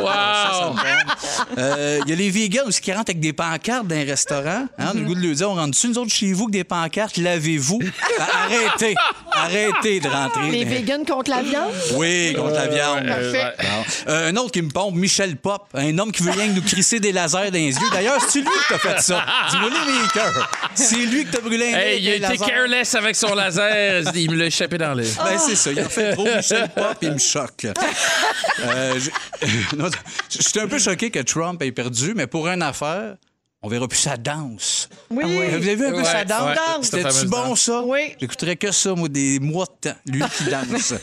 Wow! 0.02 0.08
Ça, 0.08 0.52
ça 0.60 0.66
me 0.66 0.76
pompe. 0.76 1.58
Euh, 1.58 2.00
Il 2.06 2.10
y 2.10 2.14
a 2.14 2.16
les 2.16 2.30
vegans 2.30 2.66
aussi 2.68 2.82
qui 2.82 2.92
rentrent 2.92 3.10
avec 3.12 3.22
des 3.22 3.32
pancartes 3.34 3.88
dans 3.88 3.96
un 3.96 4.04
restaurant. 4.04 4.68
Hein, 4.78 4.86
On 4.86 4.90
a 4.90 4.94
le 4.94 5.02
goût 5.06 5.16
de 5.16 5.22
leur 5.26 5.36
dire 5.36 5.50
on 5.50 5.56
rentre 5.56 5.72
dessus, 5.72 5.88
nous 5.88 5.98
autres, 6.00 6.12
chez 6.14 6.34
vous, 6.34 6.44
avec 6.44 6.52
des 6.54 6.64
pancartes, 6.66 7.16
lavez-vous. 7.18 7.80
Arrêtez. 8.20 8.96
Arrêtez 9.32 10.00
de 10.02 10.10
rentrer. 10.10 10.52
Les 10.52 10.66
vegans 10.66 11.04
contre 11.06 11.32
la 11.32 11.42
viande? 11.44 11.72
oui, 11.96 12.34
contre 12.36 12.54
la 12.56 12.68
viande. 12.68 13.08
Parfait. 13.08 13.54
Euh, 14.08 14.30
un 14.32 14.36
autre 14.36 14.52
qui 14.52 14.62
me 14.62 14.70
pompe, 14.70 14.96
Michel 14.96 15.38
Pop, 15.38 15.64
un 15.74 15.98
homme 15.98 16.12
qui 16.12 16.24
veut 16.24 16.32
rien 16.32 16.48
que 16.48 16.54
nous 16.54 16.62
crisser 16.62 17.00
des 17.00 17.12
lasers 17.14 17.52
dans 17.52 17.54
les 17.54 17.72
yeux. 17.74 17.90
D'ailleurs, 17.92 18.20
c'est 18.28 18.40
lui 18.40 18.48
qui 18.48 18.74
t'a 18.74 18.80
fait 18.80 19.02
ça. 19.02 19.24
Dis-moi 19.50 19.70
les. 19.70 20.04
C'est 20.76 20.96
lui 21.06 21.26
qui 21.26 21.32
t'a 21.32 21.40
brûlé 21.42 21.74
un 21.74 21.78
Hey, 21.78 22.02
il 22.04 22.26
a 22.26 22.34
été 22.34 22.44
careless 22.46 22.96
avec 22.96 23.16
son 23.16 23.34
laser. 23.36 24.04
Il 24.16 24.32
me 24.32 24.36
l'a 24.36 24.46
échappé 24.46 24.78
dans 24.78 24.94
le. 24.94 25.04
Ben, 25.04 25.38
c'est 25.38 25.56
ça. 25.56 25.72
Il 25.72 25.80
a 25.80 25.90
fait 25.90 26.14
trop 26.14 26.26
Michel 26.26 26.70
Pop 26.76 26.98
et 27.02 27.06
il 27.06 27.12
me 27.14 27.18
choque. 27.18 27.68
Euh, 28.66 29.00
suis 30.30 30.60
un 30.60 30.68
peu 30.68 30.80
choqué 30.80 31.12
que 31.12 31.20
Trump 31.20 31.62
ait 31.62 31.72
perdu, 31.72 32.14
mais 32.16 32.28
pour 32.28 32.48
une 32.48 32.62
affaire, 32.62 33.16
on 33.62 33.70
verra 33.70 33.88
plus 33.88 34.00
sa 34.00 34.18
danse. 34.18 34.90
Oui. 35.10 35.24
Vous 35.26 35.40
avez 35.40 35.76
vu 35.76 35.86
un 35.88 35.92
peu 35.92 35.98
Ouais, 35.98 36.04
sa 36.04 36.26
danse? 36.26 36.58
ouais, 36.58 36.84
C'était-tu 36.84 37.28
bon, 37.28 37.50
danse. 37.50 37.62
ça? 37.62 37.82
Oui. 37.86 38.16
J'écouterais 38.20 38.56
que 38.56 38.72
ça, 38.72 38.94
moi, 38.94 39.08
des 39.10 39.40
mois 39.40 39.66
de 39.66 39.90
temps. 39.90 39.98
Lui 40.06 40.24
qui 40.38 40.44
danse. 40.46 40.94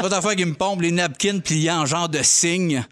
L'autre 0.00 0.14
affaire 0.16 0.36
qui 0.36 0.44
me 0.44 0.54
pompe, 0.54 0.82
les 0.82 0.92
napkins 0.92 1.40
pliés 1.40 1.70
en 1.72 1.86
genre 1.86 2.08
de 2.08 2.20
signe. 2.22 2.84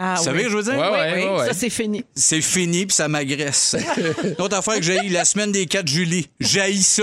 Ah, 0.00 0.14
Vous 0.16 0.24
savez 0.24 0.38
oui. 0.38 0.44
ce 0.44 0.46
que 0.46 0.52
je 0.52 0.56
veux 0.58 0.62
dire? 0.62 0.78
Ouais, 0.80 0.90
ouais, 0.90 1.12
oui. 1.16 1.24
ouais, 1.24 1.40
ouais. 1.40 1.46
Ça, 1.48 1.54
c'est 1.54 1.70
fini. 1.70 2.04
C'est 2.14 2.40
fini, 2.40 2.86
puis 2.86 2.94
ça 2.94 3.08
m'agresse. 3.08 3.74
L'autre 4.38 4.56
affaire 4.56 4.76
que 4.76 4.82
j'ai 4.82 5.00
la 5.08 5.24
semaine 5.24 5.50
des 5.50 5.66
4 5.66 5.88
juillet. 5.88 6.26
J'haïs 6.38 6.84
ça. 6.84 7.02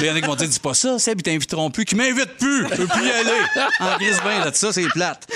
Il 0.00 0.06
y 0.06 0.10
en 0.10 0.16
a 0.16 0.20
qui 0.20 0.26
m'ont 0.26 0.34
dit, 0.34 0.48
dis 0.48 0.58
pas 0.58 0.74
ça, 0.74 0.98
Seb, 0.98 1.20
ils 1.20 1.22
t'inviteront 1.22 1.70
plus. 1.70 1.84
Qui 1.84 1.94
m'invitent 1.94 2.36
plus. 2.38 2.64
Je 2.70 2.74
peux 2.74 2.86
plus 2.88 3.06
y 3.06 3.10
aller. 3.12 3.30
En 3.78 3.96
grise 3.98 4.20
bain, 4.24 4.44
là, 4.44 4.50
ça, 4.52 4.72
c'est 4.72 4.88
plate. 4.88 5.28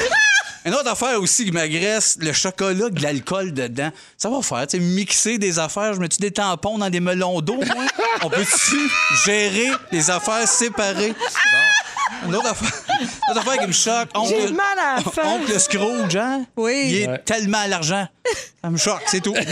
Une 0.65 0.75
autre 0.75 0.89
affaire 0.89 1.21
aussi 1.21 1.45
qui 1.45 1.53
m'agresse, 1.53 2.19
le 2.21 2.33
chocolat, 2.33 2.89
de 2.91 3.01
l'alcool 3.01 3.53
dedans. 3.53 3.91
Ça 4.17 4.29
va 4.29 4.43
faire, 4.43 4.67
tu 4.67 4.79
sais, 4.79 4.83
mixer 4.83 5.39
des 5.39 5.61
affaires. 5.61 5.95
Je 5.95 6.01
mets-tu 6.01 6.19
des 6.19 6.31
tampons 6.33 6.79
dans 6.79 6.91
des 6.91 7.01
melons 7.01 7.41
d'eau, 7.41 7.61
moi? 7.75 7.85
On 8.23 8.29
peut-tu 8.31 8.91
gérer 9.25 9.71
les 9.93 10.11
affaires 10.11 10.47
séparées? 10.49 11.15
Bon. 11.17 11.59
Une 12.27 12.35
autre 12.37 12.51
affaire, 12.51 12.73
une 13.01 13.07
autre 13.31 13.41
affaire 13.49 13.59
qui 13.63 13.67
me 13.67 13.73
choque. 13.73 14.09
J'ai 14.29 14.37
oncle- 14.45 14.53
mal 14.55 14.79
à 14.79 14.97
la 14.97 15.03
face. 15.03 15.27
Oncle 15.27 15.61
Scrooge, 15.61 16.17
hein? 16.17 16.45
Oui. 16.57 16.83
Il 16.89 16.97
est 17.03 17.09
Ouais. 17.09 17.19
tellement 17.25 17.59
à 17.59 17.67
l'argent. 17.69 18.07
Ça 18.65 18.71
me 18.71 18.77
choque, 18.77 19.03
c'est 19.07 19.21
tout. 19.21 19.35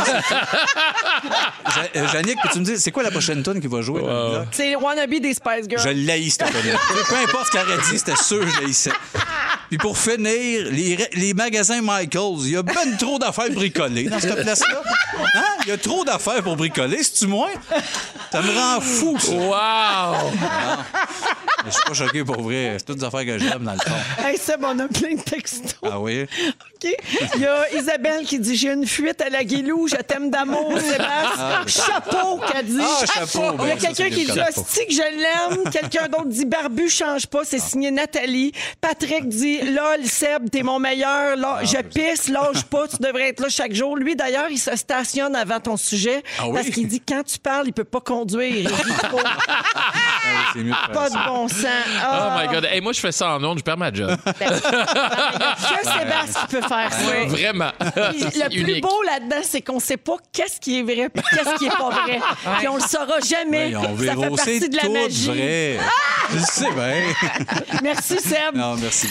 Ja- 1.22 1.82
euh, 1.96 2.08
Jannick, 2.08 2.38
peux-tu 2.42 2.60
me 2.60 2.64
dire, 2.64 2.76
c'est 2.78 2.90
quoi 2.90 3.02
la 3.02 3.10
prochaine 3.10 3.42
tune 3.42 3.60
qui 3.60 3.66
va 3.66 3.82
jouer? 3.82 4.00
bloc? 4.00 4.46
C'est 4.52 4.74
Wannabe 4.76 5.10
des 5.20 5.34
Spice 5.34 5.68
Girls. 5.68 5.82
Je 5.84 5.90
l'haïs, 6.06 6.34
cette 6.34 6.48
tune 6.50 6.72
Peu 7.08 7.16
importe 7.16 7.46
ce 7.46 7.50
qu'elle 7.52 7.66
aurait 7.68 7.82
dit, 7.90 7.98
c'était 7.98 8.16
sûr 8.16 8.40
que 8.40 8.46
je 8.50 8.60
l'haïssais. 8.62 8.92
Puis 9.68 9.76
pour 9.78 9.98
finir, 9.98 10.66
les, 10.70 10.96
les 11.12 11.34
magasins 11.34 11.80
Michaels, 11.82 12.38
il 12.40 12.50
y 12.52 12.56
a 12.56 12.62
ben 12.62 12.96
trop 12.98 13.18
d'affaires 13.18 13.50
bricolées 13.50 14.04
dans 14.04 14.18
cette 14.18 14.40
place-là. 14.42 14.82
Hein? 15.34 15.42
Il 15.64 15.68
y 15.68 15.72
a 15.72 15.76
trop 15.78 16.04
d'affaires 16.04 16.42
pour 16.42 16.56
bricoler, 16.56 17.02
c'est-tu 17.02 17.26
moins? 17.26 17.50
Ça 18.32 18.40
me 18.42 18.52
rend 18.52 18.80
fou, 18.80 19.18
ça. 19.18 19.32
Wow! 19.32 20.30
Je 21.66 21.70
suis 21.70 21.82
pas 21.86 21.92
choqué 21.94 22.24
pour 22.24 22.40
vrai. 22.40 22.76
C'est 22.78 22.84
toutes 22.86 22.98
des 22.98 23.04
affaires 23.04 23.26
que 23.26 23.38
j'aime, 23.38 23.62
dans 23.64 23.72
le 23.74 23.78
fond. 23.78 24.24
Hey, 24.24 24.38
Seb, 24.38 24.64
on 24.64 24.78
a 24.78 24.88
plein 24.88 25.14
de 25.14 25.20
textos. 25.20 25.74
Ah 25.82 26.00
oui? 26.00 26.22
OK. 26.84 26.96
Il 27.36 27.40
y 27.42 27.46
a 27.46 27.70
Isabelle 27.76 28.24
qui 28.24 28.38
dit 28.38 28.56
J'ai 28.56 28.70
une 28.72 28.86
fuite 29.00 29.20
à 29.22 29.28
la 29.30 29.44
guilou, 29.44 29.88
je 29.88 29.96
t'aime 29.96 30.30
d'amour, 30.30 30.72
Sébastien. 30.80 31.84
Chapeau, 31.86 32.38
qu'elle 32.50 32.66
dit. 32.66 32.78
Ah, 32.80 33.04
chapeau. 33.06 33.56
Il 33.62 33.68
y 33.68 33.70
a 33.70 33.74
Ben, 33.74 33.78
quelqu'un 33.78 34.10
qui 34.14 34.24
dit. 34.24 34.40
Hostie 34.40 34.86
que 34.86 34.92
je 34.94 35.00
l'aime. 35.56 35.70
Quelqu'un 35.70 36.08
d'autre 36.08 36.26
dit 36.28 36.44
Barbu 36.46 36.88
change 36.88 37.26
pas, 37.26 37.40
c'est 37.44 37.58
signé 37.58 37.90
Nathalie. 37.90 38.52
Patrick 38.80 39.28
dit 39.28 39.60
Lol, 39.62 40.04
Seb, 40.04 40.50
t'es 40.50 40.62
mon 40.62 40.78
meilleur. 40.78 41.36
Là, 41.36 41.58
Ah, 41.60 41.64
je 41.64 41.76
pisse, 41.82 42.28
lâche 42.28 42.62
pas, 42.64 42.86
tu 42.88 42.96
devrais 43.00 43.28
être 43.28 43.40
là 43.40 43.48
chaque 43.48 43.72
jour. 43.72 43.96
Lui, 43.96 44.16
d'ailleurs, 44.16 44.48
il 44.50 44.58
se 44.58 44.74
stationne 44.76 45.34
avant 45.36 45.60
ton 45.60 45.76
sujet 45.76 46.22
Ah 46.38 46.48
oui? 46.48 46.54
parce 46.54 46.68
qu'il 46.70 46.86
dit 46.88 47.00
Quand 47.06 47.22
tu 47.24 47.38
parles, 47.38 47.66
il 47.68 47.72
peut 47.72 47.84
pas 47.84 48.00
conduire. 48.00 48.70
Ah, 50.22 50.52
mieux 50.56 50.64
de 50.70 50.92
pas 50.92 51.08
ça. 51.08 51.18
de 51.18 51.28
bon 51.28 51.48
sens. 51.48 51.64
Oh 51.66 52.02
Ah, 52.02 52.42
my 52.42 52.54
God. 52.54 52.64
Hey, 52.70 52.80
moi, 52.80 52.92
je 52.92 53.00
fais 53.00 53.10
ça 53.12 53.30
en 53.34 53.42
ondes, 53.44 53.58
je 53.58 53.64
perds 53.64 53.76
ma 53.78 53.92
job. 53.92 54.16
que 54.24 54.32
Sébastien 55.88 56.46
peut 56.50 56.60
faire 56.60 56.92
ça. 56.92 57.24
Vraiment. 57.26 57.70
Le 57.80 58.48
plus 58.48 58.60
unique. 58.60 58.82
beau 58.82 58.89
là-dedans, 59.06 59.40
c'est 59.42 59.60
qu'on 59.62 59.80
sait 59.80 59.96
pas 59.96 60.16
qu'est-ce 60.32 60.60
qui 60.60 60.78
est 60.78 60.82
vrai 60.82 61.10
et 61.14 61.20
qu'est-ce 61.30 61.58
qui 61.58 61.66
est 61.66 61.76
pas 61.76 61.90
vrai. 61.90 62.20
Puis 62.58 62.68
on 62.68 62.76
le 62.76 62.82
saura 62.82 63.20
jamais. 63.20 63.72
Ça 63.72 63.80
fait 63.80 64.06
c'est 64.06 64.36
partie 64.36 64.68
de 64.68 64.76
la 64.76 64.88
magie. 64.88 65.26
vrai. 65.26 65.78
Je 66.32 66.38
sais 66.38 66.70
bien. 66.72 67.80
Merci 67.82 68.18
Seb. 68.20 68.54
Non, 68.54 68.76
merci. 68.76 69.08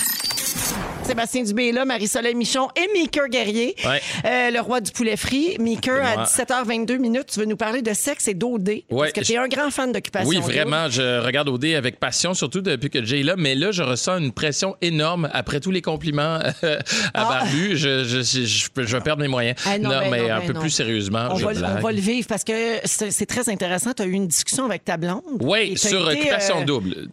Sébastien 1.09 1.43
Dubé 1.43 1.69
est 1.69 1.71
là, 1.71 1.85
Marie-Soleil 1.85 2.35
Michon 2.35 2.67
et 2.75 2.87
Meeker 2.93 3.27
Guerrier, 3.29 3.75
Ouais. 3.83 3.99
Euh, 4.25 4.51
le 4.51 4.59
roi 4.59 4.79
du 4.79 4.91
poulet 4.91 5.17
frit. 5.17 5.55
Meeker, 5.59 6.05
à 6.05 6.15
moi. 6.17 6.23
17h22 6.25 6.97
minutes, 6.99 7.25
tu 7.33 7.39
veux 7.39 7.45
nous 7.47 7.55
parler 7.57 7.81
de 7.81 7.93
sexe 7.93 8.27
et 8.27 8.35
d'OD. 8.35 8.69
Ouais, 8.69 8.83
parce 8.91 9.11
que 9.13 9.21
tu 9.21 9.33
es 9.33 9.37
un 9.37 9.47
grand 9.47 9.71
fan 9.71 9.91
d'occupation. 9.91 10.29
Oui, 10.29 10.35
double. 10.35 10.51
vraiment. 10.53 10.87
Je 10.89 11.19
regarde 11.25 11.49
OD 11.49 11.65
avec 11.75 11.99
passion, 11.99 12.35
surtout 12.35 12.61
depuis 12.61 12.91
que 12.91 13.03
Jay 13.03 13.21
est 13.21 13.23
là. 13.23 13.33
Mais 13.37 13.55
là, 13.55 13.71
je 13.71 13.81
ressens 13.81 14.19
une 14.19 14.31
pression 14.31 14.75
énorme 14.81 15.29
après 15.33 15.59
tous 15.59 15.71
les 15.71 15.81
compliments 15.81 16.39
euh, 16.63 16.77
à 17.15 17.23
Barbu. 17.25 17.75
Je, 17.75 18.03
je, 18.03 18.21
je, 18.21 18.45
je 18.45 18.69
peux- 18.69 18.85
je 18.85 18.95
vais 18.95 19.01
perdre 19.01 19.21
mes 19.23 19.27
moyens. 19.27 19.55
Ah 19.65 19.79
non, 19.79 19.89
ben 19.89 20.11
mais 20.11 20.27
non, 20.27 20.33
un 20.35 20.39
ben 20.41 20.45
peu 20.47 20.53
non. 20.53 20.59
plus 20.61 20.69
sérieusement, 20.69 21.29
On 21.31 21.35
je 21.37 21.45
va, 21.45 21.53
le- 21.53 21.57
on 21.57 21.61
blague. 21.61 21.81
va 21.83 21.91
le 21.91 21.99
vivre 22.01 22.27
parce 22.27 22.43
que 22.43 22.53
c'est 22.85 23.25
très 23.25 23.49
intéressant. 23.49 23.93
Tu 23.93 24.03
as 24.03 24.05
eu 24.05 24.11
une 24.11 24.27
discussion 24.27 24.65
avec 24.65 24.85
ta 24.85 24.97
blonde. 24.97 25.23
Oui, 25.41 25.75
sur 25.75 26.05
occupation 26.07 26.61
euh, 26.61 26.65
double. 26.65 27.07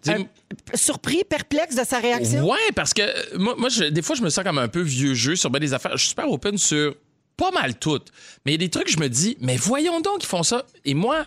Surpris, 0.74 1.22
perplexe 1.28 1.74
de 1.76 1.84
sa 1.84 1.98
réaction? 1.98 2.48
Ouais, 2.48 2.58
parce 2.74 2.94
que 2.94 3.02
euh, 3.02 3.38
moi, 3.38 3.54
moi 3.58 3.68
je- 3.68 3.84
des 3.84 4.02
fois, 4.02 4.16
je 4.16 4.22
me 4.22 4.30
sens 4.30 4.44
comme 4.44 4.58
un 4.58 4.68
peu 4.68 4.80
vieux 4.80 5.14
jeu 5.14 5.36
sur 5.36 5.50
bien 5.50 5.60
des 5.60 5.74
affaires. 5.74 5.92
Je 5.96 6.02
suis 6.02 6.08
super 6.10 6.30
open 6.30 6.56
sur 6.58 6.94
pas 7.36 7.50
mal 7.50 7.74
toutes. 7.78 8.08
Mais 8.44 8.52
il 8.52 8.60
y 8.60 8.64
a 8.64 8.66
des 8.66 8.70
trucs, 8.70 8.90
je 8.90 8.98
me 8.98 9.08
dis, 9.08 9.36
mais 9.40 9.56
voyons 9.56 10.00
donc 10.00 10.18
qu'ils 10.18 10.28
font 10.28 10.42
ça. 10.42 10.64
Et 10.84 10.94
moi, 10.94 11.26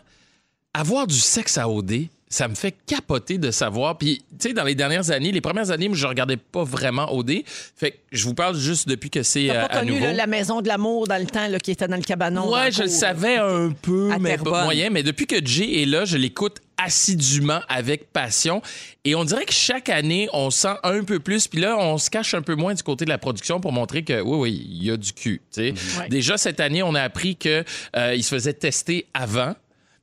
avoir 0.73 1.07
du 1.07 1.17
sexe 1.19 1.57
à 1.57 1.69
OD, 1.69 2.07
ça 2.31 2.47
me 2.47 2.53
fait 2.55 2.75
capoter 2.85 3.37
de 3.39 3.49
savoir. 3.49 3.97
Puis, 3.97 4.23
tu 4.39 4.49
sais, 4.49 4.53
dans 4.53 4.63
les 4.63 4.75
dernières 4.75 5.09
années, 5.09 5.31
les 5.31 5.41
premières 5.41 5.71
années, 5.71 5.89
je 5.91 6.05
regardais 6.07 6.37
pas 6.37 6.63
vraiment 6.63 7.11
OD. 7.13 7.43
Fait 7.75 7.91
que 7.91 7.97
je 8.11 8.23
vous 8.25 8.35
parle 8.35 8.55
juste 8.55 8.87
depuis 8.87 9.09
que 9.09 9.23
c'est 9.23 9.49
euh, 9.49 9.53
pas 9.67 9.73
à 9.75 9.79
connu 9.79 9.93
nouveau. 9.93 10.05
là, 10.05 10.13
la 10.13 10.27
maison 10.27 10.61
de 10.61 10.67
l'amour 10.67 11.07
dans 11.07 11.17
le 11.19 11.25
temps 11.27 11.47
là, 11.47 11.59
qui 11.59 11.71
était 11.71 11.87
dans 11.87 11.95
le 11.95 12.03
cabanon. 12.03 12.51
Ouais, 12.51 12.71
je 12.71 12.83
le 12.83 12.87
savais 12.89 13.37
un 13.37 13.71
peu, 13.71 14.11
À 14.11 14.19
mais 14.19 14.37
pas 14.37 14.63
moyen. 14.63 14.89
Mais 14.91 15.01
depuis 15.03 15.25
que 15.25 15.43
Jay 15.43 15.81
est 15.81 15.85
là, 15.85 16.05
je 16.05 16.17
l'écoute 16.17 16.57
assidûment 16.83 17.61
avec 17.67 18.11
passion. 18.11 18.61
Et 19.05 19.15
on 19.15 19.23
dirait 19.23 19.45
que 19.45 19.53
chaque 19.53 19.89
année, 19.89 20.29
on 20.33 20.49
sent 20.49 20.75
un 20.83 21.03
peu 21.03 21.19
plus. 21.19 21.47
Puis 21.47 21.59
là, 21.59 21.77
on 21.77 21.97
se 21.97 22.09
cache 22.09 22.33
un 22.33 22.41
peu 22.41 22.55
moins 22.55 22.73
du 22.73 22.83
côté 22.83 23.05
de 23.05 23.09
la 23.09 23.17
production 23.17 23.59
pour 23.59 23.71
montrer 23.71 24.03
que 24.03 24.21
oui, 24.21 24.37
oui, 24.37 24.67
il 24.69 24.83
y 24.83 24.91
a 24.91 24.97
du 24.97 25.13
cul. 25.13 25.41
Ouais. 25.57 25.73
Déjà, 26.09 26.37
cette 26.37 26.59
année, 26.59 26.83
on 26.83 26.95
a 26.95 27.01
appris 27.01 27.35
qu'il 27.35 27.63
se 27.93 28.29
faisait 28.29 28.53
tester 28.53 29.07
avant. 29.13 29.55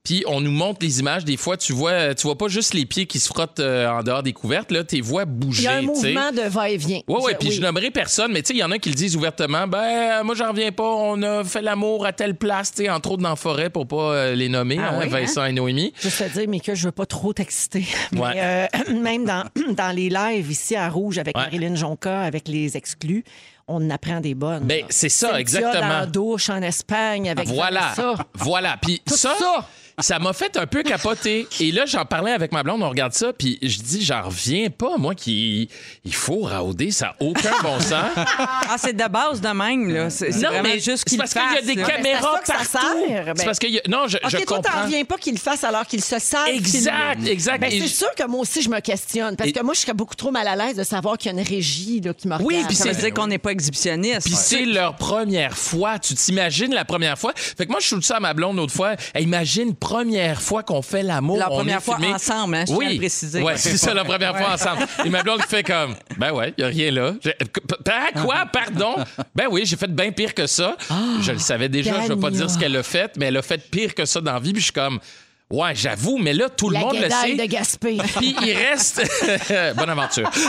Puis 0.06 0.22
on 0.28 0.40
nous 0.40 0.52
montre 0.52 0.78
les 0.82 1.00
images. 1.00 1.24
Des 1.24 1.36
fois, 1.36 1.56
tu 1.56 1.72
vois, 1.72 2.14
tu 2.14 2.22
vois 2.28 2.38
pas 2.38 2.46
juste 2.46 2.74
les 2.74 2.86
pieds 2.86 3.06
qui 3.06 3.18
se 3.18 3.26
frottent 3.26 3.58
euh, 3.58 3.88
en 3.88 4.04
dehors 4.04 4.22
des 4.22 4.32
couvertes. 4.32 4.70
Là, 4.70 4.84
tes 4.84 5.00
vois 5.00 5.24
bouger. 5.24 5.62
Il 5.62 5.64
y 5.64 5.68
a 5.68 5.72
un 5.78 5.82
mouvement 5.82 6.30
de 6.30 6.48
va-et-vient. 6.48 7.00
Oui, 7.08 7.16
oui, 7.24 7.32
Je- 7.32 7.36
puis 7.38 7.50
je 7.50 7.60
nommerai 7.60 7.90
personne, 7.90 8.30
mais 8.32 8.40
tu 8.42 8.48
sais, 8.48 8.54
il 8.54 8.60
y 8.60 8.62
en 8.64 8.70
a 8.70 8.78
qui 8.78 8.88
le 8.88 8.94
disent 8.94 9.16
ouvertement. 9.16 9.66
Ben, 9.66 10.22
moi, 10.22 10.36
j'en 10.36 10.50
reviens 10.52 10.70
pas. 10.70 10.88
On 10.88 11.20
a 11.24 11.42
fait 11.42 11.60
l'amour 11.60 12.06
à 12.06 12.12
telle 12.12 12.36
place, 12.36 12.70
tu 12.72 12.84
sais, 12.84 12.88
entre 12.90 13.10
autres 13.10 13.22
dans 13.24 13.30
la 13.30 13.36
forêt, 13.36 13.68
pour 13.68 13.88
pas 13.88 13.96
euh, 14.12 14.34
les 14.36 14.48
nommer, 14.48 14.78
Ah 14.80 14.90
hein, 14.92 14.98
oui, 15.02 15.08
Vincent 15.08 15.44
et 15.44 15.50
Noémie. 15.52 15.92
Juste 16.00 16.20
à 16.22 16.28
dire, 16.28 16.44
mais 16.48 16.60
que 16.60 16.76
je 16.76 16.84
veux 16.84 16.92
pas 16.92 17.06
trop 17.06 17.32
t'exciter. 17.32 17.84
Ouais. 18.12 18.30
Mais 18.34 18.68
euh, 18.92 18.94
même 19.02 19.24
dans, 19.24 19.44
dans 19.74 19.94
les 19.94 20.08
lives 20.08 20.50
ici 20.52 20.76
à 20.76 20.88
Rouge 20.88 21.18
avec 21.18 21.36
Ouais. 21.36 21.42
Marilyn 21.42 21.74
Jonca, 21.74 22.20
avec 22.20 22.46
les 22.46 22.76
exclus, 22.76 23.24
on 23.68 23.84
en 23.84 23.90
apprend 23.90 24.20
des 24.20 24.34
bonnes. 24.36 24.62
Ben, 24.64 24.84
c'est 24.88 25.08
ça, 25.08 25.40
exactement. 25.40 25.80
dans 25.80 25.88
la 25.88 26.06
douche 26.06 26.48
en 26.50 26.62
Espagne 26.62 27.28
avec 27.28 27.48
Voilà. 27.48 27.92
ça. 27.96 28.14
Voilà. 28.34 28.76
Puis 28.80 29.02
Tout 29.04 29.16
ça, 29.16 29.34
ça. 29.38 29.68
Ça 29.98 30.18
m'a 30.18 30.32
fait 30.34 30.56
un 30.58 30.66
peu 30.66 30.82
capoter. 30.82 31.48
Et 31.60 31.72
là, 31.72 31.86
j'en 31.86 32.04
parlais 32.04 32.32
avec 32.32 32.52
ma 32.52 32.62
blonde, 32.62 32.82
on 32.82 32.88
regarde 32.90 33.14
ça, 33.14 33.32
puis 33.32 33.58
je 33.62 33.78
dis, 33.78 34.04
j'en 34.04 34.22
reviens 34.24 34.68
pas, 34.68 34.98
moi, 34.98 35.14
qu'il 35.14 35.68
il 36.04 36.14
faut 36.14 36.40
rauder, 36.40 36.90
ça 36.90 37.06
n'a 37.06 37.26
aucun 37.26 37.52
bon 37.62 37.80
sens. 37.80 38.10
Ah, 38.16 38.76
c'est 38.78 38.92
de 38.94 39.08
base 39.08 39.40
de 39.40 39.48
même, 39.48 39.88
là. 39.88 40.10
C'est 40.10 40.30
Non, 40.36 40.50
mais 40.62 40.74
juste 40.80 40.98
c'est 40.98 41.04
qu'il 41.08 41.18
parce 41.18 41.32
qu'il 41.32 41.42
y 41.54 41.56
a 41.58 41.62
des 41.62 41.74
là. 41.76 41.86
caméras 41.86 42.40
c'est 42.44 42.52
à 42.52 42.58
ça 42.58 42.62
que 42.62 42.66
ça 42.66 42.78
partout. 42.78 43.06
sert. 43.08 43.24
Ben- 43.24 43.34
C'est 43.36 43.44
parce 43.46 43.58
que... 43.58 43.66
y 43.68 43.78
a- 43.78 43.82
Non, 43.88 44.06
je, 44.06 44.18
je 44.28 44.36
OK, 44.36 44.44
toi, 44.44 44.56
t'en 44.58 44.62
comprends. 44.70 44.82
reviens 44.84 45.04
pas 45.04 45.16
qu'il 45.16 45.32
le 45.32 45.38
fasse 45.40 45.64
alors 45.64 45.86
qu'il 45.86 46.02
se 46.02 46.18
savent. 46.18 46.48
Exact, 46.48 47.26
exact. 47.26 47.60
Ben, 47.60 47.70
c'est 47.70 47.80
je- 47.80 47.86
sûr 47.86 48.14
que 48.14 48.26
moi 48.26 48.40
aussi, 48.40 48.60
je 48.60 48.68
me 48.68 48.80
questionne. 48.80 49.34
Parce 49.36 49.48
Et- 49.48 49.52
que 49.52 49.62
moi, 49.62 49.72
je 49.72 49.80
serais 49.80 49.94
beaucoup 49.94 50.14
trop 50.14 50.30
mal 50.30 50.46
à 50.46 50.56
l'aise 50.56 50.76
de 50.76 50.84
savoir 50.84 51.16
qu'il 51.16 51.32
y 51.32 51.34
a 51.34 51.40
une 51.40 51.46
régie 51.46 52.00
là, 52.02 52.12
qui 52.12 52.28
me 52.28 52.36
Oui, 52.42 52.62
puis 52.66 52.76
Ça 52.76 52.92
c'est- 52.92 53.00
dire 53.00 53.14
qu'on 53.14 53.28
n'est 53.28 53.38
pas 53.38 53.50
exhibitionniste. 53.52 54.26
Puis 54.26 54.34
c'est 54.36 54.66
leur 54.66 54.96
première 54.96 55.56
fois. 55.56 55.98
Tu 55.98 56.14
t'imagines 56.14 56.74
la 56.74 56.84
première 56.84 57.18
fois? 57.18 57.32
Fait 57.34 57.64
que 57.64 57.70
moi, 57.70 57.80
je 57.80 57.86
shoot 57.86 58.04
ça 58.04 58.16
à 58.16 58.20
ma 58.20 58.34
blonde 58.34 58.56
l'autre 58.58 58.74
fois. 58.74 58.94
Elle 59.14 59.22
imagine 59.24 59.74
première 59.88 60.42
fois 60.42 60.62
qu'on 60.62 60.82
fait 60.82 61.02
l'amour. 61.02 61.36
La 61.38 61.50
on 61.50 61.56
première 61.56 61.78
est 61.78 61.80
fois 61.80 61.96
filmé. 61.96 62.14
ensemble, 62.14 62.54
hein, 62.56 62.60
je 62.66 62.66
tiens 62.66 62.76
à 62.76 62.78
oui. 62.78 62.92
le 62.94 62.98
préciser. 62.98 63.42
Ouais, 63.42 63.56
c'est 63.56 63.76
ça, 63.76 63.94
la 63.94 64.04
première 64.04 64.36
fois 64.36 64.54
ensemble. 64.54 64.86
Et 65.04 65.08
ma 65.10 65.22
blonde 65.22 65.42
fait 65.42 65.62
comme, 65.62 65.94
ben 66.18 66.32
ouais, 66.32 66.52
y 66.58 66.62
a 66.62 66.66
rien 66.66 66.90
là. 66.90 67.12
J'ai- 67.22 67.34
Ah, 67.88 68.20
quoi? 68.20 68.46
Pardon? 68.52 68.96
Ben 69.34 69.46
oui, 69.50 69.62
j'ai 69.64 69.76
fait 69.76 69.90
bien 69.94 70.10
pire 70.12 70.34
que 70.34 70.46
ça. 70.46 70.76
je 71.20 71.32
le 71.32 71.38
savais 71.38 71.68
déjà, 71.68 72.02
je 72.02 72.08
veux 72.08 72.16
pas 72.16 72.28
Tania. 72.30 72.38
dire 72.46 72.50
ce 72.50 72.58
qu'elle 72.58 72.76
a 72.76 72.82
fait, 72.82 73.12
mais 73.16 73.26
elle 73.26 73.36
a 73.36 73.42
fait 73.42 73.58
pire 73.70 73.94
que 73.94 74.04
ça 74.04 74.20
dans 74.20 74.32
la 74.32 74.40
vie. 74.40 74.52
Puis 74.52 74.60
je 74.60 74.64
suis 74.66 74.72
comme, 74.72 74.98
ouais, 75.50 75.74
j'avoue, 75.74 76.18
mais 76.18 76.32
là, 76.32 76.48
tout 76.48 76.70
le 76.70 76.78
monde 76.78 76.96
le 77.00 77.08
sait. 77.10 77.34
de 77.34 77.44
Gaspé. 77.44 77.98
Puis 78.18 78.34
il 78.42 78.52
reste. 78.56 79.02
Bonne 79.76 79.90
aventure. 79.90 80.30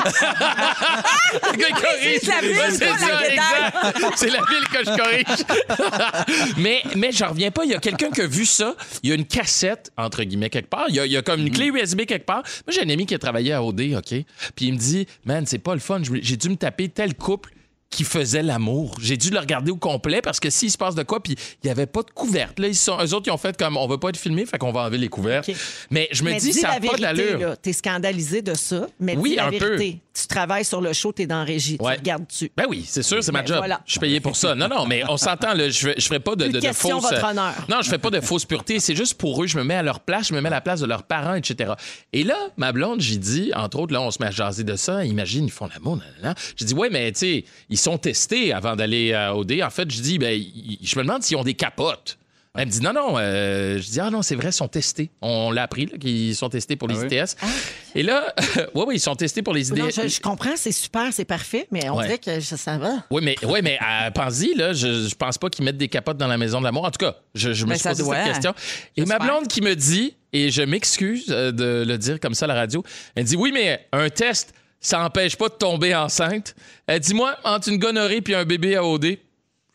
Le 1.51 1.57
gars, 1.57 1.67
il 1.69 1.75
corrige. 1.75 2.19
c'est 2.21 2.27
la 2.31 2.41
ville, 2.41 2.57
Ouais, 2.57 2.71
c'est 2.71 2.79
pas 2.79 2.91
la 2.91 2.97
ça, 2.97 3.05
guédaille. 3.21 3.33
exact. 3.33 4.13
C'est 4.15 4.29
la 4.29 4.39
ville 4.39 4.67
que 4.71 4.79
je 4.85 4.97
corrige. 4.97 6.55
mais, 6.57 6.81
mais 6.95 7.11
j'en 7.11 7.29
reviens 7.29 7.51
pas. 7.51 7.63
Il 7.65 7.71
y 7.71 7.75
a 7.75 7.79
quelqu'un 7.79 8.09
qui 8.11 8.21
a 8.21 8.27
vu 8.27 8.45
ça. 8.45 8.75
Il 9.03 9.09
y 9.09 9.11
a 9.11 9.15
une 9.15 9.25
cassette, 9.25 9.91
entre 9.97 10.23
guillemets, 10.23 10.49
quelque 10.49 10.69
part. 10.69 10.85
Il 10.89 10.95
y 10.95 10.99
a, 10.99 11.05
il 11.05 11.11
y 11.11 11.17
a 11.17 11.21
comme 11.21 11.41
une 11.41 11.51
clé 11.51 11.67
USB 11.67 12.05
quelque 12.05 12.25
part. 12.25 12.43
Moi, 12.65 12.73
j'ai 12.73 12.81
un 12.83 12.89
ami 12.89 13.05
qui 13.05 13.13
a 13.15 13.19
travaillé 13.19 13.53
à 13.53 13.63
OD, 13.63 13.93
OK? 13.97 14.09
Puis 14.55 14.65
il 14.67 14.73
me 14.73 14.77
dit, 14.77 15.05
man, 15.25 15.45
c'est 15.45 15.59
pas 15.59 15.73
le 15.73 15.79
fun. 15.79 16.01
J'ai 16.21 16.37
dû 16.37 16.49
me 16.49 16.55
taper 16.55 16.89
tel 16.89 17.13
couple 17.15 17.51
qui 17.89 18.03
faisait 18.03 18.43
l'amour. 18.43 18.95
J'ai 19.01 19.17
dû 19.17 19.29
le 19.29 19.39
regarder 19.39 19.71
au 19.71 19.77
complet 19.77 20.21
parce 20.21 20.39
que 20.39 20.49
s'il 20.49 20.69
se 20.69 20.77
passe 20.77 20.93
de 20.95 21.03
quoi, 21.03 21.23
puis 21.23 21.33
il 21.63 21.65
n'y 21.67 21.71
avait 21.71 21.85
pas 21.85 22.03
de 22.03 22.11
couverte. 22.11 22.59
Là, 22.59 22.67
ils 22.67 22.75
sont, 22.75 22.97
eux 23.01 23.13
autres, 23.13 23.27
ils 23.27 23.31
ont 23.31 23.37
fait 23.37 23.57
comme 23.57 23.77
on 23.77 23.87
veut 23.87 23.97
pas 23.97 24.09
être 24.09 24.17
filmé, 24.17 24.45
fait 24.45 24.57
qu'on 24.57 24.71
va 24.71 24.81
enlever 24.81 24.97
les 24.97 25.07
couvertes. 25.07 25.49
Mais 25.89 26.07
je 26.11 26.23
me 26.23 26.31
Mais 26.31 26.37
dis, 26.37 26.51
dis 26.51 26.59
ça 26.59 26.79
n'a 26.79 26.79
pas 26.79 26.97
d'allure. 26.97 27.39
là. 27.39 27.55
T'es 27.55 27.73
scandalisé 27.73 28.41
de 28.41 28.53
ça, 28.53 28.87
mais 28.99 29.15
Oui, 29.15 29.31
dis 29.31 29.35
la 29.37 29.45
un 29.47 29.51
peu. 29.51 29.77
Tu 29.79 30.25
travailles 30.27 30.65
sur 30.65 30.81
le 30.81 30.93
show, 30.93 31.11
t'es 31.11 31.27
dans 31.27 31.37
la 31.37 31.43
régie, 31.43 31.77
Ouais. 31.79 31.93
tu 31.93 31.99
regardes-tu. 31.99 32.51
Ben 32.57 32.65
oui, 32.67 32.83
c'est 32.87 33.03
sûr, 33.03 33.23
c'est 33.23 33.31
ma 33.31 33.45
job. 33.45 33.57
voilà. 33.57 33.81
Je 33.85 33.91
suis 33.91 33.99
payé 33.99 34.19
pour 34.19 34.35
ça. 34.35 34.55
Non, 34.55 34.67
non, 34.67 34.85
mais 34.87 35.03
on 35.07 35.15
s'entend, 35.15 35.49
je, 35.55 35.69
fais- 35.71 35.95
je 35.97 36.05
ferai 36.07 36.19
pas 36.19 36.35
de, 36.35 36.47
de, 36.47 36.51
de 36.53 36.59
de 36.59 36.73
fausses. 36.73 37.03
votre 37.03 37.23
honneur. 37.23 37.53
Non, 37.69 37.77
je 37.83 37.89
fais 37.89 37.99
pas 37.99 38.09
de 38.09 38.19
fausses 38.19 38.45
puretés. 38.45 38.79
C'est 38.79 38.95
juste 38.95 39.13
pour 39.13 39.43
eux, 39.43 39.47
je 39.47 39.57
me 39.59 39.63
mets 39.63 39.75
à 39.75 39.83
leur 39.83 39.99
place, 39.99 40.29
je 40.29 40.33
me 40.33 40.41
mets 40.41 40.47
à 40.47 40.51
la 40.51 40.61
place 40.61 40.79
de 40.81 40.87
leurs 40.87 41.03
parents, 41.03 41.35
etc. 41.35 41.73
Et 42.13 42.23
là, 42.23 42.35
ma 42.57 42.71
blonde, 42.71 42.99
j'ai 42.99 43.17
dit, 43.17 43.51
entre 43.55 43.77
autres, 43.79 43.93
là, 43.93 44.01
on 44.01 44.09
se 44.09 44.17
met 44.19 44.27
à 44.27 44.31
jaser 44.31 44.63
de 44.63 44.75
ça. 44.75 45.05
Imagine, 45.05 45.45
ils 45.45 45.51
font 45.51 45.67
l'amour. 45.71 45.99
J'ai 46.55 46.65
dit, 46.65 46.73
ouais, 46.73 46.89
mais 46.89 47.11
tu 47.11 47.19
sais, 47.19 47.45
ils 47.77 47.81
sont 47.81 47.97
testés 47.97 48.51
avant 48.53 48.75
d'aller 48.75 49.13
à 49.13 49.35
OD. 49.35 49.61
En 49.63 49.69
fait, 49.69 49.89
je 49.91 50.01
dis, 50.01 50.17
ben, 50.17 50.33
ils- 50.33 50.79
je 50.81 50.97
me 50.97 51.03
demande 51.03 51.23
s'ils 51.23 51.37
ont 51.37 51.43
des 51.43 51.53
capotes. 51.53 52.17
Elle 52.59 52.65
me 52.65 52.71
dit 52.71 52.81
non, 52.81 52.91
non. 52.91 53.13
euh, 53.19 53.77
je 53.77 53.87
dis 53.87 53.99
ah 53.99 54.09
non, 54.09 54.23
c'est 54.23 54.33
vrai, 54.33 54.49
ils 54.49 54.51
sont 54.53 54.67
testés. 54.67 55.11
On 55.21 55.51
l'a 55.51 55.61
appris 55.61 55.85
qu'ils 55.99 56.35
sont 56.35 56.49
testés 56.49 56.75
pour 56.75 56.87
les 56.87 56.95
Ah 56.95 57.05
oui? 57.07 57.15
ITS. 57.15 57.35
Et 57.93 58.01
là, 58.01 58.33
oui, 58.73 58.83
oui, 58.87 58.95
ils 58.95 58.99
sont 58.99 59.15
testés 59.15 59.43
pour 59.43 59.53
les 59.53 59.65
Non, 59.65 59.87
ITS. 59.87 60.01
je, 60.03 60.07
je 60.07 60.19
comprends, 60.19 60.55
c'est 60.55 60.71
super, 60.71 61.13
c'est 61.13 61.23
parfait, 61.25 61.67
mais 61.69 61.87
on 61.91 61.97
Ouais. 61.97 62.05
dirait 62.05 62.17
que 62.17 62.39
ça, 62.39 62.57
ça 62.57 62.79
va. 62.79 62.93
Oui, 63.11 63.21
mais, 63.23 63.35
ouais, 63.45 63.61
mais 63.61 63.77
à 63.79 64.09
Panzy, 64.09 64.55
là, 64.55 64.73
je, 64.73 65.07
je 65.07 65.13
pense 65.15 65.37
pas 65.37 65.51
qu'ils 65.51 65.65
mettent 65.65 65.77
des 65.77 65.87
capotes 65.87 66.17
dans 66.17 66.25
la 66.25 66.37
maison 66.39 66.57
de 66.59 66.63
l'amour. 66.65 66.85
En 66.85 66.89
tout 66.89 67.05
cas, 67.05 67.17
je, 67.35 67.53
je 67.53 67.63
me 67.65 67.69
Ben, 67.71 67.75
suis 67.77 67.89
posé 67.89 68.01
doit. 68.01 68.15
cette 68.15 68.25
question. 68.33 68.55
Et 68.95 69.05
ma 69.05 69.19
blonde 69.19 69.47
qui 69.47 69.61
me 69.61 69.75
dit, 69.75 70.15
et 70.33 70.49
je 70.49 70.63
m'excuse 70.63 71.25
euh, 71.29 71.51
de 71.51 71.83
le 71.87 71.97
dire 71.99 72.19
comme 72.19 72.33
ça 72.33 72.45
à 72.45 72.47
la 72.47 72.55
radio, 72.55 72.83
elle 73.15 73.25
dit 73.25 73.35
Oui, 73.35 73.51
mais 73.53 73.85
un 73.91 74.09
test, 74.09 74.55
ça 74.79 75.03
empêche 75.03 75.35
pas 75.35 75.49
de 75.49 75.53
tomber 75.53 75.95
enceinte. 75.95 76.55
Elle 76.85 76.99
dit 76.99 77.13
Moi, 77.13 77.35
entre 77.43 77.69
une 77.69 77.77
gonorrhée 77.77 78.21
puis 78.21 78.35
un 78.35 78.45
bébé 78.45 78.75
à 78.75 78.83
OD, 78.83 79.17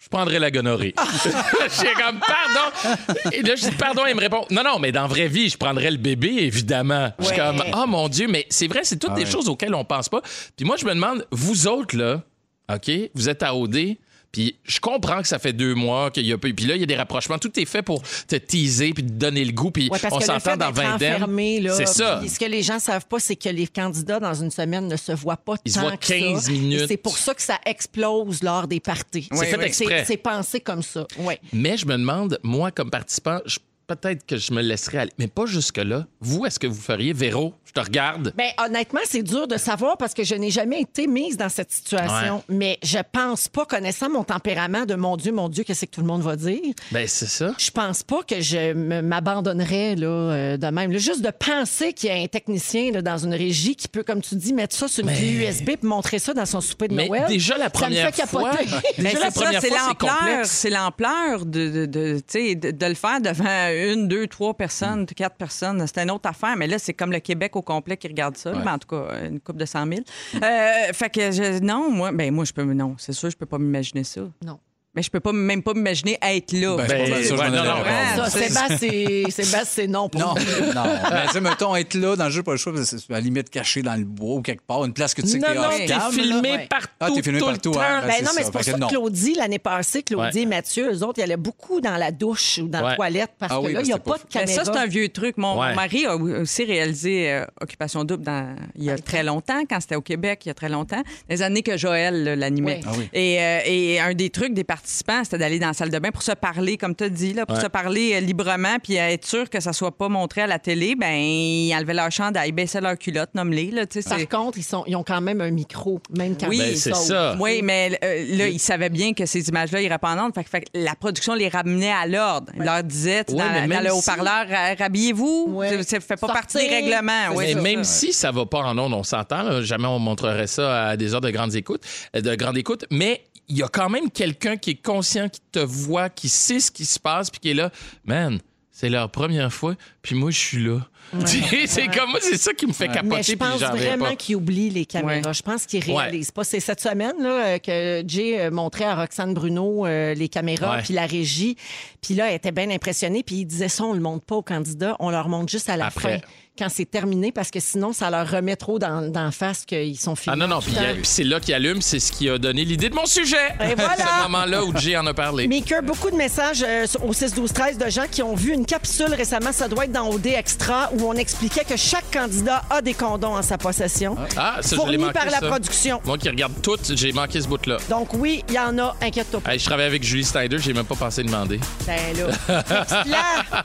je 0.02 0.08
prendrais 0.08 0.40
la 0.40 0.50
gonorrhée. 0.50 0.94
J'ai 1.80 1.92
comme, 1.92 2.18
pardon. 2.18 3.28
Et 3.30 3.42
là, 3.42 3.54
je 3.54 3.68
dis, 3.68 3.76
pardon, 3.76 4.02
il 4.08 4.16
me 4.16 4.20
répond, 4.20 4.44
non, 4.50 4.64
non, 4.64 4.80
mais 4.80 4.90
dans 4.90 5.02
la 5.02 5.06
vraie 5.06 5.28
vie, 5.28 5.48
je 5.48 5.56
prendrais 5.56 5.92
le 5.92 5.96
bébé, 5.96 6.38
évidemment. 6.40 7.12
Je 7.20 7.26
suis 7.26 7.36
comme, 7.36 7.62
oh 7.72 7.86
mon 7.86 8.08
Dieu, 8.08 8.26
mais 8.28 8.44
c'est 8.50 8.66
vrai, 8.66 8.80
c'est 8.82 8.98
toutes 8.98 9.14
des 9.14 9.26
choses 9.26 9.48
auxquelles 9.48 9.76
on 9.76 9.84
pense 9.84 10.08
pas. 10.08 10.20
Puis 10.56 10.66
moi, 10.66 10.74
je 10.76 10.84
me 10.86 10.94
demande, 10.94 11.24
vous 11.30 11.68
autres, 11.68 11.96
là, 11.96 12.20
OK, 12.68 12.90
vous 13.14 13.28
êtes 13.28 13.44
à 13.44 13.54
OD, 13.54 13.96
puis 14.32 14.56
je 14.64 14.80
comprends 14.80 15.20
que 15.22 15.28
ça 15.28 15.38
fait 15.38 15.52
deux 15.52 15.74
mois 15.74 16.10
qu'il 16.10 16.26
y 16.26 16.32
a 16.32 16.38
peu. 16.38 16.52
Puis 16.52 16.64
là, 16.66 16.74
il 16.74 16.80
y 16.80 16.82
a 16.82 16.86
des 16.86 16.96
rapprochements. 16.96 17.38
Tout 17.38 17.58
est 17.60 17.64
fait 17.66 17.82
pour 17.82 18.02
te 18.26 18.36
teaser 18.36 18.92
puis 18.94 19.04
te 19.04 19.10
donner 19.12 19.44
le 19.44 19.52
goût. 19.52 19.70
Puis 19.70 19.88
Ouais, 19.90 19.98
parce 20.00 20.14
on 20.14 20.20
s'entend 20.20 20.56
dans 20.56 20.70
d'être 20.70 20.76
20 20.82 20.94
enfermé, 20.94 21.60
là, 21.60 21.74
C'est 21.76 21.86
ça. 21.86 22.16
puis 22.20 22.28
Ce 22.30 22.38
que 22.40 22.46
les 22.46 22.62
gens 22.62 22.78
savent 22.78 23.06
pas, 23.06 23.18
c'est 23.20 23.36
que 23.36 23.48
les 23.50 23.66
candidats 23.66 24.18
dans 24.20 24.34
une 24.34 24.50
semaine 24.50 24.88
ne 24.88 24.96
se 24.96 25.12
voient 25.12 25.36
pas 25.36 25.54
Ils 25.64 25.70
se 25.72 25.76
tant 25.78 25.82
voient 25.82 25.96
que 25.96 26.06
ça. 26.06 26.18
15 26.18 26.48
Et 26.48 26.52
minutes. 26.52 26.84
C'est 26.88 26.96
pour 26.96 27.16
ça 27.18 27.34
que 27.34 27.42
ça 27.42 27.58
explose 27.66 28.42
lors 28.42 28.66
des 28.66 28.80
parties. 28.80 29.28
C'est 29.32 29.46
fait 29.46 29.62
exprès. 29.66 30.04
C'est 30.06 30.16
pensé 30.16 30.60
comme 30.60 30.82
ça. 30.82 31.06
Ouais. 31.18 31.38
Mais 31.52 31.76
je 31.76 31.86
me 31.86 31.92
demande, 31.96 32.38
moi, 32.42 32.70
comme 32.70 32.90
participant, 32.90 33.38
je- 33.44 33.58
peut-être 33.86 34.24
que 34.26 34.36
je 34.36 34.52
me 34.52 34.62
laisserais 34.62 34.98
aller. 34.98 35.12
Mais 35.18 35.28
pas 35.28 35.46
jusque-là. 35.46 36.06
Vous, 36.20 36.46
est-ce 36.46 36.58
que 36.58 36.66
vous 36.66 36.80
feriez, 36.80 37.12
Véro? 37.12 37.54
Je 37.64 37.72
te 37.72 37.80
regarde. 37.80 38.34
Ben, 38.36 38.50
honnêtement, 38.64 39.00
c'est 39.04 39.22
dur 39.22 39.48
de 39.48 39.56
savoir 39.56 39.96
parce 39.96 40.12
que 40.14 40.24
je 40.24 40.34
n'ai 40.34 40.50
jamais 40.50 40.80
été 40.82 41.06
mise 41.06 41.36
dans 41.36 41.48
cette 41.48 41.72
situation. 41.72 42.42
Mais 42.48 42.78
je 42.82 42.98
pense 43.12 43.48
pas, 43.48 43.64
connaissant 43.64 44.10
mon 44.10 44.24
tempérament 44.24 44.84
de 44.84 44.94
mon 44.94 45.16
Dieu, 45.16 45.32
mon 45.32 45.48
Dieu, 45.48 45.64
qu'est-ce 45.64 45.86
que 45.86 45.90
tout 45.90 46.00
le 46.02 46.06
monde 46.06 46.22
va 46.22 46.36
dire? 46.36 46.60
Ben, 46.90 47.06
c'est 47.08 47.26
ça. 47.28 47.54
Je 47.58 47.70
pense 47.70 48.02
pas 48.02 48.22
que 48.24 48.40
je 48.40 48.72
me- 48.74 49.00
m'abandonnerais 49.00 49.96
là, 49.96 50.06
euh, 50.06 50.56
de 50.58 50.66
même. 50.66 50.92
Là, 50.92 50.98
juste 50.98 51.22
de 51.22 51.30
penser 51.30 51.92
qu'il 51.94 52.10
y 52.10 52.12
a 52.12 52.16
un 52.22 52.26
technicien 52.26 52.90
là, 52.92 53.00
dans 53.02 53.18
une 53.18 53.34
régie 53.34 53.74
qui 53.74 53.88
peut, 53.88 54.02
comme 54.02 54.20
tu 54.20 54.34
dis, 54.36 54.52
mettre 54.52 54.76
ça 54.76 54.86
sur 54.88 55.04
une 55.06 55.14
clé 55.14 55.30
USB 55.32 55.70
et 55.70 55.78
montrer 55.82 56.18
ça 56.18 56.34
dans 56.34 56.46
son 56.46 56.60
souper 56.60 56.88
de 56.88 56.94
Mais 56.94 57.08
Noël. 57.08 57.24
déjà 57.28 57.56
la 57.56 57.70
première 57.70 58.14
ça 58.14 58.22
me 58.22 58.26
fait 58.28 58.36
fois, 58.36 58.50
déjà 58.98 59.18
la 59.18 59.30
c'est 59.30 59.38
ça, 59.38 59.40
première 59.42 59.60
c'est 59.62 59.68
fois, 59.68 59.78
c'est 59.78 59.88
l'ampleur, 59.88 60.46
c'est 60.46 60.70
l'ampleur 60.70 61.46
de, 61.46 61.68
de, 61.70 61.86
de, 61.86 62.16
tu 62.18 62.22
sais, 62.28 62.54
de, 62.54 62.70
de 62.70 62.86
le 62.86 62.94
faire 62.94 63.20
devant 63.20 63.44
une, 63.74 64.08
deux, 64.08 64.26
trois 64.26 64.54
personnes, 64.54 65.06
quatre 65.06 65.36
personnes. 65.36 65.84
C'est 65.86 65.98
une 66.02 66.10
autre 66.10 66.28
affaire, 66.28 66.56
mais 66.56 66.66
là, 66.66 66.78
c'est 66.78 66.94
comme 66.94 67.12
le 67.12 67.20
Québec 67.20 67.56
au 67.56 67.62
complet 67.62 67.96
qui 67.96 68.08
regarde 68.08 68.36
ça. 68.36 68.52
Ouais. 68.52 68.58
Mais 68.64 68.70
en 68.70 68.78
tout 68.78 68.88
cas, 68.88 69.26
une 69.26 69.40
coupe 69.40 69.56
de 69.56 69.64
100 69.64 69.86
000. 69.86 70.00
Euh, 70.34 70.92
fait 70.92 71.10
que, 71.10 71.30
je- 71.30 71.60
non, 71.62 71.90
moi, 71.90 72.12
ben, 72.12 72.32
moi, 72.32 72.44
je 72.44 72.52
peux, 72.52 72.62
non, 72.64 72.94
c'est 72.98 73.12
sûr, 73.12 73.30
je 73.30 73.36
peux 73.36 73.46
pas 73.46 73.58
m'imaginer 73.58 74.04
ça. 74.04 74.22
Non. 74.44 74.58
Mais 74.94 75.02
je 75.02 75.10
peux 75.10 75.20
pas, 75.20 75.32
même 75.32 75.62
pas 75.62 75.72
m'imaginer 75.72 76.18
être 76.20 76.52
là. 76.52 76.76
Ben, 76.76 76.86
pas 76.86 77.06
ça, 77.06 77.22
je 77.22 77.32
ouais, 77.34 77.48
non, 77.50 77.64
non, 77.64 77.80
ouais. 77.82 78.16
Ça, 78.16 78.28
Sébastien, 78.28 78.76
c'est- 78.78 79.30
Sébastien, 79.30 79.64
c'est 79.64 79.86
non 79.86 80.10
pour 80.10 80.20
Non, 80.20 80.34
moi. 80.34 80.74
non. 80.74 80.84
Mais 81.10 81.22
tu 81.28 81.32
sais, 81.32 81.40
mettons, 81.40 81.74
être 81.76 81.94
là 81.94 82.14
dans 82.14 82.26
le 82.26 82.30
jeu, 82.30 82.42
pas 82.42 82.50
le 82.52 82.58
choix, 82.58 82.74
c'est 82.84 82.96
à 82.96 83.00
la 83.14 83.20
limite 83.20 83.48
caché 83.48 83.80
dans 83.80 83.94
le 83.94 84.04
bois 84.04 84.34
ou 84.36 84.42
quelque 84.42 84.60
part, 84.66 84.84
une 84.84 84.92
place 84.92 85.14
que 85.14 85.22
tu 85.22 85.28
sais 85.28 85.38
que 85.38 85.46
Non, 85.46 85.52
t'es 85.52 85.58
non, 85.58 85.68
t'es 85.78 85.86
là. 85.86 86.10
filmé 86.12 86.66
partout, 86.68 86.88
Ah, 87.00 87.08
t'es 87.14 87.22
filmé 87.22 87.38
tout 87.38 87.46
partout, 87.46 87.70
le 87.70 87.74
temps. 87.74 87.80
hein? 87.80 88.02
Ben 88.06 88.12
c'est 88.18 88.22
non, 88.24 88.30
mais 88.36 88.42
c'est 88.44 88.50
pour 88.52 88.62
ça 88.62 88.72
que. 88.74 88.88
Claudie, 88.88 89.34
l'année 89.34 89.58
passée, 89.58 90.02
Claudie 90.02 90.36
Ouais. 90.36 90.42
et 90.42 90.46
Mathieu, 90.46 90.92
eux 90.92 91.02
autres, 91.02 91.20
ils 91.20 91.22
allaient 91.22 91.36
beaucoup 91.38 91.80
dans 91.80 91.96
la 91.96 92.10
douche 92.10 92.58
ou 92.62 92.68
dans 92.68 92.82
Ouais. 92.82 92.90
la 92.90 92.96
toilette 92.96 93.30
parce 93.38 93.52
Ah 93.56 93.60
que 93.66 93.72
là, 93.72 93.80
il 93.80 93.86
n'y 93.86 93.92
a 93.94 93.98
pas 93.98 94.18
de 94.18 94.24
caméra. 94.30 94.62
ça, 94.62 94.70
c'est 94.70 94.78
un 94.78 94.86
vieux 94.86 95.08
truc. 95.08 95.38
Mon, 95.38 95.54
mari 95.56 96.04
a 96.04 96.16
aussi 96.16 96.64
réalisé 96.64 97.30
euh, 97.32 97.46
Occupation 97.62 98.04
Double 98.04 98.30
il 98.76 98.84
y 98.84 98.90
a 98.90 98.98
très 98.98 99.22
longtemps, 99.22 99.62
quand 99.68 99.80
c'était 99.80 99.96
au 99.96 100.02
Québec, 100.02 100.42
il 100.44 100.48
y 100.48 100.50
a 100.50 100.54
très 100.54 100.68
longtemps, 100.68 101.02
les 101.30 101.40
années 101.40 101.62
que 101.62 101.78
Joël 101.78 102.38
l'animait. 102.38 102.82
Ah. 102.86 102.90
Et, 103.14 103.40
euh, 103.40 103.58
et 103.64 104.00
un 104.00 104.12
des 104.12 104.28
trucs 104.28 104.52
des 104.52 104.64
participants, 104.82 105.22
c'était 105.24 105.38
d'aller 105.38 105.58
dans 105.60 105.68
la 105.68 105.72
salle 105.74 105.90
de 105.90 105.98
bain 105.98 106.10
pour 106.10 106.22
se 106.22 106.32
parler, 106.32 106.76
comme 106.76 106.94
tu 106.96 107.04
as 107.04 107.08
dit, 107.08 107.32
là, 107.32 107.46
pour 107.46 107.56
Ouais. 107.56 107.62
se 107.62 107.68
parler 107.68 108.14
euh, 108.14 108.20
librement, 108.20 108.76
puis 108.82 108.94
être 108.96 109.24
sûr 109.26 109.48
que 109.48 109.60
ça 109.60 109.72
soit 109.72 109.96
pas 109.96 110.08
montré 110.08 110.42
à 110.42 110.46
la 110.48 110.58
télé. 110.58 110.94
Ben, 110.96 111.14
ils 111.14 111.72
enlevaient 111.74 111.94
leur 111.94 112.10
chandail, 112.10 112.48
ils 112.48 112.52
baissaient 112.52 112.80
leur 112.80 112.98
culotte, 112.98 113.30
nomme-les. 113.34 113.70
Là, 113.70 113.86
Par 113.86 114.18
c'est- 114.18 114.26
contre, 114.26 114.58
ils, 114.58 114.64
sont, 114.64 114.82
ils 114.88 114.96
ont 114.96 115.04
quand 115.04 115.20
même 115.20 115.40
un 115.40 115.50
micro, 115.50 116.00
même 116.16 116.36
quand 116.38 116.48
Oui, 116.48 116.56
ils 116.60 116.70
Ben, 116.72 116.76
c'est 116.76 116.90
sautent. 116.94 117.06
ça. 117.06 117.36
Oui, 117.38 117.60
mais 117.62 117.98
euh, 118.02 118.36
là, 118.36 118.48
ils 118.48 118.58
savaient 118.58 118.88
bien 118.90 119.12
que 119.14 119.24
ces 119.24 119.48
images-là 119.48 119.80
iraient 119.82 119.98
pas 119.98 120.14
en 120.16 120.26
ondes. 120.26 120.32
Fait, 120.50 120.64
la 120.74 120.94
production 120.96 121.34
les 121.34 121.48
ramenait 121.48 121.92
à 121.92 122.06
l'ordre. 122.06 122.52
Ils 122.56 122.62
leur 122.64 122.82
disait 122.82 123.24
Ouais, 123.28 123.36
dans, 123.68 123.80
le 123.82 123.88
si- 123.90 123.92
haut-parleur, 123.92 124.48
ra- 124.48 124.74
rhabillez-vous. 124.78 125.46
Ouais. 125.50 125.82
Ça 125.84 126.00
fait 126.00 126.16
pas 126.16 126.26
Sortez. 126.26 126.32
partie 126.34 126.58
des 126.58 126.68
règlements. 126.68 127.34
Mais 127.38 127.52
ça. 127.54 127.60
même 127.60 127.84
si 127.84 128.12
ça 128.12 128.30
va 128.32 128.46
pas 128.46 128.58
en 128.60 128.76
ondes, 128.78 128.94
on 128.94 129.02
s'entend. 129.04 129.42
là, 129.42 129.62
Jamais 129.62 129.86
on 129.86 129.98
montrerait 130.00 130.46
ça 130.48 130.88
à 130.88 130.96
des 130.96 131.14
heures 131.14 131.20
de 131.20 131.30
grandes 131.30 131.54
écoutes, 131.54 131.82
euh, 132.16 132.20
de 132.20 132.34
grande 132.34 132.56
écoute. 132.56 132.84
Mais 132.90 133.22
il 133.52 133.58
y 133.58 133.62
a 133.62 133.68
quand 133.68 133.90
même 133.90 134.10
quelqu'un 134.10 134.56
qui 134.56 134.70
est 134.70 134.82
conscient, 134.82 135.28
qui 135.28 135.40
te 135.52 135.58
voit, 135.58 136.08
qui 136.08 136.30
sait 136.30 136.58
ce 136.58 136.70
qui 136.70 136.86
se 136.86 136.98
passe, 136.98 137.28
puis 137.28 137.38
qui 137.38 137.50
est 137.50 137.54
là. 137.54 137.70
Man, 138.06 138.40
C'est 138.70 138.88
leur 138.88 139.10
première 139.10 139.52
fois, 139.52 139.74
puis 140.00 140.14
moi, 140.14 140.30
je 140.30 140.38
suis 140.38 140.64
là. 140.64 140.78
c'est 141.66 141.88
comme 141.88 142.10
moi, 142.10 142.20
c'est 142.22 142.38
ça 142.38 142.54
qui 142.54 142.66
me 142.66 142.72
fait 142.72 142.88
capoter. 142.88 143.16
Mais 143.16 143.22
je 143.22 143.34
pense 143.34 143.60
vraiment 143.60 144.16
qu'ils 144.16 144.36
oublient 144.36 144.70
les 144.70 144.86
caméras. 144.86 145.34
Je 145.34 145.42
pense 145.42 145.66
qu'ils 145.66 145.84
réalisent 145.84 146.30
pas. 146.30 146.44
C'est 146.44 146.60
cette 146.60 146.80
semaine 146.80 147.12
là, 147.20 147.28
euh, 147.28 147.58
que 147.58 148.02
Jay 148.08 148.40
euh, 148.40 148.50
montrait 148.50 148.84
à 148.84 148.94
Roxane 148.96 149.34
Bruno 149.34 149.84
euh, 149.84 150.14
les 150.14 150.28
caméras 150.30 150.78
puis 150.82 150.94
la 150.94 151.04
régie. 151.04 151.56
Puis 152.00 152.14
là, 152.14 152.30
elle 152.30 152.36
était 152.36 152.52
bien 152.52 152.70
impressionnée. 152.70 153.22
Puis 153.22 153.36
il 153.40 153.44
disait 153.44 153.68
ça, 153.68 153.84
on 153.84 153.92
le 153.92 154.00
montre 154.00 154.24
pas 154.24 154.36
aux 154.36 154.42
candidats, 154.42 154.96
on 155.00 155.10
leur 155.10 155.28
montre 155.28 155.50
juste 155.50 155.68
à 155.68 155.76
la 155.76 155.86
Après. 155.88 156.20
fin. 156.20 156.26
Quand 156.58 156.68
c'est 156.68 156.84
terminé, 156.84 157.32
parce 157.32 157.50
que 157.50 157.60
sinon, 157.60 157.94
ça 157.94 158.10
leur 158.10 158.30
remet 158.30 158.56
trop 158.56 158.78
dans, 158.78 159.10
d'en 159.10 159.30
face 159.30 159.64
qu'ils 159.64 159.98
sont 159.98 160.12
Ah 160.12 160.16
filmés. 160.20 160.38
non, 160.38 160.48
non, 160.48 160.60
puis 160.60 160.74
c'est 161.02 161.24
là 161.24 161.40
qu'il 161.40 161.54
allume, 161.54 161.80
c'est 161.80 161.98
ce 161.98 162.12
qui 162.12 162.28
a 162.28 162.36
donné 162.36 162.62
l'idée 162.66 162.90
de 162.90 162.94
mon 162.94 163.06
sujet. 163.06 163.36
Et 163.60 163.74
voilà. 163.74 163.96
ce 163.96 164.22
moment-là 164.24 164.62
où 164.62 164.76
Jay 164.76 164.94
en 164.98 165.06
a 165.06 165.14
parlé. 165.14 165.48
Maker, 165.48 165.82
beaucoup 165.82 166.10
de 166.10 166.16
messages 166.16 166.62
euh, 166.66 166.86
au 167.04 167.14
6 167.14 167.32
12 167.34 167.52
13 167.54 167.78
de 167.78 167.88
gens 167.88 168.04
qui 168.10 168.22
ont 168.22 168.34
vu 168.34 168.52
une 168.52 168.66
capsule 168.66 169.14
récemment, 169.14 169.50
ça 169.52 169.66
doit 169.66 169.86
être 169.86 169.92
dans 169.92 170.10
OD 170.10 170.26
Extra, 170.26 170.90
où 170.92 171.08
on 171.08 171.14
expliquait 171.14 171.64
que 171.64 171.76
chaque 171.78 172.10
candidat 172.12 172.62
a 172.68 172.82
des 172.82 172.92
condoms 172.92 173.32
en 173.34 173.42
sa 173.42 173.56
possession. 173.56 174.16
Ah, 174.36 174.58
ça, 174.60 174.68
je 174.68 174.70
l'ai 174.72 174.76
fournis 174.76 174.98
manqué, 174.98 175.12
par 175.14 175.24
la 175.24 175.40
ça. 175.40 175.46
production. 175.48 176.02
Moi 176.04 176.18
qui 176.18 176.28
regarde 176.28 176.52
tout, 176.62 176.76
j'ai 176.94 177.12
manqué 177.12 177.40
ce 177.40 177.48
bout-là. 177.48 177.78
Donc 177.88 178.12
oui, 178.12 178.44
il 178.50 178.54
y 178.54 178.58
en 178.58 178.76
a, 178.78 178.94
inquiète-toi 179.00 179.40
pas. 179.40 179.54
Hey, 179.54 179.58
je 179.58 179.64
travaille 179.64 179.86
avec 179.86 180.02
Julie 180.02 180.22
Snyder, 180.24 180.58
j'ai 180.58 180.74
même 180.74 180.84
pas 180.84 180.96
pensé 180.96 181.22
demander. 181.24 181.58
Ben 181.86 181.96
là. 182.14 182.62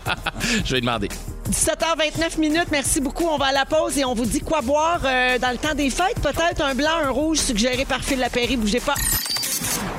Je 0.65 0.71
vais 0.73 0.79
demander. 0.79 1.09
17h29 1.49 2.39
minutes, 2.39 2.67
merci 2.71 2.99
beaucoup. 2.99 3.25
On 3.25 3.37
va 3.37 3.47
à 3.47 3.51
la 3.53 3.65
pause 3.65 3.97
et 3.97 4.03
on 4.03 4.13
vous 4.13 4.25
dit 4.25 4.41
quoi 4.41 4.61
boire 4.61 5.01
euh, 5.05 5.39
dans 5.39 5.51
le 5.51 5.57
temps 5.57 5.73
des 5.73 5.89
fêtes. 5.89 6.19
Peut-être 6.21 6.61
un 6.61 6.75
blanc, 6.75 6.97
un 7.03 7.09
rouge 7.09 7.37
suggéré 7.39 7.85
par 7.85 8.03
Phil 8.03 8.19
Lapéry. 8.19 8.57
Bougez 8.57 8.81
pas. 8.81 8.95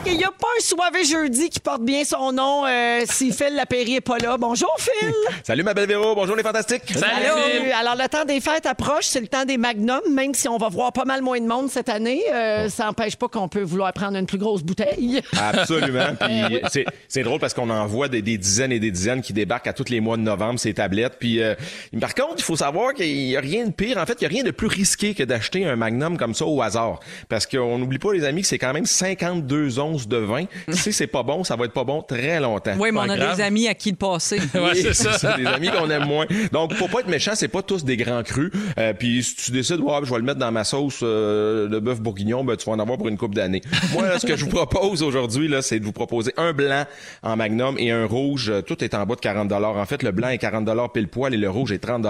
Il 0.07 0.17
n'y 0.17 0.25
a 0.25 0.29
pas 0.31 0.47
un 0.59 0.63
soivé 0.63 1.05
jeudi 1.05 1.51
qui 1.51 1.61
porte 1.61 1.83
bien 1.83 2.03
son 2.03 2.33
nom 2.33 2.65
euh, 2.67 3.01
si 3.05 3.31
Phil 3.31 3.55
Lapéry 3.55 3.97
est 3.97 4.01
pas 4.01 4.17
là. 4.19 4.37
Bonjour 4.39 4.75
Phil. 4.79 5.13
Salut 5.45 5.63
ma 5.63 5.75
belle 5.75 5.87
Véro, 5.89 6.15
bonjour 6.15 6.35
les 6.35 6.43
fantastiques. 6.43 6.83
Salut. 6.95 7.71
Alors 7.79 7.95
le 7.95 8.09
temps 8.09 8.25
des 8.25 8.41
fêtes 8.41 8.65
approche, 8.65 9.05
c'est 9.05 9.21
le 9.21 9.27
temps 9.29 9.45
des 9.45 9.59
magnums, 9.59 10.01
même 10.11 10.33
si 10.35 10.49
on 10.49 10.57
va 10.57 10.69
voir 10.71 10.93
pas 10.95 11.05
mal 11.05 11.21
moins 11.21 11.39
de 11.41 11.47
monde 11.47 11.69
cette 11.71 11.89
année. 11.91 12.23
euh, 12.33 12.69
Ça 12.71 12.87
n'empêche 12.87 13.17
pas 13.17 13.29
qu'on 13.29 13.49
peut 13.49 13.61
vouloir 13.63 13.93
prendre 13.93 14.17
une 14.17 14.25
plus 14.27 14.39
grosse 14.39 14.63
bouteille. 14.63 15.21
Absolument. 15.39 16.15
Puis 16.21 16.61
c'est- 16.71 16.87
c'est 17.07 17.23
drôle 17.23 17.39
parce 17.41 17.53
qu'on 17.53 17.69
en 17.69 17.87
voit 17.87 18.09
des, 18.09 18.23
des 18.23 18.39
dizaines 18.39 18.73
et 18.73 18.81
des 18.81 18.91
dizaines 18.91 19.21
qui 19.21 19.33
débarquent 19.35 19.67
à 19.67 19.73
tous 19.75 19.91
les 19.91 20.01
mois 20.01 20.17
de 20.17 20.23
novembre 20.23 20.59
ces 20.59 20.73
tablettes. 20.75 21.17
Puis 21.19 21.43
euh, 21.43 21.55
par 22.01 22.15
contre, 22.15 22.35
il 22.39 22.45
faut 22.45 22.57
savoir 22.57 22.95
qu'il 22.95 23.07
y 23.09 23.37
a 23.37 23.41
rien 23.41 23.67
de 23.67 23.73
pire. 23.73 23.99
En 23.99 24.07
fait, 24.07 24.17
il 24.21 24.23
y 24.23 24.27
a 24.27 24.31
rien 24.31 24.43
de 24.45 24.53
plus 24.53 24.69
risqué 24.69 25.15
que 25.15 25.23
d'acheter 25.23 25.67
un 25.67 25.77
Magnum 25.77 26.17
comme 26.17 26.35
ça 26.35 26.47
au 26.47 26.63
hasard. 26.63 27.01
Parce 27.29 27.47
qu'on 27.47 27.79
n'oublie 27.79 27.99
pas 27.99 28.13
les 28.15 28.25
amis 28.25 28.41
que 28.43 28.49
c'est 28.49 28.59
quand 28.59 28.73
même 28.73 28.87
52 28.87 29.78
onces 29.79 30.09
de 30.09 30.17
vin. 30.17 30.45
si 30.71 30.93
c'est 30.93 31.07
pas 31.07 31.23
bon, 31.23 31.45
ça 31.45 31.57
va 31.57 31.65
être 31.65 31.73
pas 31.73 31.85
bon 31.85 32.03
très 32.03 32.41
longtemps. 32.41 32.75
Oui, 32.79 32.91
mais 32.93 33.01
on 33.01 33.09
a 33.09 33.17
grave. 33.17 33.37
des 33.37 33.43
amis 33.43 33.69
à 33.69 33.75
qui 33.75 33.91
le 33.91 33.97
passer. 33.97 34.41
Ouais, 34.59 34.75
c'est 34.75 34.95
ça. 34.95 35.37
des 35.37 35.47
amis 35.47 35.69
qu'on 35.69 35.89
aime 35.89 36.07
moins. 36.07 36.27
Donc, 36.53 36.77
pour 36.77 36.91
pas 36.91 37.01
être 37.01 37.09
méchant, 37.09 37.33
c'est 37.35 37.49
pas 37.49 37.63
tous 37.63 37.85
des 37.85 37.97
grands 37.97 38.23
crus. 38.23 38.51
Euh, 38.79 38.93
puis, 38.93 39.23
si 39.23 39.37
tu 39.37 39.51
décides, 39.53 39.81
ouais, 39.81 40.01
je 40.03 40.11
vais 40.11 40.17
le 40.19 40.25
mettre 40.25 40.39
dans 40.39 40.51
ma 40.51 40.65
sauce 40.65 41.01
euh, 41.03 41.69
de 41.69 41.79
bœuf 41.79 42.01
bourguignon, 42.01 42.45
ben, 42.45 42.57
tu 42.57 42.67
vas 42.67 42.73
en 42.73 42.79
avoir 42.79 42.99
pour 42.99 43.09
une 43.09 43.17
coupe 43.17 43.35
d'années. 43.35 43.63
Moi, 43.93 44.03
là, 44.09 44.19
ce 44.19 44.27
que 44.27 44.37
je 44.37 44.45
vous 44.45 44.51
propose 44.51 45.03
aujourd'hui, 45.03 45.49
là, 45.49 45.63
c'est 45.63 45.79
de 45.79 45.85
vous 45.85 45.93
proposer 45.93 46.33
un 46.37 46.53
blanc 46.53 46.85
en 47.23 47.37
magnum 47.37 47.77
et 47.79 47.91
un 47.91 48.07
rouge. 48.07 48.51
Euh, 48.51 48.63
Tout 48.63 48.83
est 48.83 48.95
en 48.95 49.07
bas 49.07 49.15
de 49.15 49.21
40 49.21 49.53
En 49.53 49.87
fait, 49.87 50.03
le 50.03 50.11
blanc 50.11 50.29
est 50.29 50.39
40 50.39 50.93
pile 50.93 51.09
poil 51.09 51.35
et 51.35 51.37
le 51.37 51.51
rouge 51.51 51.73
est 51.73 51.79
30 51.79 52.07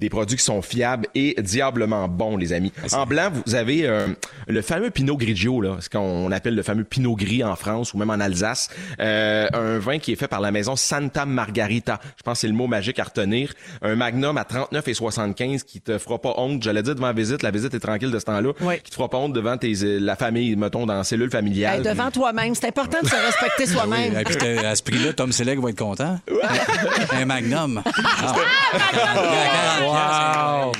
Des 0.00 0.08
produits 0.08 0.36
qui 0.36 0.44
sont 0.44 0.62
fiables 0.62 1.06
et 1.14 1.34
diablement 1.40 2.08
bons, 2.08 2.36
les 2.36 2.52
amis. 2.52 2.72
En 2.92 3.06
blanc, 3.06 3.30
vous 3.46 3.54
avez 3.54 3.86
euh, 3.86 4.06
le 4.46 4.62
fameux 4.62 4.90
Pinot 4.90 5.16
Grigio, 5.16 5.60
là, 5.60 5.76
ce 5.80 5.88
qu'on 5.88 6.30
appelle 6.32 6.54
le 6.54 6.62
fameux 6.62 6.84
Pinot 6.84 7.05
Gris 7.14 7.44
en 7.44 7.56
France 7.56 7.94
ou 7.94 7.98
même 7.98 8.10
en 8.10 8.20
Alsace. 8.20 8.68
Euh, 9.00 9.48
un 9.52 9.78
vin 9.78 9.98
qui 9.98 10.12
est 10.12 10.16
fait 10.16 10.28
par 10.28 10.40
la 10.40 10.50
maison 10.50 10.76
Santa 10.76 11.26
Margarita. 11.26 12.00
Je 12.16 12.22
pense 12.22 12.34
que 12.34 12.40
c'est 12.40 12.48
le 12.48 12.54
mot 12.54 12.66
magique 12.66 12.98
à 12.98 13.04
retenir. 13.04 13.52
Un 13.82 13.96
magnum 13.96 14.36
à 14.38 14.44
39 14.44 14.88
et 14.88 14.94
75 14.94 15.62
qui 15.62 15.80
te 15.80 15.98
fera 15.98 16.18
pas 16.18 16.34
honte. 16.36 16.62
J'allais 16.62 16.82
dire 16.82 16.94
devant 16.94 17.08
la 17.08 17.12
visite, 17.12 17.42
la 17.42 17.50
visite 17.50 17.74
est 17.74 17.80
tranquille 17.80 18.10
de 18.10 18.18
ce 18.18 18.24
temps-là. 18.24 18.52
Oui. 18.60 18.80
Qui 18.82 18.90
te 18.90 18.96
fera 18.96 19.08
pas 19.08 19.18
honte 19.18 19.32
devant 19.32 19.56
tes, 19.56 19.72
euh, 19.82 19.98
la 20.00 20.16
famille, 20.16 20.56
mettons, 20.56 20.86
dans 20.86 20.94
la 20.94 21.04
cellule 21.04 21.30
familiale. 21.30 21.78
Hey, 21.78 21.82
devant 21.82 22.10
toi-même, 22.10 22.54
c'est 22.54 22.68
important 22.68 22.98
de 23.02 23.08
se 23.08 23.14
respecter 23.14 23.66
soi-même. 23.72 24.18
Et 24.18 24.24
puis, 24.24 24.36
euh, 24.42 24.70
à 24.70 24.74
ce 24.74 24.82
prix-là, 24.82 25.12
Tom 25.12 25.32
Selleck 25.32 25.60
va 25.60 25.70
être 25.70 25.78
content. 25.78 26.18
Un 27.12 27.24
magnum. 27.24 27.82
Ah. 29.88 30.66
Wow! 30.66 30.72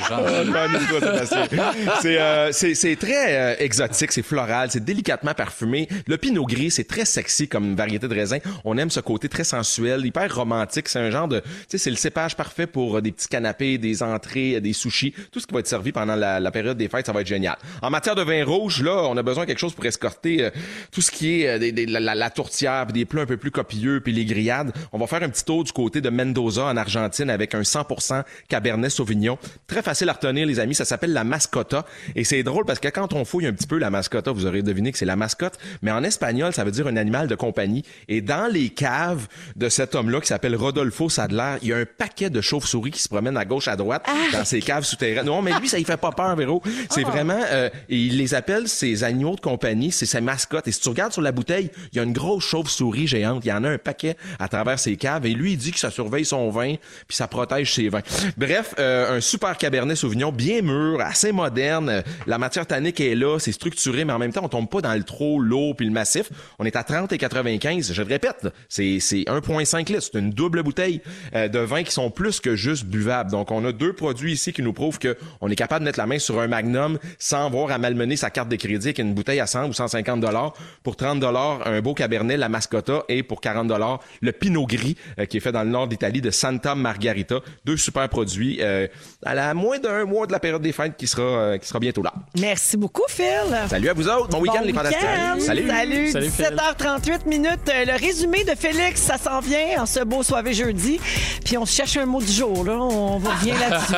C'est, 2.00 2.18
euh, 2.18 2.52
c'est, 2.52 2.96
très 2.96 3.36
euh, 3.36 3.54
exotique, 3.58 4.12
c'est 4.12 4.22
floral, 4.22 4.70
c'est 4.70 4.84
délicatement 4.84 5.34
parfumé. 5.34 5.88
Le 6.06 6.15
pinot 6.16 6.44
gris, 6.44 6.70
c'est 6.70 6.84
très 6.84 7.04
sexy 7.04 7.48
comme 7.48 7.74
variété 7.74 8.08
de 8.08 8.14
raisin. 8.14 8.38
On 8.64 8.78
aime 8.78 8.90
ce 8.90 9.00
côté 9.00 9.28
très 9.28 9.44
sensuel, 9.44 10.04
hyper 10.04 10.34
romantique. 10.34 10.88
C'est 10.88 10.98
un 10.98 11.10
genre 11.10 11.28
de, 11.28 11.40
tu 11.40 11.46
sais, 11.68 11.78
c'est 11.78 11.90
le 11.90 11.96
cépage 11.96 12.36
parfait 12.36 12.66
pour 12.66 12.96
euh, 12.96 13.00
des 13.00 13.12
petits 13.12 13.28
canapés, 13.28 13.78
des 13.78 14.02
entrées, 14.02 14.56
euh, 14.56 14.60
des 14.60 14.72
sushis. 14.72 15.14
Tout 15.30 15.40
ce 15.40 15.46
qui 15.46 15.54
va 15.54 15.60
être 15.60 15.66
servi 15.66 15.92
pendant 15.92 16.16
la, 16.16 16.50
période 16.50 16.76
des 16.76 16.88
fêtes, 16.88 17.06
ça 17.06 17.12
va 17.12 17.20
être 17.20 17.26
génial. 17.26 17.56
En 17.82 17.90
matière 17.90 18.14
de 18.14 18.22
vin 18.22 18.44
rouge, 18.44 18.82
là, 18.82 19.04
on 19.08 19.16
a 19.16 19.22
besoin 19.22 19.44
de 19.44 19.48
quelque 19.48 19.58
chose 19.58 19.74
pour 19.74 19.84
escorter 19.84 20.44
euh, 20.44 20.50
tout 20.90 21.00
ce 21.00 21.10
qui 21.10 21.42
est 21.42 21.86
la, 21.86 22.30
tourtière, 22.30 22.86
puis 22.86 22.92
des 22.92 23.04
plats 23.04 23.22
un 23.22 23.26
peu 23.26 23.36
plus 23.36 23.50
copieux, 23.50 24.00
puis 24.00 24.12
les 24.12 24.24
grillades. 24.24 24.72
On 24.92 24.98
va 24.98 25.06
faire 25.06 25.22
un 25.22 25.28
petit 25.28 25.44
tour 25.44 25.64
du 25.64 25.72
côté 25.72 26.00
de 26.00 26.10
Mendoza 26.10 26.64
en 26.64 26.76
Argentine 26.76 27.30
avec 27.30 27.54
un 27.54 27.62
100% 27.62 28.22
Cabernet 28.48 28.90
Sauvignon. 28.90 29.38
Très 29.66 29.82
facile 29.82 30.08
à 30.08 30.12
retenir, 30.12 30.46
les 30.46 30.60
amis. 30.60 30.74
Ça 30.74 30.84
s'appelle 30.84 31.12
la 31.12 31.24
mascota. 31.24 31.84
Et 32.14 32.24
c'est 32.24 32.42
drôle 32.42 32.64
parce 32.64 32.80
que 32.80 32.88
quand 32.88 33.12
on 33.12 33.24
fouille 33.24 33.46
un 33.46 33.52
petit 33.52 33.66
peu 33.66 33.78
la 33.78 33.90
mascota, 33.90 34.32
vous 34.32 34.46
aurez 34.46 34.62
deviné 34.62 34.92
que 34.92 34.98
c'est 34.98 35.04
la 35.04 35.16
mascotte. 35.16 35.58
Mais 35.82 35.90
en 35.90 36.02
espagnol, 36.06 36.52
ça 36.52 36.64
veut 36.64 36.70
dire 36.70 36.86
un 36.86 36.96
animal 36.96 37.28
de 37.28 37.34
compagnie. 37.34 37.82
Et 38.08 38.20
dans 38.20 38.50
les 38.50 38.70
caves 38.70 39.26
de 39.56 39.68
cet 39.68 39.94
homme-là 39.94 40.20
qui 40.20 40.28
s'appelle 40.28 40.56
Rodolfo 40.56 41.08
Sadler, 41.08 41.56
il 41.62 41.68
y 41.68 41.72
a 41.72 41.76
un 41.76 41.84
paquet 41.84 42.30
de 42.30 42.40
chauves-souris 42.40 42.90
qui 42.90 43.02
se 43.02 43.08
promènent 43.08 43.36
à 43.36 43.44
gauche, 43.44 43.68
à 43.68 43.76
droite 43.76 44.06
dans 44.32 44.44
ces 44.44 44.60
caves 44.60 44.84
souterraines. 44.84 45.26
Non, 45.26 45.42
mais 45.42 45.52
lui, 45.58 45.68
ça 45.68 45.78
il 45.78 45.84
fait 45.84 45.96
pas 45.96 46.12
peur, 46.12 46.34
Véro. 46.36 46.62
C'est 46.90 47.02
vraiment, 47.04 47.40
euh, 47.50 47.68
il 47.88 48.16
les 48.16 48.34
appelle 48.34 48.68
ses 48.68 49.04
animaux 49.04 49.36
de 49.36 49.40
compagnie, 49.40 49.92
c'est 49.92 50.06
sa 50.06 50.20
mascotte. 50.20 50.68
Et 50.68 50.72
si 50.72 50.80
tu 50.80 50.88
regardes 50.88 51.12
sur 51.12 51.22
la 51.22 51.32
bouteille, 51.32 51.70
il 51.92 51.96
y 51.96 52.00
a 52.00 52.02
une 52.02 52.12
grosse 52.12 52.44
chauve-souris 52.44 53.06
géante. 53.06 53.44
Il 53.44 53.48
y 53.48 53.52
en 53.52 53.64
a 53.64 53.70
un 53.70 53.78
paquet 53.78 54.16
à 54.38 54.48
travers 54.48 54.78
ses 54.78 54.96
caves. 54.96 55.26
Et 55.26 55.34
lui, 55.34 55.52
il 55.52 55.56
dit 55.56 55.72
que 55.72 55.78
ça 55.78 55.90
surveille 55.90 56.24
son 56.24 56.50
vin, 56.50 56.74
puis 57.06 57.16
ça 57.16 57.28
protège 57.28 57.74
ses 57.74 57.88
vins. 57.88 58.02
Bref, 58.36 58.74
euh, 58.78 59.16
un 59.16 59.20
super 59.20 59.56
Cabernet 59.56 59.96
Sauvignon 59.96 60.32
bien 60.32 60.62
mûr, 60.62 61.00
assez 61.00 61.32
moderne. 61.32 62.02
La 62.26 62.38
matière 62.38 62.66
tannique 62.66 63.00
est 63.00 63.14
là, 63.14 63.38
c'est 63.38 63.52
structuré, 63.52 64.04
mais 64.04 64.12
en 64.12 64.18
même 64.18 64.32
temps, 64.32 64.44
on 64.44 64.48
tombe 64.48 64.68
pas 64.68 64.80
dans 64.80 64.94
le 64.94 65.02
trop 65.02 65.40
lourd 65.40 65.74
puis 65.76 65.85
le 65.86 65.92
massif. 65.92 66.30
On 66.58 66.64
est 66.64 66.76
à 66.76 66.84
30 66.84 67.12
et 67.12 67.18
95. 67.18 67.92
Je 67.92 68.02
le 68.02 68.08
répète, 68.08 68.48
c'est 68.68 68.98
c'est 69.00 69.20
1,5 69.20 69.88
litres. 69.88 70.10
C'est 70.12 70.18
une 70.18 70.30
double 70.30 70.62
bouteille 70.62 71.00
euh, 71.34 71.48
de 71.48 71.58
vin 71.58 71.82
qui 71.82 71.92
sont 71.92 72.10
plus 72.10 72.40
que 72.40 72.56
juste 72.56 72.84
buvables. 72.84 73.30
Donc, 73.30 73.50
on 73.50 73.64
a 73.64 73.72
deux 73.72 73.92
produits 73.92 74.32
ici 74.32 74.52
qui 74.52 74.62
nous 74.62 74.72
prouvent 74.72 74.98
que 74.98 75.16
on 75.40 75.50
est 75.50 75.56
capable 75.56 75.80
de 75.80 75.86
mettre 75.86 75.98
la 75.98 76.06
main 76.06 76.18
sur 76.18 76.40
un 76.40 76.48
Magnum 76.48 76.98
sans 77.18 77.46
avoir 77.46 77.70
à 77.70 77.78
malmener 77.78 78.16
sa 78.16 78.30
carte 78.30 78.48
de 78.48 78.56
crédit 78.56 78.88
avec 78.88 78.98
une 78.98 79.14
bouteille 79.14 79.40
à 79.40 79.46
100 79.46 79.68
ou 79.68 79.72
150 79.72 80.20
dollars. 80.20 80.54
Pour 80.82 80.96
30 80.96 81.20
dollars, 81.20 81.66
un 81.66 81.80
beau 81.80 81.94
Cabernet, 81.94 82.36
la 82.36 82.48
Mascota, 82.48 83.04
et 83.08 83.22
pour 83.22 83.40
40 83.40 83.68
dollars, 83.68 84.00
le 84.20 84.32
Pinot 84.32 84.66
Gris 84.66 84.96
euh, 85.18 85.26
qui 85.26 85.38
est 85.38 85.40
fait 85.40 85.52
dans 85.52 85.62
le 85.62 85.70
nord 85.70 85.88
d'Italie 85.88 86.20
de 86.20 86.30
Santa 86.30 86.74
Margarita. 86.74 87.40
Deux 87.64 87.76
super 87.76 88.08
produits 88.08 88.58
euh, 88.60 88.86
à 89.24 89.34
la 89.34 89.54
moins 89.54 89.78
d'un 89.78 90.04
mois 90.04 90.26
de 90.26 90.32
la 90.32 90.40
période 90.40 90.62
des 90.62 90.72
fêtes 90.72 90.96
qui 90.96 91.06
sera 91.06 91.22
euh, 91.22 91.58
qui 91.58 91.68
sera 91.68 91.78
bientôt 91.78 92.02
là. 92.02 92.12
Merci 92.38 92.76
beaucoup, 92.76 93.04
Phil. 93.08 93.26
Salut 93.68 93.88
à 93.88 93.92
vous 93.92 94.08
autres, 94.08 94.28
bon 94.28 94.40
week-end 94.40 94.62
les 94.64 94.72
fantastiques. 94.72 95.00
Salut. 95.38 95.70
Salut, 95.76 96.10
Phil. 96.12 96.20
17h38 96.20 97.26
minutes. 97.28 97.50
Euh, 97.68 97.84
Le 97.84 97.98
résumé 97.98 98.44
de 98.44 98.54
Félix, 98.54 99.02
ça 99.02 99.18
s'en 99.18 99.40
vient 99.40 99.82
en 99.82 99.86
ce 99.86 100.00
beau 100.00 100.22
soirée 100.22 100.54
jeudi. 100.54 100.98
Puis 101.44 101.58
on 101.58 101.66
se 101.66 101.74
cherche 101.74 101.96
un 101.96 102.06
mot 102.06 102.20
du 102.22 102.32
jour, 102.32 102.64
là. 102.64 102.74
On 102.74 103.18
revient 103.18 103.52
là-dessus. 103.60 103.94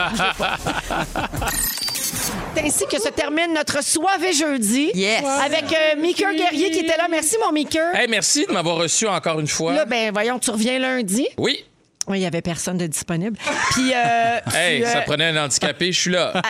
C'est 2.56 2.64
ainsi 2.64 2.84
que 2.90 3.00
se 3.00 3.08
termine 3.10 3.54
notre 3.54 3.82
soirée 3.84 4.32
jeudi. 4.32 4.90
Yes. 4.94 5.22
Avec 5.44 5.64
euh, 5.72 6.00
Mickey 6.00 6.24
Guerrier 6.34 6.70
qui 6.70 6.80
était 6.80 6.96
là. 6.96 7.06
Merci, 7.10 7.36
mon 7.44 7.52
Mickey. 7.52 7.78
Hey, 7.94 8.08
merci 8.08 8.46
de 8.46 8.52
m'avoir 8.52 8.76
reçu 8.76 9.06
encore 9.06 9.38
une 9.38 9.46
fois. 9.46 9.72
Là, 9.74 9.84
ben, 9.84 10.10
voyons, 10.12 10.38
tu 10.38 10.50
reviens 10.50 10.78
lundi? 10.78 11.26
Oui. 11.36 11.64
Oui, 12.08 12.18
il 12.18 12.20
n'y 12.20 12.26
avait 12.26 12.42
personne 12.42 12.78
de 12.78 12.86
disponible. 12.86 13.36
Puis, 13.72 13.92
euh, 13.94 14.38
Hey, 14.54 14.82
euh, 14.82 14.92
ça 14.92 15.00
prenait 15.02 15.26
un 15.26 15.44
handicapé, 15.44 15.92
je 15.92 16.00
suis 16.00 16.10
là. 16.10 16.32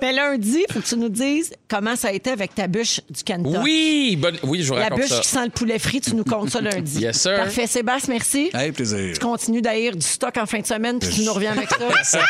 ben, 0.00 0.12
lundi, 0.14 0.64
il 0.68 0.72
faut 0.72 0.80
que 0.80 0.86
tu 0.86 0.96
nous 0.96 1.08
dises 1.08 1.52
comment 1.68 1.96
ça 1.96 2.08
a 2.08 2.12
été 2.12 2.30
avec 2.30 2.54
ta 2.54 2.66
bûche 2.68 3.00
du 3.10 3.22
Canada. 3.24 3.60
Oui, 3.62 4.16
bonne... 4.20 4.36
oui, 4.44 4.62
je 4.62 4.68
vous 4.68 4.74
La 4.78 4.84
raconte 4.84 5.00
bûche 5.00 5.08
ça. 5.08 5.20
qui 5.20 5.28
sent 5.28 5.44
le 5.44 5.50
poulet 5.50 5.78
frit, 5.78 6.00
tu 6.00 6.14
nous 6.14 6.24
comptes 6.24 6.50
ça 6.50 6.60
lundi. 6.60 7.00
Yes, 7.00 7.20
sir. 7.20 7.36
Parfait. 7.36 7.66
Sébastien, 7.66 8.14
merci. 8.14 8.50
Hey, 8.54 8.70
plaisir. 8.72 9.14
Tu 9.14 9.18
continues 9.20 9.62
d'ailleurs 9.62 9.94
du 9.96 10.06
stock 10.06 10.36
en 10.36 10.46
fin 10.46 10.60
de 10.60 10.66
semaine, 10.66 10.98
puis 10.98 11.08
tu 11.08 11.22
nous 11.22 11.32
reviens 11.32 11.52
avec 11.52 11.68
ça. 12.04 12.20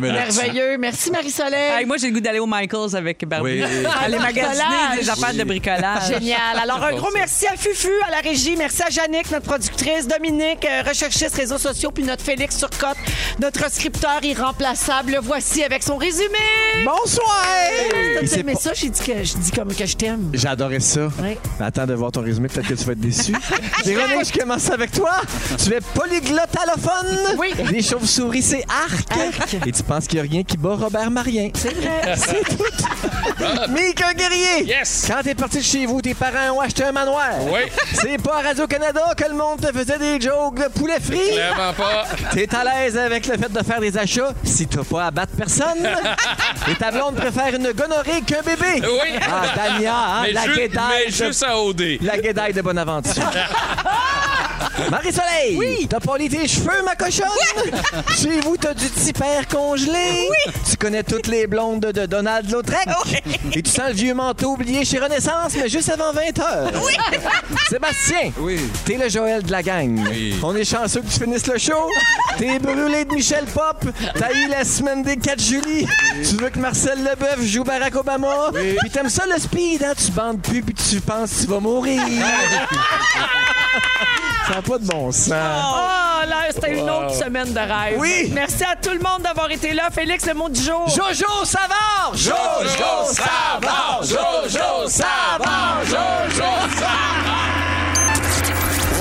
Mais. 0.00 0.12
Merveilleux. 0.12 0.78
Merci, 0.78 1.10
Marie-Soleil. 1.10 1.80
Hey, 1.80 1.86
moi, 1.86 1.96
j'ai 1.96 2.08
le 2.08 2.14
goût 2.14 2.20
d'aller 2.20 2.38
au 2.38 2.46
Michaels 2.46 2.94
avec 2.94 3.26
Barbie. 3.26 3.62
Oui. 3.62 3.62
Aller 4.00 4.18
magasiner 4.18 4.64
Bricolage. 4.64 4.98
des 5.00 5.10
affaires 5.10 5.34
de 5.34 5.44
bricolage. 5.44 6.08
Génial. 6.08 6.58
Alors, 6.62 6.84
un 6.84 6.92
gros 6.94 7.10
merci 7.12 7.46
à 7.46 7.56
Fufu, 7.56 7.90
à 8.06 8.10
la 8.12 8.20
régie. 8.20 8.54
Merci 8.56 8.82
à 8.82 8.90
Jannick, 8.90 9.30
notre 9.30 9.46
productrice, 9.46 10.06
Dominique. 10.06 10.35
Dominique, 10.36 10.66
euh, 10.70 10.82
recherchiste 10.86 11.34
réseaux 11.34 11.56
sociaux, 11.56 11.90
puis 11.90 12.04
notre 12.04 12.22
Félix 12.22 12.58
Turcotte, 12.58 12.96
notre 13.40 13.70
scripteur 13.72 14.22
irremplaçable. 14.22 15.12
Le 15.12 15.20
voici 15.20 15.64
avec 15.64 15.82
son 15.82 15.96
résumé. 15.96 16.26
Bonsoir! 16.84 17.46
Aimé 18.36 18.52
pas- 18.52 18.60
ça? 18.60 18.74
J'ai 18.74 18.90
dit 18.90 19.00
que 19.00 19.24
je 19.24 19.34
dis 19.36 19.50
comme 19.50 19.74
que 19.74 19.86
je 19.86 19.96
t'aime. 19.96 20.30
J'adorais 20.34 20.80
ça. 20.80 21.08
Oui. 21.22 21.38
Attends 21.58 21.86
de 21.86 21.94
voir 21.94 22.12
ton 22.12 22.20
résumé, 22.20 22.48
peut-être 22.48 22.68
que 22.68 22.74
tu 22.74 22.84
vas 22.84 22.92
être 22.92 23.00
déçu. 23.00 23.32
Véronique, 23.86 24.30
je 24.34 24.38
commence 24.38 24.70
avec 24.70 24.92
toi. 24.92 25.12
Tu 25.62 25.72
es 25.72 25.80
polyglottalophone. 25.94 27.36
Oui. 27.38 27.54
Les 27.70 27.82
chauves-souris, 27.82 28.42
c'est 28.42 28.64
arc. 28.68 29.08
Arc. 29.12 29.56
Et 29.66 29.72
tu 29.72 29.82
penses 29.84 30.06
qu'il 30.06 30.20
n'y 30.20 30.28
a 30.28 30.30
rien 30.30 30.42
qui 30.42 30.58
bat 30.58 30.74
Robert 30.74 31.10
Marien. 31.10 31.48
C'est 31.54 31.72
vrai. 31.74 32.14
C'est 32.16 32.42
tout. 32.44 33.72
Mick, 33.72 34.02
un 34.02 34.12
guerrier. 34.12 34.64
Yes! 34.66 35.06
Quand 35.08 35.22
t'es 35.22 35.34
parti 35.34 35.58
de 35.58 35.62
chez 35.62 35.86
vous, 35.86 36.02
tes 36.02 36.14
parents 36.14 36.56
ont 36.56 36.60
acheté 36.60 36.84
un 36.84 36.92
manoir. 36.92 37.30
Oui. 37.50 37.60
C'est 37.94 38.18
pas 38.20 38.38
à 38.38 38.42
Radio-Canada 38.42 39.02
que 39.16 39.24
le 39.24 39.34
monde 39.34 39.60
te 39.60 39.72
faisait 39.72 39.98
des 39.98 40.18
jokes 40.26 40.58
de 40.58 40.68
poulet 40.78 41.00
frit? 41.00 41.30
Clairement 41.32 41.72
pas. 41.72 42.04
T'es 42.32 42.48
à 42.54 42.64
l'aise 42.64 42.96
avec 42.98 43.26
le 43.26 43.36
fait 43.38 43.52
de 43.52 43.62
faire 43.64 43.80
des 43.80 43.96
achats 43.96 44.32
si 44.44 44.66
t'as 44.66 44.82
pas 44.84 45.06
à 45.06 45.10
battre 45.10 45.32
personne? 45.36 45.88
Et 46.70 46.74
ta 46.74 46.90
blonde 46.90 47.14
préfère 47.14 47.54
une 47.54 47.70
gonorrhée 47.72 48.22
qu'un 48.26 48.42
bébé? 48.42 48.82
Oui. 48.82 49.18
Ah, 49.22 49.42
Dania, 49.54 49.94
hein, 49.94 50.22
mais, 50.22 50.32
la 50.32 50.42
ju- 50.44 50.54
guédaille. 50.56 50.84
mais 51.06 51.10
de- 51.10 51.10
juste 51.26 51.42
à 51.42 51.58
OD. 51.58 51.98
La 52.02 52.18
guédaille 52.18 52.52
de 52.52 52.62
Bonaventure. 52.62 53.22
Marie-Soleil! 54.90 55.56
Oui! 55.56 55.86
T'as 55.88 56.00
poli 56.00 56.28
tes 56.28 56.46
cheveux, 56.46 56.82
ma 56.84 56.94
cochonne? 56.94 57.26
Chez 58.14 58.40
vous, 58.40 58.56
t'as 58.58 58.74
du 58.74 58.84
petit 58.86 59.12
père 59.14 59.48
congelé? 59.48 60.28
Oui! 60.28 60.52
Tu 60.70 60.76
connais 60.76 61.02
toutes 61.02 61.28
les 61.28 61.46
blondes 61.46 61.80
de 61.80 62.04
Donald 62.06 62.50
Lautrec? 62.50 62.86
Et 63.54 63.62
tu 63.62 63.70
sens 63.70 63.88
le 63.88 63.94
vieux 63.94 64.14
manteau 64.14 64.52
oublié 64.52 64.84
chez 64.84 64.98
Renaissance, 64.98 65.54
mais 65.56 65.68
juste 65.70 65.88
avant 65.88 66.12
20 66.12 66.38
heures. 66.40 66.70
Oui! 66.84 66.92
Sébastien! 67.70 68.32
Oui. 68.38 68.60
T'es 68.84 68.96
le 68.98 69.08
Joël 69.08 69.42
de 69.42 69.50
la 69.50 69.62
gang. 69.62 69.98
Oui. 70.16 70.40
On 70.42 70.56
est 70.56 70.64
chanceux 70.64 71.00
que 71.00 71.06
tu 71.06 71.20
finisses 71.20 71.46
le 71.46 71.58
show. 71.58 71.90
T'es 72.38 72.58
brûlé 72.58 73.04
de 73.04 73.14
Michel 73.14 73.44
Pop. 73.44 73.84
T'as 74.18 74.32
eu 74.32 74.48
la 74.48 74.64
semaine 74.64 75.02
des 75.02 75.16
4 75.16 75.40
juillet. 75.40 75.86
Tu 76.14 76.36
veux 76.36 76.48
que 76.48 76.58
Marcel 76.58 76.98
Leboeuf 77.04 77.42
joue 77.42 77.64
Barack 77.64 77.94
Obama? 77.96 78.50
Puis 78.52 78.90
t'aimes 78.90 79.10
ça 79.10 79.24
le 79.26 79.38
speed, 79.40 79.82
hein? 79.82 79.92
Tu 79.96 80.10
bandes 80.12 80.40
plus 80.40 80.62
puis 80.62 80.74
tu 80.74 81.00
penses 81.00 81.32
que 81.32 81.40
tu 81.42 81.46
vas 81.46 81.60
mourir. 81.60 82.00
ça 84.46 84.54
n'a 84.54 84.62
pas 84.62 84.78
de 84.78 84.86
bon 84.86 85.12
sens. 85.12 85.32
Oh, 85.32 86.26
là, 86.28 86.36
c'était 86.50 86.78
une 86.78 86.88
autre 86.88 87.14
semaine 87.14 87.52
de 87.52 87.58
rêve. 87.58 87.98
Oui. 87.98 88.30
Merci 88.32 88.64
à 88.64 88.76
tout 88.76 88.92
le 88.92 89.00
monde 89.00 89.22
d'avoir 89.22 89.50
été 89.50 89.72
là. 89.74 89.90
Félix, 89.90 90.26
le 90.26 90.34
mot 90.34 90.48
du 90.48 90.62
jour. 90.62 90.88
Jojo 90.88 91.44
Savard! 91.44 92.12
Jojo 92.14 93.04
Savard! 93.12 94.00
Jojo 94.02 94.88
Savard! 94.88 95.82
Jojo 95.84 96.76